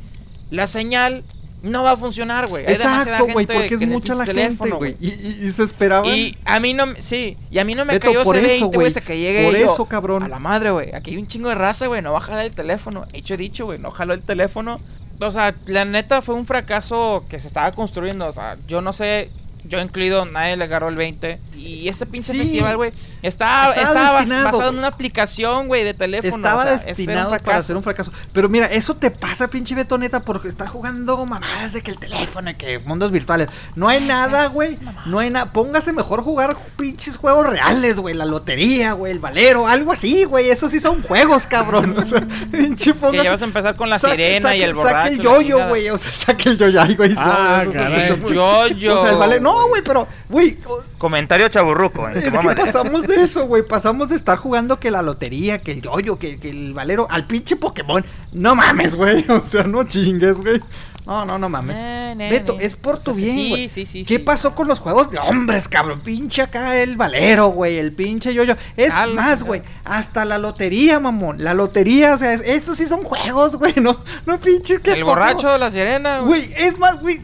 La 0.51 0.67
señal 0.67 1.23
no 1.63 1.83
va 1.83 1.93
a 1.93 1.97
funcionar, 1.97 2.47
güey. 2.47 2.65
Exacto, 2.67 3.27
güey, 3.33 3.47
porque 3.47 3.75
es 3.75 3.87
mucha 3.87 4.15
la 4.15 4.25
gente, 4.27 4.71
güey. 4.71 4.97
Y, 5.01 5.09
y- 5.09 5.39
y 5.47 5.53
se 5.53 5.65
esperaban. 5.65 6.07
Y 6.15 6.37
a 6.45 6.59
mí 6.61 6.73
no, 6.75 6.87
me- 6.87 7.03
sí, 7.03 7.37
y 7.51 7.59
a 7.59 7.65
mí 7.65 7.75
no 7.75 7.85
me 7.85 7.95
Beto, 7.95 8.07
cayó 8.09 8.23
ese 8.23 8.55
eso, 8.57 8.65
20, 8.67 8.77
güey, 8.77 8.89
hasta 8.89 9.01
que 9.01 9.19
llegue 9.19 9.45
por 9.45 9.57
yo, 9.57 9.67
eso, 9.73 9.85
cabrón. 9.87 10.23
A 10.23 10.29
la 10.29 10.39
madre, 10.39 10.71
güey, 10.71 10.95
aquí 10.95 11.11
hay 11.13 11.17
un 11.19 11.27
chingo 11.27 11.49
de 11.49 11.55
raza, 11.55 11.87
güey, 11.87 12.03
no 12.03 12.13
va 12.13 12.19
a 12.19 12.23
jalar 12.23 12.47
el 12.47 12.55
teléfono. 12.55 13.07
Hecho 13.13 13.37
dicho, 13.37 13.67
güey, 13.67 13.79
no 13.79 13.91
jaló 13.91 14.15
el 14.15 14.23
teléfono. 14.23 14.77
O 15.21 15.31
sea, 15.33 15.55
la 15.67 15.85
neta 15.85 16.23
fue 16.23 16.35
un 16.35 16.47
fracaso 16.47 17.25
que 17.29 17.39
se 17.39 17.47
estaba 17.47 17.71
construyendo, 17.73 18.27
o 18.27 18.33
sea, 18.33 18.57
yo 18.67 18.81
no 18.81 18.93
sé, 18.95 19.31
yo 19.71 19.81
incluido, 19.81 20.27
nadie 20.27 20.57
le 20.57 20.65
agarró 20.65 20.89
el 20.89 20.97
20. 20.97 21.39
Y 21.57 21.89
este 21.89 22.05
pinche 22.07 22.33
Sí. 22.33 22.39
festival, 22.39 22.77
güey, 22.77 22.93
estaba, 23.23 23.73
Estaba 23.75 24.13
basado 24.45 24.71
en 24.71 24.79
una 24.79 24.89
aplicación, 24.89 25.69
güey, 25.69 25.85
de 25.85 25.95
teléfono. 25.95 26.35
Estaba 26.37 26.63
o 26.63 26.67
sea, 26.67 26.77
destinado 26.87 27.31
para 27.45 27.63
ser 27.63 27.77
un 27.77 27.83
fracaso. 27.83 28.11
Pero 28.33 28.49
mira, 28.49 28.67
eso 28.67 28.97
te 28.97 29.11
pasa, 29.11 29.49
pinche 29.49 29.75
betoneta, 29.75 30.21
porque 30.21 30.49
estás 30.49 30.69
jugando 30.71 31.25
mamadas 31.25 31.73
de 31.73 31.83
que 31.83 31.91
el 31.91 31.99
teléfono 31.99 32.51
que 32.59 32.79
mundos 32.81 33.11
virtuales. 33.13 33.49
No 33.77 33.89
hay 33.89 34.01
nada, 34.05 34.49
güey. 34.49 34.77
No 35.07 35.19
hay 35.21 35.31
nada. 35.31 35.47
Póngase 35.53 35.93
mejor 35.93 36.23
jugar 36.23 36.57
pinches 36.77 37.17
juegos 37.17 37.47
reales, 37.47 37.97
güey. 37.97 38.15
La 38.15 38.25
lotería, 38.25 38.93
güey, 38.93 39.13
el 39.13 39.19
valero, 39.21 39.67
algo 39.69 39.93
así, 39.93 40.25
güey. 40.25 40.51
Eso 40.51 40.69
sí 40.69 40.81
son 40.81 41.03
juegos, 41.03 41.47
cabrón. 41.47 41.95
O 42.01 42.07
sea, 42.07 42.21
pinche 42.51 42.93
Que 42.93 42.99
póngase- 42.99 43.25
ya 43.25 43.31
vas 43.33 43.43
a 43.43 43.45
empezar 43.45 43.77
con 43.77 43.89
la 43.91 43.99
sirena 43.99 44.57
y 44.57 44.63
el 44.63 44.75
borracho. 44.75 44.97
Saque 44.99 45.15
el 45.15 45.21
yoyo, 45.21 45.69
güey. 45.69 45.91
O 45.91 45.99
sea, 45.99 46.13
saque 46.13 46.49
el 46.49 46.59
yoyo. 46.59 46.81
Güey. 46.97 47.15
Ah, 47.17 47.63
se 47.67 47.73
caray. 47.73 48.17
muy- 48.17 48.35
Yo-yo. 48.35 48.97
O 48.99 49.03
sea, 49.03 49.11
el 49.13 49.19
valero. 49.19 49.43
No, 49.43 49.60
güey, 49.69 49.83
pero, 49.85 50.07
güey, 50.29 50.59
Comentario 50.99 51.49
chaburruco. 51.49 52.09
¿eh? 52.09 52.13
es 52.17 52.25
que 52.25 52.31
Vamos 52.31 52.53
a- 52.53 52.57
pasamos 52.57 53.03
de 53.07 53.23
eso, 53.23 53.47
güey. 53.47 53.63
Pasamos 53.63 54.09
de 54.11 54.17
estar 54.17 54.37
jugando 54.39 54.79
que 54.79 54.91
la 54.91 55.03
lotería, 55.03 55.59
que 55.61 55.73
el 55.73 55.83
yoyo, 55.83 56.19
que, 56.19 56.39
que 56.39 56.51
el 56.51 56.75
valero, 56.75 57.07
al 57.11 57.27
pinche 57.27 57.57
Pokémon. 57.57 58.05
No 58.33 58.55
mames, 58.55 58.97
güey. 58.97 59.25
O 59.31 59.41
sea, 59.41 59.63
no 59.65 59.85
chingues, 59.85 60.39
güey. 60.39 60.61
No, 61.07 61.25
no, 61.25 61.39
no 61.39 61.49
mames. 61.49 61.77
No, 61.79 62.15
no, 62.15 62.31
Beto, 62.31 62.53
no. 62.55 62.61
es 62.61 62.77
por 62.77 63.03
tu 63.03 63.11
O 63.13 63.15
sea, 63.15 63.25
bien, 63.25 63.37
sí, 63.37 63.49
güey. 63.49 63.69
sí, 63.71 63.87
sí, 63.87 64.05
¿Qué 64.05 64.19
sí. 64.19 64.23
pasó 64.23 64.55
con 64.55 64.69
los 64.69 64.79
juegos 64.79 65.11
de 65.11 65.19
hombres, 65.19 65.67
cabrón? 65.67 66.01
Pinche 66.01 66.43
acá 66.43 66.77
el 66.77 66.97
valero, 66.97 67.49
güey. 67.49 67.79
El 67.79 67.93
pinche 67.93 68.35
yoyo. 68.35 68.55
Es 68.77 68.91
Calma, 68.91 69.23
más, 69.23 69.43
güey. 69.43 69.63
Hasta 69.85 70.25
la 70.27 70.37
lotería, 70.39 71.01
mamón. 71.01 71.43
La 71.43 71.55
lotería, 71.55 72.15
o 72.15 72.19
sea, 72.19 72.35
es- 72.35 72.43
esos 72.43 72.77
sí 72.77 72.87
son 72.87 73.03
juegos, 73.03 73.57
güey. 73.57 73.73
No, 73.81 73.99
no 74.27 74.39
pinches 74.39 74.81
que 74.81 74.93
El 74.93 75.05
borracho, 75.05 75.57
la 75.57 75.71
sirena, 75.71 76.19
güey. 76.21 76.47
Güey, 76.49 76.55
es 76.63 76.79
más, 76.79 77.01
güey. 77.01 77.21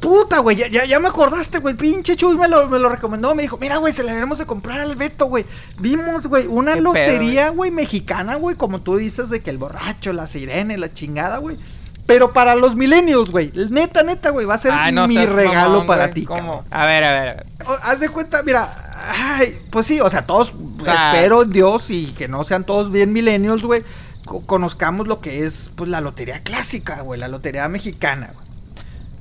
Puta, 0.00 0.38
güey, 0.38 0.56
ya, 0.56 0.66
ya, 0.68 0.84
ya 0.86 0.98
me 0.98 1.08
acordaste, 1.08 1.58
güey. 1.58 1.74
Pinche 1.74 2.16
Chuy 2.16 2.36
me 2.36 2.48
lo, 2.48 2.66
me 2.68 2.78
lo 2.78 2.88
recomendó. 2.88 3.34
Me 3.34 3.42
dijo, 3.42 3.58
mira, 3.58 3.76
güey, 3.76 3.92
se 3.92 4.02
le 4.02 4.08
deberemos 4.08 4.38
de 4.38 4.46
comprar 4.46 4.80
al 4.80 4.96
Beto, 4.96 5.26
güey. 5.26 5.44
Vimos, 5.78 6.26
güey, 6.26 6.46
una 6.46 6.72
Qué 6.72 6.78
pedo, 6.80 6.84
lotería, 6.92 7.50
güey, 7.50 7.70
mexicana, 7.70 8.36
güey. 8.36 8.56
Como 8.56 8.80
tú 8.80 8.96
dices, 8.96 9.28
de 9.28 9.42
que 9.42 9.50
el 9.50 9.58
borracho, 9.58 10.12
la 10.14 10.26
sirena 10.26 10.74
la 10.78 10.90
chingada, 10.92 11.36
güey. 11.38 11.58
Pero 12.06 12.32
para 12.32 12.54
los 12.56 12.74
millennials, 12.76 13.30
güey. 13.30 13.52
Neta, 13.68 14.02
neta, 14.02 14.30
güey. 14.30 14.46
Va 14.46 14.54
a 14.54 14.58
ser 14.58 14.72
Ay, 14.72 14.90
no 14.90 15.06
mi 15.06 15.14
regalo 15.36 15.70
mamón, 15.72 15.86
para 15.86 16.10
ti, 16.10 16.24
¿Cómo? 16.24 16.64
A 16.70 16.86
ver, 16.86 17.04
a 17.04 17.12
ver, 17.12 17.28
a 17.28 17.34
ver. 17.34 17.46
O- 17.66 17.78
Haz 17.82 18.00
de 18.00 18.08
cuenta, 18.08 18.42
mira, 18.42 18.90
ay, 19.12 19.58
pues 19.70 19.86
sí, 19.86 20.00
o 20.00 20.08
sea, 20.08 20.26
todos, 20.26 20.50
sea- 20.82 21.12
espero 21.14 21.42
en 21.42 21.50
Dios 21.50 21.90
y 21.90 22.06
que 22.12 22.26
no 22.26 22.42
sean 22.44 22.64
todos 22.64 22.90
bien 22.90 23.12
millennials, 23.12 23.62
güey, 23.62 23.84
co- 24.24 24.40
conozcamos 24.40 25.06
lo 25.06 25.20
que 25.20 25.44
es, 25.44 25.70
pues, 25.76 25.88
la 25.90 26.00
lotería 26.00 26.42
clásica, 26.42 27.02
güey, 27.02 27.20
la 27.20 27.28
lotería 27.28 27.68
mexicana, 27.68 28.30
güey. 28.34 28.49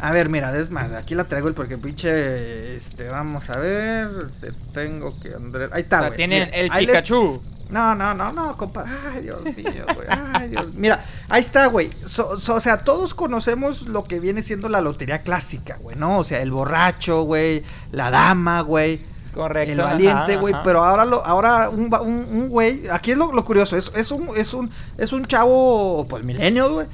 A 0.02 0.12
ver, 0.12 0.30
mira, 0.30 0.58
es 0.58 0.70
más, 0.72 0.92
aquí 0.94 1.14
la 1.14 1.26
traigo 1.26 1.50
el 1.50 1.54
porque 1.54 1.78
pinche, 1.78 2.76
este, 2.78 3.10
vamos 3.10 3.50
a 3.50 3.58
ver, 3.58 4.08
te 4.40 4.52
tengo 4.74 5.14
que, 5.20 5.34
Andrés, 5.34 5.70
ahí 5.74 5.82
está, 5.82 5.98
O 5.98 6.00
sea, 6.00 6.08
güey. 6.10 6.18
tienen 6.18 6.50
el 6.54 6.72
ahí 6.72 6.86
les- 6.86 6.96
Pikachu. 6.96 7.42
no, 7.70 7.94
no, 7.96 8.14
no, 8.14 8.32
no, 8.32 8.56
compa. 8.56 8.86
Ay, 9.14 9.24
Dios 9.24 9.44
mío, 9.44 9.86
güey. 9.94 10.08
Ay, 10.10 10.48
Dios. 10.50 10.68
Mira, 10.74 11.04
ahí 11.28 11.42
está, 11.42 11.66
güey. 11.66 11.90
So- 12.06 12.40
so- 12.40 12.56
o 12.56 12.60
sea, 12.62 12.78
todos 12.78 13.14
conocemos 13.14 13.88
lo 13.88 14.06
que 14.06 14.22
viene 14.22 14.42
siendo 14.42 14.70
la 14.70 14.80
lotería 14.80 15.22
clásica, 15.22 15.78
güey, 15.82 15.98
¿no? 15.98 16.20
O 16.20 16.24
sea, 16.24 16.42
el 16.42 16.52
borracho, 16.52 17.24
güey, 17.24 17.64
la 17.92 18.10
dama, 18.10 18.62
güey. 18.62 19.02
Correcto. 19.34 19.72
El 19.74 19.78
valiente, 19.82 20.38
güey, 20.38 20.56
pero 20.64 20.84
ahora 20.84 21.04
lo, 21.06 21.24
ahora 21.26 21.70
un, 21.70 21.90
va- 21.94 22.02
un, 22.02 22.16
un 22.32 22.48
güey, 22.50 22.88
aquí 22.90 23.12
es 23.12 23.18
lo, 23.18 23.32
lo 23.34 23.44
curioso, 23.46 23.76
es, 23.78 23.92
es 23.94 24.12
un, 24.12 24.30
es 24.36 24.54
un, 24.54 24.72
es 24.98 25.12
un 25.14 25.26
chavo, 25.26 26.08
pues 26.10 26.26
milenio, 26.26 26.74
güey, 26.74 26.88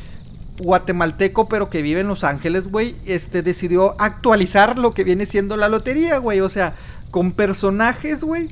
guatemalteco, 0.60 1.48
pero 1.48 1.70
que 1.70 1.82
vive 1.82 2.02
en 2.02 2.08
Los 2.08 2.24
Ángeles, 2.24 2.68
güey, 2.70 2.96
este, 3.06 3.42
decidió 3.42 3.96
actualizar 4.00 4.78
lo 4.78 4.92
que 4.92 5.04
viene 5.04 5.26
siendo 5.26 5.58
la 5.58 5.70
lotería, 5.70 6.18
güey, 6.18 6.40
o 6.42 6.50
sea, 6.50 6.76
con 7.12 7.32
personajes, 7.32 8.22
güey, 8.24 8.48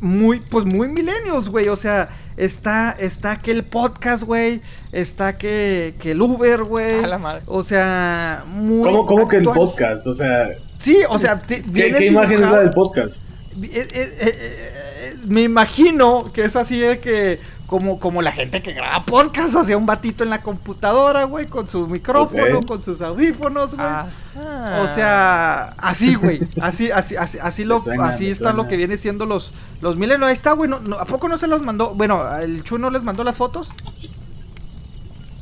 muy, 0.00 0.40
pues 0.40 0.64
muy 0.64 0.88
milenios, 0.88 1.48
güey, 1.48 1.68
o 1.68 1.76
sea, 1.76 2.08
está, 2.36 2.90
está 2.98 3.40
que 3.40 3.50
el 3.52 3.62
podcast, 3.64 4.24
güey, 4.24 4.60
está 4.92 5.36
que, 5.38 5.94
que 6.00 6.12
el 6.12 6.22
Uber, 6.22 6.64
güey, 6.64 7.04
A 7.04 7.06
la 7.06 7.18
madre. 7.18 7.42
o 7.46 7.62
sea, 7.62 8.44
muy 8.48 8.82
¿Cómo, 8.82 9.06
cómo 9.06 9.28
que 9.28 9.36
el 9.36 9.44
podcast? 9.44 10.06
O 10.06 10.14
sea, 10.14 10.48
Sí, 10.78 10.98
o 11.08 11.16
sea, 11.18 11.40
te- 11.40 11.62
¿qué, 11.62 11.70
viene 11.70 11.98
qué 11.98 12.06
imagen 12.06 12.34
es 12.34 12.40
la 12.40 12.58
del 12.60 12.70
podcast? 12.70 13.16
eh, 13.62 13.68
eh, 13.72 13.88
eh, 13.94 14.32
eh, 14.34 15.14
me 15.28 15.42
imagino 15.42 16.24
que 16.32 16.40
es 16.42 16.56
así 16.56 16.80
de 16.80 16.98
que 16.98 17.38
como, 17.72 17.98
como 17.98 18.20
la 18.20 18.32
gente 18.32 18.60
que 18.60 18.74
graba 18.74 19.02
podcast, 19.06 19.56
hacía 19.56 19.78
un 19.78 19.86
batito 19.86 20.22
en 20.24 20.28
la 20.28 20.42
computadora, 20.42 21.24
güey, 21.24 21.46
con 21.46 21.66
su 21.66 21.86
micrófono, 21.88 22.60
con 22.68 22.82
sus 22.82 23.00
audífonos, 23.00 23.74
güey. 23.74 23.86
Ah. 23.88 24.82
O 24.84 24.94
sea, 24.94 25.68
así, 25.78 26.14
güey. 26.16 26.42
Así, 26.60 26.90
así, 26.90 27.16
así, 27.16 27.38
así 27.40 27.64
lo, 27.64 27.80
suena, 27.80 28.08
así 28.08 28.28
está 28.28 28.52
lo 28.52 28.68
que 28.68 28.76
viene 28.76 28.98
siendo 28.98 29.24
los, 29.24 29.54
los 29.80 29.96
milenios. 29.96 30.28
Ahí 30.28 30.34
está, 30.34 30.52
güey. 30.52 30.68
no- 30.68 30.80
no, 30.80 30.96
¿A 30.96 31.06
poco 31.06 31.28
no 31.30 31.38
se 31.38 31.46
los 31.46 31.62
mandó? 31.62 31.94
Bueno, 31.94 32.22
el 32.42 32.62
Chu 32.62 32.76
no 32.76 32.90
les 32.90 33.02
mandó 33.02 33.24
las 33.24 33.38
fotos. 33.38 33.70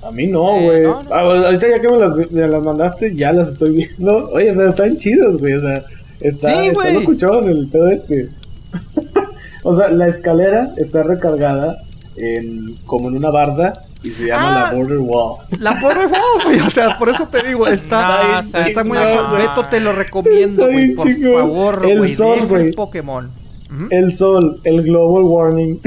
A 0.07 0.12
mí 0.12 0.28
no, 0.28 0.55
Eh, 0.55 0.64
güey. 0.66 0.83
no, 0.85 1.03
no. 1.03 1.12
Ah, 1.12 1.20
ahorita 1.22 1.66
ya 1.68 1.81
que 1.81 1.89
me 1.89 1.99
las, 1.99 2.31
me 2.31 2.47
las 2.47 2.62
mandaste, 2.62 3.12
ya 3.16 3.33
las 3.33 3.49
estoy 3.49 3.74
viendo. 3.74 4.31
Oye, 4.31 4.53
pero 4.55 4.70
están 4.70 4.97
chidos, 4.99 5.37
güey. 5.43 5.55
O 5.55 5.61
sea, 5.61 5.85
está, 6.20 6.49
Sí, 6.62 6.68
está 6.68 6.91
locuchón 6.93 7.49
el 7.49 7.66
pedo 7.66 7.89
este. 7.89 8.28
o 9.64 9.76
sea, 9.76 9.89
la 9.89 10.07
escalera 10.07 10.70
está 10.76 11.03
recargada 11.03 11.83
en, 12.21 12.77
como 12.87 13.09
en 13.09 13.16
una 13.16 13.31
barda 13.31 13.73
y 14.03 14.11
se 14.11 14.27
llama 14.29 14.68
Ah. 14.68 14.71
la 14.73 14.77
Border 14.79 14.99
Wall. 14.99 15.37
La 15.59 15.79
pobre 15.81 16.07
voz, 16.07 16.45
güey. 16.45 16.61
O 16.61 16.71
sea, 16.71 16.97
por 16.99 17.09
eso 17.09 17.27
te 17.29 17.43
digo, 17.47 17.66
está, 17.68 18.33
No, 18.33 18.41
está, 18.41 18.62
seas 18.64 18.87
muy 18.87 18.99
actual. 18.99 19.37
Beto, 19.43 19.62
te 19.68 19.81
lo 19.81 19.93
recomiendo, 19.93 20.62
Está 20.66 20.73
güey. 20.73 20.95
Por 20.95 21.07
chingón. 21.07 21.35
favor, 21.43 21.87
El 21.89 21.99
güey. 21.99 22.14
sol, 22.16 22.47
güey. 22.47 22.66
el 22.68 22.75
Pokémon. 22.75 23.31
Ujú. 23.75 23.87
El 23.91 24.16
sol, 24.16 24.61
el 24.64 24.83
global 24.83 25.23
warming. 25.25 25.81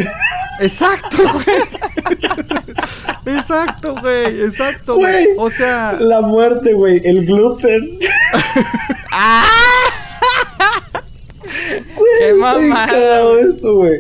Exacto, 0.60 1.18
güey. 1.34 1.58
Exacto, 3.38 3.96
güey. 4.02 4.42
Exacto, 4.42 4.96
güey. 4.98 5.28
O 5.38 5.50
sea, 5.50 5.94
La 6.00 6.22
muerte, 6.22 6.74
güey. 6.74 7.02
El 7.04 7.26
gluten. 7.26 8.00
Güey, 11.96 12.10
¡Qué 12.20 12.30
está 12.30 12.58
bien 12.58 12.70
mamada, 12.70 13.40
esto, 13.42 13.76
güey. 13.76 14.00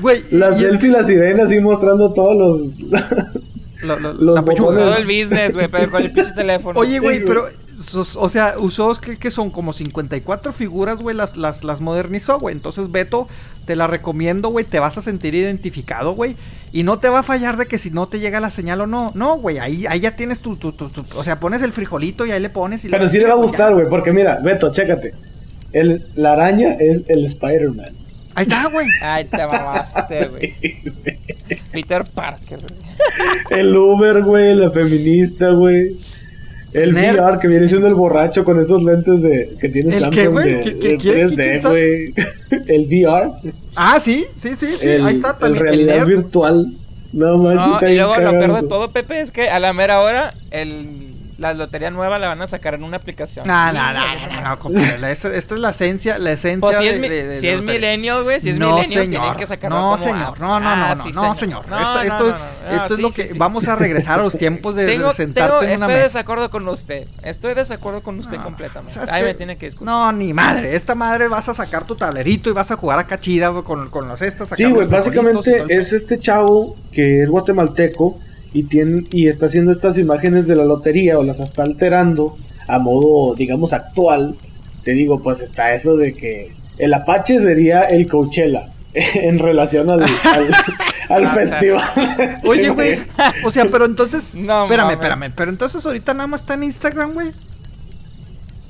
Güey. 0.00 0.22
y- 0.30 0.36
Las 0.36 0.60
y 0.60 0.64
es 0.64 0.82
y 0.82 0.88
las 0.88 1.06
sirenas 1.06 1.46
así 1.46 1.60
mostrando 1.60 2.12
todos 2.12 2.36
los. 2.36 2.90
lo- 3.82 3.98
lo- 3.98 4.12
los 4.14 4.34
la 4.34 4.44
pechuga. 4.44 4.70
botones. 4.72 4.84
Todo 4.84 4.96
el 4.98 5.04
business, 5.04 5.54
güey, 5.54 5.68
pero 5.68 5.90
con 5.90 6.02
el 6.02 6.12
pinche 6.12 6.32
teléfono. 6.32 6.78
Oye, 6.78 6.98
güey, 6.98 7.18
Sí, 7.18 7.24
pero, 7.26 7.44
sos- 7.78 8.16
o 8.16 8.28
sea, 8.28 8.54
usó, 8.58 8.94
que, 8.94 9.16
que 9.16 9.30
son 9.30 9.50
como 9.50 9.72
54 9.72 10.52
figuras, 10.52 11.00
güey, 11.02 11.16
las, 11.16 11.36
las, 11.36 11.64
las 11.64 11.80
modernizó, 11.80 12.38
güey. 12.38 12.54
Entonces, 12.54 12.90
Beto, 12.90 13.26
te 13.64 13.76
la 13.76 13.86
recomiendo, 13.86 14.48
güey, 14.50 14.64
te 14.64 14.78
vas 14.80 14.98
a 14.98 15.02
sentir 15.02 15.34
identificado, 15.34 16.12
güey. 16.12 16.36
Y 16.72 16.82
no 16.82 16.98
te 16.98 17.08
va 17.08 17.20
a 17.20 17.22
fallar 17.22 17.56
de 17.56 17.66
que 17.66 17.78
si 17.78 17.90
no 17.90 18.06
te 18.06 18.20
llega 18.20 18.38
la 18.40 18.50
señal 18.50 18.80
o 18.82 18.86
no. 18.86 19.10
No, 19.14 19.36
güey, 19.38 19.58
ahí, 19.58 19.86
ahí 19.86 20.00
ya 20.00 20.14
tienes 20.14 20.40
tu, 20.40 20.56
tu, 20.56 20.72
tu, 20.72 20.88
tu- 20.90 21.04
o 21.18 21.24
sea, 21.24 21.40
pones 21.40 21.62
el 21.62 21.72
frijolito 21.72 22.26
y 22.26 22.30
ahí 22.32 22.40
le 22.40 22.50
pones 22.50 22.84
y 22.84 22.88
Pero 22.90 23.08
sí 23.08 23.18
le 23.18 23.26
va 23.26 23.32
a 23.32 23.36
gustar, 23.36 23.72
güey, 23.74 23.88
porque 23.88 24.12
mira, 24.12 24.38
Beto, 24.44 24.70
chécate. 24.72 25.14
El, 25.72 26.04
la 26.16 26.32
araña 26.32 26.74
es 26.80 27.02
el 27.08 27.24
Spider-Man. 27.26 27.86
Ahí 28.34 28.42
está, 28.44 28.68
güey. 28.68 28.86
Ay, 29.02 29.24
te 29.24 29.36
mamaste, 29.46 30.26
güey. 30.30 30.54
Peter 31.72 32.04
Parker. 32.14 32.58
güey. 32.60 33.60
El 33.60 33.76
Uber, 33.76 34.22
güey, 34.22 34.54
la 34.54 34.70
feminista, 34.70 35.50
güey. 35.50 35.96
El 36.72 36.94
Nerd. 36.94 37.16
VR 37.18 37.38
que 37.40 37.48
viene 37.48 37.66
siendo 37.68 37.88
el 37.88 37.94
borracho 37.94 38.44
con 38.44 38.60
esos 38.60 38.80
lentes 38.82 39.20
de 39.20 39.56
que 39.60 39.68
tiene 39.70 39.96
¿El 39.96 40.02
Samsung 40.04 40.14
qué, 40.22 40.28
güey? 40.28 40.54
de, 40.54 40.60
¿Qué- 40.62 40.78
qué- 40.78 40.88
de 40.90 40.96
quién? 40.98 41.28
3D, 41.30 41.34
¿Quién 41.34 41.60
sabe? 41.62 42.12
güey. 42.50 42.66
El 42.68 42.86
VR. 42.86 43.32
Ah, 43.74 43.98
sí, 43.98 44.24
sí, 44.36 44.54
sí, 44.54 44.66
sí. 44.78 44.88
el, 44.88 45.04
ahí 45.04 45.14
está 45.16 45.30
el 45.30 45.36
también. 45.38 45.56
El, 45.56 45.60
realidad 45.68 45.94
nerd. 45.96 46.06
virtual. 46.06 46.66
No 47.12 47.38
manches, 47.38 47.82
No, 47.82 47.88
y 47.88 47.96
luego 47.96 48.16
lo 48.18 48.30
peor 48.30 48.62
de 48.62 48.68
todo, 48.68 48.92
Pepe, 48.92 49.18
es 49.20 49.32
que 49.32 49.48
a 49.50 49.58
la 49.58 49.72
mera 49.72 50.00
hora 50.00 50.30
el, 50.52 51.09
la 51.40 51.54
lotería 51.54 51.90
nueva 51.90 52.18
la 52.18 52.28
van 52.28 52.42
a 52.42 52.46
sacar 52.46 52.74
en 52.74 52.84
una 52.84 52.98
aplicación. 52.98 53.46
No, 53.46 53.72
no, 53.72 53.92
no, 53.94 54.00
no, 54.30 54.40
no, 54.50 54.58
compadre, 54.58 55.10
Esta, 55.10 55.34
es 55.34 55.50
la 55.52 55.70
esencia, 55.70 56.18
la 56.18 56.32
esencia 56.32 56.60
Pues 56.60 56.76
si 56.78 56.86
es, 56.86 56.94
de- 56.94 57.00
mi- 57.00 57.08
de- 57.08 57.26
de 57.28 57.36
si 57.38 57.48
es 57.48 57.62
milenio, 57.62 58.22
güey, 58.22 58.40
si 58.40 58.50
es 58.50 58.58
no, 58.58 58.76
milenio, 58.76 59.00
señor. 59.00 59.22
tienen 59.22 59.38
que 59.38 59.46
sacarlo 59.46 59.76
No, 59.78 59.92
como 59.92 60.04
señor. 60.04 60.38
No, 60.40 60.60
no, 60.60 60.68
Ah, 60.68 60.94
no, 60.96 61.02
sí, 61.02 61.10
no, 61.14 61.22
no, 61.22 61.34
señor. 61.34 61.68
No, 61.68 61.78
Esto, 61.78 61.94
no, 61.94 62.02
esto, 62.02 62.26
no, 62.26 62.70
no. 62.70 62.76
esto 62.76 62.94
es 62.94 63.00
lo 63.00 63.08
sí, 63.08 63.14
que 63.14 63.26
sí. 63.28 63.38
vamos 63.38 63.66
a 63.68 63.76
regresar 63.76 64.20
a 64.20 64.22
los 64.22 64.36
tiempos 64.38 64.74
de, 64.74 64.84
de 64.84 64.92
Tengo, 64.92 65.12
sentarte 65.14 65.50
tengo- 65.50 65.62
en 65.62 65.76
una 65.78 65.86
estoy 65.86 65.94
de 65.96 66.02
desacuerdo 66.02 66.50
con 66.50 66.68
usted. 66.68 67.08
Estoy 67.22 67.48
de 67.50 67.54
desacuerdo 67.62 68.02
con 68.02 68.18
usted 68.20 68.36
No, 68.36 68.44
completamente. 68.44 68.92
¿sabes 68.94 69.10
Ahí 69.10 69.22
me 69.24 69.32
tiene 69.34 69.56
que 69.56 69.66
discutir. 69.66 69.86
No, 69.86 70.12
ni 70.12 70.34
madre. 70.34 70.76
Esta 70.76 70.94
madre 70.94 71.26
vas 71.28 71.48
a 71.48 71.54
sacar 71.54 71.84
tu 71.84 71.96
tablerito 71.96 72.50
y 72.50 72.52
vas 72.52 72.70
a 72.70 72.76
jugar 72.76 72.98
acá 72.98 73.18
chida 73.18 73.50
con, 73.62 73.88
con 73.88 74.06
los 74.08 74.20
estas. 74.20 74.50
Sí, 74.50 74.64
güey, 74.64 74.86
básicamente 74.86 75.64
es 75.70 75.94
este 75.94 76.18
chavo 76.18 76.74
que 76.92 77.22
es 77.22 77.28
guatemalteco 77.30 78.18
y 78.52 78.64
tiene 78.64 79.04
y 79.12 79.28
está 79.28 79.46
haciendo 79.46 79.72
estas 79.72 79.98
imágenes 79.98 80.46
de 80.46 80.56
la 80.56 80.64
lotería 80.64 81.18
o 81.18 81.24
las 81.24 81.40
está 81.40 81.62
alterando 81.62 82.36
a 82.68 82.78
modo, 82.78 83.34
digamos, 83.34 83.72
actual. 83.72 84.36
Te 84.84 84.92
digo, 84.92 85.20
pues 85.22 85.40
está 85.40 85.74
eso 85.74 85.96
de 85.96 86.12
que 86.14 86.52
el 86.78 86.94
Apache 86.94 87.38
sería 87.40 87.82
el 87.82 88.06
Coachella 88.08 88.70
en 88.94 89.38
relación 89.38 89.90
al, 89.90 90.02
al, 90.02 90.08
al 91.08 91.24
o 91.24 91.26
sea, 91.26 91.34
festival. 91.34 92.40
Oye, 92.44 92.68
güey. 92.70 92.98
O 93.44 93.50
sea, 93.50 93.66
pero 93.70 93.84
entonces. 93.84 94.34
No 94.34 94.64
espérame, 94.64 94.86
mames. 94.86 94.96
espérame. 94.96 95.32
Pero 95.34 95.50
entonces 95.50 95.84
ahorita 95.84 96.14
nada 96.14 96.26
más 96.26 96.40
está 96.42 96.54
en 96.54 96.64
Instagram, 96.64 97.12
güey. 97.12 97.32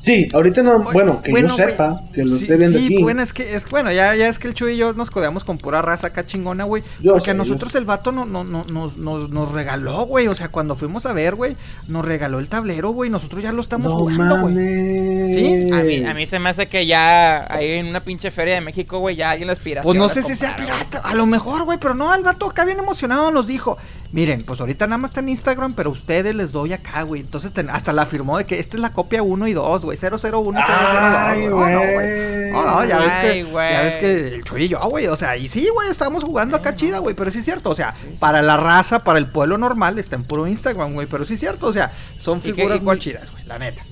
Sí, 0.01 0.27
ahorita 0.33 0.63
no, 0.63 0.79
bueno, 0.79 1.21
que 1.21 1.31
bueno, 1.31 1.49
yo 1.49 1.57
sepa, 1.57 2.01
que 2.15 2.25
lo 2.25 2.31
sí, 2.31 2.45
esté 2.45 2.57
viendo 2.57 2.79
sí, 2.79 2.87
aquí. 2.87 3.03
bueno, 3.03 3.21
es 3.21 3.35
que, 3.35 3.55
es, 3.55 3.67
bueno, 3.69 3.93
ya, 3.93 4.17
ya 4.17 4.29
es 4.29 4.39
que 4.39 4.49
el 4.49 4.55
Chuy 4.55 4.73
y 4.73 4.77
yo 4.79 4.95
nos 4.95 5.11
codeamos 5.11 5.45
con 5.45 5.59
pura 5.59 5.83
raza 5.83 6.07
acá 6.07 6.25
chingona, 6.25 6.65
güey. 6.65 6.83
Porque 7.05 7.27
sé, 7.27 7.31
a 7.33 7.35
nosotros 7.35 7.75
el 7.75 7.85
vato 7.85 8.11
no, 8.11 8.25
no, 8.25 8.43
no, 8.43 8.65
nos, 8.73 8.97
nos, 8.97 9.29
nos 9.29 9.53
regaló, 9.53 10.07
güey. 10.07 10.27
O 10.27 10.35
sea, 10.35 10.49
cuando 10.49 10.75
fuimos 10.75 11.05
a 11.05 11.13
ver, 11.13 11.35
güey, 11.35 11.55
nos 11.87 12.03
regaló 12.03 12.39
el 12.39 12.49
tablero, 12.49 12.91
güey. 12.93 13.11
Nosotros 13.11 13.43
ya 13.43 13.53
lo 13.53 13.61
estamos 13.61 13.93
no 13.93 13.99
jugando, 13.99 14.41
güey. 14.41 15.35
Sí, 15.35 15.71
A 15.71 15.83
mí, 15.83 16.05
a 16.07 16.15
mí 16.15 16.27
se 16.27 16.39
me 16.39 16.49
hace 16.49 16.67
que 16.67 16.87
ya 16.87 17.47
ahí 17.53 17.73
en 17.73 17.87
una 17.89 18.03
pinche 18.03 18.31
feria 18.31 18.55
de 18.55 18.63
México, 18.63 18.99
güey, 18.99 19.17
ya 19.17 19.33
alguien 19.33 19.49
las 19.49 19.61
pirata. 19.61 19.85
Pues 19.85 19.99
no 19.99 20.09
sé 20.09 20.23
si 20.23 20.35
sea 20.35 20.57
pirata, 20.57 21.01
a 21.05 21.15
lo 21.15 21.27
mejor, 21.27 21.65
güey, 21.65 21.77
pero 21.79 21.95
no, 21.95 22.15
el 22.15 22.23
vato 22.23 22.47
acá 22.47 22.65
bien 22.65 22.79
emocionado 22.79 23.31
nos 23.31 23.47
dijo, 23.47 23.77
miren, 24.13 24.41
pues 24.41 24.61
ahorita 24.61 24.87
nada 24.87 24.99
más 24.99 25.11
está 25.11 25.21
en 25.21 25.29
Instagram, 25.29 25.75
pero 25.75 25.91
a 25.91 25.93
ustedes 25.93 26.35
les 26.35 26.53
doy 26.53 26.73
acá, 26.73 27.03
güey. 27.03 27.21
Entonces 27.21 27.53
ten- 27.53 27.71
hasta 27.71 27.93
la 27.93 28.03
afirmó 28.03 28.39
de 28.39 28.45
que 28.45 28.59
esta 28.59 28.77
es 28.77 28.81
la 28.83 28.93
copia 28.93 29.23
1 29.23 29.47
y 29.49 29.53
2, 29.53 29.85
güey. 29.85 29.97
güey. 29.99 30.11
001, 30.21 30.43
002. 30.43 30.65
Ay, 30.67 31.41
güey. 31.41 31.51
No, 31.51 31.71
no, 31.71 31.79
güey. 31.81 31.95
güey. 31.95 32.51
No, 32.51 32.65
no, 32.65 32.85
ya 32.85 32.99
ves 32.99 33.13
Ay, 33.13 33.29
que. 33.45 33.51
güey. 33.51 33.73
Ya 33.73 33.83
ves 33.83 33.97
que 33.97 34.29
el 34.35 34.45
Chuy 34.45 34.65
y 34.65 34.69
yo, 34.69 34.79
güey. 34.91 35.07
O 35.07 35.17
sea, 35.17 35.37
y 35.37 35.47
sí, 35.49 35.69
güey, 35.73 35.89
estábamos 35.91 36.25
jugando 36.25 36.57
acá 36.57 36.75
chida, 36.75 36.99
güey. 36.99 37.15
Pero 37.15 37.31
sí 37.31 37.39
es 37.39 37.45
cierto. 37.45 37.71
O 37.71 37.75
sea, 37.77 37.95
para 38.19 38.43
la 38.43 38.57
raza, 38.57 39.05
para 39.05 39.19
el 39.19 39.27
pueblo 39.27 39.59
normal, 39.59 39.99
está 39.99 40.17
en 40.17 40.25
puro 40.25 40.47
Instagram, 40.47 40.93
güey. 40.95 41.07
Pero 41.07 41.25
sí 41.25 41.35
es 41.35 41.41
cierto. 41.41 41.67
O 41.69 41.73
sea, 41.73 41.93
son 42.17 42.39
¿Y 42.39 42.43
qué- 42.43 42.55
figuras 42.55 42.81
y 42.81 42.85
muy 42.85 42.99
chidas, 42.99 43.31
güey. 43.31 43.45
La 43.47 43.59
neta. 43.59 43.83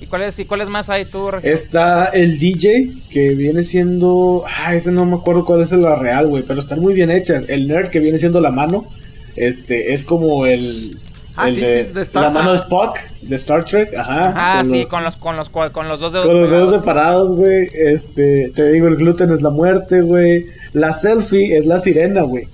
¿Y 0.00 0.06
cuáles 0.06 0.38
y 0.38 0.46
cuáles 0.46 0.68
más 0.70 0.88
hay 0.88 1.04
tú, 1.04 1.30
Regio? 1.30 1.52
Está 1.52 2.06
el 2.06 2.38
DJ, 2.38 2.94
que 3.10 3.34
viene 3.34 3.62
siendo. 3.64 4.44
Ah, 4.48 4.74
ese 4.74 4.90
no 4.90 5.04
me 5.04 5.16
acuerdo 5.16 5.44
cuál 5.44 5.60
es 5.60 5.70
la 5.72 5.94
real, 5.94 6.26
güey. 6.26 6.42
Pero 6.42 6.60
están 6.60 6.80
muy 6.80 6.94
bien 6.94 7.10
hechas. 7.10 7.44
El 7.48 7.68
nerd, 7.68 7.90
que 7.90 8.00
viene 8.00 8.18
siendo 8.18 8.40
la 8.40 8.50
mano. 8.50 8.86
Este, 9.36 9.92
es 9.94 10.04
como 10.04 10.46
el. 10.46 10.98
Ah, 11.36 11.48
el 11.48 11.54
sí, 11.54 11.60
de, 11.60 11.84
sí, 11.84 11.92
de 11.92 12.02
Star 12.02 12.22
La 12.24 12.30
mano 12.30 12.52
de 12.52 12.58
Trek. 12.58 12.68
Spock, 12.68 12.98
de 13.22 13.36
Star 13.36 13.64
Trek. 13.64 13.94
Ajá. 13.96 14.32
Ah, 14.36 14.62
sí, 14.64 14.80
los- 14.80 14.90
con 14.90 15.04
los 15.04 15.16
con 15.16 15.36
los 15.36 15.48
con 15.48 15.88
los 15.88 16.00
dos 16.00 16.12
dedos. 16.12 16.26
Con 16.26 16.40
los 16.42 16.50
dedos 16.50 16.80
separados, 16.80 17.36
güey. 17.36 17.66
Este, 17.72 18.50
te 18.54 18.70
digo, 18.72 18.88
el 18.88 18.96
gluten 18.96 19.32
es 19.32 19.40
la 19.40 19.50
muerte, 19.50 20.00
güey. 20.02 20.46
La 20.72 20.92
selfie 20.92 21.56
es 21.56 21.66
la 21.66 21.80
sirena, 21.80 22.22
güey. 22.22 22.46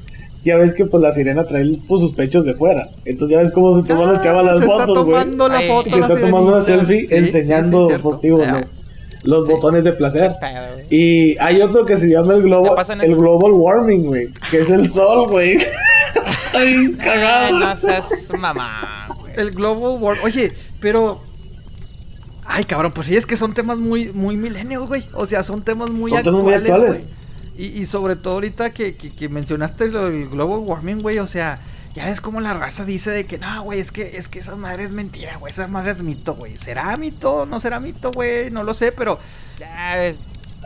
Ya 0.45 0.57
ves 0.57 0.75
que 0.75 0.85
pues 0.85 1.03
la 1.03 1.13
sirena 1.13 1.45
trae 1.45 1.65
pues, 1.89 2.01
sus 2.03 2.15
pechos 2.15 2.45
de 2.45 2.55
fuera. 2.55 2.89
Entonces 3.05 3.37
ya 3.37 3.43
ves 3.43 3.51
cómo 3.51 3.83
se 3.83 3.89
toma 3.89 4.13
la 4.13 4.19
Ah, 4.19 4.23
chava 4.23 4.43
las 4.43 4.59
se 4.59 4.65
está 4.65 4.77
fotos, 4.87 5.05
güey. 5.05 5.19
tomando 5.19 5.49
la 5.49 5.59
Ay, 5.59 5.69
foto. 5.69 5.91
Se 5.91 5.97
la 6.01 6.07
está 6.07 6.21
tomando 6.21 6.53
una 6.53 6.63
selfie 6.63 7.09
Sí, 7.09 7.15
enseñando 7.17 7.89
sí, 7.89 7.97
sí, 7.97 8.09
digo, 8.23 8.39
Ya. 8.43 8.53
los, 8.53 8.63
los 9.25 9.49
botones 9.49 9.83
de 9.83 9.93
placer. 9.95 10.35
Pedo. 10.41 10.79
Y 10.91 11.37
hay 11.41 11.61
otro 11.63 11.85
que 11.85 11.99
se 11.99 12.09
llama 12.09 12.35
el 12.35 12.43
¿Te 12.43 12.47
global, 12.49 12.75
pasan 12.77 13.01
el 13.01 13.17
global 13.17 13.53
warming, 13.55 14.05
güey, 14.05 14.29
que 14.51 14.61
es 14.61 14.71
el 14.71 14.89
sol, 14.89 15.29
güey. 15.31 15.57
Está 16.57 16.63
bien 16.63 16.99
Ay, 17.01 17.07
cagado. 17.07 17.59
no 17.59 17.77
seas 17.77 18.31
mamá, 18.39 19.09
güey. 19.21 19.33
El 19.37 19.51
Global 19.51 20.03
War. 20.03 20.19
Oye, 20.23 20.53
pero. 20.81 21.23
Ay, 22.45 22.65
cabrón, 22.65 22.93
pues 22.93 23.09
sí, 23.09 23.17
es 23.17 23.27
que 23.27 23.37
son 23.37 23.55
temas 23.55 23.79
muy, 23.79 24.13
muy 24.13 24.37
millennials, 24.37 24.87
güey. 24.87 25.05
O 25.15 25.27
sea, 25.27 25.43
son 25.43 25.63
temas 25.63 25.91
muy 25.91 26.11
Son 26.11 26.23
temas 26.23 26.43
muy 26.43 26.55
actuales, 26.55 26.91
güey. 26.91 27.05
Y, 27.59 27.81
y 27.81 27.87
sobre 27.87 28.17
todo 28.17 28.35
ahorita 28.35 28.71
que, 28.71 28.97
que, 28.97 29.11
que 29.11 29.29
mencionaste 29.29 29.89
lo 29.89 30.11
del 30.11 30.29
global 30.29 30.61
warming, 30.61 31.01
güey, 31.01 31.19
o 31.19 31.27
sea, 31.27 31.59
ya 31.95 32.05
ves 32.05 32.21
cómo 32.21 32.43
la 32.43 32.53
raza 32.53 32.85
dice 32.85 33.11
de 33.11 33.25
que 33.25 33.39
no, 33.39 33.63
güey, 33.63 33.81
es 33.81 33.91
que, 33.91 34.19
es 34.19 34.29
que 34.29 34.41
esa 34.41 34.55
madre 34.57 34.85
es 34.85 34.91
mentira, 34.91 35.37
güey, 35.39 35.51
esa 35.51 35.67
madre 35.67 35.93
es 35.93 36.03
mito, 36.03 36.35
güey. 36.35 36.55
¿Será 36.57 36.95
mito? 36.99 37.47
¿No 37.47 37.59
será 37.59 37.81
mito, 37.81 38.13
güey? 38.13 38.51
No 38.51 38.63
lo 38.63 38.75
sé, 38.75 38.93
pero 38.93 39.19
Ya 39.59 40.05
es. 40.05 40.21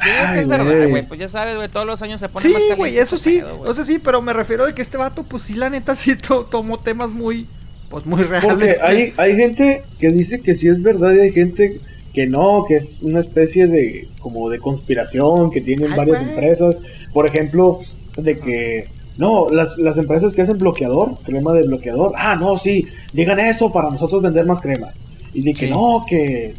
Yo 0.05 0.11
digo 0.13 0.23
que 0.25 0.27
Ay, 0.33 0.41
es 0.41 0.47
verdad, 0.47 0.89
güey. 0.89 1.03
Pues 1.07 1.21
ya 1.21 1.29
sabes, 1.29 1.57
güey, 1.57 1.69
todos 1.69 1.87
los 1.87 2.01
años 2.03 2.21
se 2.21 2.29
pone 2.29 2.43
sí, 2.43 2.49
más 2.49 2.57
caliente 2.63 2.77
güey, 2.77 2.99
eso 2.99 3.17
sí, 3.17 3.39
pedo, 3.41 3.61
o 3.61 3.75
sea, 3.75 3.85
sí, 3.85 3.99
pero 3.99 4.21
me 4.23 4.33
refiero 4.33 4.67
de 4.67 4.75
que 4.75 4.83
este 4.83 4.97
vato, 4.99 5.23
pues 5.25 5.43
sí, 5.45 5.55
la 5.55 5.71
neta 5.71 5.95
sí 5.95 6.17
to- 6.17 6.45
tomó 6.45 6.79
temas 6.79 7.11
muy, 7.13 7.47
pues 7.89 8.07
muy 8.07 8.23
reales. 8.25 8.49
Porque 8.49 8.77
hay, 8.83 9.13
hay 9.17 9.37
gente 9.37 9.83
que 9.99 10.09
dice 10.09 10.41
que 10.41 10.55
sí 10.55 10.69
es 10.69 10.83
verdad 10.83 11.13
y 11.15 11.21
hay 11.21 11.33
gente 11.33 11.81
que 12.13 12.27
no, 12.27 12.65
que 12.67 12.77
es 12.77 12.89
una 13.03 13.21
especie 13.21 13.67
de 13.67 14.09
como 14.21 14.49
de 14.51 14.59
conspiración 14.59 15.51
que 15.51 15.61
tienen 15.61 15.93
Ay, 15.93 15.99
varias 15.99 16.19
güey. 16.21 16.31
empresas. 16.31 16.81
Por 17.13 17.27
ejemplo, 17.27 17.79
de 18.17 18.39
que 18.39 18.85
no, 19.17 19.47
las, 19.51 19.77
las 19.79 19.97
empresas 19.99 20.33
que 20.33 20.43
hacen 20.43 20.59
bloqueador, 20.59 21.19
crema 21.23 21.53
de 21.53 21.63
bloqueador, 21.63 22.13
ah, 22.17 22.37
no, 22.37 22.57
sí, 22.59 22.85
digan 23.13 23.39
eso 23.39 23.71
para 23.73 23.91
nosotros 23.91 24.23
vender 24.23 24.47
más 24.47 24.61
cremas. 24.61 24.97
Y 25.35 25.43
de 25.43 25.53
que 25.53 25.67
Sí. 25.67 25.73
no, 25.73 26.05
que, 26.09 26.55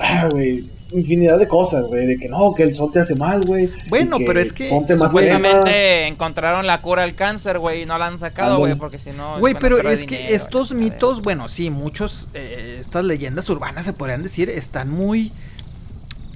ah, 0.00 0.28
güey, 0.32 0.64
infinidad 0.92 1.38
de 1.38 1.46
cosas, 1.46 1.86
güey, 1.86 2.06
de 2.06 2.16
que 2.16 2.28
no, 2.28 2.54
que 2.54 2.62
el 2.62 2.74
sol 2.74 2.90
te 2.92 3.00
hace 3.00 3.14
mal, 3.14 3.42
güey. 3.42 3.70
Bueno, 3.88 4.18
pero 4.24 4.40
es 4.40 4.52
que 4.52 4.68
ponte 4.68 4.96
más 4.96 5.12
crema. 5.12 5.36
Supuestamente 5.36 6.06
encontraron 6.06 6.66
la 6.66 6.78
cura 6.78 7.02
al 7.02 7.14
cáncer, 7.14 7.58
güey, 7.58 7.82
y 7.82 7.86
no 7.86 7.98
la 7.98 8.06
han 8.06 8.18
sacado, 8.18 8.58
güey, 8.58 8.74
porque 8.74 8.98
si 8.98 9.10
no. 9.10 9.38
Güey, 9.38 9.54
pero 9.54 9.78
es 9.78 10.04
que 10.04 10.34
estos 10.34 10.72
mitos, 10.72 11.22
bueno, 11.22 11.48
sí, 11.48 11.70
muchos, 11.70 12.28
eh, 12.34 12.78
estas 12.80 13.04
leyendas 13.04 13.48
urbanas 13.50 13.84
se 13.84 13.92
podrían 13.92 14.22
decir, 14.22 14.48
están 14.48 14.90
muy, 14.90 15.32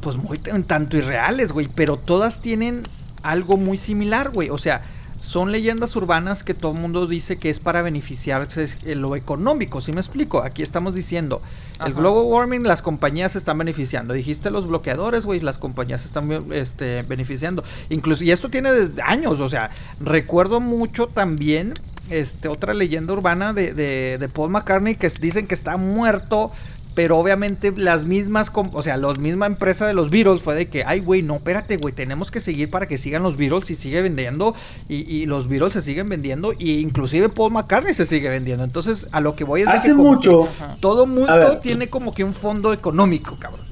pues 0.00 0.16
muy 0.16 0.38
tanto 0.38 0.96
irreales, 0.96 1.52
güey, 1.52 1.68
pero 1.74 1.96
todas 1.96 2.40
tienen 2.40 2.82
algo 3.22 3.56
muy 3.56 3.76
similar, 3.76 4.30
güey, 4.30 4.50
o 4.50 4.58
sea, 4.58 4.82
son 5.22 5.52
leyendas 5.52 5.94
urbanas 5.94 6.42
que 6.42 6.52
todo 6.52 6.72
el 6.72 6.80
mundo 6.80 7.06
dice 7.06 7.36
que 7.36 7.48
es 7.48 7.60
para 7.60 7.80
beneficiarse 7.80 8.66
en 8.84 9.00
lo 9.00 9.14
económico, 9.14 9.80
¿sí 9.80 9.92
me 9.92 10.00
explico? 10.00 10.42
Aquí 10.42 10.64
estamos 10.64 10.96
diciendo, 10.96 11.40
el 11.86 11.94
global 11.94 12.24
warming, 12.24 12.64
las 12.64 12.82
compañías 12.82 13.30
se 13.32 13.38
están 13.38 13.56
beneficiando. 13.56 14.14
Dijiste 14.14 14.50
los 14.50 14.66
bloqueadores, 14.66 15.24
güey, 15.24 15.38
las 15.38 15.58
compañías 15.58 16.00
se 16.00 16.08
están 16.08 16.28
este, 16.52 17.02
beneficiando. 17.02 17.62
Incluso, 17.88 18.24
y 18.24 18.32
esto 18.32 18.48
tiene 18.48 18.72
desde 18.72 19.00
años, 19.00 19.38
o 19.38 19.48
sea, 19.48 19.70
recuerdo 20.00 20.58
mucho 20.58 21.06
también 21.06 21.72
este, 22.10 22.48
otra 22.48 22.74
leyenda 22.74 23.12
urbana 23.12 23.52
de, 23.52 23.74
de, 23.74 24.18
de 24.18 24.28
Paul 24.28 24.50
McCartney 24.50 24.96
que 24.96 25.08
dicen 25.20 25.46
que 25.46 25.54
está 25.54 25.76
muerto. 25.76 26.50
Pero 26.94 27.16
obviamente 27.18 27.72
las 27.74 28.04
mismas, 28.04 28.50
com- 28.50 28.70
o 28.74 28.82
sea, 28.82 28.98
la 28.98 29.14
misma 29.14 29.46
empresa 29.46 29.86
de 29.86 29.94
los 29.94 30.10
Beatles 30.10 30.42
fue 30.42 30.54
de 30.54 30.66
que, 30.66 30.84
ay, 30.84 31.00
güey, 31.00 31.22
no, 31.22 31.36
espérate, 31.36 31.78
güey, 31.78 31.94
tenemos 31.94 32.30
que 32.30 32.40
seguir 32.40 32.68
para 32.68 32.86
que 32.86 32.98
sigan 32.98 33.22
los 33.22 33.36
Beatles 33.38 33.70
y 33.70 33.76
sigue 33.76 34.02
vendiendo. 34.02 34.54
Y, 34.88 34.96
y 35.10 35.24
los 35.24 35.48
Beatles 35.48 35.72
se 35.72 35.80
siguen 35.80 36.06
vendiendo. 36.08 36.52
Y 36.58 36.80
inclusive 36.80 37.30
Paul 37.30 37.52
McCartney 37.52 37.94
se 37.94 38.04
sigue 38.04 38.28
vendiendo. 38.28 38.62
Entonces, 38.64 39.06
a 39.12 39.20
lo 39.22 39.34
que 39.36 39.44
voy 39.44 39.62
es 39.62 39.68
de 39.68 39.72
Hace 39.72 39.88
que 39.88 39.94
mucho, 39.94 40.48
todo 40.80 41.04
A 41.04 41.06
mundo 41.06 41.58
tiene 41.62 41.88
como 41.88 42.12
que 42.12 42.24
un 42.24 42.34
fondo 42.34 42.72
económico, 42.74 43.36
cabrón. 43.38 43.64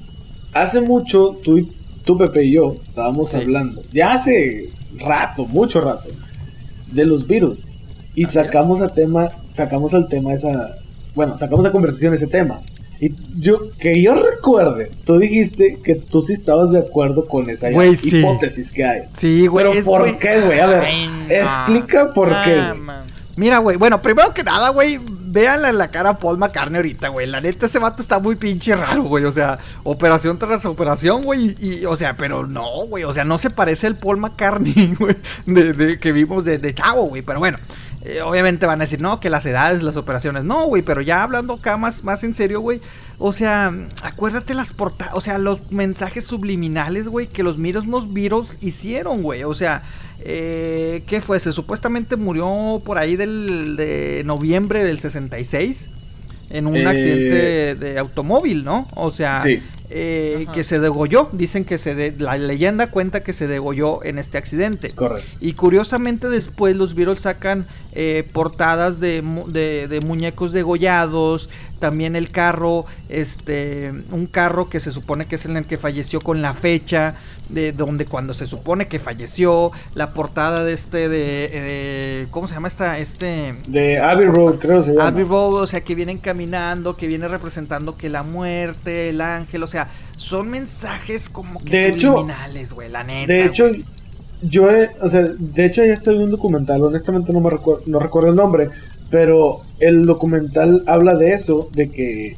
Hace 0.54 0.80
mucho, 0.80 1.36
tú, 1.44 1.58
y- 1.58 1.70
tú 2.04 2.16
Pepe 2.16 2.44
y 2.46 2.52
yo 2.54 2.72
estábamos 2.82 3.30
Sí. 3.32 3.36
hablando, 3.36 3.82
ya 3.92 4.14
hace 4.14 4.70
rato, 4.98 5.44
mucho 5.46 5.80
rato, 5.82 6.08
de 6.90 7.04
los 7.04 7.26
Beatles. 7.26 7.68
Y 8.14 8.24
Así 8.24 8.34
sacamos 8.34 8.80
a 8.80 8.88
tema, 8.88 9.30
sacamos 9.54 9.92
al 9.94 10.08
tema 10.08 10.32
esa, 10.32 10.78
bueno, 11.14 11.36
sacamos 11.38 11.64
a 11.66 11.70
conversación 11.70 12.14
ese 12.14 12.26
tema. 12.26 12.60
Y 13.02 13.14
yo, 13.38 13.56
que 13.78 14.00
yo 14.02 14.14
recuerde, 14.14 14.90
tú 15.06 15.18
dijiste 15.18 15.78
que 15.82 15.94
tú 15.94 16.20
sí 16.20 16.34
estabas 16.34 16.70
de 16.70 16.80
acuerdo 16.80 17.24
con 17.24 17.48
esa 17.48 17.70
Güey, 17.70 17.96
sí. 17.96 18.18
hipótesis 18.18 18.70
que 18.72 18.84
hay. 18.84 19.00
Sí, 19.14 19.46
güey. 19.46 19.64
Pero 19.64 19.78
es, 19.78 19.84
¿por 19.84 20.18
qué, 20.18 20.40
güey? 20.42 20.60
A 20.60 20.66
ver, 20.66 20.82
Ay, 20.84 21.08
no. 21.08 21.34
explica 21.34 22.12
por 22.12 22.30
Ah, 22.32 22.42
qué. 22.44 22.74
man. 22.78 23.04
Mira, 23.36 23.56
güey. 23.58 23.78
Bueno, 23.78 24.02
primero 24.02 24.34
que 24.34 24.42
nada, 24.44 24.68
güey. 24.68 25.00
Véanle 25.32 25.72
la 25.72 25.88
cara 25.88 26.10
a 26.10 26.18
Paul 26.18 26.36
McCartney 26.36 26.76
ahorita, 26.76 27.08
güey. 27.08 27.26
La 27.26 27.40
neta, 27.40 27.66
ese 27.66 27.78
vato 27.78 28.02
está 28.02 28.18
muy 28.18 28.34
pinche 28.34 28.76
raro, 28.76 29.04
güey. 29.04 29.24
O 29.24 29.32
sea, 29.32 29.56
operación 29.84 30.38
tras 30.38 30.66
operación, 30.66 31.22
güey. 31.22 31.56
Y, 31.58 31.78
y, 31.78 31.84
o 31.86 31.96
sea, 31.96 32.14
pero 32.14 32.46
no, 32.46 32.84
güey. 32.86 33.04
O 33.04 33.12
sea, 33.14 33.24
no 33.24 33.38
se 33.38 33.48
parece 33.48 33.86
al 33.86 33.96
Paul 33.96 34.18
McCartney, 34.18 34.94
güey. 34.98 35.16
De, 35.46 35.72
de- 35.72 35.98
que 35.98 36.12
vimos 36.12 36.44
de, 36.44 36.58
de 36.58 36.74
chavo, 36.74 37.06
güey. 37.06 37.22
Pero 37.22 37.38
bueno. 37.38 37.56
Eh, 38.02 38.22
obviamente 38.22 38.66
van 38.66 38.80
a 38.80 38.84
decir, 38.84 39.00
no, 39.02 39.20
que 39.20 39.28
las 39.30 39.44
edades, 39.46 39.82
las 39.82 39.96
operaciones. 39.96 40.44
No, 40.44 40.66
güey. 40.66 40.82
Pero 40.82 41.00
ya 41.02 41.22
hablando 41.22 41.54
acá 41.54 41.76
más, 41.76 42.02
más 42.02 42.24
en 42.24 42.34
serio, 42.34 42.60
güey. 42.60 42.80
O 43.18 43.32
sea, 43.32 43.72
acuérdate 44.02 44.54
las 44.54 44.72
portadas. 44.72 45.14
O 45.14 45.20
sea, 45.20 45.38
los 45.38 45.70
mensajes 45.70 46.24
subliminales, 46.24 47.08
güey. 47.08 47.26
Que 47.26 47.42
los 47.42 47.58
mismos 47.58 48.12
virus 48.12 48.56
hicieron, 48.60 49.22
güey. 49.22 49.44
O 49.44 49.54
sea. 49.54 49.82
Eh, 50.22 51.02
¿Qué 51.06 51.22
fue? 51.22 51.40
Se 51.40 51.50
supuestamente 51.50 52.16
murió 52.16 52.82
por 52.84 52.98
ahí 52.98 53.16
del 53.16 53.74
de 53.76 54.22
noviembre 54.26 54.84
del 54.84 55.00
66 55.00 55.90
en 56.50 56.66
un 56.66 56.76
Eh, 56.76 56.86
accidente 56.86 57.74
de 57.74 57.98
automóvil, 57.98 58.62
¿no? 58.64 58.86
O 58.96 59.10
sea, 59.10 59.40
Sí. 59.40 59.62
Eh, 59.90 60.46
que 60.54 60.62
se 60.64 60.78
degolló. 60.80 61.28
Dicen 61.32 61.64
que 61.64 61.76
se 61.78 61.94
de- 61.94 62.14
la 62.18 62.36
leyenda 62.38 62.86
cuenta 62.90 63.22
que 63.22 63.32
se 63.32 63.46
degolló 63.46 64.04
en 64.04 64.18
este 64.18 64.38
accidente. 64.38 64.90
Correcto. 64.92 65.28
Y 65.40 65.52
curiosamente 65.54 66.28
después 66.28 66.76
los 66.76 66.94
Beatles 66.94 67.20
sacan 67.22 67.66
eh, 67.92 68.24
portadas 68.32 69.00
de- 69.00 69.20
de 69.88 70.00
muñecos 70.00 70.52
degollados, 70.52 71.50
también 71.80 72.14
el 72.14 72.30
carro, 72.30 72.84
este, 73.08 73.92
un 74.12 74.26
carro 74.26 74.68
que 74.68 74.78
se 74.80 74.92
supone 74.92 75.24
que 75.24 75.34
es 75.34 75.44
en 75.44 75.56
el 75.56 75.66
que 75.66 75.76
falleció 75.76 76.20
con 76.20 76.40
la 76.40 76.54
fecha 76.54 77.14
de 77.48 77.72
donde 77.72 78.06
cuando 78.06 78.32
se 78.32 78.46
supone 78.46 78.86
que 78.86 79.00
falleció, 79.00 79.72
la 79.94 80.10
portada 80.14 80.62
de 80.62 80.72
este 80.72 81.08
de, 81.08 81.48
eh, 81.52 82.26
¿cómo 82.30 82.46
se 82.46 82.54
llama 82.54 82.68
esta 82.68 82.96
este 82.98 83.56
De 83.66 83.98
Abbey 83.98 84.26
Road, 84.28 84.56
creo 84.60 84.80
que 84.82 84.90
se 84.90 84.94
llama. 84.94 85.08
Abbey 85.08 85.24
Road, 85.24 85.54
o 85.62 85.66
sea, 85.66 85.80
que 85.80 85.96
vienen 85.96 86.18
caminando, 86.18 86.96
que 86.96 87.08
viene 87.08 87.26
representando 87.26 87.96
que 87.96 88.08
la 88.08 88.22
muerte, 88.22 89.08
el 89.08 89.20
ángel, 89.20 89.64
o 89.64 89.66
sea, 89.66 89.79
son 90.16 90.48
mensajes 90.48 91.28
como 91.28 91.60
que 91.60 91.92
De 91.92 91.98
subliminales, 91.98 92.72
güey, 92.72 92.90
la 92.90 93.04
neta. 93.04 93.32
De 93.32 93.44
hecho, 93.44 93.70
yo 94.42 94.70
he, 94.70 94.90
o 95.00 95.08
sea, 95.08 95.22
de 95.22 95.66
hecho 95.66 95.84
ya 95.84 95.92
estoy 95.92 96.16
en 96.16 96.22
un 96.22 96.30
documental, 96.30 96.82
honestamente 96.82 97.32
no 97.32 97.40
me 97.40 97.50
recuerdo, 97.50 97.82
no 97.86 97.98
recuerdo 97.98 98.30
el 98.30 98.36
nombre, 98.36 98.70
pero 99.10 99.62
el 99.78 100.02
documental 100.02 100.82
habla 100.86 101.14
de 101.14 101.32
eso, 101.32 101.68
de 101.72 101.90
que 101.90 102.36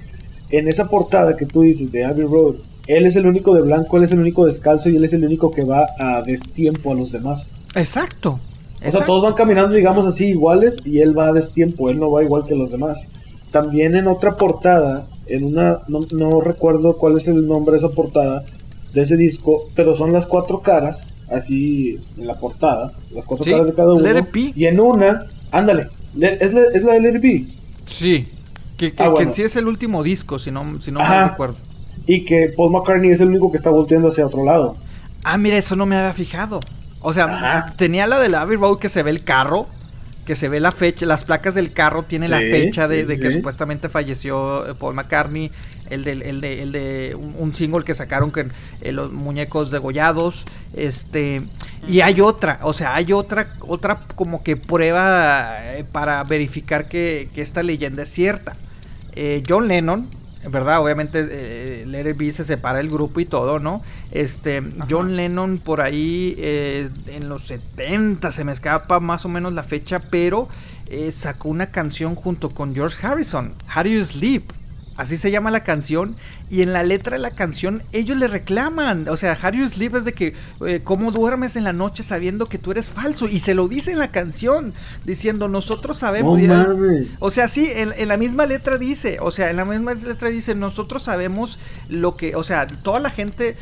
en 0.50 0.68
esa 0.68 0.88
portada 0.88 1.36
que 1.36 1.46
tú 1.46 1.62
dices 1.62 1.92
de 1.92 2.04
Abbey 2.04 2.24
Road, 2.24 2.56
él 2.86 3.06
es 3.06 3.16
el 3.16 3.26
único 3.26 3.54
de 3.54 3.62
blanco, 3.62 3.96
él 3.96 4.04
es 4.04 4.12
el 4.12 4.20
único 4.20 4.44
descalzo 4.46 4.88
y 4.88 4.96
él 4.96 5.04
es 5.04 5.12
el 5.12 5.24
único 5.24 5.50
que 5.50 5.64
va 5.64 5.86
a 5.98 6.22
destiempo 6.22 6.92
a 6.92 6.96
los 6.96 7.12
demás. 7.12 7.54
Exacto. 7.74 8.40
O 8.84 8.90
sea, 8.90 9.04
todos 9.04 9.22
van 9.22 9.34
caminando, 9.34 9.74
digamos 9.74 10.06
así, 10.06 10.26
iguales 10.26 10.76
y 10.84 10.98
él 10.98 11.16
va 11.16 11.28
a 11.28 11.32
destiempo, 11.32 11.88
él 11.88 12.00
no 12.00 12.10
va 12.10 12.24
igual 12.24 12.42
que 12.42 12.56
los 12.56 12.70
demás. 12.70 13.06
También 13.52 13.94
en 13.94 14.08
otra 14.08 14.32
portada, 14.32 15.06
en 15.26 15.44
una, 15.44 15.78
no, 15.88 16.00
no 16.12 16.40
recuerdo 16.40 16.96
cuál 16.96 17.18
es 17.18 17.28
el 17.28 17.46
nombre 17.46 17.72
de 17.72 17.78
esa 17.78 17.90
portada, 17.90 18.44
de 18.92 19.02
ese 19.02 19.16
disco, 19.16 19.68
pero 19.74 19.96
son 19.96 20.12
las 20.12 20.26
cuatro 20.26 20.60
caras, 20.60 21.06
así 21.30 21.98
en 22.18 22.26
la 22.26 22.38
portada, 22.38 22.92
las 23.14 23.24
cuatro 23.26 23.44
Sí, 23.44 23.52
caras 23.52 23.66
de 23.66 23.74
cada 23.74 23.94
uno. 23.94 24.02
Let 24.02 24.18
It 24.20 24.32
Be. 24.32 24.52
Y 24.54 24.66
en 24.66 24.80
una, 24.82 25.26
ándale, 25.50 25.88
le- 26.14 26.34
es 26.34 26.52
la, 26.52 26.60
es 26.74 26.82
la 26.84 26.92
de 26.94 27.00
Let 27.00 27.14
It 27.16 27.22
Be. 27.22 27.46
Sí. 27.86 28.28
Que, 28.76 28.92
que, 28.92 29.02
Ah, 29.02 29.06
que 29.06 29.10
bueno. 29.12 29.32
sí 29.32 29.42
es 29.42 29.54
el 29.56 29.68
último 29.68 30.02
disco, 30.02 30.38
si 30.38 30.50
no, 30.50 30.80
si 30.80 30.90
no 30.90 31.00
Ajá. 31.00 31.22
me 31.24 31.28
recuerdo. 31.30 31.56
y 32.06 32.24
que 32.24 32.52
Paul 32.56 32.72
McCartney 32.72 33.10
es 33.10 33.20
el 33.20 33.28
único 33.28 33.50
que 33.50 33.56
está 33.56 33.70
volteando 33.70 34.08
hacia 34.08 34.26
otro 34.26 34.44
lado. 34.44 34.76
Ah, 35.24 35.38
mira, 35.38 35.56
eso 35.56 35.76
no 35.76 35.86
me 35.86 35.94
había 35.96 36.12
fijado. 36.12 36.58
O 37.00 37.12
sea, 37.12 37.26
Ajá. 37.26 37.74
tenía 37.76 38.08
la 38.08 38.18
del 38.18 38.34
Abbey 38.34 38.56
Road 38.56 38.78
que 38.78 38.88
se 38.88 39.04
ve 39.04 39.10
el 39.10 39.22
carro, 39.22 39.66
que 40.26 40.36
se 40.36 40.48
ve 40.48 40.60
la 40.60 40.72
fecha, 40.72 41.04
las 41.06 41.24
placas 41.24 41.54
del 41.54 41.72
carro 41.72 42.04
tienen 42.04 42.30
la 42.30 42.38
fecha 42.38 42.86
de, 42.86 43.00
sí, 43.00 43.06
de 43.06 43.18
que 43.18 43.30
sí. 43.30 43.36
supuestamente 43.36 43.88
falleció 43.88 44.68
eh, 44.68 44.74
Paul 44.74 44.94
McCartney, 44.94 45.50
el 45.90 46.04
de, 46.04 46.12
el 46.12 46.40
de, 46.40 46.62
el 46.62 46.72
de 46.72 47.14
un, 47.18 47.34
un 47.36 47.54
single 47.54 47.84
que 47.84 47.94
sacaron 47.94 48.30
con 48.30 48.52
eh, 48.80 48.92
los 48.92 49.12
muñecos 49.12 49.70
degollados, 49.70 50.46
este, 50.74 51.42
y 51.86 52.00
hay 52.00 52.20
otra, 52.20 52.60
o 52.62 52.72
sea, 52.72 52.94
hay 52.94 53.12
otra, 53.12 53.54
otra 53.60 54.00
como 54.14 54.42
que 54.42 54.56
prueba 54.56 55.58
eh, 55.74 55.84
para 55.90 56.22
verificar 56.24 56.86
que, 56.86 57.28
que 57.34 57.42
esta 57.42 57.62
leyenda 57.62 58.04
es 58.04 58.10
cierta. 58.10 58.56
Eh, 59.14 59.42
John 59.46 59.68
Lennon, 59.68 60.08
¿verdad? 60.48 60.80
Obviamente 60.80 61.26
eh, 61.30 61.84
Let 61.86 62.10
It 62.10 62.16
Be 62.16 62.32
se 62.32 62.44
separa 62.44 62.80
el 62.80 62.88
grupo 62.88 63.20
y 63.20 63.24
todo, 63.24 63.58
¿no? 63.58 63.82
Este, 64.10 64.62
John 64.90 65.16
Lennon 65.16 65.58
por 65.58 65.80
ahí 65.80 66.34
eh, 66.38 66.90
en 67.06 67.28
los 67.28 67.46
70, 67.46 68.32
se 68.32 68.44
me 68.44 68.52
escapa 68.52 69.00
más 69.00 69.24
o 69.24 69.28
menos 69.28 69.52
la 69.52 69.62
fecha, 69.62 70.00
pero 70.00 70.48
eh, 70.86 71.12
sacó 71.12 71.48
una 71.48 71.66
canción 71.66 72.14
junto 72.14 72.50
con 72.50 72.74
George 72.74 73.06
Harrison, 73.06 73.54
How 73.74 73.84
Do 73.84 73.90
You 73.90 74.04
Sleep? 74.04 74.61
Así 74.96 75.16
se 75.16 75.30
llama 75.30 75.50
la 75.50 75.64
canción. 75.64 76.16
Y 76.50 76.62
en 76.62 76.72
la 76.72 76.82
letra 76.82 77.16
de 77.16 77.22
la 77.22 77.30
canción 77.30 77.82
ellos 77.92 78.18
le 78.18 78.28
reclaman. 78.28 79.08
O 79.08 79.16
sea, 79.16 79.38
How 79.42 79.52
You 79.52 79.68
Sleep 79.68 79.96
es 79.96 80.04
de 80.04 80.12
que, 80.12 80.34
eh, 80.66 80.80
¿cómo 80.84 81.10
duermes 81.10 81.56
en 81.56 81.64
la 81.64 81.72
noche 81.72 82.02
sabiendo 82.02 82.46
que 82.46 82.58
tú 82.58 82.72
eres 82.72 82.90
falso? 82.90 83.28
Y 83.28 83.38
se 83.38 83.54
lo 83.54 83.68
dice 83.68 83.92
en 83.92 83.98
la 83.98 84.08
canción, 84.08 84.74
diciendo, 85.04 85.48
nosotros 85.48 85.98
sabemos... 85.98 86.38
O 87.20 87.30
sea, 87.30 87.48
sí, 87.48 87.70
en, 87.74 87.92
en 87.96 88.08
la 88.08 88.16
misma 88.16 88.46
letra 88.46 88.76
dice, 88.76 89.18
o 89.20 89.30
sea, 89.30 89.50
en 89.50 89.56
la 89.56 89.64
misma 89.64 89.94
letra 89.94 90.28
dice, 90.28 90.54
nosotros 90.54 91.02
sabemos 91.02 91.58
lo 91.88 92.16
que, 92.16 92.36
o 92.36 92.42
sea, 92.42 92.66
toda 92.66 93.00
la 93.00 93.10
gente, 93.10 93.56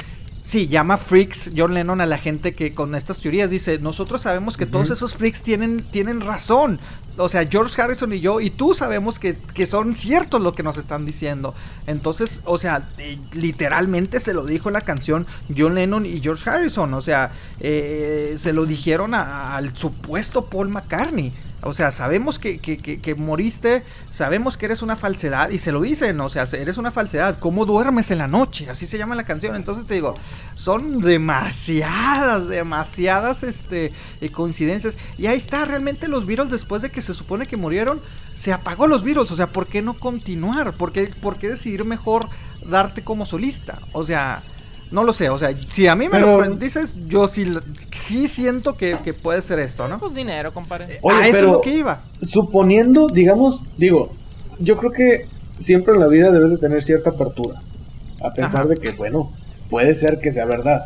sí, 0.50 0.66
llama 0.66 0.98
freaks 0.98 1.52
John 1.56 1.74
Lennon 1.74 2.00
a 2.00 2.06
la 2.06 2.18
gente 2.18 2.54
que 2.54 2.74
con 2.74 2.94
estas 2.96 3.20
teorías 3.20 3.50
dice, 3.50 3.78
nosotros 3.78 4.22
sabemos 4.22 4.56
que 4.56 4.66
todos 4.66 4.90
esos 4.90 5.14
freaks 5.14 5.42
tienen, 5.42 5.84
tienen 5.90 6.20
razón. 6.20 6.80
O 7.16 7.28
sea, 7.28 7.44
George 7.46 7.80
Harrison 7.80 8.12
y 8.12 8.20
yo 8.20 8.40
y 8.40 8.50
tú 8.50 8.74
sabemos 8.74 9.18
que, 9.18 9.36
que 9.54 9.66
son 9.66 9.94
ciertos 9.94 10.40
lo 10.40 10.52
que 10.52 10.62
nos 10.62 10.76
están 10.78 11.06
diciendo. 11.06 11.54
Entonces, 11.86 12.40
o 12.46 12.58
sea, 12.58 12.88
eh, 12.98 13.18
literalmente 13.32 14.18
se 14.20 14.32
lo 14.34 14.44
dijo 14.44 14.70
la 14.70 14.80
canción 14.80 15.26
John 15.56 15.74
Lennon 15.74 16.04
y 16.06 16.18
George 16.20 16.48
Harrison. 16.48 16.92
O 16.94 17.00
sea, 17.00 17.30
eh, 17.60 18.36
se 18.38 18.52
lo 18.52 18.66
dijeron 18.66 19.14
a- 19.14 19.56
al 19.56 19.76
supuesto 19.76 20.46
Paul 20.46 20.70
McCartney. 20.70 21.32
O 21.62 21.72
sea, 21.72 21.90
sabemos 21.90 22.38
que, 22.38 22.58
que, 22.58 22.76
que- 22.78 23.14
moriste, 23.14 23.84
sabemos 24.10 24.56
que 24.56 24.66
eres 24.66 24.82
una 24.82 24.96
falsedad 24.96 25.50
y 25.50 25.58
se 25.58 25.72
lo 25.72 25.80
dicen, 25.82 26.20
o 26.20 26.28
sea, 26.28 26.44
eres 26.52 26.78
una 26.78 26.90
falsedad. 26.90 27.38
¿Cómo 27.38 27.66
duermes 27.66 28.10
en 28.10 28.18
la 28.18 28.28
noche? 28.28 28.68
Así 28.70 28.86
se 28.86 28.98
llama 28.98 29.14
la 29.14 29.24
canción. 29.24 29.54
Entonces 29.56 29.86
te 29.86 29.94
digo, 29.94 30.14
son 30.54 31.00
demasiadas, 31.00 32.48
demasiadas 32.48 33.42
este, 33.42 33.92
eh, 34.20 34.28
coincidencias. 34.30 34.96
Y 35.18 35.26
ahí 35.26 35.36
está, 35.36 35.64
realmente 35.64 36.08
los 36.08 36.26
Beatles 36.26 36.50
después 36.50 36.82
de 36.82 36.90
que 36.90 37.02
se 37.02 37.14
supone 37.14 37.46
que 37.46 37.56
murieron, 37.56 38.00
se 38.34 38.52
apagó 38.52 38.86
los 38.86 39.02
Beatles. 39.04 39.30
O 39.30 39.36
sea, 39.36 39.48
¿por 39.48 39.66
qué 39.66 39.82
no 39.82 39.94
continuar? 39.94 40.72
¿Por 40.74 40.92
qué, 40.92 41.12
por 41.20 41.38
qué 41.38 41.48
decidir 41.48 41.84
mejor 41.84 42.28
darte 42.66 43.02
como 43.02 43.26
solista? 43.26 43.78
O 43.92 44.04
sea... 44.04 44.42
No 44.90 45.04
lo 45.04 45.12
sé, 45.12 45.28
o 45.28 45.38
sea, 45.38 45.50
si 45.68 45.86
a 45.86 45.94
mí 45.94 46.06
me 46.06 46.12
Pero- 46.18 46.40
lo 46.44 46.56
dices, 46.56 46.98
yo 47.06 47.28
sí, 47.28 47.44
sí 47.92 48.26
siento 48.26 48.76
que, 48.76 48.96
que 49.04 49.12
puede 49.12 49.40
ser 49.40 49.60
esto, 49.60 49.86
¿no? 49.86 49.98
Pues 49.98 50.14
dinero, 50.14 50.52
compadre. 50.52 50.98
Oye, 51.02 51.16
a 51.16 51.26
eso 51.28 51.32
pero- 51.32 51.46
es 51.48 51.52
lo 51.54 51.60
que 51.60 51.74
iba. 51.76 52.02
Suponiendo, 52.22 53.06
digamos, 53.08 53.60
digo, 53.76 54.10
yo 54.58 54.76
creo 54.76 54.90
que 54.90 55.26
siempre 55.60 55.94
en 55.94 56.00
la 56.00 56.08
vida 56.08 56.30
debes 56.32 56.50
de 56.50 56.58
tener 56.58 56.82
cierta 56.82 57.10
apertura. 57.10 57.60
A 58.22 58.32
pensar 58.34 58.62
Ajá. 58.62 58.68
de 58.70 58.76
que, 58.76 58.90
bueno, 58.90 59.30
puede 59.70 59.94
ser 59.94 60.18
que 60.18 60.32
sea 60.32 60.44
verdad. 60.44 60.82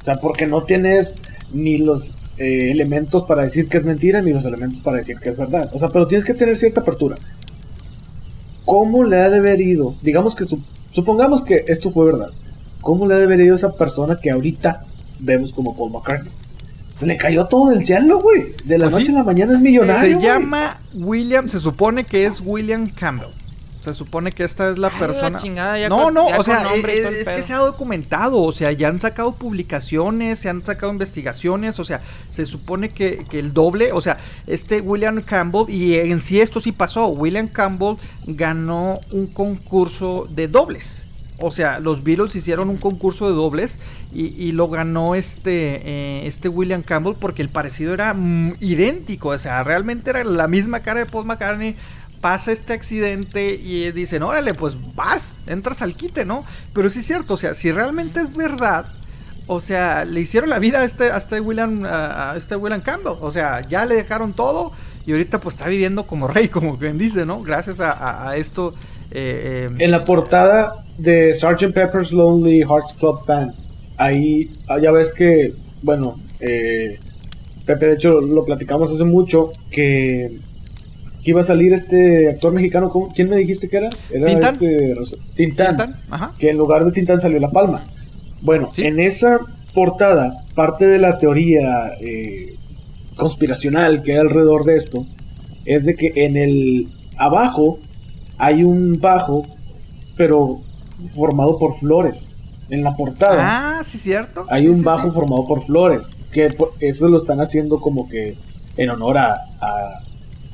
O 0.00 0.04
sea, 0.04 0.14
porque 0.14 0.46
no 0.46 0.62
tienes 0.64 1.14
ni 1.52 1.76
los 1.78 2.14
eh, 2.38 2.70
elementos 2.70 3.24
para 3.24 3.44
decir 3.44 3.68
que 3.68 3.76
es 3.76 3.84
mentira, 3.84 4.22
ni 4.22 4.32
los 4.32 4.44
elementos 4.46 4.80
para 4.80 4.96
decir 4.96 5.18
que 5.18 5.28
es 5.28 5.36
verdad. 5.36 5.68
O 5.74 5.78
sea, 5.78 5.88
pero 5.88 6.08
tienes 6.08 6.24
que 6.24 6.32
tener 6.34 6.56
cierta 6.58 6.80
apertura. 6.80 7.14
¿Cómo 8.64 9.04
le 9.04 9.20
ha 9.20 9.28
de 9.28 9.38
haber 9.38 9.60
ido? 9.60 9.94
Digamos 10.02 10.34
que 10.34 10.44
su- 10.46 10.62
supongamos 10.92 11.42
que 11.42 11.64
esto 11.68 11.90
fue 11.90 12.06
verdad. 12.06 12.30
¿Cómo 12.82 13.06
le 13.06 13.14
ha 13.14 13.18
de 13.18 13.24
haber 13.24 13.40
ido 13.40 13.54
a 13.54 13.56
esa 13.56 13.72
persona 13.74 14.16
que 14.20 14.30
ahorita 14.30 14.84
vemos 15.20 15.52
como 15.54 15.74
Paul 15.74 15.92
McCartney? 15.92 16.30
Se 16.98 17.06
le 17.06 17.16
cayó 17.16 17.46
todo 17.46 17.70
del 17.70 17.84
cielo, 17.84 18.20
güey. 18.20 18.44
De 18.64 18.76
la 18.78 18.84
Pues 18.86 18.92
noche 18.94 19.06
sí. 19.06 19.12
a 19.12 19.18
la 19.18 19.24
mañana 19.24 19.54
es 19.54 19.60
millonario. 19.60 20.20
Se 20.20 20.24
llama 20.24 20.80
William, 20.94 21.48
se 21.48 21.58
supone 21.58 22.04
que 22.04 22.26
es 22.26 22.40
William 22.44 22.86
Campbell. 22.86 23.30
Se 23.80 23.92
supone 23.92 24.30
que 24.30 24.44
esta 24.44 24.70
es 24.70 24.78
la 24.78 24.86
Ay, 24.88 24.94
la 24.94 24.98
persona. 25.00 25.38
chingada, 25.40 25.76
ya 25.76 25.88
no, 25.88 26.04
con- 26.04 26.14
no, 26.14 26.28
ya 26.28 26.38
o 26.38 26.44
sea, 26.44 26.72
es 26.76 27.24
que 27.28 27.42
se 27.42 27.52
ha 27.52 27.56
documentado, 27.56 28.40
o 28.40 28.52
sea, 28.52 28.70
ya 28.70 28.86
han 28.86 29.00
sacado 29.00 29.34
publicaciones, 29.34 30.38
se 30.38 30.48
han 30.48 30.64
sacado 30.64 30.92
investigaciones, 30.92 31.80
o 31.80 31.84
sea, 31.84 32.00
se 32.30 32.46
supone 32.46 32.88
que, 32.90 33.24
que 33.28 33.40
el 33.40 33.52
doble, 33.52 33.90
o 33.90 34.00
sea, 34.00 34.18
este 34.46 34.80
William 34.80 35.20
Campbell, 35.22 35.64
y 35.68 35.96
en 35.96 36.20
sí 36.20 36.40
esto 36.40 36.60
sí 36.60 36.70
pasó, 36.70 37.08
William 37.08 37.48
Campbell 37.48 37.96
ganó 38.24 39.00
un 39.10 39.26
concurso 39.26 40.28
de 40.30 40.46
dobles. 40.46 41.01
O 41.42 41.50
sea, 41.50 41.80
los 41.80 42.04
Beatles 42.04 42.36
hicieron 42.36 42.70
un 42.70 42.76
concurso 42.76 43.28
de 43.28 43.34
dobles 43.34 43.78
y, 44.14 44.26
y 44.42 44.52
lo 44.52 44.68
ganó 44.68 45.16
este, 45.16 45.76
eh, 45.82 46.26
este 46.26 46.48
William 46.48 46.82
Campbell 46.82 47.16
porque 47.18 47.42
el 47.42 47.48
parecido 47.48 47.92
era 47.92 48.14
mm, 48.14 48.54
idéntico. 48.60 49.30
O 49.30 49.38
sea, 49.38 49.62
realmente 49.64 50.10
era 50.10 50.22
la 50.22 50.46
misma 50.46 50.80
cara 50.80 51.00
de 51.00 51.06
Paul 51.06 51.26
McCartney. 51.26 51.74
Pasa 52.20 52.52
este 52.52 52.72
accidente 52.72 53.54
y 53.54 53.90
dicen, 53.90 54.22
órale, 54.22 54.54
pues 54.54 54.76
vas, 54.94 55.34
entras 55.48 55.82
al 55.82 55.96
quite, 55.96 56.24
¿no? 56.24 56.44
Pero 56.72 56.88
sí 56.88 57.00
es 57.00 57.06
cierto, 57.06 57.34
o 57.34 57.36
sea, 57.36 57.52
si 57.52 57.72
realmente 57.72 58.20
es 58.20 58.36
verdad, 58.36 58.86
o 59.48 59.60
sea, 59.60 60.04
le 60.04 60.20
hicieron 60.20 60.48
la 60.48 60.60
vida 60.60 60.78
a 60.78 60.84
este, 60.84 61.08
este 61.08 61.40
William, 61.40 61.82
a 61.84 62.34
este 62.36 62.54
William 62.54 62.80
Campbell. 62.80 63.14
O 63.20 63.32
sea, 63.32 63.60
ya 63.62 63.84
le 63.84 63.96
dejaron 63.96 64.34
todo 64.34 64.70
y 65.04 65.10
ahorita 65.10 65.40
pues 65.40 65.56
está 65.56 65.68
viviendo 65.68 66.06
como 66.06 66.28
rey, 66.28 66.46
como 66.48 66.76
bien 66.76 66.96
dice, 66.96 67.26
¿no? 67.26 67.42
Gracias 67.42 67.80
a 67.80 68.36
esto. 68.36 68.72
Eh, 69.14 69.68
eh, 69.70 69.74
En 69.78 69.90
la 69.90 70.04
portada 70.04 70.72
de 70.98 71.34
Sgt. 71.34 71.72
Pepper's 71.72 72.12
Lonely 72.12 72.60
Hearts 72.60 72.94
Club 72.98 73.24
Band, 73.26 73.52
ahí 73.96 74.50
ah, 74.68 74.78
ya 74.78 74.90
ves 74.92 75.12
que, 75.12 75.52
bueno, 75.82 76.18
eh, 76.40 76.98
Pepe, 77.66 77.86
de 77.86 77.94
hecho 77.94 78.10
lo 78.20 78.44
platicamos 78.44 78.92
hace 78.92 79.04
mucho, 79.04 79.52
que, 79.70 80.38
que 81.22 81.30
iba 81.30 81.40
a 81.40 81.44
salir 81.44 81.72
este 81.72 82.28
actor 82.30 82.52
mexicano, 82.52 82.90
¿cómo- 82.90 83.08
¿quién 83.14 83.28
me 83.30 83.36
dijiste 83.36 83.68
que 83.68 83.76
era? 83.78 83.90
Era 84.10 84.26
Tintán. 84.26 84.54
este 84.60 85.16
Tintán, 85.36 85.68
Tintán, 85.76 85.96
ajá. 86.10 86.34
que 86.38 86.50
en 86.50 86.56
lugar 86.56 86.84
de 86.84 86.90
Tintán 86.92 87.20
salió 87.20 87.38
La 87.38 87.50
Palma. 87.50 87.82
Bueno, 88.40 88.70
Sí. 88.72 88.82
en 88.84 88.98
esa 88.98 89.38
portada, 89.74 90.42
parte 90.54 90.86
de 90.86 90.98
la 90.98 91.16
teoría 91.18 91.94
eh, 92.00 92.54
conspiracional 93.16 94.02
que 94.02 94.12
hay 94.12 94.18
alrededor 94.18 94.64
de 94.64 94.76
esto, 94.76 95.06
es 95.64 95.84
de 95.84 95.94
que 95.94 96.12
en 96.16 96.36
el 96.36 96.88
abajo 97.16 97.78
hay 98.38 98.62
un 98.62 98.98
bajo, 99.00 99.42
pero 100.16 100.60
formado 101.14 101.58
por 101.58 101.78
flores. 101.78 102.36
En 102.70 102.82
la 102.82 102.92
portada 102.94 103.78
Ah, 103.78 103.84
sí, 103.84 103.98
cierto. 103.98 104.46
hay 104.48 104.62
Sí, 104.62 104.68
un 104.68 104.76
sí, 104.76 104.82
bajo 104.82 105.08
sí. 105.08 105.14
formado 105.14 105.46
por 105.46 105.66
flores. 105.66 106.06
Que 106.30 106.56
eso 106.80 107.08
lo 107.08 107.18
están 107.18 107.40
haciendo 107.40 107.80
como 107.80 108.08
que 108.08 108.36
en 108.78 108.88
honor 108.90 109.18
a, 109.18 109.34
a, 109.60 110.00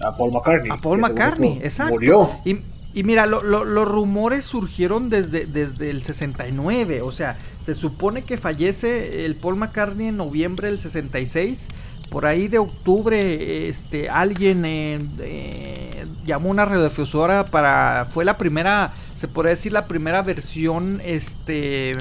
a 0.09 0.17
Paul 0.17 0.33
McCartney. 0.33 0.71
A 0.73 0.77
Paul 0.79 0.99
McCartney, 0.99 1.59
exacto. 1.63 1.95
Murió. 1.95 2.31
Y, 2.45 2.57
y 2.93 3.05
mira, 3.05 3.27
lo- 3.27 3.43
lo- 3.43 3.65
los 3.65 3.87
rumores 3.87 4.45
surgieron 4.45 5.11
desde, 5.11 5.47
desde 5.47 5.91
el 5.91 6.03
69. 6.03 7.03
O 7.03 7.13
sea, 7.13 7.37
se 7.65 7.77
supone 7.77 8.23
que 8.23 8.37
fallece 8.37 9.25
el 9.25 9.37
Paul 9.37 9.55
McCartney 9.57 10.09
en 10.09 10.17
noviembre 10.17 10.69
del 10.69 10.81
66. 10.81 11.69
Por 12.11 12.25
ahí 12.27 12.49
de 12.49 12.59
octubre, 12.59 13.69
este, 13.69 14.09
alguien 14.09 14.65
eh, 14.65 14.99
eh, 15.21 16.05
llamó 16.25 16.49
a 16.49 16.53
una 16.53 16.65
radiodifusora 16.65 17.45
para. 17.45 18.07
Fue 18.11 18.25
la 18.25 18.39
primera, 18.39 18.91
se 19.15 19.29
podría 19.29 19.51
decir, 19.51 19.73
la 19.73 19.87
primera 19.87 20.23
versión, 20.23 21.01
este. 21.05 21.93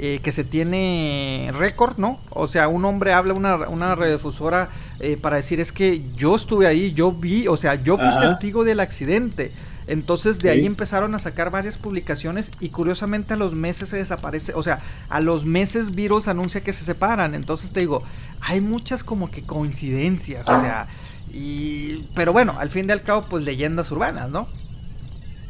eh, 0.00 0.20
que 0.22 0.32
se 0.32 0.44
tiene 0.44 1.50
récord, 1.56 1.98
¿no? 1.98 2.18
O 2.30 2.46
sea, 2.46 2.68
un 2.68 2.84
hombre 2.84 3.12
habla 3.12 3.32
a 3.34 3.36
una, 3.36 3.54
una 3.68 3.94
radiodifusora 3.94 4.68
eh, 5.00 5.16
para 5.16 5.36
decir 5.36 5.60
es 5.60 5.72
que 5.72 6.02
yo 6.16 6.36
estuve 6.36 6.66
ahí, 6.66 6.92
yo 6.92 7.10
vi, 7.12 7.48
o 7.48 7.56
sea, 7.56 7.74
yo 7.76 7.96
fui 7.96 8.06
Ajá. 8.06 8.20
testigo 8.20 8.64
del 8.64 8.80
accidente. 8.80 9.52
Entonces 9.88 10.38
de 10.38 10.52
Sí. 10.52 10.60
ahí 10.60 10.66
empezaron 10.66 11.14
a 11.14 11.18
sacar 11.18 11.50
varias 11.50 11.76
publicaciones 11.78 12.50
y 12.60 12.68
curiosamente 12.68 13.34
a 13.34 13.36
los 13.36 13.54
meses 13.54 13.88
se 13.88 13.96
desaparece, 13.96 14.52
o 14.54 14.62
sea, 14.62 14.78
a 15.08 15.20
los 15.20 15.44
meses 15.44 15.94
Beatles 15.94 16.28
anuncia 16.28 16.62
que 16.62 16.72
se 16.72 16.84
separan. 16.84 17.34
Entonces 17.34 17.70
te 17.70 17.80
digo, 17.80 18.02
hay 18.40 18.60
muchas 18.60 19.02
como 19.04 19.30
que 19.30 19.42
coincidencias, 19.42 20.48
o 20.48 20.60
sea, 20.60 20.86
y 21.32 22.06
pero 22.14 22.32
bueno, 22.32 22.54
al 22.58 22.70
fin 22.70 22.86
y 22.88 22.92
al 22.92 23.02
cabo 23.02 23.22
pues 23.22 23.44
leyendas 23.44 23.90
urbanas, 23.90 24.30
¿no? 24.30 24.48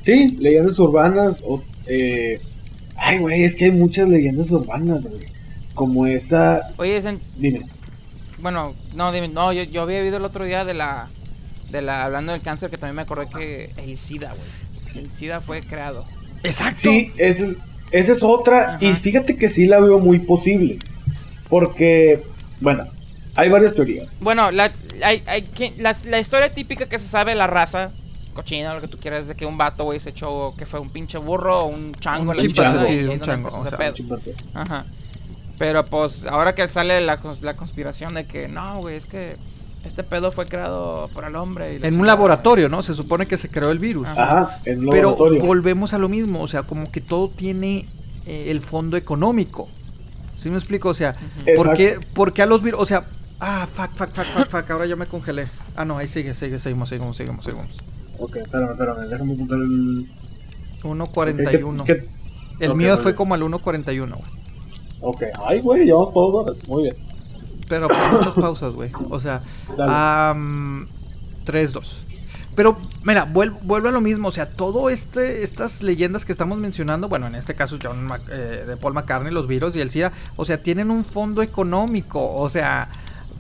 Sí, 0.03 0.29
leyendas 0.39 0.79
urbanas. 0.79 1.39
O, 1.45 1.61
eh, 1.87 2.41
ay, 2.97 3.19
güey, 3.19 3.45
es 3.45 3.55
que 3.55 3.67
hay 3.67 3.73
muchas 3.73 4.09
leyendas 4.09 4.51
urbanas, 4.51 5.05
güey. 5.05 5.27
Como 5.75 6.07
esa. 6.07 6.71
Oye, 6.77 7.01
Dime. 7.37 7.63
bueno, 8.41 8.75
no, 8.97 9.13
dime, 9.13 9.29
no, 9.29 9.53
yo, 9.53 9.63
yo 9.65 9.83
había 9.83 10.01
oído 10.01 10.17
el 10.17 10.25
otro 10.25 10.45
día 10.45 10.65
de 10.65 10.75
la, 10.75 11.09
de 11.71 11.83
la, 11.83 12.05
hablando 12.05 12.33
del 12.33 12.43
cáncer, 12.43 12.71
que 12.71 12.79
también 12.79 12.97
me 12.97 13.03
acordé 13.03 13.29
que 13.29 13.73
el 13.77 13.97
SIDA, 13.99 14.35
güey. 14.35 15.03
El 15.05 15.13
SIDA 15.13 15.41
fue 15.41 15.61
creado. 15.61 16.05
Exacto. 16.43 16.81
Sí, 16.81 17.13
ese 17.17 17.45
es, 17.47 17.57
esa 17.91 18.13
es 18.13 18.23
otra. 18.23 18.79
Y 18.81 18.93
fíjate 18.95 19.37
que 19.37 19.49
sí 19.49 19.67
la 19.67 19.81
veo 19.81 19.99
muy 19.99 20.19
posible. 20.21 20.79
Porque, 21.49 22.23
bueno, 22.61 22.85
hay 23.35 23.49
varias 23.49 23.75
teorías. 23.75 24.17
Bueno, 24.21 24.51
la, 24.51 24.71
hay, 25.05 25.23
hay 25.27 25.43
que- 25.43 25.75
la, 25.79 25.97
la 26.07 26.19
historia 26.21 26.53
típica 26.53 26.87
que 26.87 26.99
se 26.99 27.07
sabe 27.09 27.33
de 27.33 27.39
la 27.39 27.47
raza 27.47 27.91
cochina, 28.35 28.75
lo 28.75 28.81
que 28.81 28.89
tú 28.89 28.99
quieras, 28.99 29.27
de 29.27 29.35
que 29.35 29.47
un 29.47 29.59
vato, 29.59 29.85
güey, 29.85 29.99
se 29.99 30.11
echó 30.11 30.55
que 30.57 30.65
fue 30.65 30.79
un 30.79 30.91
pinche 30.91 31.19
burro 31.19 31.61
o 31.61 31.67
un 31.67 31.93
chango. 31.95 32.31
Un 32.31 32.37
la 32.37 32.43
chimpancé, 32.43 32.87
sí, 32.87 33.05
un 33.11 33.21
chango, 33.21 33.49
o 33.49 33.69
sea. 33.69 33.93
Ajá. 34.55 34.85
Pero 35.59 35.85
pues 35.85 36.25
ahora 36.25 36.55
que 36.55 36.69
sale 36.69 37.01
la, 37.01 37.19
la 37.43 37.55
conspiración 37.55 38.15
de 38.15 38.27
que 38.27 38.47
no, 38.47 38.79
güey, 38.81 38.95
es 38.95 39.07
que 39.07 39.35
este 39.85 40.03
pedo 40.03 40.31
fue 40.33 40.47
creado 40.47 41.09
por 41.13 41.25
el 41.25 41.37
hombre. 41.37 41.75
y 41.75 41.79
la 41.79 41.89
En 41.89 41.99
un 42.01 42.07
laboratorio, 42.07 42.69
¿no? 42.69 42.83
Se 42.83 42.95
supone 42.95 43.27
que 43.27 43.37
se 43.39 43.49
creó 43.49 43.71
el 43.71 43.79
virus. 43.79 44.07
Ajá. 44.09 44.61
En 44.65 44.81
un 44.81 44.91
Pero 44.91 45.11
laboratorio. 45.11 45.45
volvemos 45.45 45.95
a 45.95 45.99
lo 45.99 46.09
mismo, 46.09 46.43
o 46.43 46.47
sea, 46.47 46.63
como 46.65 46.91
que 46.91 47.01
todo 47.01 47.29
tiene 47.29 47.87
eh, 48.27 48.47
el 48.51 48.61
fondo 48.61 48.97
económico. 48.97 49.69
¿Sí 50.37 50.51
me 50.51 50.57
explico? 50.59 50.91
O 50.91 50.95
sea, 50.95 51.13
¿por 51.13 51.49
Exacto. 51.49 51.77
qué, 51.77 51.99
por 52.15 52.33
qué 52.33 52.43
a 52.43 52.47
los 52.47 52.63
virus? 52.63 52.81
O 52.81 52.85
sea, 52.87 53.05
ah, 53.41 53.67
fuck, 53.73 53.91
fuck, 53.95 54.11
fuck, 54.13 54.25
fuck, 54.27 54.49
fuck, 54.49 54.71
ahora 54.71 54.87
ya 54.87 54.95
me 54.97 55.07
congelé. 55.07 55.49
Ah, 55.75 55.85
no, 55.85 55.99
ahí 55.99 56.07
sigue, 56.07 56.35
sigue, 56.35 56.59
seguimos, 56.59 56.89
seguimos, 56.89 57.17
seguimos, 57.17 57.45
seguimos. 57.45 57.67
Ok, 58.19 58.37
espérame, 58.37 58.71
espérame, 58.73 59.09
déjame 59.09 59.33
apuntar 59.33 59.59
el. 59.59 60.09
1.41. 60.83 61.85
¿Qué- 61.85 61.95
qué- 61.95 62.65
El 62.65 62.75
mío 62.75 62.97
fue 62.99 63.15
como 63.15 63.35
al 63.35 63.43
1.41, 63.43 64.17
güey. 64.17 64.31
Ok, 65.01 65.23
ay, 65.47 65.61
güey, 65.61 65.85
llevamos 65.87 66.13
dos 66.15 66.35
horas. 66.35 66.57
Muy 66.69 66.83
bien. 66.85 66.97
Pero 67.69 67.89
con 67.89 67.97
muchas 68.13 68.35
pausas, 68.35 68.75
güey. 68.75 68.91
O 69.11 69.21
sea, 69.21 69.43
am, 69.79 70.87
3-2. 71.47 71.83
Pero, 72.55 72.77
mira, 73.05 73.25
vuel- 73.33 73.57
vuelve 73.63 73.89
a 73.89 73.93
lo 73.93 74.01
mismo. 74.01 74.29
O 74.29 74.33
sea, 74.33 74.47
todo 74.47 74.91
este, 74.91 75.45
estas 75.45 75.83
leyendas 75.83 76.25
que 76.25 76.33
estamos 76.33 76.59
mencionando, 76.59 77.09
bueno, 77.09 77.27
en 77.29 77.35
este 77.37 77.55
caso 77.55 77.79
John 77.81 78.05
Mac- 78.05 78.29
eh, 78.31 78.65
de 78.67 78.77
Paul 78.77 78.95
McCartney, 78.95 79.33
los 79.33 79.47
virus 79.47 79.77
y 79.77 79.81
el 79.81 79.91
SIDA, 79.91 80.13
o 80.37 80.45
sea, 80.45 80.59
tienen 80.59 80.91
un 80.91 81.05
fondo 81.05 81.43
económico. 81.43 82.35
O 82.35 82.49
sea, 82.49 82.89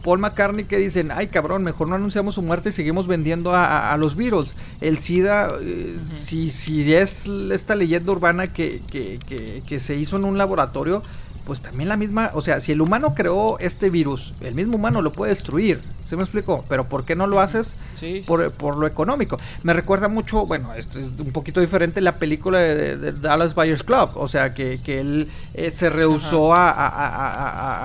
Paul 0.04 0.20
McCartney 0.20 0.66
que 0.66 0.76
dicen, 0.76 1.10
ay 1.10 1.26
cabrón, 1.26 1.64
mejor 1.64 1.88
no 1.90 1.96
anunciamos 1.96 2.36
su 2.36 2.42
muerte 2.42 2.68
y 2.68 2.72
seguimos 2.72 3.08
vendiendo 3.08 3.52
a, 3.56 3.64
a- 3.66 3.92
a 3.92 3.96
los 3.96 4.14
Beatles. 4.14 4.54
El 4.80 5.00
SIDA, 5.00 5.48
eh, 5.60 5.96
si, 6.22 6.50
si 6.50 6.94
es 6.94 7.24
esta 7.50 7.74
leyenda 7.74 8.12
urbana 8.12 8.46
que, 8.46 8.82
que, 8.88 9.18
que, 9.26 9.64
que 9.66 9.78
se 9.80 9.96
hizo 9.96 10.16
en 10.16 10.24
un 10.26 10.38
laboratorio, 10.38 11.02
pues 11.48 11.60
también 11.62 11.88
la 11.88 11.96
misma, 11.96 12.30
o 12.34 12.42
sea, 12.42 12.60
si 12.60 12.70
el 12.70 12.80
humano 12.80 13.14
creó 13.14 13.58
este 13.58 13.90
virus, 13.90 14.34
el 14.40 14.54
mismo 14.54 14.76
humano 14.76 15.02
lo 15.02 15.10
puede 15.10 15.30
destruir. 15.30 15.80
¿Se 16.04 16.16
me 16.16 16.22
explicó? 16.22 16.64
Pero 16.70 16.84
¿por 16.84 17.04
qué 17.04 17.14
no 17.16 17.26
lo 17.26 17.38
haces? 17.38 17.76
Sí, 17.94 18.20
sí, 18.20 18.24
por, 18.26 18.50
por 18.52 18.78
lo 18.78 18.86
económico. 18.86 19.36
Me 19.62 19.74
recuerda 19.74 20.08
mucho, 20.08 20.46
bueno, 20.46 20.72
esto 20.74 20.98
es 20.98 21.06
un 21.18 21.32
poquito 21.32 21.60
diferente 21.60 22.00
la 22.00 22.16
película 22.16 22.60
de, 22.60 22.96
de 22.96 23.12
Dallas 23.12 23.54
Buyers 23.54 23.82
Club, 23.82 24.10
o 24.14 24.26
sea, 24.26 24.54
que, 24.54 24.80
que 24.82 25.00
él 25.00 25.28
eh, 25.52 25.70
se 25.70 25.90
rehusó 25.90 26.54
a, 26.54 26.70
a- 26.70 26.86
a- 26.88 27.18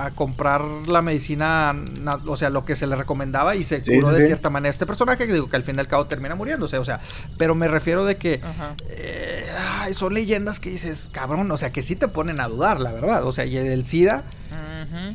a- 0.02 0.06
a 0.06 0.10
comprar 0.12 0.62
la 0.86 1.02
medicina, 1.02 1.74
na- 2.00 2.18
o 2.26 2.36
sea, 2.36 2.48
lo 2.48 2.64
que 2.64 2.76
se 2.76 2.86
le 2.86 2.96
recomendaba 2.96 3.56
y 3.56 3.62
se 3.62 3.82
Sí, 3.82 3.94
curó 3.94 4.08
sí, 4.14 4.20
de 4.20 4.26
cierta 4.26 4.48
manera 4.48 4.70
este 4.70 4.86
personaje, 4.86 5.26
que 5.26 5.32
digo 5.34 5.48
que 5.50 5.56
al 5.56 5.62
fin 5.62 5.74
y 5.76 5.80
al 5.80 5.88
cabo 5.88 6.06
termina 6.06 6.34
muriéndose, 6.34 6.78
o 6.78 6.84
sea, 6.84 7.00
pero 7.36 7.54
me 7.54 7.68
refiero 7.68 8.04
de 8.06 8.16
que 8.16 8.40
eh, 8.88 9.46
ay, 9.80 9.94
son 9.94 10.14
leyendas 10.14 10.60
que 10.60 10.70
dices, 10.70 11.08
cabrón, 11.12 11.50
o 11.50 11.56
sea, 11.58 11.70
que 11.70 11.82
sí 11.82 11.96
te 11.96 12.08
ponen 12.08 12.40
a 12.40 12.48
dudar, 12.48 12.80
la 12.80 12.92
verdad, 12.92 13.24
o 13.26 13.32
sea, 13.32 13.44
y 13.62 13.68
el 13.68 13.84
SIDA, 13.84 14.24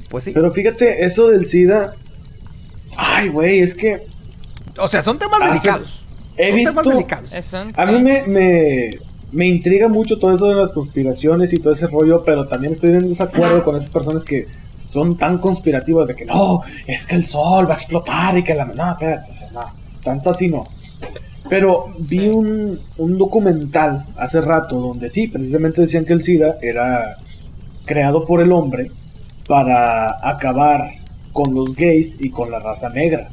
pues 0.09 0.25
sí. 0.25 0.31
Pero 0.33 0.51
fíjate, 0.51 1.03
eso 1.05 1.27
del 1.29 1.45
SIDA. 1.45 1.95
Ay, 2.97 3.29
güey, 3.29 3.59
es 3.59 3.73
que 3.75 4.07
o 4.77 4.87
sea, 4.87 5.01
son 5.01 5.17
temas 5.19 5.39
Ah, 5.41 5.49
delicados. 5.49 6.03
he 6.37 6.49
son 6.49 6.57
temas 6.59 6.75
visto. 6.85 6.89
delicados. 6.89 7.33
Es 7.33 7.53
un- 7.53 7.73
A 7.75 7.85
mí 7.85 8.01
me, 8.01 8.23
me, 8.23 8.89
me 9.31 9.47
intriga 9.47 9.87
mucho 9.87 10.17
todo 10.17 10.33
eso 10.35 10.47
de 10.47 10.55
las 10.55 10.71
conspiraciones 10.71 11.51
y 11.53 11.57
todo 11.59 11.73
ese 11.73 11.87
rollo, 11.87 12.23
pero 12.25 12.47
también 12.47 12.73
estoy 12.73 12.91
en 12.91 13.09
desacuerdo 13.09 13.63
con 13.63 13.75
esas 13.75 13.89
personas 13.89 14.23
que 14.23 14.47
son 14.89 15.17
tan 15.17 15.37
conspirativas 15.37 16.07
de 16.07 16.15
que 16.15 16.25
no, 16.25 16.61
es 16.87 17.05
que 17.05 17.15
el 17.15 17.27
sol 17.27 17.67
va 17.69 17.73
a 17.73 17.77
explotar 17.77 18.37
y 18.37 18.43
que 18.43 18.55
la... 18.55 18.65
No, 18.65 18.91
espérate, 18.91 19.31
o 19.31 19.35
sea, 19.35 19.49
no, 19.51 19.61
tanto 20.03 20.29
así 20.31 20.47
no. 20.47 20.63
Pero 21.49 21.93
vi 21.99 22.19
Sí. 22.19 22.27
un, 22.29 22.79
un 22.97 23.17
documental 23.17 24.05
hace 24.17 24.41
rato 24.41 24.77
donde 24.79 25.09
sí, 25.09 25.27
precisamente 25.27 25.81
decían 25.81 26.05
que 26.05 26.13
el 26.13 26.23
SIDA 26.23 26.57
era 26.61 27.17
creado 27.89 28.23
por 28.23 28.39
el 28.41 28.51
hombre 28.51 28.91
para 29.47 30.15
acabar 30.21 30.91
con 31.33 31.53
los 31.53 31.75
gays 31.75 32.15
y 32.19 32.29
con 32.29 32.51
la 32.51 32.59
raza 32.59 32.89
negra. 32.89 33.27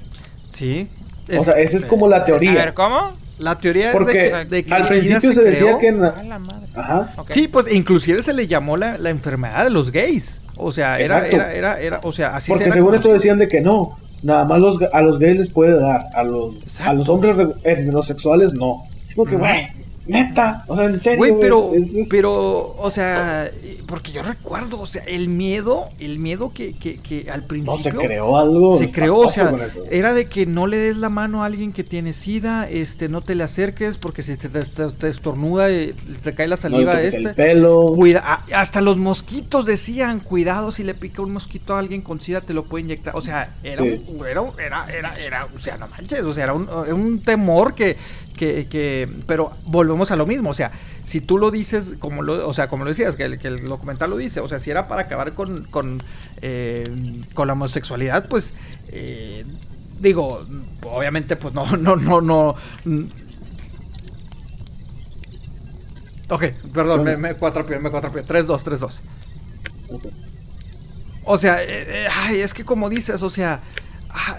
Sí. 0.50 0.88
O 1.36 1.44
sea, 1.44 1.54
esa 1.54 1.76
es 1.76 1.84
como 1.84 2.08
la 2.08 2.18
A 2.18 2.24
teoría. 2.24 2.54
ver, 2.54 2.72
¿cómo? 2.74 3.10
La 3.38 3.58
teoría 3.58 3.92
Porque 3.92 4.26
es 4.26 4.32
de, 4.32 4.44
de 4.46 4.64
que 4.64 4.72
al 4.74 4.88
principio 4.88 5.32
se, 5.34 5.42
decía 5.42 5.78
que... 5.78 5.88
en 5.88 6.00
la- 6.00 6.08
A 6.08 6.22
la 6.22 6.38
madre. 6.38 6.66
Ajá. 6.74 7.12
Sí, 7.30 7.48
pues 7.48 7.66
inclusive 7.72 8.22
se 8.22 8.32
le 8.32 8.46
llamó 8.46 8.76
la, 8.78 8.96
la 8.96 9.10
enfermedad 9.10 9.64
de 9.64 9.70
los 9.70 9.92
gays. 9.92 10.40
O 10.56 10.72
sea, 10.72 10.98
era, 10.98 11.26
era, 11.26 11.52
era, 11.52 11.78
era, 11.80 12.00
o 12.02 12.12
sea, 12.12 12.34
así 12.36 12.46
se 12.46 12.52
Porque 12.52 12.64
era 12.64 12.72
según 12.74 12.94
esto 12.94 13.08
conocido. 13.08 13.34
decían 13.34 13.38
de 13.38 13.48
que 13.48 13.60
no, 13.60 13.98
nada 14.22 14.44
más 14.44 14.58
los, 14.60 14.78
a 14.90 15.02
los 15.02 15.18
gays 15.18 15.36
les 15.36 15.50
puede 15.50 15.78
dar, 15.78 16.00
a 16.14 16.22
los, 16.22 16.54
Exacto. 16.62 16.90
a 16.90 16.94
los 16.94 17.08
hombres 17.10 17.36
re- 17.36 17.52
heterosexuales 17.64 18.54
no. 18.54 18.84
Digo 19.08 19.24
que, 19.26 19.32
No. 19.32 19.38
güey, 19.40 19.68
neta, 20.06 20.64
o 20.68 20.76
sea, 20.76 20.86
en 20.86 21.00
serio. 21.00 21.18
Güey, 21.18 21.34
pero, 21.40 21.70
es- 21.74 21.94
es- 21.94 22.08
pero, 22.08 22.32
o 22.78 22.90
sea, 22.90 23.46
eh, 23.46 23.78
porque 23.86 24.12
yo 24.12 24.22
recuerdo, 24.22 24.80
o 24.80 24.86
sea, 24.86 25.02
el 25.04 25.28
miedo, 25.28 25.84
el 25.98 26.18
miedo 26.18 26.52
que, 26.52 26.72
que, 26.74 26.96
que 26.96 27.30
al 27.30 27.42
no, 27.42 27.46
principio... 27.46 28.00
se 28.00 28.06
creó 28.06 28.38
algo. 28.38 28.78
se 28.78 28.90
creó, 28.92 29.18
o 29.18 29.28
sea, 29.28 29.54
era 29.90 30.12
de 30.14 30.26
que 30.26 30.46
no 30.46 30.66
le 30.66 30.76
des 30.78 30.96
la 30.96 31.08
mano 31.08 31.42
a 31.42 31.46
alguien 31.46 31.72
que 31.72 31.84
tiene 31.84 32.12
sida, 32.12 32.68
este, 32.68 33.08
no 33.08 33.20
te 33.20 33.34
le 33.34 33.44
acerques 33.44 33.98
porque 33.98 34.22
si 34.22 34.36
te, 34.36 34.48
te- 34.48 35.08
estornuda 35.08 35.70
y 35.70 35.92
te 36.22 36.32
cae 36.32 36.48
la 36.48 36.56
No, 36.56 36.62
saliva 36.62 36.96
que 36.96 37.06
este. 37.08 37.20
el 37.30 37.34
pelo. 37.34 37.86
Cuida, 37.86 38.44
hasta 38.54 38.80
los 38.80 38.96
mosquitos 38.96 39.66
decían, 39.66 40.20
cuidado 40.20 40.72
si 40.72 40.82
le 40.84 40.94
pica 40.94 41.22
un 41.22 41.32
mosquito 41.32 41.74
a 41.74 41.78
alguien 41.78 42.02
con 42.02 42.20
sida 42.20 42.40
te 42.40 42.54
lo 42.54 42.64
puede 42.64 42.84
inyectar. 42.84 43.14
O 43.16 43.20
sea, 43.20 43.54
era, 43.62 43.82
Sí. 43.82 44.02
un- 44.08 44.26
era, 44.26 44.42
era, 44.58 44.86
era, 44.92 45.14
era, 45.14 45.48
o 45.54 45.58
sea, 45.58 45.76
no 45.76 45.88
manches, 45.88 46.20
o 46.22 46.32
sea, 46.32 46.44
era 46.44 46.54
un, 46.54 46.68
era 46.84 46.94
un 46.94 47.20
temor 47.20 47.74
que, 47.74 47.96
que, 48.36 48.66
que, 48.66 49.08
pero 49.26 49.52
volvemos 49.66 49.95
a 50.10 50.16
lo 50.16 50.26
mismo, 50.26 50.50
o 50.50 50.54
sea, 50.54 50.72
si 51.04 51.20
tú 51.20 51.38
lo 51.38 51.50
dices, 51.50 51.94
como 51.98 52.22
lo, 52.22 52.48
o 52.48 52.54
sea, 52.54 52.68
como 52.68 52.84
lo 52.84 52.90
decías, 52.90 53.16
que 53.16 53.24
el, 53.24 53.38
que 53.38 53.48
el 53.48 53.64
documental 53.64 54.10
lo 54.10 54.16
dice, 54.16 54.40
o 54.40 54.48
sea, 54.48 54.58
si 54.58 54.70
era 54.70 54.88
para 54.88 55.02
acabar 55.02 55.34
con, 55.34 55.64
con, 55.64 56.02
eh, 56.42 56.90
con 57.34 57.46
la 57.46 57.54
homosexualidad, 57.54 58.28
pues, 58.28 58.54
eh, 58.88 59.44
digo, 60.00 60.46
obviamente, 60.84 61.36
pues 61.36 61.54
no, 61.54 61.76
no, 61.76 61.96
no, 61.96 62.20
no. 62.20 62.54
mm. 62.84 63.04
Ok, 66.28 66.44
perdón, 66.72 67.04
me, 67.04 67.16
me 67.16 67.34
cuatrapié, 67.34 67.78
me 67.78 67.90
cuatrapié. 67.90 68.24
3-2, 68.24 68.62
3-2. 68.64 69.00
Ok. 69.90 70.06
O 71.24 71.38
sea, 71.38 71.62
eh, 71.62 72.04
eh, 72.04 72.08
ay, 72.10 72.40
es 72.40 72.54
que 72.54 72.64
como 72.64 72.88
dices, 72.88 73.22
o 73.22 73.30
sea, 73.30 73.60
ay, 74.08 74.38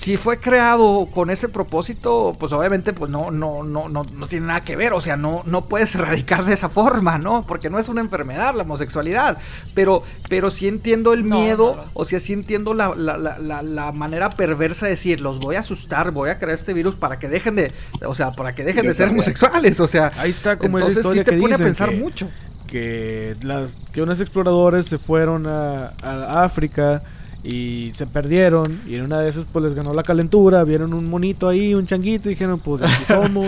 si 0.00 0.16
fue 0.16 0.38
creado 0.38 1.08
con 1.12 1.28
ese 1.28 1.48
propósito, 1.48 2.30
pues 2.38 2.52
obviamente 2.52 2.92
pues 2.92 3.10
no, 3.10 3.32
no, 3.32 3.64
no, 3.64 3.88
no, 3.88 4.02
no 4.04 4.28
tiene 4.28 4.46
nada 4.46 4.60
que 4.62 4.76
ver, 4.76 4.92
o 4.92 5.00
sea, 5.00 5.16
no, 5.16 5.42
no 5.44 5.64
puedes 5.66 5.92
erradicar 5.96 6.44
de 6.44 6.54
esa 6.54 6.68
forma, 6.68 7.18
¿no? 7.18 7.44
Porque 7.48 7.68
no 7.68 7.80
es 7.80 7.88
una 7.88 8.00
enfermedad 8.00 8.54
la 8.54 8.62
homosexualidad, 8.62 9.38
pero, 9.74 10.04
pero 10.28 10.50
sí 10.52 10.68
entiendo 10.68 11.12
el 11.14 11.26
No, 11.26 11.40
miedo, 11.40 11.74
no, 11.76 11.82
no. 11.82 11.90
o 11.94 12.04
sea, 12.04 12.20
sí 12.20 12.32
entiendo 12.32 12.74
la, 12.74 12.94
la, 12.94 13.18
la, 13.18 13.38
la, 13.38 13.60
la 13.62 13.90
manera 13.90 14.30
perversa 14.30 14.86
de 14.86 14.92
decir, 14.92 15.20
los 15.20 15.40
voy 15.40 15.56
a 15.56 15.60
asustar, 15.60 16.12
voy 16.12 16.30
a 16.30 16.38
crear 16.38 16.54
este 16.54 16.72
virus 16.74 16.94
para 16.94 17.18
que 17.18 17.28
dejen 17.28 17.56
de, 17.56 17.72
o 18.06 18.14
sea, 18.14 18.30
para 18.30 18.54
que 18.54 18.62
dejen 18.62 18.84
Yo 18.84 18.90
de 18.90 18.94
ser 18.94 19.08
homosexuales, 19.08 19.80
o 19.80 19.88
sea, 19.88 20.12
Ahí 20.16 20.30
está 20.30 20.56
como 20.56 20.78
entonces 20.78 21.04
sí 21.12 21.24
te 21.24 21.32
pone 21.32 21.56
a 21.56 21.58
pensar 21.58 21.88
que- 21.90 21.96
mucho. 21.96 22.30
que 22.68 23.34
las 23.42 23.74
que 23.92 24.02
unos 24.02 24.20
exploradores 24.20 24.86
se 24.86 24.98
fueron 24.98 25.50
a, 25.50 25.92
a 26.02 26.44
África 26.44 27.02
y 27.44 27.92
se 27.94 28.06
perdieron 28.06 28.80
y 28.86 28.96
en 28.96 29.02
una 29.02 29.20
de 29.20 29.28
esas 29.28 29.44
pues 29.52 29.64
les 29.64 29.74
ganó 29.74 29.92
la 29.94 30.02
calentura, 30.02 30.64
vieron 30.64 30.92
un 30.92 31.08
monito 31.08 31.48
ahí, 31.48 31.74
un 31.74 31.86
changuito 31.86 32.28
y 32.28 32.34
dijeron 32.34 32.58
pues 32.60 32.82
aquí 32.82 33.04
somos 33.06 33.46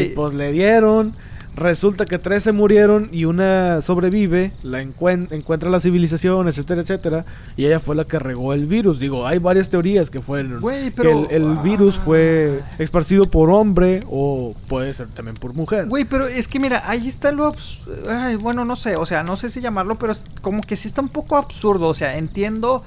y 0.00 0.06
pues 0.10 0.34
le 0.34 0.52
dieron. 0.52 1.12
Resulta 1.54 2.06
que 2.06 2.18
tres 2.18 2.44
se 2.44 2.52
murieron 2.52 3.08
y 3.12 3.26
una 3.26 3.82
sobrevive, 3.82 4.52
la 4.62 4.82
encuen- 4.82 5.28
encuentra 5.32 5.68
la 5.68 5.80
civilización, 5.80 6.48
etcétera, 6.48 6.80
etcétera, 6.80 7.26
y 7.58 7.66
ella 7.66 7.78
fue 7.78 7.94
la 7.94 8.04
que 8.04 8.18
regó 8.18 8.54
el 8.54 8.64
virus. 8.64 8.98
Digo, 8.98 9.26
hay 9.26 9.38
varias 9.38 9.68
teorías 9.68 10.08
que 10.08 10.20
fue 10.20 10.40
el, 10.40 10.60
Güey, 10.60 10.90
que 10.92 11.10
el, 11.28 11.44
virus 11.62 11.96
fue 11.98 12.62
esparcido 12.78 13.24
por 13.26 13.50
hombre 13.50 14.00
o 14.08 14.54
puede 14.66 14.94
ser 14.94 15.08
también 15.08 15.36
por 15.36 15.52
mujer. 15.52 15.88
Güey, 15.88 16.06
pero 16.06 16.26
es 16.26 16.48
que 16.48 16.58
mira, 16.58 16.84
ahí 16.86 17.06
está 17.06 17.30
lo 17.32 17.52
abs- 17.52 17.80
Ay, 18.08 18.36
bueno, 18.36 18.64
no 18.64 18.74
sé, 18.74 18.96
o 18.96 19.04
sea, 19.04 19.22
no 19.22 19.36
sé 19.36 19.50
si 19.50 19.60
llamarlo, 19.60 19.96
pero 19.96 20.12
es 20.12 20.24
como 20.40 20.62
que 20.62 20.74
sí 20.76 20.88
está 20.88 21.02
un 21.02 21.10
poco 21.10 21.36
absurdo, 21.36 21.88
o 21.88 21.94
sea, 21.94 22.16
entiendo, 22.16 22.82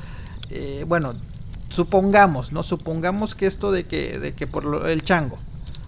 eh, 0.49 0.85
bueno, 0.87 1.13
supongamos, 1.69 2.51
¿no? 2.51 2.63
Supongamos 2.63 3.35
que 3.35 3.45
esto 3.47 3.71
de 3.71 3.85
que, 3.85 4.17
de 4.19 4.33
que 4.33 4.47
por 4.47 4.65
lo- 4.65 4.87
el 4.87 5.03
chango. 5.03 5.37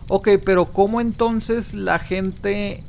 Ok, 0.10 0.30
pero 0.46 0.66
¿cómo 0.66 1.02
entonces 1.02 1.74
la 1.74 2.00
gente 2.00 2.84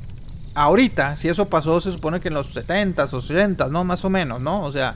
ahorita, 0.55 1.15
si 1.15 1.29
eso 1.29 1.45
pasó, 1.45 1.79
se 1.81 1.91
supone 1.91 2.19
que 2.19 2.29
en 2.29 2.33
los 2.33 2.53
70s, 2.55 3.13
80s, 3.13 3.69
¿no? 3.69 3.83
Más 3.83 4.03
o 4.05 4.09
menos, 4.09 4.41
¿no? 4.41 4.63
O 4.63 4.71
sea, 4.71 4.95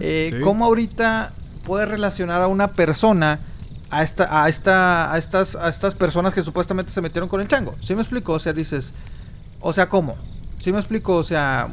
eh, 0.00 0.30
sí. 0.32 0.40
¿cómo 0.42 0.64
ahorita 0.66 1.32
puede 1.64 1.86
relacionar 1.86 2.42
a 2.42 2.46
una 2.46 2.68
persona 2.68 3.38
a 3.90 4.02
esta, 4.02 4.42
a 4.44 4.48
esta, 4.48 5.12
a 5.12 5.18
estas, 5.18 5.56
a 5.56 5.68
estas 5.68 5.94
personas 5.94 6.34
que 6.34 6.42
supuestamente 6.42 6.90
se 6.90 7.00
metieron 7.00 7.28
con 7.28 7.40
el 7.40 7.48
chango? 7.48 7.74
¿Sí 7.82 7.94
me 7.94 8.00
explico? 8.02 8.32
O 8.32 8.38
sea, 8.38 8.52
dices, 8.52 8.92
o 9.60 9.72
sea, 9.72 9.88
¿cómo? 9.88 10.16
¿Sí 10.62 10.72
me 10.72 10.78
explico? 10.78 11.14
O 11.16 11.22
sea, 11.22 11.68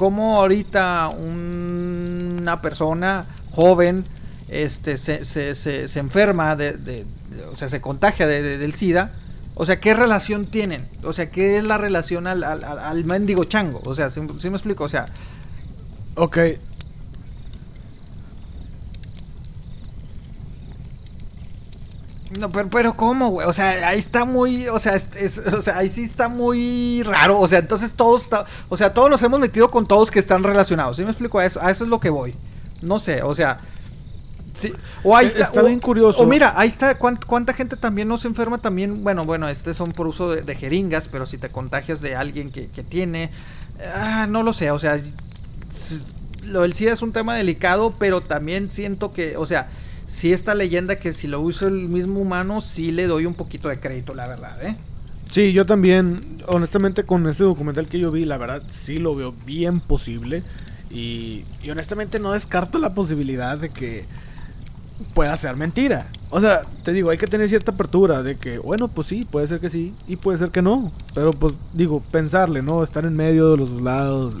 cómo 0.00 0.38
ahorita 0.38 1.08
un- 1.14 2.38
una 2.40 2.62
persona 2.62 3.26
joven 3.50 4.02
este, 4.48 4.96
se, 4.96 5.26
se, 5.26 5.54
se, 5.54 5.88
se 5.88 5.98
enferma, 6.00 6.56
de, 6.56 7.04
o 7.52 7.54
sea, 7.56 7.68
se 7.68 7.82
contagia 7.82 8.26
de- 8.26 8.42
de- 8.42 8.56
del 8.56 8.72
SIDA. 8.74 9.12
O 9.54 9.66
sea, 9.66 9.78
¿qué 9.78 9.92
relación 9.92 10.46
tienen? 10.46 10.86
O 11.04 11.12
sea, 11.12 11.28
¿qué 11.30 11.58
es 11.58 11.64
la 11.64 11.76
relación 11.76 12.26
al, 12.26 12.44
al, 12.44 12.64
al- 12.64 13.04
mendigo 13.04 13.44
chango? 13.44 13.82
O 13.84 13.94
sea, 13.94 14.08
¿sí, 14.08 14.22
sí 14.38 14.48
me 14.48 14.56
explico? 14.56 14.84
O 14.84 14.88
sea, 14.88 15.04
Ok. 16.14 16.38
No, 22.38 22.48
pero, 22.48 22.68
pero 22.68 22.94
¿cómo, 22.94 23.28
güey? 23.30 23.46
O 23.48 23.52
sea, 23.52 23.88
ahí 23.88 23.98
está 23.98 24.24
muy, 24.24 24.68
o 24.68 24.78
sea, 24.78 24.94
es- 24.94 25.08
es- 25.16 25.38
o 25.38 25.62
sea, 25.62 25.78
ahí 25.78 25.88
sí 25.88 26.04
está 26.04 26.28
muy 26.28 27.02
raro. 27.02 27.38
O 27.40 27.48
sea, 27.48 27.58
entonces 27.58 27.92
todos 27.92 28.22
está, 28.22 28.44
o 28.68 28.76
sea, 28.76 28.94
todos 28.94 29.10
nos 29.10 29.22
hemos 29.22 29.40
metido 29.40 29.70
con 29.70 29.84
todos 29.86 30.10
que 30.10 30.20
están 30.20 30.42
relacionados. 30.44 30.96
¿Sí 30.96 31.02
me 31.04 31.10
explico? 31.10 31.38
A 31.40 31.44
eso, 31.46 31.60
a 31.60 31.70
eso 31.70 31.84
es 31.84 31.90
lo 31.90 31.98
que 31.98 32.08
voy. 32.10 32.32
No 32.82 32.98
sé, 33.00 33.22
o 33.22 33.34
sea, 33.34 33.58
sí. 34.54 34.72
O 35.02 35.16
ahí 35.16 35.26
Eh, 35.26 35.28
está, 35.30 35.44
está 35.44 35.62
o- 35.62 35.66
bien 35.66 35.80
curioso. 35.80 36.20
O 36.20 36.26
mira, 36.26 36.52
ahí 36.56 36.68
está, 36.68 36.96
¿cuán- 36.98 37.18
¿cuánta, 37.26 37.52
gente 37.52 37.76
también 37.76 38.06
no 38.06 38.16
se 38.16 38.28
enferma 38.28 38.58
también? 38.58 39.02
Bueno, 39.02 39.24
bueno, 39.24 39.48
este 39.48 39.74
son 39.74 39.90
por 39.90 40.06
uso 40.06 40.30
de, 40.30 40.42
de 40.42 40.54
jeringas, 40.54 41.08
pero 41.08 41.26
si 41.26 41.36
te 41.36 41.48
contagias 41.48 42.00
de 42.00 42.14
alguien 42.14 42.52
que, 42.52 42.68
que 42.68 42.84
tiene, 42.84 43.30
ah, 43.96 44.26
no 44.28 44.42
lo 44.44 44.52
sé, 44.52 44.70
o 44.70 44.78
sea, 44.78 44.98
lo 46.44 46.62
del 46.62 46.74
SIDA 46.74 46.92
es 46.92 47.02
un 47.02 47.12
tema 47.12 47.34
delicado, 47.34 47.94
pero 47.98 48.20
también 48.20 48.70
siento 48.70 49.12
que, 49.12 49.36
o 49.36 49.46
sea, 49.46 49.68
si 50.10 50.32
esta 50.32 50.56
leyenda 50.56 50.96
que 50.96 51.12
si 51.12 51.28
lo 51.28 51.40
uso 51.40 51.68
el 51.68 51.88
mismo 51.88 52.18
humano, 52.20 52.60
sí 52.60 52.90
le 52.90 53.06
doy 53.06 53.26
un 53.26 53.34
poquito 53.34 53.68
de 53.68 53.78
crédito, 53.78 54.12
la 54.12 54.26
verdad, 54.26 54.60
¿eh? 54.64 54.74
Sí, 55.30 55.52
yo 55.52 55.64
también, 55.64 56.20
honestamente, 56.48 57.04
con 57.04 57.28
ese 57.28 57.44
documental 57.44 57.86
que 57.86 58.00
yo 58.00 58.10
vi, 58.10 58.24
la 58.24 58.36
verdad 58.36 58.62
sí 58.68 58.96
lo 58.96 59.14
veo 59.14 59.32
bien 59.46 59.78
posible. 59.78 60.42
Y, 60.90 61.44
y 61.62 61.70
honestamente 61.70 62.18
no 62.18 62.32
descarto 62.32 62.80
la 62.80 62.92
posibilidad 62.92 63.56
de 63.56 63.68
que 63.68 64.04
pueda 65.14 65.36
ser 65.36 65.54
mentira. 65.54 66.08
O 66.30 66.40
sea, 66.40 66.62
te 66.82 66.92
digo, 66.92 67.10
hay 67.10 67.16
que 67.16 67.28
tener 67.28 67.48
cierta 67.48 67.70
apertura 67.70 68.24
de 68.24 68.36
que, 68.36 68.58
bueno, 68.58 68.88
pues 68.88 69.06
sí, 69.06 69.24
puede 69.30 69.46
ser 69.46 69.60
que 69.60 69.70
sí 69.70 69.94
y 70.08 70.16
puede 70.16 70.38
ser 70.38 70.50
que 70.50 70.60
no. 70.60 70.90
Pero 71.14 71.30
pues 71.30 71.54
digo, 71.72 72.02
pensarle, 72.10 72.62
¿no? 72.62 72.82
Estar 72.82 73.06
en 73.06 73.14
medio 73.14 73.52
de 73.52 73.56
los 73.58 73.70
dos 73.70 73.82
lados. 73.82 74.34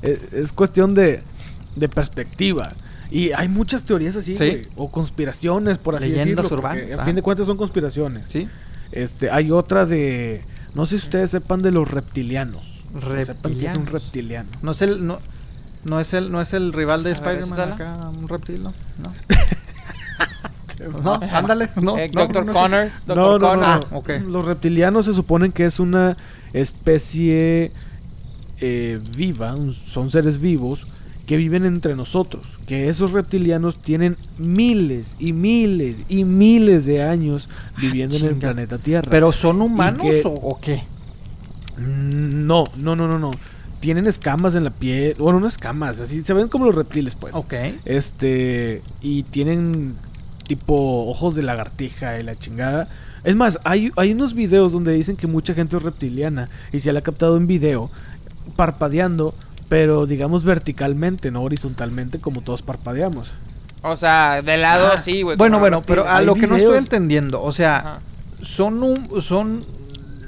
Es, 0.00 0.32
es 0.32 0.52
cuestión 0.52 0.94
de, 0.94 1.24
de 1.74 1.88
perspectiva. 1.88 2.68
Y 3.10 3.32
hay 3.32 3.48
muchas 3.48 3.84
teorías 3.84 4.16
así, 4.16 4.34
Sí. 4.34 4.46
güey, 4.50 4.62
o 4.76 4.90
conspiraciones, 4.90 5.78
por 5.78 5.96
así 5.96 6.08
Leyendas 6.10 6.44
decirlo. 6.44 6.58
urbanas, 6.58 6.92
A 6.92 7.02
ah. 7.02 7.04
fin 7.04 7.14
de 7.14 7.22
cuentas 7.22 7.46
son 7.46 7.56
conspiraciones. 7.56 8.24
¿Sí? 8.28 8.48
Este, 8.92 9.30
hay 9.30 9.50
otra 9.50 9.86
de. 9.86 10.42
No 10.74 10.84
sé 10.86 10.98
si 10.98 11.04
ustedes 11.06 11.30
sepan 11.30 11.62
de 11.62 11.70
los 11.72 11.90
reptilianos. 11.90 12.82
Sepan 12.92 13.02
que 13.02 13.20
es 13.66 13.78
un 13.78 13.86
Reptilianos. 13.86 13.92
reptiliano. 13.92 14.48
No 14.62 14.70
es 14.72 14.82
el, 14.82 15.06
no, 15.06 15.18
no 15.84 16.00
es 16.00 16.12
el, 16.14 16.30
no 16.32 16.40
es 16.40 16.52
el 16.54 16.72
rival 16.72 17.02
de 17.02 17.10
Spider-Man 17.12 17.72
acá, 17.72 17.96
un 18.18 18.28
reptil, 18.28 18.62
¿no? 18.62 18.72
No. 19.02 19.12
no, 21.02 21.12
ándale, 21.32 21.68
no, 21.82 21.98
Eh, 21.98 22.10
no, 22.14 22.22
Doctor 22.22 22.46
no. 22.46 22.52
Connors. 22.52 23.06
Doctor 23.06 23.16
No, 23.16 23.38
no, 23.38 23.40
no, 23.40 23.50
Connors. 23.50 23.90
no. 23.92 24.02
Ah. 24.06 24.18
Los 24.30 24.44
reptilianos 24.44 25.06
se 25.06 25.14
suponen 25.14 25.50
que 25.50 25.64
es 25.66 25.80
una 25.80 26.16
especie 26.52 27.72
eh, 28.60 29.00
viva, 29.16 29.54
un- 29.54 29.74
son 29.74 30.10
seres 30.10 30.40
vivos 30.40 30.86
que 31.28 31.36
viven 31.36 31.64
entre 31.66 31.94
nosotros. 31.94 32.44
Que 32.66 32.88
esos 32.88 33.12
reptilianos 33.12 33.78
tienen 33.78 34.16
miles 34.38 35.14
y 35.20 35.32
miles 35.34 35.98
y 36.08 36.24
miles 36.24 36.86
de 36.86 37.02
años 37.02 37.48
viviendo 37.80 38.16
en 38.16 38.24
el 38.24 38.36
planeta 38.36 38.78
Tierra. 38.78 39.08
¿Pero 39.10 39.30
son 39.32 39.60
humanos 39.62 40.02
que- 40.02 40.22
o, 40.24 40.30
o 40.32 40.58
qué? 40.58 40.82
Mm, 41.76 42.46
No, 42.46 42.64
no, 42.76 42.96
no, 42.96 43.06
no, 43.06 43.18
no. 43.18 43.30
Tienen 43.80 44.06
escamas 44.08 44.54
en 44.56 44.64
la 44.64 44.70
piel. 44.70 45.14
Bueno, 45.18 45.38
no 45.38 45.46
escamas, 45.46 46.00
así 46.00 46.24
se 46.24 46.32
ven 46.32 46.48
como 46.48 46.64
los 46.64 46.74
reptiles, 46.74 47.14
pues. 47.14 47.34
Ok. 47.34 47.54
Este, 47.84 48.82
y 49.02 49.22
tienen 49.22 49.94
tipo 50.48 51.06
ojos 51.08 51.34
de 51.36 51.42
lagartija 51.42 52.18
y 52.18 52.24
la 52.24 52.36
chingada. 52.36 52.88
Es 53.22 53.36
más, 53.36 53.58
hay, 53.64 53.92
hay 53.96 54.12
unos 54.12 54.32
videos 54.34 54.72
donde 54.72 54.92
dicen 54.94 55.14
que 55.16 55.26
mucha 55.26 55.52
gente 55.52 55.76
es 55.76 55.82
reptiliana 55.82 56.48
y 56.72 56.80
se 56.80 56.92
la 56.92 57.00
ha 57.00 57.02
captado 57.02 57.36
en 57.36 57.46
video 57.46 57.90
parpadeando, 58.56 59.34
pero 59.68 60.06
digamos 60.06 60.44
verticalmente, 60.44 61.30
no 61.30 61.42
horizontalmente 61.42 62.18
como 62.18 62.40
todos 62.40 62.62
parpadeamos. 62.62 63.32
O 63.82 63.96
sea, 63.96 64.42
de 64.42 64.56
lado 64.56 64.90
Ah, 64.92 64.98
sí, 64.98 65.22
güey. 65.22 65.36
Bueno, 65.36 65.58
bueno, 65.58 65.78
reptil. 65.78 65.94
pero 65.96 66.08
a 66.08 66.20
lo 66.22 66.34
que 66.34 66.46
no 66.46 66.56
estoy 66.56 66.78
entendiendo, 66.78 67.42
o 67.42 67.52
sea, 67.52 67.76
Ajá. 67.78 67.92
son 68.42 68.82
un, 68.82 69.22
son 69.22 69.64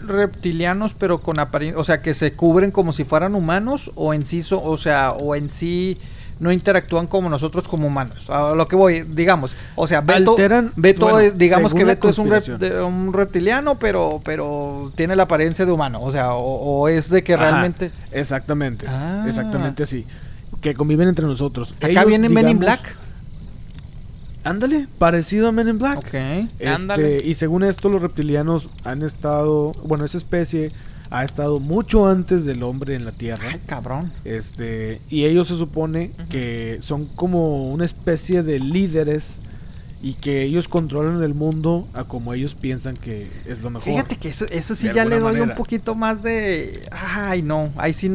reptilianos 0.06 0.94
pero 0.94 1.20
con 1.20 1.38
apariencia, 1.38 1.80
o 1.80 1.84
sea, 1.84 2.00
que 2.00 2.14
se 2.14 2.32
cubren 2.32 2.70
como 2.70 2.92
si 2.92 3.04
fueran 3.04 3.34
humanos 3.34 3.90
o 3.94 4.14
en 4.14 4.24
sí, 4.24 4.42
so- 4.42 4.62
o 4.62 4.76
sea, 4.76 5.10
o 5.10 5.34
en 5.34 5.50
sí 5.50 5.98
no 6.40 6.50
interactúan 6.50 7.06
como 7.06 7.28
nosotros 7.28 7.68
como 7.68 7.86
humanos. 7.86 8.28
A 8.30 8.54
lo 8.54 8.66
que 8.66 8.74
voy, 8.74 9.02
digamos, 9.02 9.52
o 9.76 9.86
sea, 9.86 10.00
Beto, 10.00 10.36
Alteran- 10.36 10.72
Beto 10.74 11.04
bueno, 11.06 11.20
es- 11.20 11.38
digamos 11.38 11.72
que 11.74 11.84
Beto 11.84 12.08
es 12.08 12.18
un, 12.18 12.28
rep- 12.30 12.56
de- 12.58 12.82
un 12.82 13.12
reptiliano, 13.12 13.78
pero 13.78 14.20
pero 14.24 14.90
tiene 14.96 15.14
la 15.16 15.24
apariencia 15.24 15.64
de 15.66 15.70
humano, 15.72 16.00
o 16.00 16.10
sea, 16.10 16.32
o, 16.34 16.40
o 16.80 16.88
es 16.88 17.08
de 17.10 17.22
que 17.22 17.34
Ajá, 17.34 17.42
realmente 17.50 17.90
Exactamente, 18.10 18.86
Ah. 18.88 19.24
exactamente 19.28 19.82
así. 19.84 20.04
Que 20.60 20.74
conviven 20.74 21.08
entre 21.08 21.24
nosotros. 21.26 21.72
acá 21.78 21.88
Ellos, 21.88 22.06
viene 22.06 22.28
Men 22.28 22.48
in 22.48 22.58
Black. 22.58 22.96
Ándale, 24.42 24.86
parecido 24.98 25.48
a 25.48 25.52
Men 25.52 25.68
in 25.68 25.78
Black. 25.78 25.98
Ok. 25.98 26.14
Este, 26.14 26.68
Ándale. 26.68 27.18
y 27.22 27.34
según 27.34 27.62
esto, 27.62 27.90
los 27.90 28.00
reptilianos 28.00 28.70
han 28.84 29.02
estado, 29.02 29.72
bueno, 29.84 30.06
esa 30.06 30.16
especie 30.16 30.72
ha 31.10 31.24
estado 31.24 31.58
mucho 31.60 32.08
antes 32.08 32.44
del 32.44 32.62
hombre 32.62 32.94
en 32.94 33.04
la 33.04 33.12
Tierra. 33.12 33.48
Ay, 33.52 33.60
cabrón. 33.66 34.12
Este, 34.24 35.00
y 35.10 35.24
ellos 35.24 35.48
se 35.48 35.56
supone 35.56 36.12
que 36.30 36.78
son 36.82 37.06
como 37.06 37.70
una 37.72 37.84
especie 37.84 38.42
de 38.42 38.60
líderes 38.60 39.36
y 40.02 40.14
que 40.14 40.42
ellos 40.42 40.66
controlan 40.68 41.22
el 41.22 41.34
mundo 41.34 41.86
a 41.94 42.04
como 42.04 42.32
ellos 42.32 42.54
piensan 42.54 42.96
que 42.96 43.28
es 43.44 43.60
lo 43.60 43.70
mejor. 43.70 43.84
Fíjate 43.84 44.16
que 44.16 44.28
eso, 44.30 44.46
eso 44.50 44.74
sí 44.74 44.88
ya 44.94 45.04
le 45.04 45.18
doy 45.20 45.32
un 45.34 45.38
manera. 45.40 45.54
poquito 45.56 45.94
más 45.94 46.22
de. 46.22 46.80
Ay, 46.90 47.42
no. 47.42 47.70
Ahí 47.76 47.92
sí. 47.92 48.08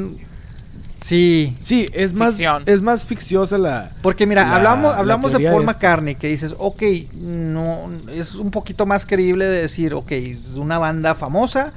Sí. 0.97 1.53
Sí, 1.61 1.87
es 1.93 2.13
más, 2.13 2.35
Ficción. 2.35 2.63
es 2.65 2.81
más 2.81 3.05
ficciosa 3.05 3.57
la. 3.57 3.91
Porque 4.01 4.25
mira, 4.25 4.43
La- 4.45 4.55
hablamos, 4.55 4.93
la 4.93 4.99
hablamos 4.99 5.33
de 5.33 5.39
Paul 5.41 5.61
esta. 5.61 5.73
McCartney, 5.73 6.15
que 6.15 6.27
dices, 6.29 6.55
ok, 6.57 6.81
no, 7.21 7.91
es 8.11 8.33
un 8.35 8.49
poquito 8.49 8.85
más 8.87 9.05
creíble 9.05 9.45
de 9.45 9.61
decir, 9.61 9.93
ok, 9.93 10.11
es 10.13 10.55
una 10.55 10.79
banda 10.79 11.13
famosa, 11.13 11.73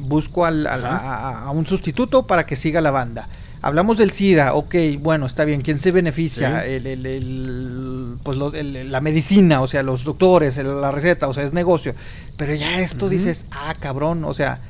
busco 0.00 0.44
al- 0.44 0.66
a, 0.66 1.50
un 1.52 1.66
sustituto 1.66 2.24
para 2.26 2.46
que 2.46 2.56
siga 2.56 2.80
la 2.80 2.90
banda. 2.90 3.28
Hablamos 3.62 3.98
del 3.98 4.12
SIDA, 4.12 4.54
ok, 4.54 4.74
bueno, 5.00 5.26
está 5.26 5.44
bien, 5.44 5.60
¿quién 5.60 5.78
se 5.78 5.90
beneficia? 5.90 6.62
Sí. 6.62 6.70
El, 6.72 6.86
el- 6.86 7.06
el- 7.06 8.16
pues 8.22 8.38
lo- 8.38 8.52
la 8.52 9.00
medicina, 9.00 9.60
o 9.60 9.66
sea, 9.66 9.82
los 9.82 10.04
doctores, 10.04 10.56
la 10.58 10.90
receta, 10.92 11.26
o 11.28 11.34
sea, 11.34 11.42
es 11.44 11.52
negocio. 11.52 11.94
Pero 12.36 12.54
ya 12.54 12.78
esto 12.80 13.08
dices, 13.08 13.46
ah, 13.50 13.72
cabrón, 13.78 14.24
o 14.24 14.34
sea, 14.34 14.60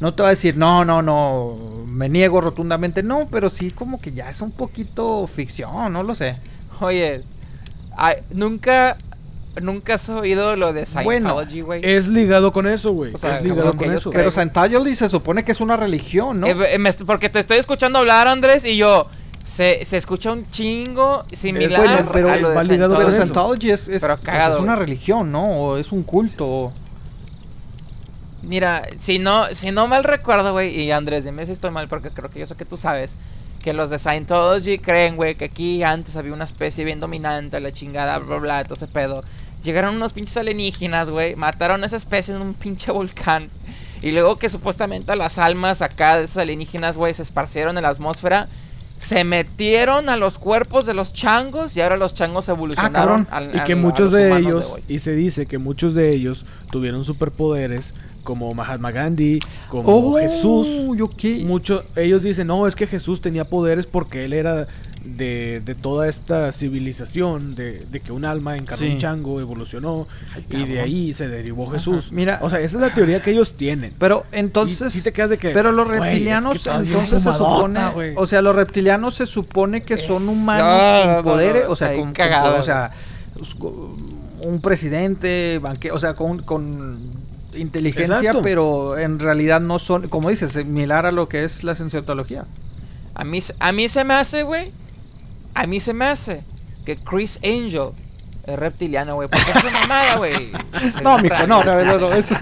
no 0.00 0.14
te 0.14 0.22
va 0.22 0.28
a 0.28 0.30
decir, 0.30 0.56
no, 0.56 0.84
no, 0.84 1.02
no, 1.02 1.84
me 1.86 2.08
niego 2.08 2.40
rotundamente, 2.40 3.02
no, 3.02 3.20
pero 3.30 3.50
sí 3.50 3.70
como 3.70 4.00
que 4.00 4.12
ya 4.12 4.30
es 4.30 4.40
un 4.40 4.50
poquito 4.50 5.26
ficción, 5.26 5.92
no 5.92 6.02
lo 6.02 6.14
sé. 6.14 6.36
Oye, 6.80 7.22
nunca, 8.30 8.96
nunca 9.60 9.94
has 9.94 10.08
oído 10.08 10.56
lo 10.56 10.72
de 10.72 10.86
Bueno, 11.02 11.30
Scientology, 11.30 11.60
güey. 11.62 11.80
Es 11.84 12.08
ligado 12.08 12.52
con 12.52 12.66
eso, 12.66 12.92
güey. 12.92 13.14
O 13.14 13.18
sea, 13.18 13.38
es 13.38 13.42
ligado 13.42 13.76
con 13.76 13.92
eso. 13.92 14.10
Pero. 14.10 14.30
Scientology 14.30 14.94
se 14.94 15.08
supone 15.08 15.44
que 15.44 15.52
es 15.52 15.60
una 15.60 15.76
religión, 15.76 16.40
¿no? 16.40 16.46
Eh, 16.46 16.74
eh, 16.74 16.78
me 16.78 16.92
porque 16.92 17.28
te 17.28 17.40
estoy 17.40 17.58
escuchando 17.58 17.98
hablar, 17.98 18.28
Andrés, 18.28 18.64
y 18.64 18.76
yo. 18.76 19.06
Se, 19.44 19.84
se 19.84 19.96
escucha 19.96 20.30
un 20.30 20.48
chingo 20.50 21.24
similar 21.32 21.80
bueno, 21.80 22.10
pero 22.12 22.30
a 22.30 22.36
lo 22.36 22.50
de 22.50 22.54
va 22.54 22.62
ligado 22.62 22.94
pero 22.94 23.06
con 23.06 23.14
Scientology. 23.14 23.70
eso. 23.70 23.80
Scientology 23.80 23.94
es, 23.94 23.96
es, 23.96 24.02
Pero 24.02 24.18
cagado, 24.18 24.56
es 24.58 24.62
una 24.62 24.76
religión, 24.76 25.32
¿no? 25.32 25.44
O 25.44 25.76
es 25.76 25.90
un 25.90 26.04
culto. 26.04 26.72
Mira, 28.46 28.82
si 28.98 29.18
no, 29.18 29.46
si 29.52 29.72
no 29.72 29.86
mal 29.88 30.04
recuerdo, 30.04 30.52
güey, 30.52 30.78
y 30.80 30.92
Andrés, 30.92 31.24
dime 31.24 31.46
si 31.46 31.52
estoy 31.52 31.70
mal 31.70 31.88
porque 31.88 32.10
creo 32.10 32.30
que 32.30 32.40
yo 32.40 32.46
sé 32.46 32.54
que 32.54 32.64
tú 32.64 32.76
sabes, 32.76 33.16
que 33.62 33.74
los 33.74 33.90
de 33.90 33.98
Scientology 33.98 34.78
creen, 34.78 35.16
güey, 35.16 35.34
que 35.34 35.46
aquí 35.46 35.82
antes 35.82 36.16
había 36.16 36.32
una 36.32 36.44
especie 36.44 36.84
bien 36.84 37.00
dominante, 37.00 37.60
la 37.60 37.70
chingada, 37.70 38.18
bla, 38.18 38.36
bla, 38.36 38.64
todo 38.64 38.74
ese 38.74 38.86
pedo. 38.86 39.22
Llegaron 39.62 39.96
unos 39.96 40.12
pinches 40.14 40.36
alienígenas, 40.38 41.10
güey, 41.10 41.36
mataron 41.36 41.82
a 41.82 41.86
esa 41.86 41.96
especie 41.96 42.34
en 42.34 42.40
un 42.40 42.54
pinche 42.54 42.90
volcán. 42.92 43.50
Y 44.02 44.12
luego 44.12 44.36
que 44.36 44.48
supuestamente 44.48 45.14
las 45.14 45.36
almas 45.36 45.82
acá 45.82 46.16
de 46.16 46.24
esos 46.24 46.38
alienígenas, 46.38 46.96
güey, 46.96 47.12
se 47.12 47.22
esparcieron 47.22 47.76
en 47.76 47.82
la 47.82 47.90
atmósfera. 47.90 48.48
Se 48.98 49.24
metieron 49.24 50.08
a 50.10 50.16
los 50.16 50.38
cuerpos 50.38 50.84
de 50.86 50.92
los 50.94 51.12
changos 51.14 51.74
y 51.76 51.80
ahora 51.80 51.96
los 51.96 52.14
changos 52.14 52.48
evolucionaron. 52.50 53.24
cabrón. 53.24 53.50
al- 53.52 53.56
Y 53.60 53.64
que 53.64 53.74
muchos 53.74 54.12
de 54.12 54.36
ellos, 54.38 54.72
y 54.88 54.98
se 54.98 55.12
dice 55.14 55.46
que 55.46 55.58
muchos 55.58 55.94
de 55.94 56.10
ellos 56.14 56.44
tuvieron 56.70 57.04
superpoderes, 57.04 57.94
como 58.22 58.52
Mahatma 58.52 58.90
Gandhi, 58.92 59.38
como 59.68 59.88
Oh, 59.88 60.18
Jesús. 60.18 60.66
Mucho, 61.44 61.80
ellos 61.96 62.22
dicen, 62.22 62.46
no, 62.46 62.66
es 62.66 62.74
que 62.76 62.86
Jesús 62.86 63.20
tenía 63.20 63.44
poderes 63.44 63.86
porque 63.86 64.24
él 64.24 64.32
era 64.32 64.66
de, 65.04 65.60
de 65.64 65.74
toda 65.74 66.08
esta 66.08 66.52
civilización, 66.52 67.54
de, 67.54 67.78
de 67.78 68.00
que 68.00 68.12
un 68.12 68.26
alma 68.26 68.56
encarnó 68.58 68.84
Sí. 68.86 68.92
un 68.92 68.98
chango, 68.98 69.40
evolucionó 69.40 70.06
Ay, 70.34 70.44
y 70.50 70.64
de 70.66 70.80
ahí 70.80 71.14
se 71.14 71.26
derivó 71.26 71.70
Jesús. 71.70 72.12
Mira- 72.12 72.38
o 72.42 72.50
sea, 72.50 72.60
esa 72.60 72.76
es 72.76 72.82
la 72.82 72.92
teoría 72.92 73.22
que 73.22 73.30
ellos 73.30 73.54
tienen. 73.54 73.94
Pero 73.98 74.26
entonces. 74.30 74.94
Y 74.94 74.98
sí 74.98 75.02
te 75.02 75.12
quedas 75.12 75.30
de 75.30 75.38
que, 75.38 75.50
pero 75.50 75.72
los 75.72 75.86
güey, 75.86 75.96
es 75.98 76.02
que 76.04 76.10
reptilianos, 76.10 76.66
entonces 76.66 77.22
se 77.22 77.32
supone. 77.32 77.80
O 78.16 78.26
sea, 78.26 78.42
los 78.42 78.54
reptilianos 78.54 79.14
se 79.14 79.24
supone 79.26 79.80
que 79.80 79.96
son 79.96 80.28
humanos 80.28 80.76
no, 80.76 81.06
no, 81.06 81.14
con 81.22 81.24
poderes. 81.32 81.64
no, 81.64 81.70
o 81.72 81.76
sea, 81.76 81.88
con, 81.88 81.96
bien 81.96 82.06
con- 82.08 82.14
cagado, 82.14 82.60
o 82.60 82.62
sea, 82.62 82.90
un 84.42 84.60
presidente, 84.60 85.58
banque, 85.60 85.90
o 85.92 85.98
sea, 85.98 86.14
con, 86.14 86.40
con 86.42 86.98
inteligencia, 87.54 88.16
Exacto. 88.16 88.42
pero 88.42 88.98
en 88.98 89.18
realidad 89.18 89.60
no 89.60 89.78
son, 89.78 90.08
como 90.08 90.28
dices, 90.30 90.52
similar 90.52 91.06
a 91.06 91.12
lo 91.12 91.28
que 91.28 91.44
es 91.44 91.64
la 91.64 91.74
cienciología. 91.74 92.44
A 93.14 93.24
mí, 93.24 93.40
a 93.58 93.72
mí 93.72 93.88
se 93.88 94.04
me 94.04 94.14
hace, 94.14 94.42
güey. 94.42 94.70
A 95.54 95.66
mí 95.66 95.80
se 95.80 95.92
me 95.92 96.06
hace 96.06 96.44
que 96.84 96.96
Chris 96.96 97.38
Angel 97.44 97.90
es 98.46 98.58
reptiliano, 98.58 99.14
güey. 99.14 99.28
Porque 99.28 99.50
es 99.50 99.64
una 99.64 99.80
mamada, 99.80 100.16
güey. 100.16 100.52
No, 101.02 101.18
mijo, 101.18 101.46
no, 101.46 101.64
no, 101.64 101.84
no, 101.84 101.98
no, 101.98 102.12
eso-. 102.14 102.34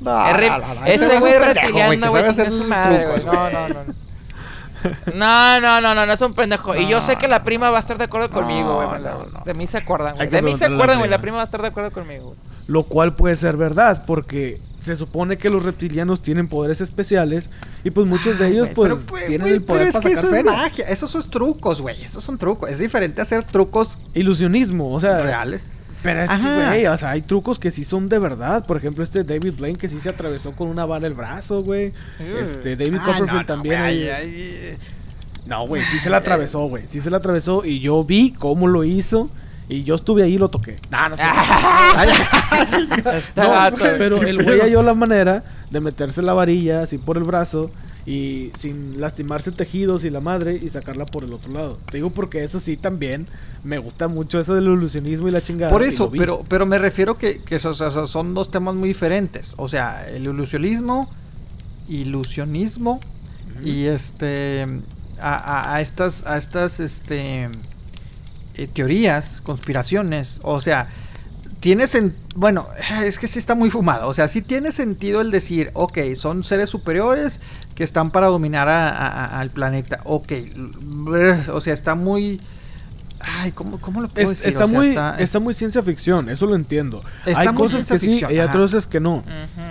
No, 0.00 0.28
Es 0.86 1.00
ese 1.02 1.14
es 1.14 1.20
güey 1.20 1.32
es 1.32 1.46
reptiliano, 1.46 2.10
güey. 2.10 2.50
su 2.50 2.64
madre, 2.64 3.06
güey. 3.06 3.24
No, 3.24 3.50
no, 3.50 3.68
no. 3.68 3.80
No, 5.14 5.60
no, 5.60 5.80
no, 5.80 5.94
no, 5.94 6.06
no 6.06 6.12
es 6.12 6.20
un 6.20 6.34
pendejo. 6.34 6.76
Y 6.76 6.86
yo 6.86 7.00
sé 7.00 7.16
que 7.16 7.26
la 7.28 7.42
prima 7.42 7.70
va 7.70 7.78
a 7.78 7.80
estar 7.80 7.96
de 7.96 8.04
acuerdo 8.04 8.30
conmigo, 8.30 8.74
güey. 8.76 8.88
De 9.44 9.54
mí 9.54 9.66
se 9.66 9.78
acuerdan, 9.78 10.16
güey. 10.16 10.28
De 10.28 10.42
mí 10.42 10.56
se 10.56 10.66
acuerdan, 10.66 10.98
güey. 10.98 11.10
La 11.10 11.20
prima 11.20 11.36
va 11.36 11.42
a 11.42 11.44
estar 11.44 11.62
de 11.62 11.68
acuerdo 11.68 11.90
conmigo, 11.90 12.24
güey. 12.26 12.53
Lo 12.66 12.84
cual 12.84 13.14
puede 13.14 13.34
ser 13.36 13.56
verdad, 13.56 14.04
porque 14.06 14.58
se 14.80 14.96
supone 14.96 15.38
que 15.38 15.48
los 15.50 15.62
reptilianos 15.64 16.22
tienen 16.22 16.46
poderes 16.48 16.80
especiales 16.82 17.48
y 17.84 17.90
pues 17.90 18.06
muchos 18.06 18.38
de 18.38 18.48
ellos 18.48 18.68
pues 18.74 18.92
pero, 18.92 19.06
pues, 19.06 19.26
tienen 19.26 19.48
el 19.48 19.62
poder 19.62 19.86
pero 19.86 19.88
es 19.88 19.92
para 19.94 20.08
que 20.10 20.16
sacar 20.16 20.30
eso 20.30 20.36
es 20.36 20.44
magia, 20.44 20.88
esos 20.88 21.10
son 21.10 21.30
trucos, 21.30 21.80
güey, 21.80 22.02
esos 22.04 22.22
son 22.24 22.36
trucos. 22.38 22.70
Es 22.70 22.78
diferente 22.78 23.20
hacer 23.22 23.44
trucos 23.44 23.98
Ilusionismo, 24.14 24.90
o 24.92 25.00
sea, 25.00 25.18
reales. 25.20 25.62
Pero 26.02 26.20
es 26.20 26.30
que, 26.30 26.36
güey, 26.66 26.86
o 26.86 26.96
sea, 26.98 27.10
hay 27.12 27.22
trucos 27.22 27.58
que 27.58 27.70
sí 27.70 27.82
son 27.82 28.10
de 28.10 28.18
verdad. 28.18 28.66
Por 28.66 28.76
ejemplo, 28.76 29.02
este 29.02 29.24
David 29.24 29.54
Blaine 29.56 29.78
que 29.78 29.88
sí 29.88 29.98
se 30.00 30.10
atravesó 30.10 30.52
con 30.52 30.68
una 30.68 30.84
bala 30.84 31.06
el 31.06 31.14
brazo, 31.14 31.62
güey. 31.62 31.94
Este, 32.38 32.76
David 32.76 32.98
Ah, 33.00 33.06
Copperfield 33.06 33.32
no, 33.32 33.40
no, 33.40 33.46
también. 33.46 33.80
ay, 33.80 34.76
No, 35.46 35.66
güey, 35.66 35.82
sí 35.90 35.98
se 35.98 36.10
la 36.10 36.18
atravesó, 36.18 36.66
güey. 36.68 36.84
Sí 36.88 37.00
se 37.00 37.08
la 37.08 37.16
atravesó 37.16 37.64
y 37.64 37.80
yo 37.80 38.04
vi 38.04 38.32
cómo 38.32 38.66
lo 38.66 38.84
hizo. 38.84 39.30
Y 39.68 39.82
yo 39.84 39.94
estuve 39.94 40.22
ahí 40.22 40.34
y 40.34 40.38
lo 40.38 40.48
toqué. 40.50 40.76
Nah, 40.90 41.08
no 41.08 41.16
sé. 41.16 41.22
Este 43.16 43.40
No, 43.40 43.70
güey. 43.70 43.98
pero 43.98 44.22
el 44.22 44.42
güey 44.42 44.60
halló 44.60 44.82
la 44.82 44.94
manera 44.94 45.42
de 45.70 45.80
meterse 45.80 46.22
la 46.22 46.32
varilla 46.34 46.82
así 46.82 46.98
por 46.98 47.16
el 47.16 47.24
brazo 47.24 47.70
y 48.06 48.50
sin 48.58 49.00
lastimarse 49.00 49.50
tejidos 49.52 50.04
y 50.04 50.10
la 50.10 50.20
madre 50.20 50.58
y 50.62 50.68
sacarla 50.68 51.06
por 51.06 51.24
el 51.24 51.32
otro 51.32 51.50
lado. 51.52 51.78
Te 51.90 51.96
digo 51.96 52.10
porque 52.10 52.44
eso 52.44 52.60
sí 52.60 52.76
también 52.76 53.26
me 53.62 53.78
gusta 53.78 54.08
mucho 54.08 54.38
eso 54.38 54.54
del 54.54 54.64
ilusionismo 54.64 55.28
y 55.28 55.30
la 55.30 55.40
chingada. 55.40 55.72
Por 55.72 55.82
eso, 55.82 56.10
pero, 56.10 56.44
pero 56.48 56.66
me 56.66 56.76
refiero 56.78 57.16
que, 57.16 57.40
que 57.40 57.54
esos, 57.56 57.80
esos 57.80 58.10
son 58.10 58.34
dos 58.34 58.50
temas 58.50 58.74
muy 58.74 58.88
diferentes. 58.88 59.54
O 59.56 59.68
sea, 59.68 60.06
el 60.08 60.24
ilusionismo, 60.24 61.08
ilusionismo 61.88 63.00
y 63.62 63.84
este 63.86 64.66
a, 65.20 65.34
a- 65.34 65.74
a 65.76 65.80
estas 65.80 66.26
a 66.26 66.36
estas 66.36 66.80
este 66.80 67.48
eh, 68.56 68.66
teorías, 68.72 69.40
conspiraciones, 69.42 70.38
o 70.42 70.60
sea, 70.60 70.88
tiene 71.60 71.84
sen- 71.84 72.12
bueno, 72.36 72.68
es 73.04 73.18
que 73.18 73.26
sí 73.26 73.38
está 73.38 73.54
muy 73.54 73.70
fumado, 73.70 74.08
o 74.08 74.14
sea, 74.14 74.28
sí 74.28 74.42
tiene 74.42 74.70
sentido 74.72 75.20
el 75.20 75.30
decir, 75.30 75.70
ok, 75.74 75.98
son 76.14 76.44
seres 76.44 76.68
superiores 76.70 77.40
que 77.74 77.84
están 77.84 78.10
para 78.10 78.28
dominar 78.28 78.68
a- 78.68 78.88
a- 78.88 79.06
a- 79.08 79.40
al 79.40 79.50
planeta, 79.50 80.00
ok, 80.04 80.32
o 81.52 81.60
sea, 81.60 81.72
está 81.72 81.94
muy, 81.94 82.40
ay, 83.20 83.52
¿cómo, 83.52 83.80
cómo 83.80 84.00
lo 84.02 84.08
puedo 84.08 84.30
Es- 84.30 84.38
decir? 84.40 84.48
está, 84.48 84.64
O 84.64 84.68
sea, 84.68 84.76
muy, 84.78 84.88
está- 84.88 85.16
está 85.18 85.40
muy 85.40 85.54
ciencia 85.54 85.82
ficción, 85.82 86.28
eso 86.28 86.46
lo 86.46 86.54
entiendo. 86.56 87.02
Está 87.24 87.40
hay 87.40 87.46
cosas 87.54 87.80
que 87.88 87.98
sí 87.98 88.06
ficción, 88.10 88.30
hay 88.30 88.36
otras 88.64 88.86
que 88.86 89.00
no. 89.00 89.22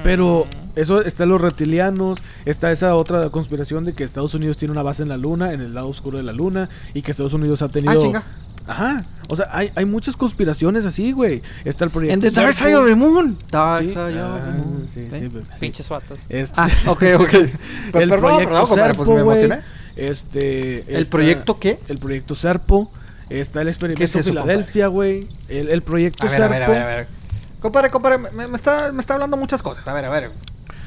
Pero 0.03 0.45
eso 0.75 1.03
está 1.03 1.25
los 1.27 1.39
reptilianos, 1.39 2.19
está 2.45 2.71
esa 2.71 2.95
otra 2.95 3.29
conspiración 3.29 3.83
de 3.83 3.93
que 3.93 4.03
Estados 4.03 4.33
Unidos 4.33 4.57
tiene 4.57 4.71
una 4.71 4.81
base 4.81 5.03
en 5.03 5.09
la 5.09 5.17
luna, 5.17 5.53
en 5.53 5.61
el 5.61 5.73
lado 5.75 5.87
oscuro 5.89 6.17
de 6.17 6.23
la 6.23 6.33
luna, 6.33 6.67
y 6.95 7.03
que 7.03 7.11
Estados 7.11 7.33
Unidos 7.33 7.61
ha 7.61 7.69
tenido... 7.69 7.93
Ah. 8.15 8.23
Ajá. 8.67 9.01
O 9.29 9.35
sea, 9.35 9.47
hay, 9.51 9.71
hay 9.75 9.85
muchas 9.85 10.15
conspiraciones 10.15 10.85
así, 10.85 11.11
güey. 11.11 11.41
Está 11.65 11.85
el 11.85 11.91
proyecto... 11.91 12.13
En 12.13 12.21
The 12.21 12.31
Dark 12.31 12.53
Side 12.53 12.75
of 12.75 12.87
the 12.87 12.95
Moon. 12.95 13.37
Dark. 13.51 13.87
Side 13.87 13.99
of 13.99 14.15
Ah, 14.15 14.41
the 14.45 14.57
Moon. 14.57 14.89
sí, 14.93 15.03
¿Sí? 15.09 15.29
sí. 15.31 15.39
Pinches 15.59 15.89
vatos. 15.89 16.19
Este- 16.29 16.53
Ah, 16.57 16.69
ok, 16.87 17.03
ok. 17.19 17.33
el 17.33 17.51
perdón, 17.91 18.19
proyecto 18.19 18.49
perdón, 18.49 18.67
compadre, 18.67 18.93
pues 18.93 19.07
me 19.09 19.15
Serpo, 19.15 19.25
güey. 19.25 19.43
emocioné. 19.43 19.61
Este... 19.95 20.97
¿El 20.97 21.05
proyecto 21.07 21.59
qué? 21.59 21.79
El 21.87 21.97
proyecto 21.99 22.35
Serpo. 22.35 22.91
Está 23.29 23.61
el 23.61 23.69
experimento 23.69 24.19
es 24.19 24.25
Filadelfia, 24.25 24.87
güey. 24.87 25.27
El, 25.49 25.69
el 25.69 25.81
proyecto 25.81 26.27
A 26.27 26.29
ver, 26.29 26.43
a 26.43 26.47
ver, 26.47 26.63
a 26.63 26.65
Serpo. 26.67 26.71
ver, 26.73 26.83
a 26.83 26.95
ver. 26.97 27.07
Compadre, 27.61 27.89
compadre, 27.89 28.17
me, 28.17 28.47
me 28.47 28.55
está, 28.57 28.91
me 28.91 28.99
está 28.99 29.13
hablando 29.13 29.37
muchas 29.37 29.63
cosas. 29.63 29.87
A 29.87 29.93
ver, 29.93 30.05
a 30.05 30.09
ver. 30.09 30.31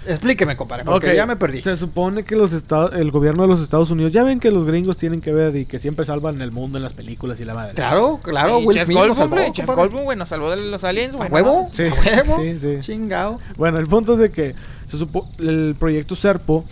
Explíqueme, 0.09 0.57
compadre, 0.57 0.85
porque 0.85 1.15
ya 1.15 1.27
me 1.27 1.37
perdí. 1.37 1.63
Se 1.63 1.77
supone 1.77 2.25
que 2.25 2.37
los 2.37 2.53
estados, 2.53 2.93
el 2.95 3.11
gobierno 3.11 3.43
de 3.43 3.49
los 3.49 3.61
Estados 3.61 3.91
Unidos, 3.91 4.13
ya 4.13 4.23
ven 4.25 4.41
que 4.41 4.51
los 4.51 4.65
gringos 4.67 4.97
tienen 4.97 5.21
que 5.21 5.33
ver 5.33 5.57
y 5.57 5.67
que 5.67 5.79
siempre 5.79 6.05
salvan 6.05 6.41
el 6.41 6.53
mundo 6.53 6.79
en 6.79 6.85
las 6.85 6.93
películas 6.95 7.39
y 7.41 7.45
la 7.45 7.55
madre. 7.55 7.75
Claro, 7.75 8.19
claro, 8.23 8.59
Sí, 8.61 8.67
Will 8.67 8.79
Smith 8.81 8.97
nos 8.99 9.17
salvó, 9.19 9.37
compadre. 9.37 9.65
Goldblum, 9.67 10.03
güey, 10.05 10.19
nos 10.19 10.29
salvó 10.29 10.51
de 10.51 10.57
los 10.71 10.85
aliens, 10.85 11.15
¿A 11.15 11.19
güey. 11.19 11.31
huevo? 11.31 11.69
Sí, 11.73 11.85
¿A 11.85 11.95
huevo? 11.95 12.37
sí, 12.41 12.59
sí. 12.61 12.77
Chingado. 12.81 13.39
Bueno, 13.57 13.79
el 13.79 13.87
punto 13.87 14.15
es 14.15 14.19
de 14.19 14.31
que 14.31 14.55
se 14.89 14.99
supo, 14.99 15.27
el 15.39 15.75
proyecto 15.79 16.15
Serpo 16.15 16.65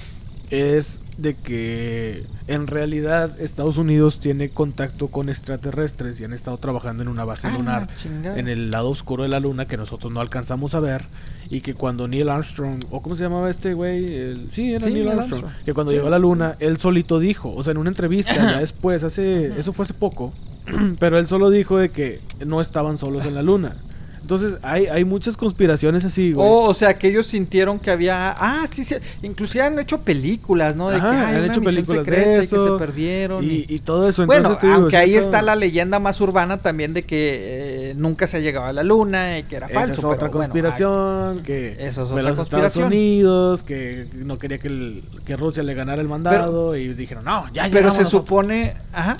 es 0.51 1.01
de 1.17 1.35
que 1.35 2.25
en 2.49 2.67
realidad 2.67 3.41
Estados 3.41 3.77
Unidos 3.77 4.19
tiene 4.21 4.49
contacto 4.49 5.09
con 5.09 5.29
extraterrestres 5.29 6.21
y 6.21 6.25
han 6.25 6.33
estado 6.33 6.57
trabajando 6.59 7.03
en 7.03 7.09
una 7.09 7.25
base 7.25 7.47
Ah, 7.49 7.55
lunar 7.57 7.87
chingada. 7.97 8.39
en 8.39 8.49
el 8.49 8.71
lado 8.71 8.91
oscuro 8.91 9.23
de 9.23 9.29
la 9.29 9.39
luna 9.41 9.67
que 9.67 9.77
nosotros 9.77 10.13
no 10.13 10.21
alcanzamos 10.21 10.75
a 10.75 10.81
ver 10.81 11.05
y 11.51 11.61
que 11.61 11.75
cuando 11.75 12.09
Neil 12.09 12.29
Armstrong 12.29 12.81
o 12.91 13.01
cómo 13.01 13.15
se 13.15 13.23
llamaba 13.23 13.49
este 13.49 13.75
güey 13.75 14.05
El- 14.07 14.51
sí 14.51 14.71
era 14.73 14.81
Sí, 14.87 14.93
Neil 14.93 15.07
Neil 15.07 15.19
Armstrong, 15.19 15.45
Armstrong. 15.45 15.65
que 15.65 15.75
cuando 15.75 15.91
Sí, 15.91 15.97
llegó 15.97 16.09
a 16.09 16.11
la 16.11 16.17
sí. 16.17 16.23
luna 16.23 16.57
él 16.59 16.79
solito 16.79 17.19
dijo 17.21 17.55
o 17.55 17.63
sea 17.63 17.71
en 17.73 17.79
una 17.79 17.91
entrevista 17.91 18.35
ya 18.35 18.59
después 18.61 19.05
hace 19.05 19.47
eso 19.59 19.73
fue 19.73 19.85
hace 19.85 19.95
poco 19.95 20.33
pero 20.99 21.19
él 21.19 21.27
solo 21.29 21.51
dijo 21.51 21.79
de 21.79 21.91
que 21.91 22.19
no 22.47 22.61
estaban 22.61 22.99
solos 22.99 23.25
en 23.27 23.35
la 23.35 23.43
luna 23.43 23.77
entonces 24.25 24.55
hay, 24.63 24.87
hay 24.87 25.05
muchas 25.05 25.37
conspiraciones 25.37 26.05
así 26.05 26.33
güey 26.33 26.49
Oh, 26.49 26.65
o 26.65 26.75
sea, 26.75 26.95
que 26.95 27.09
ellos 27.09 27.27
sintieron 27.27 27.79
que 27.79 27.91
había... 27.91 28.35
Ah, 28.39 28.67
sí, 28.71 28.83
sí. 28.85 28.97
Inclusive 29.23 29.63
han 29.65 29.79
hecho 29.79 30.01
películas, 30.01 30.75
¿no? 30.77 30.89
De 30.91 30.97
Ajá, 30.97 31.11
que 31.11 31.17
hay 31.17 31.35
han 31.37 31.43
una 31.45 31.53
hecho 31.53 31.63
películas 31.63 32.07
de 32.07 32.13
secreta 32.13 32.45
y 32.45 32.49
que 32.49 32.59
se 32.59 32.71
perdieron. 32.79 33.45
y, 33.45 33.67
y 33.69 33.79
todo 33.81 34.09
eso 34.09 34.25
Bueno, 34.27 34.49
entonces 34.49 34.63
digo, 34.63 34.75
aunque 34.83 34.97
ahí 34.97 35.15
está- 35.15 35.25
está 35.39 35.43
la 35.43 35.55
leyenda 35.57 35.99
más 35.99 36.21
urbana 36.21 36.59
también 36.59 36.95
de 36.95 37.03
que 37.05 37.91
eh, 37.91 37.95
nunca 37.97 38.27
se 38.27 38.39
ha 38.39 38.41
llegado 38.41 38.67
a 38.67 38.73
la 38.73 38.83
luna 38.83 39.39
y 39.39 39.43
que 39.45 39.57
era 39.57 39.67
Esa 39.67 39.75
falso. 39.81 39.93
es 39.93 39.99
pero 39.99 40.09
otra 40.11 40.29
bueno, 40.29 40.41
conspiración, 40.41 41.43
que 41.43 41.77
Eso 41.81 42.03
es 42.05 42.11
otra 42.11 42.23
conspiración. 42.35 42.45
Estados 42.65 42.77
Unidos, 42.77 43.63
que 43.63 44.07
no 44.15 44.39
quería 44.39 44.59
que, 44.59 44.69
el- 44.69 45.03
que 45.27 45.37
Rusia 45.37 45.63
le 45.63 45.75
ganara 45.75 46.01
el 46.01 46.09
mandado 46.09 46.77
y 46.77 46.95
dijeron, 46.95 47.25
no, 47.25 47.45
ya 47.53 47.65
pero 47.71 47.91
se 47.91 47.99
nosotros". 47.99 48.09
supone, 48.09 48.75
ajá, 48.93 49.17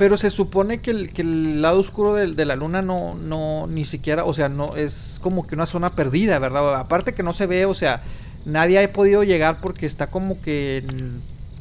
pero 0.00 0.16
se 0.16 0.30
supone 0.30 0.78
que 0.78 0.90
el, 0.92 1.12
que 1.12 1.20
el 1.20 1.60
lado 1.60 1.78
oscuro 1.78 2.14
del- 2.14 2.34
de, 2.34 2.46
la 2.46 2.56
luna 2.56 2.80
no, 2.80 3.12
no, 3.14 3.66
ni 3.66 3.84
siquiera, 3.84 4.24
o 4.24 4.32
sea, 4.32 4.48
no, 4.48 4.74
es 4.74 5.18
como 5.20 5.46
que 5.46 5.54
una 5.54 5.66
zona 5.66 5.90
perdida, 5.90 6.38
¿verdad? 6.38 6.74
Aparte 6.74 7.12
que 7.12 7.22
no 7.22 7.34
se 7.34 7.44
ve, 7.44 7.66
o 7.66 7.74
sea, 7.74 8.00
nadie 8.46 8.82
ha 8.82 8.90
podido 8.94 9.24
llegar 9.24 9.58
porque 9.60 9.84
está 9.84 10.06
como 10.06 10.40
que 10.40 10.82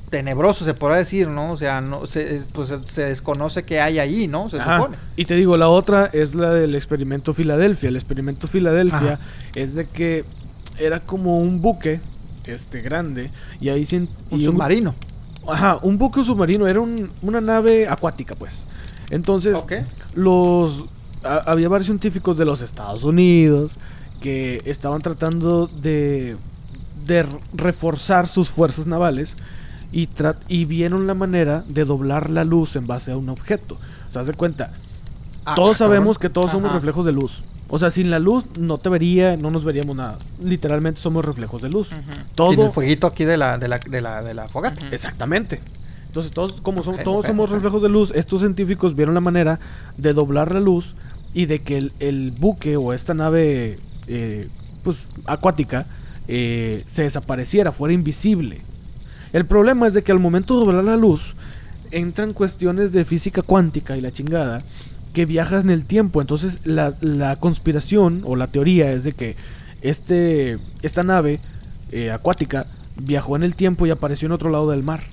tenebroso, 0.09 0.63
se 0.63 0.73
podrá 0.73 0.95
decir, 0.95 1.27
¿no? 1.27 1.51
O 1.51 1.57
sea, 1.57 1.81
no, 1.81 2.05
se, 2.07 2.37
es- 2.37 2.45
pues 2.53 2.73
se 2.85 3.03
desconoce 3.03 3.63
que 3.63 3.81
hay 3.81 3.99
ahí, 3.99 4.27
¿no? 4.29 4.47
Se 4.47 4.57
Ajá. 4.57 4.77
supone. 4.77 4.97
Y 5.17 5.25
te 5.25 5.35
digo, 5.35 5.57
la 5.57 5.67
otra 5.67 6.09
es 6.13 6.33
la 6.33 6.51
del 6.53 6.75
experimento 6.75 7.33
Filadelfia. 7.33 7.89
El 7.89 7.97
experimento 7.97 8.47
Filadelfia 8.47 8.97
Ajá. 9.15 9.19
es 9.53 9.75
de 9.75 9.85
que 9.85 10.23
era 10.79 11.01
como 11.01 11.39
un 11.39 11.61
buque 11.61 11.99
este 12.45 12.79
grande 12.79 13.31
y 13.59 13.67
ahí 13.69 13.85
Un 13.91 14.07
y 14.39 14.45
submarino. 14.45 14.95
Ajá, 15.51 15.79
un 15.81 15.97
buque 15.97 16.23
submarino, 16.23 16.67
era 16.67 16.79
un- 16.81 17.09
una 17.21 17.41
nave 17.41 17.87
acuática, 17.87 18.35
pues. 18.37 18.65
Entonces, 19.09 19.57
los 20.15 20.85
ha- 21.23 21.41
había 21.51 21.69
varios 21.69 21.87
científicos 21.87 22.37
de 22.37 22.45
los 22.45 22.61
Estados 22.61 23.03
Unidos 23.03 23.77
que 24.21 24.61
estaban 24.65 24.99
tratando 25.01 25.67
de, 25.67 26.35
de 27.05 27.25
reforzar 27.53 28.27
sus 28.27 28.49
fuerzas 28.49 28.85
navales 28.87 29.33
y, 29.91 30.07
y 30.47 30.65
vieron 30.65 31.07
la 31.07 31.13
manera 31.15 31.63
de 31.67 31.85
doblar 31.85 32.29
la 32.29 32.43
luz 32.43 32.75
en 32.75 32.85
base 32.85 33.11
a 33.11 33.17
un 33.17 33.29
objeto. 33.29 33.75
O 34.09 34.11
sea, 34.11 34.21
haz 34.21 34.27
de 34.27 34.33
cuenta, 34.33 34.71
Ah, 35.45 35.55
todos 35.55 35.77
cabrón. 35.77 35.95
sabemos 35.95 36.19
que 36.19 36.29
todos 36.29 36.51
somos 36.51 36.71
reflejos 36.73 37.05
de 37.05 37.11
luz. 37.13 37.41
O 37.69 37.77
sea, 37.77 37.91
sin 37.91 38.09
la 38.09 38.19
luz 38.19 38.45
no 38.59 38.77
te 38.79 38.89
vería, 38.89 39.37
no 39.37 39.51
nos 39.51 39.63
veríamos 39.63 39.95
nada. 39.95 40.17
Literalmente 40.43 40.99
somos 40.99 41.23
reflejos 41.23 41.61
de 41.61 41.69
luz. 41.69 41.89
Todo, 42.33 42.51
Sin 42.51 42.61
el 42.61 42.69
fueguito 42.69 43.05
aquí 43.05 43.25
de 43.25 43.37
la, 43.37 43.57
de 43.57 43.67
la, 43.67 43.77
de 43.77 44.01
la, 44.01 44.23
de 44.23 44.33
la 44.33 44.47
fogata. 44.47 44.87
Exactamente. 44.91 45.59
Entonces 46.07 46.31
todos, 46.31 46.61
como 46.61 46.83
son, 46.83 46.95
Ok, 46.95 47.03
todos 47.03 47.25
somos 47.27 47.51
reflejos 47.51 47.83
de 47.83 47.89
luz, 47.89 48.11
estos 48.15 48.39
científicos 48.41 48.95
vieron 48.95 49.13
la 49.13 49.21
manera 49.21 49.59
de 49.97 50.13
doblar 50.13 50.51
la 50.51 50.59
luz 50.59 50.95
y 51.35 51.45
de 51.45 51.59
que 51.59 51.77
el, 51.77 51.93
el 51.99 52.31
buque 52.31 52.77
o 52.77 52.93
esta 52.93 53.13
nave 53.13 53.77
eh, 54.07 54.47
pues 54.83 55.05
acuática 55.25 55.85
eh, 56.27 56.83
se 56.89 57.03
desapareciera, 57.03 57.71
fuera 57.71 57.93
invisible. 57.93 58.61
El 59.33 59.45
problema 59.45 59.85
es 59.85 59.93
de 59.93 60.01
que 60.01 60.11
al 60.11 60.17
momento 60.17 60.59
de 60.59 60.65
doblar 60.65 60.83
la 60.83 60.97
luz, 60.97 61.35
entran 61.91 62.33
cuestiones 62.33 62.91
de 62.91 63.05
física 63.05 63.41
cuántica 63.43 63.95
y 63.95 64.01
la 64.01 64.11
chingada 64.11 64.59
que 65.13 65.25
viajas 65.25 65.63
en 65.63 65.69
el 65.69 65.85
tiempo. 65.85 66.21
Entonces 66.21 66.61
la, 66.65 66.93
la 67.01 67.35
conspiración 67.35 68.21
o 68.25 68.35
la 68.35 68.47
teoría 68.47 68.89
es 68.91 69.03
de 69.03 69.13
que 69.13 69.35
este, 69.81 70.57
esta 70.81 71.03
nave 71.03 71.39
eh, 71.91 72.11
acuática 72.11 72.65
viajó 73.01 73.35
en 73.35 73.43
el 73.43 73.55
tiempo 73.55 73.85
y 73.85 73.91
apareció 73.91 74.25
en 74.27 74.33
otro 74.33 74.49
lado 74.49 74.69
del 74.69 74.83
mar. 74.83 75.03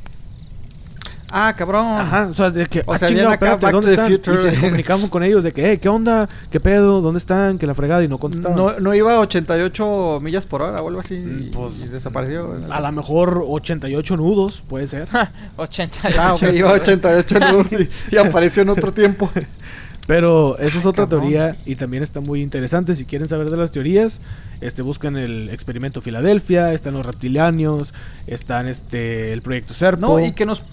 Ah, 1.30 1.52
cabrón. 1.56 1.86
Ajá, 1.88 2.28
o 2.30 2.34
sea, 2.34 2.50
de 2.50 2.66
que, 2.66 2.82
O 2.86 2.92
ah, 2.92 2.98
sea, 2.98 3.08
chingado, 3.08 3.32
espérate, 3.32 3.70
¿dónde 3.70 3.90
están? 3.90 4.10
Future. 4.10 4.52
Y 4.52 4.54
se 4.54 4.60
comunicamos 4.60 5.10
con 5.10 5.24
ellos 5.24 5.42
de 5.42 5.52
que, 5.52 5.68
hey, 5.68 5.78
¿qué 5.78 5.88
onda? 5.88 6.28
¿Qué 6.50 6.60
pedo? 6.60 7.00
¿Dónde 7.00 7.18
están? 7.18 7.58
Que 7.58 7.66
la 7.66 7.74
fregada 7.74 8.04
y 8.04 8.08
no 8.08 8.18
contestaban. 8.18 8.56
No, 8.56 8.78
no 8.78 8.94
iba 8.94 9.14
a 9.14 9.18
88 9.18 10.20
millas 10.22 10.46
por 10.46 10.62
hora 10.62 10.80
o 10.80 10.88
algo 10.88 11.00
así 11.00 11.14
y, 11.14 11.50
pues, 11.52 11.72
y 11.84 11.88
desapareció. 11.88 12.56
A 12.70 12.80
lo 12.80 12.92
mejor 12.92 13.44
88 13.46 14.16
nudos, 14.16 14.62
puede 14.68 14.86
ser. 14.86 15.08
88. 15.56 16.20
Ah, 16.20 16.34
ok, 16.34 16.42
iba 16.54 16.70
a 16.70 16.74
88 16.74 17.40
nudos 17.40 17.72
y, 17.72 18.14
y 18.14 18.18
apareció 18.18 18.62
en 18.62 18.68
otro 18.68 18.92
tiempo. 18.92 19.28
Pero 20.06 20.56
esa 20.58 20.78
es 20.78 20.86
otra 20.86 21.06
teoría 21.08 21.56
y 21.66 21.74
también 21.74 22.02
está 22.04 22.20
muy 22.20 22.40
interesante. 22.40 22.94
Si 22.94 23.04
quieren 23.06 23.28
saber 23.28 23.50
de 23.50 23.56
las 23.56 23.72
teorías, 23.72 24.20
este 24.60 24.82
buscan 24.82 25.16
el 25.16 25.48
experimento 25.50 26.00
Filadelfia, 26.00 26.72
están 26.72 26.94
los 26.94 27.04
reptilianos, 27.04 27.92
están 28.28 28.68
este 28.68 29.32
el 29.32 29.42
proyecto 29.42 29.74
Serpo. 29.74 30.06
No, 30.06 30.20
y 30.24 30.30
que 30.32 30.46
nos 30.46 30.64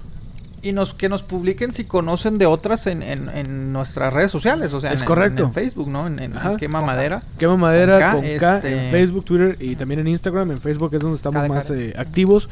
y 0.61 0.71
nos 0.71 0.93
que 0.93 1.09
nos 1.09 1.23
publiquen 1.23 1.73
si 1.73 1.83
conocen 1.85 2.35
de 2.35 2.45
otras 2.45 2.85
en, 2.87 3.01
en, 3.01 3.27
en 3.29 3.73
nuestras 3.73 4.13
redes 4.13 4.29
sociales, 4.31 4.71
o 4.73 4.79
sea, 4.79 4.93
Es 4.93 5.01
en, 5.01 5.07
correcto. 5.07 5.41
en, 5.41 5.47
en 5.47 5.53
Facebook, 5.53 5.89
¿no? 5.89 6.05
En, 6.07 6.21
en, 6.21 6.37
en 6.37 6.57
Quema 6.57 6.81
Madera. 6.81 7.19
Quema 7.39 7.57
Madera 7.57 8.11
Con 8.11 8.21
con 8.21 8.29
K, 8.33 8.39
K, 8.39 8.55
este- 8.57 8.85
en 8.85 8.91
Facebook, 8.91 9.25
Twitter 9.25 9.57
y 9.59 9.75
también 9.75 9.99
en 9.99 10.07
Instagram. 10.09 10.51
En 10.51 10.57
Facebook 10.59 10.93
es 10.93 11.01
donde 11.01 11.17
estamos 11.17 11.49
más 11.49 11.69
eh, 11.71 11.93
activos. 11.97 12.49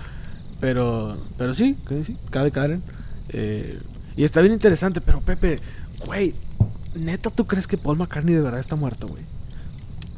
Pero, 0.59 1.17
pero 1.37 1.53
sí, 1.55 1.75
sí, 2.05 2.17
K 2.29 2.43
de 2.43 2.51
Karen. 2.51 2.83
Eh, 3.29 3.79
y 4.15 4.23
está 4.23 4.41
bien 4.41 4.53
interesante, 4.53 4.99
pero 5.01 5.19
Pepe, 5.21 5.57
güey, 6.05 6.33
neta, 6.95 7.29
¿tú 7.29 7.45
crees 7.45 7.67
que 7.67 7.77
Paul 7.77 7.97
McCartney 7.97 8.35
de 8.35 8.41
verdad 8.41 8.59
está 8.59 8.75
muerto, 8.75 9.07
güey? 9.07 9.23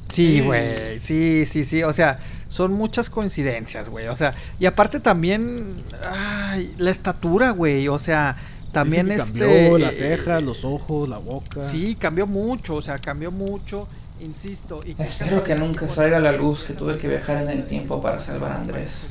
Sí, 0.09 0.41
güey. 0.41 0.99
Sí, 0.99 1.45
sí, 1.45 1.63
sí. 1.63 1.83
O 1.83 1.91
sea, 1.91 2.19
son 2.47 2.73
muchas 2.73 3.09
coincidencias, 3.09 3.89
güey. 3.89 4.07
O 4.07 4.15
sea, 4.15 4.33
y 4.59 4.65
aparte 4.67 4.99
también 4.99 5.73
ay, 6.07 6.73
la 6.77 6.91
estatura, 6.91 7.49
güey. 7.49 7.87
O 7.87 7.97
sea, 7.97 8.35
también 8.71 9.07
que 9.07 9.15
este 9.15 9.39
cambió 9.39 9.77
las 9.77 9.95
eh, 9.95 10.17
cejas, 10.17 10.43
los 10.43 10.65
ojos, 10.65 11.09
la 11.09 11.17
boca. 11.17 11.61
Sí, 11.61 11.95
cambió 11.95 12.27
mucho, 12.27 12.75
o 12.75 12.81
sea, 12.81 12.97
cambió 12.97 13.31
mucho, 13.31 13.87
insisto. 14.19 14.79
Y 14.85 14.95
Espero 15.01 15.43
que 15.43 15.55
nunca 15.55 15.87
salga 15.87 16.17
a 16.17 16.19
la 16.19 16.31
luz 16.31 16.63
que 16.63 16.73
tuve 16.73 16.93
que 16.93 17.07
viajar 17.07 17.41
en 17.43 17.49
el 17.49 17.65
tiempo 17.65 18.01
para 18.01 18.19
salvar 18.19 18.51
a 18.51 18.57
Andrés. 18.57 19.07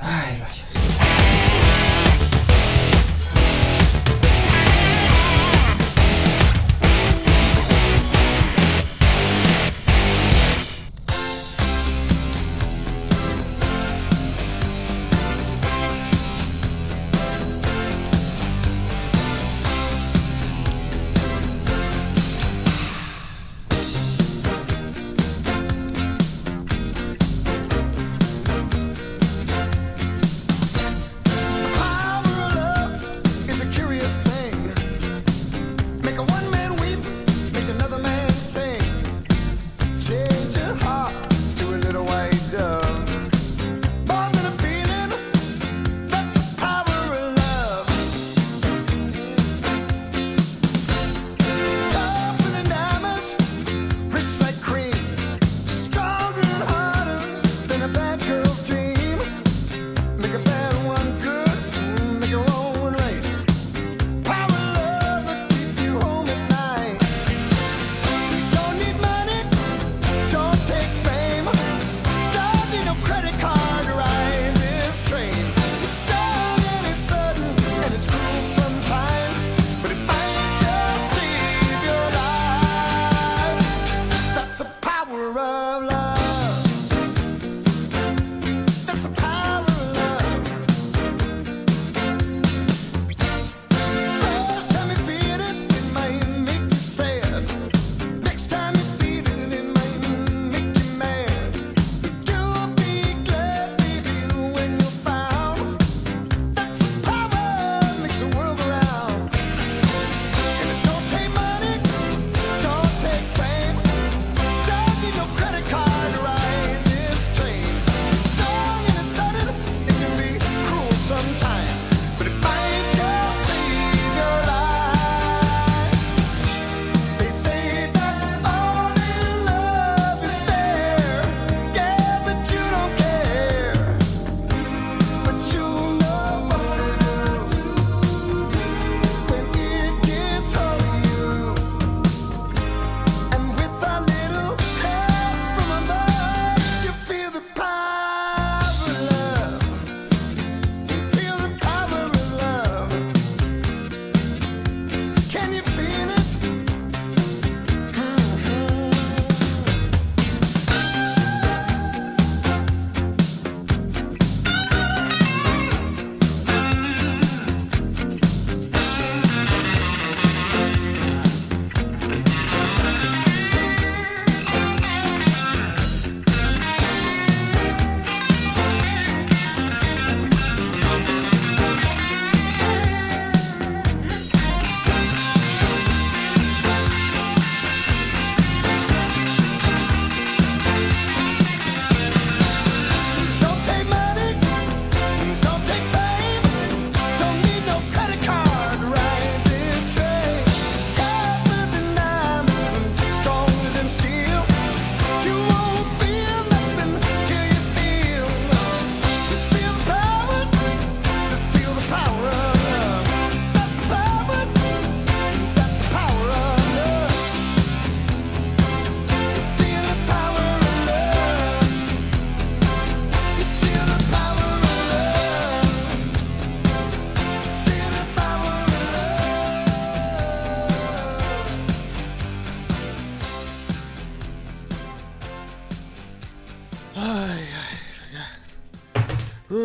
Ay, 0.00 0.38
rayos. 0.40 0.63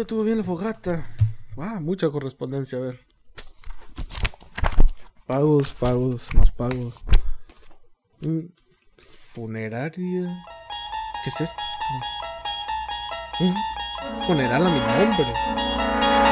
Estuvo 0.10 0.24
bien 0.24 0.40
la 0.40 0.44
fogata. 0.44 1.06
Ah, 1.56 1.80
mucha 1.80 2.10
correspondencia, 2.10 2.80
a 2.80 2.82
ver. 2.82 3.00
Pagos, 5.28 5.72
pagos, 5.74 6.34
más 6.34 6.50
pagos. 6.50 6.96
Mm, 8.22 8.48
funeraria. 8.98 10.44
¿Qué 11.24 11.30
es 11.30 11.42
esto? 11.42 11.62
Un 13.40 13.54
funeral 14.26 14.66
a 14.66 14.70
mi 14.72 14.80
nombre. 14.80 16.29